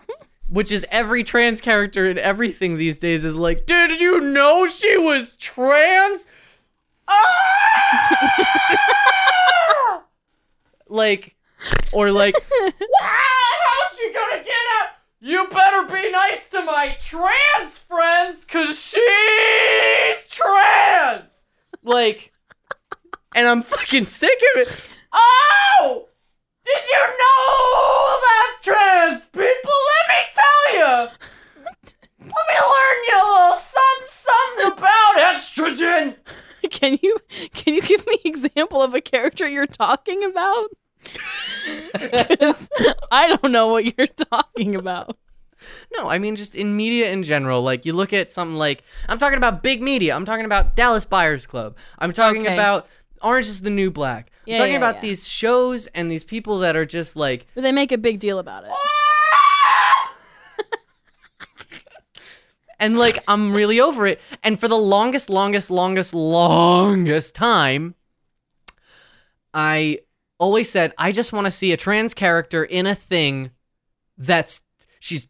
which 0.49 0.71
is 0.71 0.85
every 0.89 1.23
trans 1.23 1.61
character 1.61 2.09
in 2.09 2.17
everything 2.17 2.77
these 2.77 2.97
days 2.97 3.23
is 3.23 3.35
like 3.35 3.65
did 3.65 3.99
you 3.99 4.19
know 4.19 4.65
she 4.67 4.97
was 4.97 5.33
trans? 5.33 6.25
Ah! 7.07 7.63
like 10.87 11.35
or 11.91 12.11
like 12.11 12.35
how's 12.99 13.97
she 13.97 14.11
gonna 14.13 14.43
get 14.43 14.53
out 14.79 14.89
you 15.19 15.47
better 15.49 15.93
be 15.93 16.11
nice 16.11 16.49
to 16.49 16.63
my 16.63 16.95
trans 16.99 17.77
friends 17.77 18.45
cause 18.45 18.79
she's 18.79 20.27
trans! 20.29 21.45
Like 21.83 22.33
and 23.35 23.47
i'm 23.47 23.61
fucking 23.61 24.05
sick 24.05 24.39
of 24.55 24.61
it 24.61 24.81
oh 25.17 26.05
did 26.65 26.83
you 26.91 27.03
know 27.21 28.17
about 28.17 28.63
trans 28.63 29.25
people 29.25 29.77
let 29.89 30.05
me 30.09 30.19
tell 30.33 30.75
you 30.75 31.09
let 32.21 32.45
me 32.47 32.57
learn 32.73 32.97
you 33.07 33.15
a 33.15 33.25
little 33.33 33.57
something 33.57 34.09
something 34.09 34.77
about 34.77 35.15
estrogen 35.17 36.15
can 36.69 36.97
you 37.01 37.17
can 37.53 37.73
you 37.73 37.81
give 37.81 38.05
me 38.07 38.17
example 38.25 38.81
of 38.81 38.93
a 38.93 38.99
character 39.01 39.47
you're 39.47 39.65
talking 39.67 40.23
about? 40.25 40.67
Because 41.93 42.69
I 43.11 43.29
don't 43.37 43.51
know 43.53 43.67
what 43.67 43.97
you're 43.97 44.07
talking 44.07 44.75
about. 44.75 45.17
No, 45.97 46.07
I 46.07 46.17
mean 46.17 46.35
just 46.35 46.55
in 46.55 46.75
media 46.75 47.11
in 47.11 47.23
general. 47.23 47.61
Like 47.61 47.85
you 47.85 47.93
look 47.93 48.11
at 48.11 48.29
something 48.29 48.57
like 48.57 48.83
I'm 49.07 49.17
talking 49.17 49.37
about 49.37 49.63
big 49.63 49.81
media. 49.81 50.13
I'm 50.13 50.25
talking 50.25 50.45
about 50.45 50.75
Dallas 50.75 51.05
Buyers 51.05 51.47
Club. 51.47 51.77
I'm 51.99 52.11
talking 52.11 52.41
Okay. 52.41 52.53
about 52.53 52.87
Orange 53.21 53.47
is 53.47 53.61
the 53.61 53.69
New 53.69 53.91
Black. 53.91 54.31
I'm 54.45 54.51
Yeah, 54.51 54.57
talking 54.57 54.71
yeah, 54.73 54.77
about 54.77 54.95
yeah. 54.95 55.01
these 55.01 55.27
shows 55.27 55.87
and 55.87 56.09
these 56.11 56.23
people 56.23 56.59
that 56.59 56.75
are 56.75 56.85
just 56.85 57.15
like 57.15 57.47
But 57.55 57.61
they 57.61 57.71
make 57.71 57.91
a 57.91 57.97
big 57.97 58.19
deal 58.19 58.39
about 58.39 58.63
it. 58.65 58.71
and 62.79 62.97
like 62.97 63.23
I'm 63.27 63.53
really 63.53 63.79
over 63.79 64.07
it. 64.07 64.21
And 64.43 64.59
for 64.59 64.67
the 64.67 64.77
longest, 64.77 65.29
longest, 65.29 65.71
longest, 65.71 66.13
longest 66.13 67.35
time, 67.35 67.95
I 69.53 69.99
always 70.39 70.69
said 70.69 70.93
I 70.97 71.11
just 71.11 71.33
want 71.33 71.45
to 71.45 71.51
see 71.51 71.71
a 71.71 71.77
trans 71.77 72.13
character 72.13 72.63
in 72.63 72.85
a 72.85 72.93
thing 72.95 73.51
that's 74.17 74.61
she's 74.99 75.27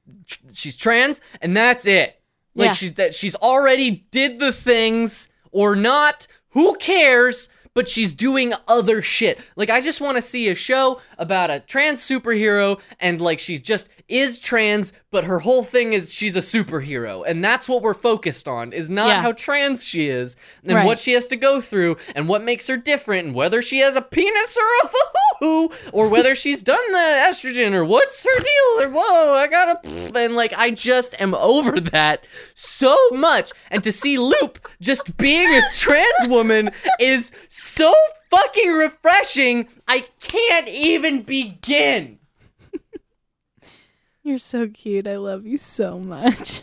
she's 0.53 0.75
trans 0.77 1.21
and 1.41 1.55
that's 1.55 1.85
it. 1.85 2.21
Like 2.55 2.67
Yeah. 2.67 2.73
she's 2.73 2.93
that 2.93 3.15
she's 3.15 3.35
already 3.35 4.05
did 4.11 4.39
the 4.39 4.51
things 4.51 5.29
or 5.51 5.75
not. 5.75 6.27
Who 6.51 6.75
cares? 6.75 7.49
But 7.77 7.87
she's 7.87 8.15
doing 8.15 8.55
other 8.67 9.03
shit. 9.03 9.39
Like 9.55 9.69
I 9.69 9.81
just 9.81 10.01
want 10.01 10.17
to 10.17 10.21
see 10.23 10.49
a 10.49 10.55
show 10.55 10.99
about 11.19 11.51
a 11.51 11.59
trans 11.59 11.99
superhero 11.99 12.79
and 12.99 13.21
like 13.21 13.37
she's 13.37 13.59
just 13.59 13.87
is 14.09 14.39
trans, 14.39 14.93
but 15.11 15.25
her 15.25 15.39
whole 15.39 15.63
thing 15.63 15.93
is 15.93 16.13
she's 16.13 16.35
a 16.35 16.39
superhero, 16.39 17.23
and 17.27 17.43
that's 17.43 17.67
what 17.67 17.81
we're 17.81 17.93
focused 17.93 18.47
on. 18.47 18.71
Is 18.73 18.89
not 18.89 19.07
Yeah. 19.07 19.21
how 19.21 19.31
trans 19.33 19.85
she 19.85 20.07
is 20.09 20.35
and 20.63 20.75
Right. 20.75 20.85
what 20.85 20.99
she 20.99 21.11
has 21.13 21.27
to 21.27 21.35
go 21.35 21.59
through 21.61 21.97
and 22.15 22.27
what 22.29 22.41
makes 22.43 22.67
her 22.67 22.77
different 22.77 23.25
and 23.27 23.35
whether 23.35 23.61
she 23.61 23.79
has 23.79 23.95
a 23.95 24.01
penis 24.01 24.57
or 24.57 24.87
a 24.87 24.91
hoo 25.39 25.69
or 25.93 26.07
whether 26.07 26.33
she's 26.35 26.63
done 26.63 26.91
the 26.91 26.97
estrogen 27.29 27.73
or 27.73 27.85
what's 27.85 28.23
her 28.23 28.37
deal 28.39 28.87
or 28.87 28.89
whoa 28.91 29.33
I 29.35 29.47
gotta 29.47 29.79
and 30.17 30.35
like 30.35 30.51
I 30.57 30.71
just 30.71 31.19
am 31.21 31.35
over 31.35 31.79
that 31.79 32.25
so 32.55 32.97
much 33.11 33.51
and 33.69 33.83
to 33.83 33.91
see 33.91 34.17
Lup 34.17 34.57
just 34.81 35.15
being 35.17 35.47
a 35.53 35.61
trans 35.75 36.27
woman 36.27 36.71
is 36.99 37.31
so 37.49 37.93
fucking 38.31 38.71
refreshing 38.73 39.67
I 39.87 40.05
can't 40.21 40.67
even 40.67 41.21
begin. 41.23 42.17
You're 44.27 44.37
so 44.39 44.67
cute. 44.67 45.07
I 45.07 45.15
love 45.15 45.45
you 45.45 45.57
so 45.57 45.99
much. 45.99 46.61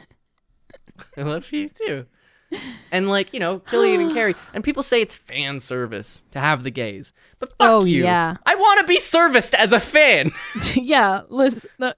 I 1.16 1.23
love 1.23 1.51
you 1.51 1.66
too. 1.70 2.05
And 2.93 3.09
like, 3.09 3.32
you 3.32 3.41
know, 3.41 3.59
Killian 3.61 4.03
and 4.03 4.12
Carey. 4.15 4.35
And 4.53 4.62
people 4.62 4.82
say 4.82 5.01
it's 5.01 5.15
fan 5.15 5.61
service 5.61 6.20
to 6.32 6.39
have 6.41 6.62
the 6.62 6.70
gays. 6.70 7.15
But 7.39 7.49
fuck 7.49 7.57
Oh, 7.61 7.85
you. 7.85 8.05
yeah. 8.05 8.36
I 8.45 8.55
want 8.55 8.81
to 8.81 8.86
be 8.86 9.01
serviced 9.01 9.55
as 9.55 9.73
a 9.73 9.81
fan. 9.81 10.31
yeah, 10.74 11.23
listen, 11.31 11.70
the, 11.78 11.97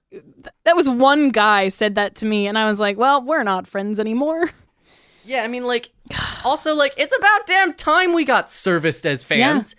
that 0.63 0.77
was 0.77 0.89
one 0.89 1.31
guy 1.31 1.67
said 1.67 1.95
that 1.95 2.15
to 2.15 2.25
me, 2.25 2.47
and 2.47 2.57
I 2.57 2.65
was 2.65 2.79
like, 2.79 2.97
well, 2.97 3.21
we're 3.21 3.43
not 3.43 3.67
friends 3.67 3.99
anymore. 3.99 4.49
yeah, 5.25 5.43
I 5.43 5.47
mean 5.49 5.65
like 5.65 5.91
also 6.45 6.73
like 6.75 6.93
it's 6.97 7.15
about 7.15 7.45
damn 7.45 7.73
time 7.73 8.13
we 8.13 8.23
got 8.23 8.49
serviced 8.49 9.05
as 9.05 9.21
fans. 9.21 9.75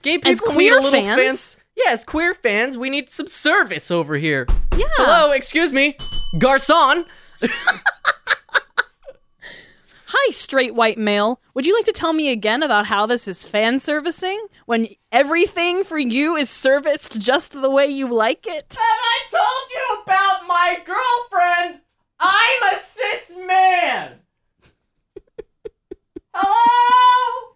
Gay 0.00 0.16
people 0.16 0.30
As 0.32 0.40
queer 0.40 0.76
little 0.76 0.90
fans? 0.90 1.58
Yeah, 1.84 1.92
as 1.92 2.04
queer 2.04 2.34
fans, 2.34 2.76
we 2.76 2.90
need 2.90 3.08
some 3.08 3.28
service 3.28 3.90
over 3.90 4.16
here. 4.16 4.46
Yeah. 4.76 4.86
Hello, 4.96 5.30
excuse 5.30 5.72
me. 5.72 5.96
Garcon. 6.38 7.06
Hi, 10.12 10.32
straight 10.32 10.74
white 10.74 10.98
male. 10.98 11.40
Would 11.54 11.66
you 11.66 11.74
like 11.74 11.84
to 11.84 11.92
tell 11.92 12.12
me 12.12 12.30
again 12.30 12.62
about 12.62 12.86
how 12.86 13.06
this 13.06 13.28
is 13.28 13.46
fan 13.46 13.78
servicing 13.78 14.44
when 14.66 14.88
everything 15.12 15.84
for 15.84 15.98
you 15.98 16.34
is 16.36 16.50
serviced 16.50 17.20
just 17.20 17.52
the 17.52 17.70
way 17.70 17.86
you 17.86 18.12
like 18.12 18.46
it? 18.46 18.76
Have 18.76 18.80
I 18.80 19.20
told 19.30 19.70
you 19.72 20.02
about 20.02 20.46
my 20.48 20.78
girlfriend? 20.84 21.80
I'm 22.18 22.74
a 22.74 22.80
cis 22.80 23.36
man. 23.46 24.14
Hello? 26.34 27.54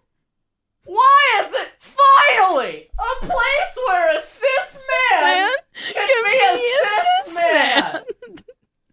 Why 0.84 1.42
is 1.42 1.52
it 1.52 1.73
finally 1.96 2.88
a 2.98 3.26
place 3.26 3.76
where 3.86 4.16
a 4.16 4.20
cis 4.20 4.86
man, 5.10 5.22
Man, 5.22 5.50
can 5.92 6.06
can 6.08 6.24
be 6.24 6.30
a 6.30 6.56
be 6.56 6.66
a 6.66 6.86
cis, 6.86 7.04
cis 7.26 7.42
man? 7.42 7.92
man. 7.92 8.02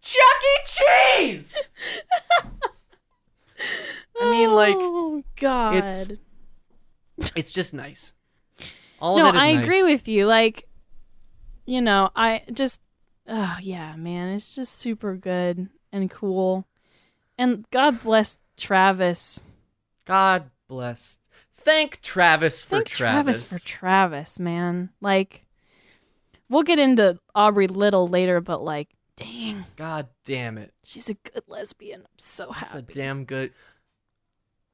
Chuck 0.00 0.42
E. 0.44 0.56
Cheese. 0.66 1.68
I 4.20 4.30
mean, 4.30 4.52
like, 4.52 4.76
oh 4.78 5.22
God. 5.36 5.74
it's- 5.74 6.10
it's 7.36 7.52
just 7.52 7.72
nice. 7.74 8.14
All 9.00 9.16
no, 9.18 9.28
of 9.28 9.34
it 9.34 9.38
is 9.38 9.44
I 9.44 9.52
nice. 9.52 9.64
agree 9.64 9.82
with 9.84 10.08
you. 10.08 10.26
Like, 10.26 10.66
you 11.66 11.80
know, 11.80 12.10
I 12.16 12.42
just, 12.52 12.80
oh 13.28 13.56
yeah, 13.60 13.94
man, 13.96 14.28
it's 14.30 14.54
just 14.54 14.78
super 14.78 15.14
good 15.16 15.68
and 15.92 16.10
cool. 16.10 16.66
And 17.38 17.64
God 17.70 18.02
bless 18.02 18.38
Travis. 18.56 19.44
God 20.04 20.50
bless. 20.68 21.18
Thank 21.64 22.00
Travis 22.02 22.62
for 22.62 22.76
Thank 22.76 22.88
Travis. 22.88 23.42
Travis 23.42 23.44
for 23.48 23.58
Travis, 23.66 24.38
man. 24.38 24.90
Like, 25.00 25.44
we'll 26.48 26.62
get 26.62 26.78
into 26.78 27.18
Aubrey 27.34 27.66
Little 27.66 28.06
later, 28.06 28.40
but 28.40 28.62
like, 28.62 28.88
dang, 29.16 29.64
God 29.76 30.08
damn 30.24 30.56
it. 30.58 30.72
she's 30.84 31.10
a 31.10 31.14
good 31.14 31.42
lesbian. 31.46 32.00
I'm 32.00 32.06
so 32.18 32.50
happy. 32.50 32.72
That's 32.72 32.74
a 32.74 32.82
damn 32.82 33.24
good. 33.24 33.52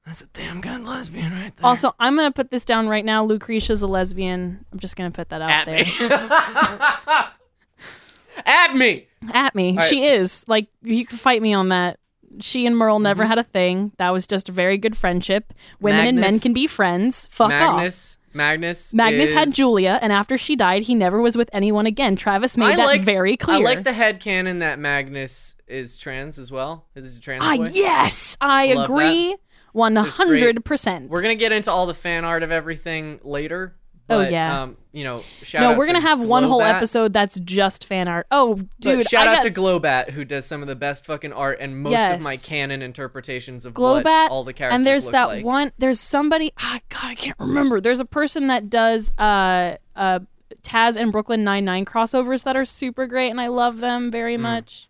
That's 0.06 0.22
a 0.22 0.26
damn 0.26 0.60
good 0.62 0.84
lesbian 0.84 1.32
right 1.32 1.54
there. 1.54 1.66
Also, 1.66 1.94
I'm 2.00 2.16
gonna 2.16 2.32
put 2.32 2.50
this 2.50 2.64
down 2.64 2.88
right 2.88 3.04
now. 3.04 3.24
Lucretia's 3.24 3.82
a 3.82 3.86
lesbian. 3.86 4.64
I'm 4.72 4.78
just 4.78 4.96
gonna 4.96 5.10
put 5.10 5.28
that 5.28 5.42
out 5.42 5.50
at 5.50 5.66
there. 5.66 5.84
me. 5.84 5.92
at 8.46 8.74
me. 8.74 9.06
At 9.32 9.54
me. 9.54 9.76
right. 9.76 9.86
She 9.86 10.06
is. 10.06 10.46
Like 10.48 10.68
you 10.82 11.04
can 11.04 11.18
fight 11.18 11.42
me 11.42 11.52
on 11.52 11.68
that. 11.68 11.98
She 12.40 12.66
and 12.66 12.76
Merle 12.76 12.98
never 12.98 13.22
Mm-hmm. 13.24 13.28
had 13.30 13.38
a 13.38 13.42
thing. 13.44 13.92
That 13.98 14.10
was 14.10 14.26
just 14.26 14.48
a 14.48 14.52
very 14.52 14.78
good 14.78 14.96
friendship. 14.96 15.52
Women 15.80 16.06
and 16.06 16.20
men 16.20 16.38
can 16.38 16.52
be 16.52 16.66
friends. 16.66 17.28
Fuck 17.30 17.50
off. 17.52 17.76
Magnus. 17.76 18.18
Magnus. 18.34 18.94
Magnus 18.94 19.32
had 19.32 19.52
Julia, 19.54 19.98
and 20.02 20.12
after 20.12 20.36
she 20.38 20.54
died, 20.54 20.82
he 20.82 20.94
never 20.94 21.20
was 21.20 21.36
with 21.36 21.48
anyone 21.52 21.86
again. 21.86 22.14
Travis 22.14 22.56
made 22.56 22.66
I 22.66 22.76
that 22.76 22.86
like- 22.86 23.00
very 23.02 23.36
clear. 23.36 23.56
I 23.56 23.60
like 23.60 23.84
the 23.84 23.92
head 23.92 24.20
canon 24.20 24.58
that 24.60 24.78
Magnus 24.78 25.54
is 25.66 25.96
trans 25.98 26.38
as 26.38 26.52
well. 26.52 26.84
This 26.94 27.06
is 27.06 27.18
a 27.18 27.20
trans 27.20 27.42
Ah, 27.44 27.56
boy. 27.56 27.68
yes, 27.72 28.36
I 28.40 28.74
Love 28.74 28.84
agree. 28.84 29.36
One 29.72 29.96
hundred 29.96 30.64
percent. 30.64 31.10
We're 31.10 31.22
gonna 31.22 31.34
get 31.34 31.52
into 31.52 31.70
all 31.70 31.86
the 31.86 31.94
fan 31.94 32.24
art 32.24 32.42
of 32.42 32.50
everything 32.50 33.20
later. 33.22 33.74
Oh, 34.10 34.20
yeah. 34.20 34.62
Um, 34.62 34.76
you 34.92 35.04
know, 35.04 35.22
shout 35.42 35.60
No, 35.62 35.76
we're 35.78 35.86
gonna 35.86 36.00
to 36.00 36.06
have 36.06 36.20
one 36.20 36.42
whole 36.44 36.62
episode 36.62 37.12
that's 37.12 37.38
just 37.40 37.84
fan 37.84 38.08
art. 38.08 38.26
Oh, 38.30 38.54
But 38.56 38.66
dude, 38.80 39.08
shout 39.08 39.26
I 39.28 39.32
out 39.36 39.44
got 39.44 39.52
to 39.52 39.60
Glowbat 39.60 40.10
who 40.10 40.24
does 40.24 40.46
some 40.46 40.62
of 40.62 40.68
the 40.68 40.74
best 40.74 41.04
fucking 41.06 41.32
art 41.32 41.58
and 41.60 41.78
most 41.82 41.92
of 42.12 42.22
my 42.22 42.36
canon 42.36 42.80
interpretations 42.82 43.64
of 43.64 43.74
Glowbat, 43.74 44.30
all 44.30 44.44
the 44.44 44.52
characters 44.54 44.76
and 44.76 44.86
there's 44.86 45.08
that 45.10 45.28
like. 45.28 45.44
one. 45.44 45.72
There's 45.78 46.00
somebody. 46.00 46.52
Ah, 46.58 46.80
God, 46.88 47.04
I 47.10 47.14
can't 47.14 47.38
remember. 47.38 47.80
There's 47.80 48.00
a 48.00 48.04
person 48.06 48.46
that 48.48 48.70
does 48.70 49.10
uh 49.18 49.76
uh 49.94 50.20
Taz 50.62 50.96
and 50.96 51.12
Brooklyn 51.12 51.44
Nine 51.44 51.64
Nine 51.66 51.84
crossovers 51.84 52.44
that 52.44 52.56
are 52.56 52.64
super 52.64 53.06
great, 53.06 53.28
and 53.30 53.40
I 53.40 53.48
love 53.48 53.78
them 53.78 54.10
very 54.10 54.36
Hmm. 54.36 54.42
much. 54.42 54.88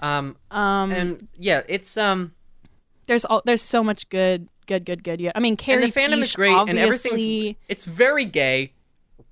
Um, 0.00 0.36
Um, 0.50 0.92
and 0.92 1.28
yeah, 1.38 1.62
it's 1.68 1.96
um, 1.96 2.32
there's 3.06 3.24
all 3.24 3.40
there's 3.46 3.62
so 3.62 3.82
much 3.82 4.08
good, 4.10 4.48
good, 4.66 4.84
good, 4.84 5.04
good. 5.04 5.20
Yeah, 5.20 5.32
I 5.34 5.40
mean, 5.40 5.52
and 5.52 5.58
Carrie 5.58 5.90
the 5.90 5.92
fandom 5.92 6.20
is 6.20 6.34
great, 6.34 6.54
and 6.54 6.78
everything's 6.78 7.56
it's 7.68 7.84
very 7.84 8.24
gay. 8.24 8.72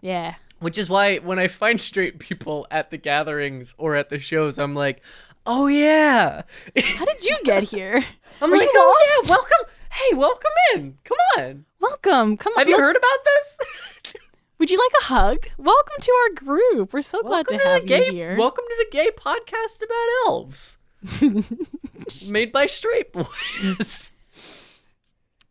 yeah. 0.01 0.35
Which 0.61 0.77
is 0.77 0.91
why 0.91 1.17
when 1.19 1.39
I 1.39 1.49
find 1.49 1.81
straight 1.81 2.19
people 2.19 2.67
at 2.71 2.91
the 2.91 2.99
gatherings 2.99 3.75
or 3.79 3.97
at 3.97 4.11
the 4.11 4.19
shows, 4.19 4.59
I'm 4.59 4.75
like, 4.75 5.01
oh 5.47 5.69
yeah. 5.69 6.43
How 6.77 7.05
did 7.07 7.25
you 7.25 7.39
get 7.45 7.63
here? 7.63 8.05
I'm 8.43 8.53
Are 8.53 8.57
like, 8.59 8.69
oh 8.71 9.23
yeah, 9.25 9.31
welcome. 9.31 9.75
Hey, 9.91 10.15
welcome 10.15 10.51
in. 10.75 10.99
Come 11.05 11.17
on. 11.39 11.65
Welcome. 11.81 12.37
Come 12.37 12.53
on. 12.53 12.59
Have 12.59 12.69
you 12.69 12.75
let's- 12.77 12.83
heard 12.89 12.97
about 12.97 13.25
this? 13.25 13.59
Would 14.59 14.71
you 14.71 14.77
like 14.79 14.93
a 15.01 15.05
hug? 15.05 15.47
Welcome 15.57 15.97
to 16.03 16.13
our 16.13 16.35
group. 16.35 16.93
We're 16.93 17.01
so 17.01 17.23
glad 17.23 17.47
welcome 17.51 17.59
to 17.61 17.65
have 17.65 17.87
gay, 17.87 18.07
you 18.09 18.13
here. 18.13 18.37
Welcome 18.37 18.65
to 18.69 18.77
the 18.85 18.95
gay 18.95 19.09
podcast 19.11 19.83
about 19.83 20.09
elves. 20.27 20.77
Made 22.31 22.53
by 22.53 22.67
straight 22.67 23.11
boys. 23.15 24.13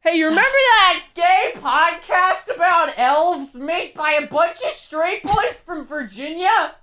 Hey, 0.09 0.17
you 0.17 0.25
remember 0.25 0.41
that 0.41 1.03
gay 1.13 1.51
podcast 1.57 2.51
about 2.55 2.97
elves 2.97 3.53
made 3.53 3.93
by 3.93 4.13
a 4.13 4.25
bunch 4.25 4.57
of 4.65 4.71
straight 4.71 5.21
boys 5.21 5.59
from 5.63 5.85
Virginia? 5.85 6.73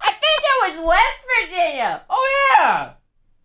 I 0.00 0.12
think 0.12 0.40
it 0.40 0.76
was 0.76 0.86
West 0.86 1.22
Virginia. 1.42 2.04
Oh 2.08 2.54
yeah. 2.60 2.92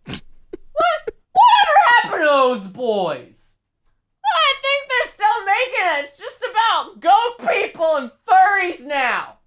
what? 0.04 1.14
Whatever 1.32 1.76
happened 1.88 2.20
to 2.20 2.24
those 2.24 2.68
boys? 2.68 3.56
I 4.24 4.54
think 4.62 4.88
they're 4.88 5.12
still 5.12 5.44
making 5.44 5.82
it. 5.82 6.04
It's 6.04 6.18
just 6.18 6.44
about 6.48 7.00
goat 7.00 7.38
people 7.52 7.96
and 7.96 8.12
furries 8.28 8.86
now. 8.86 9.38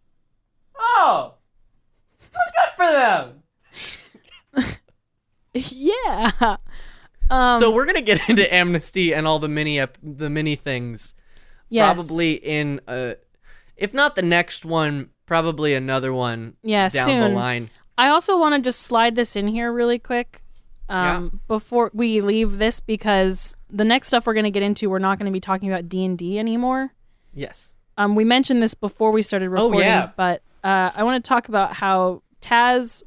Oh. 0.78 1.36
Well, 2.34 2.52
good 2.58 2.76
for 2.76 2.92
them. 4.62 4.78
yeah. 5.54 6.58
Um, 7.30 7.60
so 7.60 7.72
we're 7.72 7.86
gonna 7.86 8.02
get 8.02 8.22
into 8.30 8.52
amnesty 8.54 9.14
and 9.14 9.28
all 9.28 9.40
the 9.40 9.48
mini 9.48 9.80
ep- 9.80 9.98
the 10.04 10.30
mini 10.30 10.56
things 10.56 11.16
yes. 11.70 11.94
probably 11.96 12.34
in 12.34 12.82
uh 12.88 13.14
if 13.78 13.94
not 13.94 14.16
the 14.16 14.22
next 14.22 14.64
one 14.66 15.10
probably 15.26 15.74
another 15.74 16.14
one 16.14 16.56
Yeah, 16.64 16.88
down 16.90 17.06
soon. 17.08 17.20
the 17.22 17.30
line 17.30 17.70
I 17.98 18.10
also 18.10 18.38
want 18.38 18.56
to 18.56 18.62
just 18.62 18.82
slide 18.82 19.16
this 19.16 19.36
in 19.36 19.48
here 19.48 19.72
really 19.72 19.98
quick 20.00 20.44
um, 20.88 21.40
before 21.48 21.90
we 21.96 22.22
leave 22.22 22.60
this 22.60 22.80
because 22.80 23.56
the 23.72 23.84
next 23.86 24.10
stuff 24.10 24.28
we're 24.28 24.36
going 24.36 24.44
to 24.44 24.52
get 24.52 24.62
into, 24.62 24.88
we're 24.88 25.00
not 25.00 25.18
going 25.18 25.26
to 25.26 25.32
be 25.32 25.40
talking 25.40 25.72
about 25.72 25.90
D 25.90 26.06
and 26.06 26.16
D 26.16 26.38
anymore. 26.38 26.94
yes 27.34 27.72
Um, 27.98 28.14
we 28.14 28.24
mentioned 28.24 28.62
this 28.62 28.76
before 28.76 29.10
we 29.12 29.24
started 29.24 29.50
recording, 29.50 29.80
Oh, 29.80 29.84
yeah. 29.84 30.12
but 30.16 30.44
uh, 30.64 30.92
I 30.96 31.04
want 31.04 31.24
to 31.24 31.28
talk 31.28 31.48
about 31.50 31.74
how 31.74 32.22
Taz, 32.42 33.02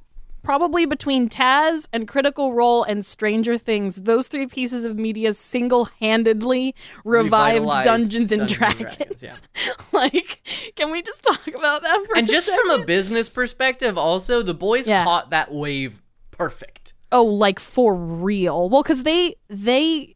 probably 0.49 0.87
between 0.87 1.29
Taz 1.29 1.87
and 1.93 2.09
Critical 2.09 2.55
Role 2.55 2.83
and 2.83 3.05
Stranger 3.05 3.59
Things, 3.59 3.97
those 3.97 4.29
three 4.29 4.47
pieces 4.47 4.87
of 4.87 4.97
media 4.97 5.35
single-handedly 5.35 6.75
revived 7.05 7.67
Dungeons 7.85 7.85
and 7.85 7.85
Dungeons 7.85 8.33
and 8.33 8.49
Dragons. 8.49 9.21
Dragons, 9.21 9.49
like, 9.93 10.73
can 10.75 10.91
we 10.91 11.03
just 11.03 11.23
talk 11.23 11.47
about 11.49 11.83
that 11.83 12.03
for 12.07 12.17
and 12.17 12.27
just 12.27 12.51
from 12.51 12.71
a 12.81 12.85
business 12.87 13.29
perspective 13.29 13.99
also 13.99 14.43
the 14.43 14.55
boys 14.55 14.89
Yeah. 14.89 15.05
caught 15.05 15.29
that 15.31 15.53
wave 15.53 16.01
perfect 16.31 16.95
Oh, 17.13 17.25
like 17.27 17.61
for 17.61 17.95
real? 17.95 18.71
Well, 18.71 18.83
because 18.83 19.03
they 19.03 19.35
they 19.51 20.15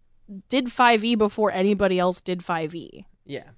did 0.49 0.69
5e 0.69 1.19
before 1.19 1.53
anybody 1.53 1.99
else 1.99 2.23
did 2.23 2.41
5e. 2.41 3.05
yeah 3.27 3.51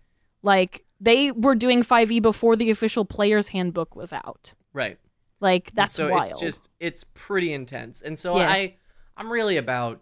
Like 0.43 0.85
they 1.01 1.31
were 1.31 1.55
doing 1.55 1.85
5e 1.85 2.21
before 2.21 2.57
the 2.57 2.71
official 2.71 3.05
player's 3.05 3.49
handbook 3.51 3.95
was 3.95 4.13
out. 4.13 4.55
right 4.73 4.99
Like 5.45 5.71
that's 5.75 5.93
so 5.93 6.09
wild. 6.11 6.31
it's 6.33 6.41
just 6.41 6.69
it's 6.81 7.05
pretty 7.15 7.53
intense 7.53 8.01
and 8.01 8.19
so 8.19 8.37
Yeah. 8.39 8.49
i 8.51 8.75
i'm 9.17 9.31
really 9.31 9.59
about 9.59 10.01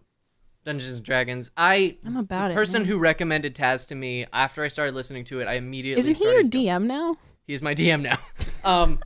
dungeons 0.64 0.96
and 0.98 1.04
dragons 1.04 1.50
i 1.56 1.96
I'm 2.06 2.16
about 2.16 2.46
the 2.48 2.52
it. 2.52 2.54
person 2.54 2.82
man. 2.82 2.88
who 2.88 2.98
recommended 2.98 3.54
taz 3.56 3.86
to 3.88 3.94
me 3.96 4.24
after 4.32 4.62
i 4.62 4.68
started 4.68 4.94
listening 4.94 5.24
to 5.24 5.40
it 5.40 5.46
i 5.48 5.54
immediately 5.54 5.98
isn't 5.98 6.16
he 6.16 6.24
your 6.24 6.44
DM 6.44 6.84
now? 6.86 7.16
He's 7.44 7.60
my 7.60 7.74
DM 7.74 8.02
now. 8.02 8.18
Um, 8.64 9.00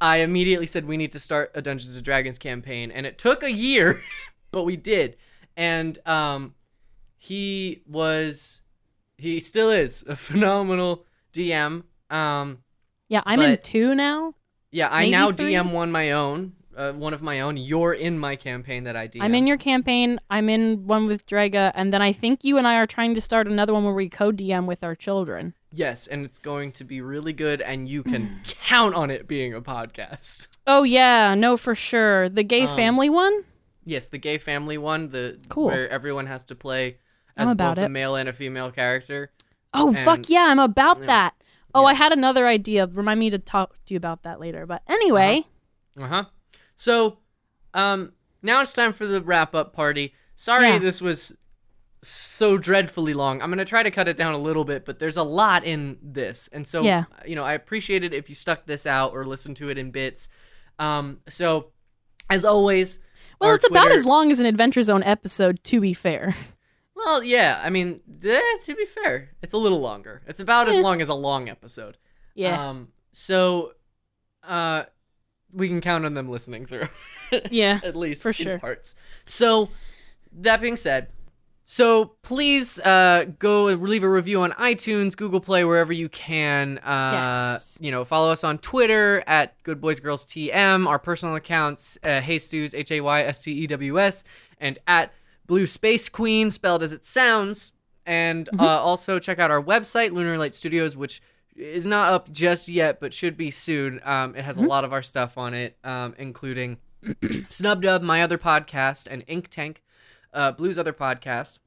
I 0.00 0.18
immediately 0.18 0.64
said 0.66 0.86
we 0.86 0.96
need 0.96 1.12
to 1.12 1.20
start 1.20 1.50
a 1.54 1.60
Dungeons 1.60 1.94
and 1.94 2.02
Dragons 2.04 2.38
campaign, 2.38 2.90
and 2.90 3.04
it 3.04 3.18
took 3.18 3.42
a 3.42 3.52
year, 3.52 4.02
but 4.50 4.62
we 4.64 4.76
did. 4.76 5.16
And 5.58 5.98
um, 6.06 6.54
he 7.18 7.82
was, 7.86 8.62
he 9.18 9.40
still 9.40 9.70
is 9.70 10.02
a 10.08 10.16
phenomenal 10.28 11.04
DM. 11.34 11.82
Um, 12.10 12.58
Yeah, 13.08 13.20
I'm 13.26 13.42
in 13.42 13.58
two 13.62 13.94
now. 13.94 14.34
Yeah, 14.74 14.88
I 14.90 15.02
Maybe 15.02 15.10
now 15.12 15.30
three? 15.32 15.52
DM 15.54 15.72
one 15.72 15.92
my 15.92 16.10
own, 16.10 16.52
uh, 16.76 16.92
one 16.92 17.14
of 17.14 17.22
my 17.22 17.40
own. 17.40 17.56
You're 17.56 17.92
in 17.94 18.18
my 18.18 18.34
campaign 18.34 18.84
that 18.84 18.96
I 18.96 19.06
DM. 19.08 19.22
I'm 19.22 19.34
in 19.34 19.46
your 19.46 19.56
campaign. 19.56 20.18
I'm 20.28 20.48
in 20.48 20.86
one 20.86 21.06
with 21.06 21.26
Draga, 21.26 21.70
and 21.76 21.92
then 21.92 22.02
I 22.02 22.12
think 22.12 22.42
you 22.42 22.58
and 22.58 22.66
I 22.66 22.74
are 22.76 22.86
trying 22.86 23.14
to 23.14 23.20
start 23.20 23.46
another 23.46 23.72
one 23.72 23.84
where 23.84 23.94
we 23.94 24.08
co-DM 24.08 24.66
with 24.66 24.82
our 24.82 24.96
children. 24.96 25.54
Yes, 25.72 26.06
and 26.08 26.24
it's 26.24 26.38
going 26.38 26.72
to 26.72 26.84
be 26.84 27.00
really 27.00 27.32
good, 27.32 27.60
and 27.60 27.88
you 27.88 28.02
can 28.02 28.40
count 28.68 28.94
on 28.96 29.10
it 29.10 29.28
being 29.28 29.54
a 29.54 29.60
podcast. 29.60 30.48
Oh 30.66 30.82
yeah, 30.82 31.34
no 31.34 31.56
for 31.56 31.74
sure. 31.76 32.28
The 32.28 32.42
gay 32.42 32.66
Um, 32.66 32.76
family 32.76 33.08
one. 33.10 33.44
Yes, 33.84 34.06
the 34.06 34.18
gay 34.18 34.38
family 34.38 34.78
one, 34.78 35.10
the 35.10 35.38
Cool. 35.48 35.66
where 35.66 35.88
everyone 35.88 36.26
has 36.26 36.42
to 36.46 36.54
play 36.54 36.96
as 37.36 37.52
both 37.54 37.78
a 37.78 37.88
male 37.88 38.16
and 38.16 38.28
a 38.28 38.32
female 38.32 38.70
character. 38.70 39.30
Oh 39.72 39.88
and- 39.88 39.98
fuck 39.98 40.28
yeah, 40.28 40.46
I'm 40.48 40.58
about 40.58 41.00
yeah. 41.00 41.06
that. 41.06 41.34
Oh, 41.74 41.82
Yeah. 41.82 41.88
I 41.88 41.94
had 41.94 42.12
another 42.12 42.46
idea. 42.46 42.86
Remind 42.86 43.18
me 43.20 43.30
to 43.30 43.38
talk 43.38 43.74
to 43.86 43.94
you 43.94 43.98
about 43.98 44.22
that 44.22 44.40
later. 44.40 44.66
But 44.66 44.82
anyway, 44.88 45.42
Uh 46.00 46.06
huh. 46.06 46.24
So, 46.76 47.18
um, 47.72 48.12
now 48.42 48.60
it's 48.60 48.72
time 48.72 48.92
for 48.92 49.06
the 49.06 49.20
wrap 49.20 49.54
up 49.54 49.72
party. 49.72 50.14
Sorry, 50.36 50.68
Yeah. 50.68 50.78
this 50.78 51.00
was 51.00 51.36
so 52.02 52.58
dreadfully 52.58 53.14
long. 53.14 53.40
I'm 53.40 53.48
gonna 53.50 53.64
try 53.64 53.82
to 53.82 53.90
cut 53.90 54.08
it 54.08 54.16
down 54.16 54.34
a 54.34 54.38
little 54.38 54.64
bit, 54.64 54.84
but 54.84 54.98
there's 54.98 55.16
a 55.16 55.22
lot 55.22 55.64
in 55.64 55.96
this, 56.02 56.48
and 56.52 56.66
so 56.66 56.82
Yeah. 56.82 57.04
you 57.24 57.34
know, 57.34 57.44
I 57.44 57.54
appreciate 57.54 58.04
it 58.04 58.12
if 58.12 58.28
you 58.28 58.34
stuck 58.34 58.66
this 58.66 58.86
out 58.86 59.12
or 59.14 59.24
listened 59.24 59.56
to 59.58 59.70
it 59.70 59.78
in 59.78 59.90
bits. 59.90 60.28
Um, 60.78 61.20
so 61.28 61.70
as 62.28 62.44
always, 62.44 62.98
well, 63.40 63.54
it's 63.54 63.66
about 63.66 63.90
as 63.90 64.04
long 64.04 64.30
as 64.32 64.38
an 64.40 64.46
Adventure 64.46 64.82
Zone 64.82 65.02
episode. 65.02 65.62
To 65.64 65.80
be 65.80 65.94
fair, 65.94 66.34
Well, 66.96 67.22
yeah. 67.24 67.60
I 67.62 67.70
mean, 67.70 68.00
eh, 68.24 68.40
to 68.64 68.74
be 68.74 68.84
fair, 68.86 69.30
it's 69.42 69.52
a 69.52 69.58
little 69.58 69.80
longer. 69.80 70.22
It's 70.26 70.40
about 70.40 70.68
as 70.68 70.76
Eh. 70.76 70.80
long 70.80 71.00
as 71.00 71.08
a 71.08 71.14
long 71.14 71.48
episode. 71.48 71.96
yeah, 72.34 72.68
Um, 72.70 72.88
so, 73.12 73.72
uh, 74.42 74.84
we 75.52 75.68
can 75.68 75.80
count 75.80 76.04
on 76.04 76.14
them 76.14 76.28
listening 76.28 76.66
through. 76.66 76.88
yeah. 77.50 77.80
at 77.84 77.94
least 77.96 78.22
for 78.22 78.30
in 78.30 78.34
sure. 78.34 78.58
parts. 78.58 78.96
So 79.24 79.68
that 80.32 80.60
being 80.60 80.76
said, 80.76 81.08
so 81.64 82.16
please 82.22 82.78
uh, 82.80 83.26
go 83.38 83.64
leave 83.66 84.02
a 84.04 84.08
review 84.08 84.40
on 84.42 84.50
iTunes, 84.52 85.16
Google 85.16 85.40
Play, 85.40 85.64
wherever 85.64 85.92
you 85.92 86.08
can. 86.08 86.78
Uh, 86.78 87.10
Yes. 87.54 87.78
You 87.80 87.90
know, 87.90 88.04
follow 88.04 88.30
us 88.30 88.44
on 88.44 88.58
Twitter 88.58 89.22
at 89.26 89.60
Good 89.62 89.80
Boys 89.80 89.98
Girls 90.00 90.26
TM. 90.26 90.86
Our 90.86 90.98
personal 90.98 91.36
accounts, 91.36 91.96
uh, 92.04 92.20
Hey 92.20 92.38
Stews, 92.38 92.74
H 92.74 92.90
A 92.92 93.00
Y 93.00 93.22
S 93.22 93.42
T 93.42 93.52
E 93.52 93.66
W 93.68 93.98
S, 94.00 94.24
and 94.58 94.78
at 94.86 95.12
Blue 95.46 95.66
Space 95.66 96.08
Queen, 96.08 96.50
spelled 96.50 96.82
as 96.82 96.92
it 96.92 97.04
sounds. 97.04 97.72
And 98.06 98.46
Mm-hmm. 98.48 98.60
uh, 98.60 98.64
also 98.64 99.18
check 99.18 99.38
out 99.38 99.50
our 99.50 99.62
website, 99.62 100.12
Lunar 100.12 100.36
Light 100.38 100.54
Studios, 100.54 100.96
which 100.96 101.22
is 101.56 101.86
not 101.86 102.12
up 102.12 102.30
just 102.32 102.68
yet, 102.68 103.00
but 103.00 103.14
should 103.14 103.36
be 103.36 103.50
soon. 103.50 104.00
Um, 104.04 104.34
it 104.36 104.44
has 104.44 104.56
Mm-hmm. 104.56 104.66
a 104.66 104.68
lot 104.68 104.84
of 104.84 104.92
our 104.92 105.02
stuff 105.02 105.38
on 105.38 105.54
it, 105.54 105.76
um, 105.84 106.14
including 106.18 106.78
Snub 107.48 107.82
Dub, 107.82 108.02
my 108.02 108.22
other 108.22 108.38
podcast, 108.38 109.06
and 109.10 109.24
Ink 109.26 109.48
Tank, 109.50 109.82
uh, 110.32 110.52
Blue's 110.52 110.78
other 110.78 110.92
podcast. 110.92 111.58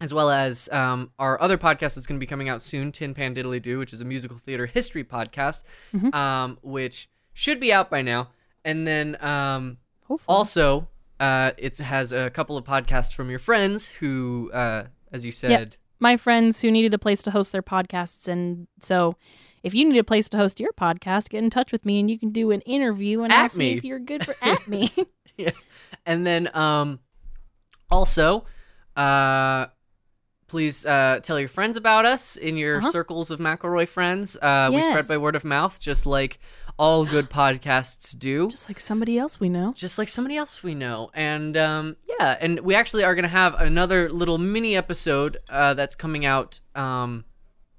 as 0.00 0.12
well 0.12 0.30
as 0.30 0.68
um, 0.72 1.12
our 1.18 1.40
other 1.40 1.56
podcast 1.56 1.94
that's 1.94 2.06
going 2.06 2.18
to 2.18 2.24
be 2.24 2.26
coming 2.26 2.48
out 2.48 2.60
soon, 2.60 2.90
Tin 2.90 3.14
Pan 3.14 3.34
Diddly 3.36 3.62
Doo, 3.62 3.78
which 3.78 3.92
is 3.92 4.00
a 4.00 4.04
musical 4.04 4.36
theater 4.36 4.66
history 4.66 5.04
podcast, 5.04 5.62
Mhm. 5.94 6.12
um, 6.14 6.58
which 6.62 7.08
should 7.34 7.60
be 7.60 7.72
out 7.72 7.88
by 7.88 8.02
now. 8.02 8.30
And 8.64 8.84
then 8.86 9.16
um, 9.24 9.76
also, 10.26 10.88
uh, 11.22 11.52
it 11.56 11.78
has 11.78 12.12
a 12.12 12.28
couple 12.30 12.56
of 12.56 12.64
podcasts 12.64 13.14
from 13.14 13.30
your 13.30 13.38
friends 13.38 13.86
who, 13.86 14.50
uh, 14.52 14.84
as 15.12 15.24
you 15.24 15.32
said, 15.32 15.76
my 16.00 16.16
friends 16.16 16.60
who 16.60 16.70
needed 16.70 16.92
a 16.92 16.98
place 16.98 17.22
to 17.22 17.30
host 17.30 17.52
their 17.52 17.62
podcasts. 17.62 18.26
And 18.26 18.66
so 18.80 19.16
if 19.62 19.72
you 19.72 19.88
need 19.88 19.98
a 19.98 20.04
place 20.04 20.28
to 20.30 20.36
host 20.36 20.58
your 20.58 20.72
podcast, 20.72 21.28
get 21.30 21.44
in 21.44 21.50
touch 21.50 21.70
with 21.70 21.84
me 21.86 22.00
and 22.00 22.10
you 22.10 22.18
can 22.18 22.30
do 22.30 22.50
an 22.50 22.60
interview 22.62 23.22
and 23.22 23.32
At 23.32 23.52
I'll 23.52 23.58
me. 23.58 23.72
if 23.74 23.84
you're 23.84 24.00
good 24.00 24.24
for 24.24 24.34
at 24.42 24.66
me. 24.66 24.90
yeah, 25.36 25.50
and 26.04 26.26
then 26.26 26.50
um, 26.56 26.98
also, 27.90 28.44
uh, 28.96 29.66
please 30.48 30.84
uh, 30.84 31.20
tell 31.22 31.38
your 31.38 31.48
friends 31.48 31.76
about 31.76 32.04
us 32.04 32.36
in 32.36 32.56
your 32.56 32.78
Uh-huh. 32.78 32.90
circles 32.90 33.30
of 33.30 33.38
McElroy 33.38 33.88
friends. 33.88 34.36
Uh, 34.36 34.70
We 34.74 34.82
spread 34.82 35.08
by 35.08 35.16
word 35.18 35.36
of 35.36 35.44
mouth, 35.44 35.78
just 35.80 36.04
like 36.04 36.38
all 36.78 37.04
good 37.04 37.30
podcasts 37.30 38.18
do. 38.18 38.48
Just 38.48 38.68
like 38.68 38.80
somebody 38.80 39.18
else 39.18 39.38
we 39.38 39.48
know. 39.48 39.72
just 39.74 39.98
like 39.98 40.08
somebody 40.08 40.36
else 40.36 40.62
we 40.62 40.74
know. 40.74 41.10
And 41.14 41.56
um, 41.56 41.96
yeah, 42.18 42.36
and 42.40 42.60
we 42.60 42.74
actually 42.74 43.04
are 43.04 43.14
going 43.14 43.24
to 43.24 43.28
have 43.28 43.54
another 43.54 44.10
little 44.10 44.38
mini 44.38 44.76
episode 44.76 45.36
uh, 45.50 45.74
that's 45.74 45.94
coming 45.94 46.24
out 46.24 46.60
um, 46.74 47.24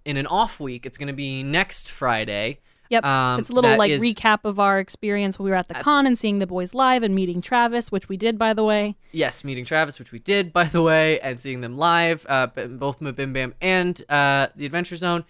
in 0.06 0.18
an 0.18 0.28
off 0.28 0.60
week. 0.60 0.86
It's 0.86 0.98
going 0.98 1.08
to 1.08 1.14
be 1.14 1.44
next 1.44 1.90
Friday. 1.90 2.60
Yep. 2.90 3.06
Um, 3.06 3.40
it's 3.40 3.50
a 3.50 3.54
little 3.54 3.76
like 3.76 3.90
is- 3.92 4.04
recap 4.04 4.40
of 4.44 4.60
our 4.60 4.80
experience 4.80 5.40
when 5.40 5.46
we 5.46 5.52
were 5.52 5.58
at 5.58 5.68
the 5.68 5.74
con 5.76 6.06
and 6.06 6.18
seeing 6.18 6.40
the 6.40 6.46
boys 6.46 6.76
live 6.76 7.02
and 7.02 7.16
meeting 7.16 7.42
Travis, 7.42 7.92
which 7.92 8.08
we 8.08 8.18
did, 8.18 8.38
by 8.38 8.54
the 8.54 8.64
way. 8.64 8.96
Yes, 9.12 9.44
meeting 9.44 9.66
Travis, 9.66 9.98
which 9.98 10.12
we 10.12 10.20
did, 10.20 10.54
by 10.54 10.66
the 10.66 10.82
way, 10.82 11.20
and 11.22 11.40
seeing 11.40 11.62
them 11.62 11.78
live, 11.78 12.26
uh, 12.30 12.48
both 12.48 13.00
MBMBaM 13.00 13.54
and 13.62 14.00
uh, 14.10 14.48
the 14.56 14.66
Adventure 14.66 14.96
Zone. 14.96 15.26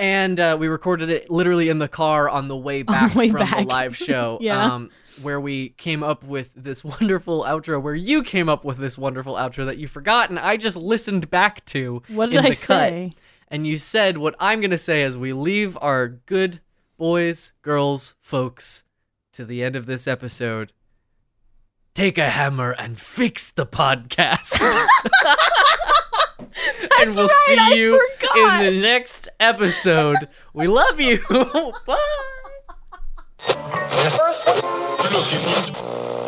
And 0.00 0.40
uh, 0.40 0.56
we 0.58 0.66
recorded 0.66 1.10
it 1.10 1.28
literally 1.30 1.68
in 1.68 1.78
the 1.78 1.86
car 1.88 2.26
on 2.28 2.48
the 2.48 2.56
way 2.56 2.82
back 2.82 3.14
way 3.14 3.28
from 3.28 3.40
the 3.40 3.64
live 3.68 3.96
show. 3.96 4.38
Yeah. 4.40 4.64
Um, 4.64 4.90
where 5.22 5.40
we 5.40 5.70
came 5.70 6.02
up 6.02 6.24
with 6.24 6.50
this 6.56 6.82
wonderful 6.82 7.42
outro, 7.42 7.82
where 7.82 7.94
you 7.94 8.22
came 8.22 8.48
up 8.48 8.64
with 8.64 8.78
this 8.78 8.96
wonderful 8.96 9.34
outro 9.34 9.66
that 9.66 9.76
you 9.76 9.86
forgot, 9.86 10.30
and 10.30 10.38
I 10.38 10.56
just 10.56 10.78
listened 10.78 11.28
back 11.28 11.64
to. 11.66 12.02
What 12.08 12.30
did 12.30 12.38
I 12.38 12.42
the 12.42 12.48
cut. 12.48 12.56
say? 12.56 13.12
And 13.48 13.66
you 13.66 13.76
said 13.76 14.16
what 14.16 14.34
I'm 14.40 14.60
going 14.60 14.70
to 14.70 14.78
say 14.78 15.02
as 15.02 15.18
we 15.18 15.34
leave 15.34 15.76
our 15.82 16.08
good 16.08 16.60
boys, 16.96 17.52
girls, 17.60 18.14
folks 18.20 18.84
to 19.32 19.44
the 19.44 19.62
end 19.62 19.76
of 19.76 19.86
this 19.86 20.08
episode. 20.08 20.72
Take 21.94 22.18
a 22.18 22.30
hammer 22.30 22.70
and 22.72 22.98
fix 22.98 23.50
the 23.50 23.66
podcast. 23.66 24.60
and 27.00 27.10
we'll 27.16 27.26
right, 27.26 27.44
see 27.46 27.56
I 27.58 27.72
you 27.74 28.08
forgot. 28.18 28.64
in 28.64 28.74
the 28.74 28.80
next 28.80 29.28
episode. 29.40 30.16
we 30.54 30.66
love 30.68 31.00
you. 31.00 31.18
Bye. 31.86 31.98
First 33.38 34.46
one. 34.46 36.19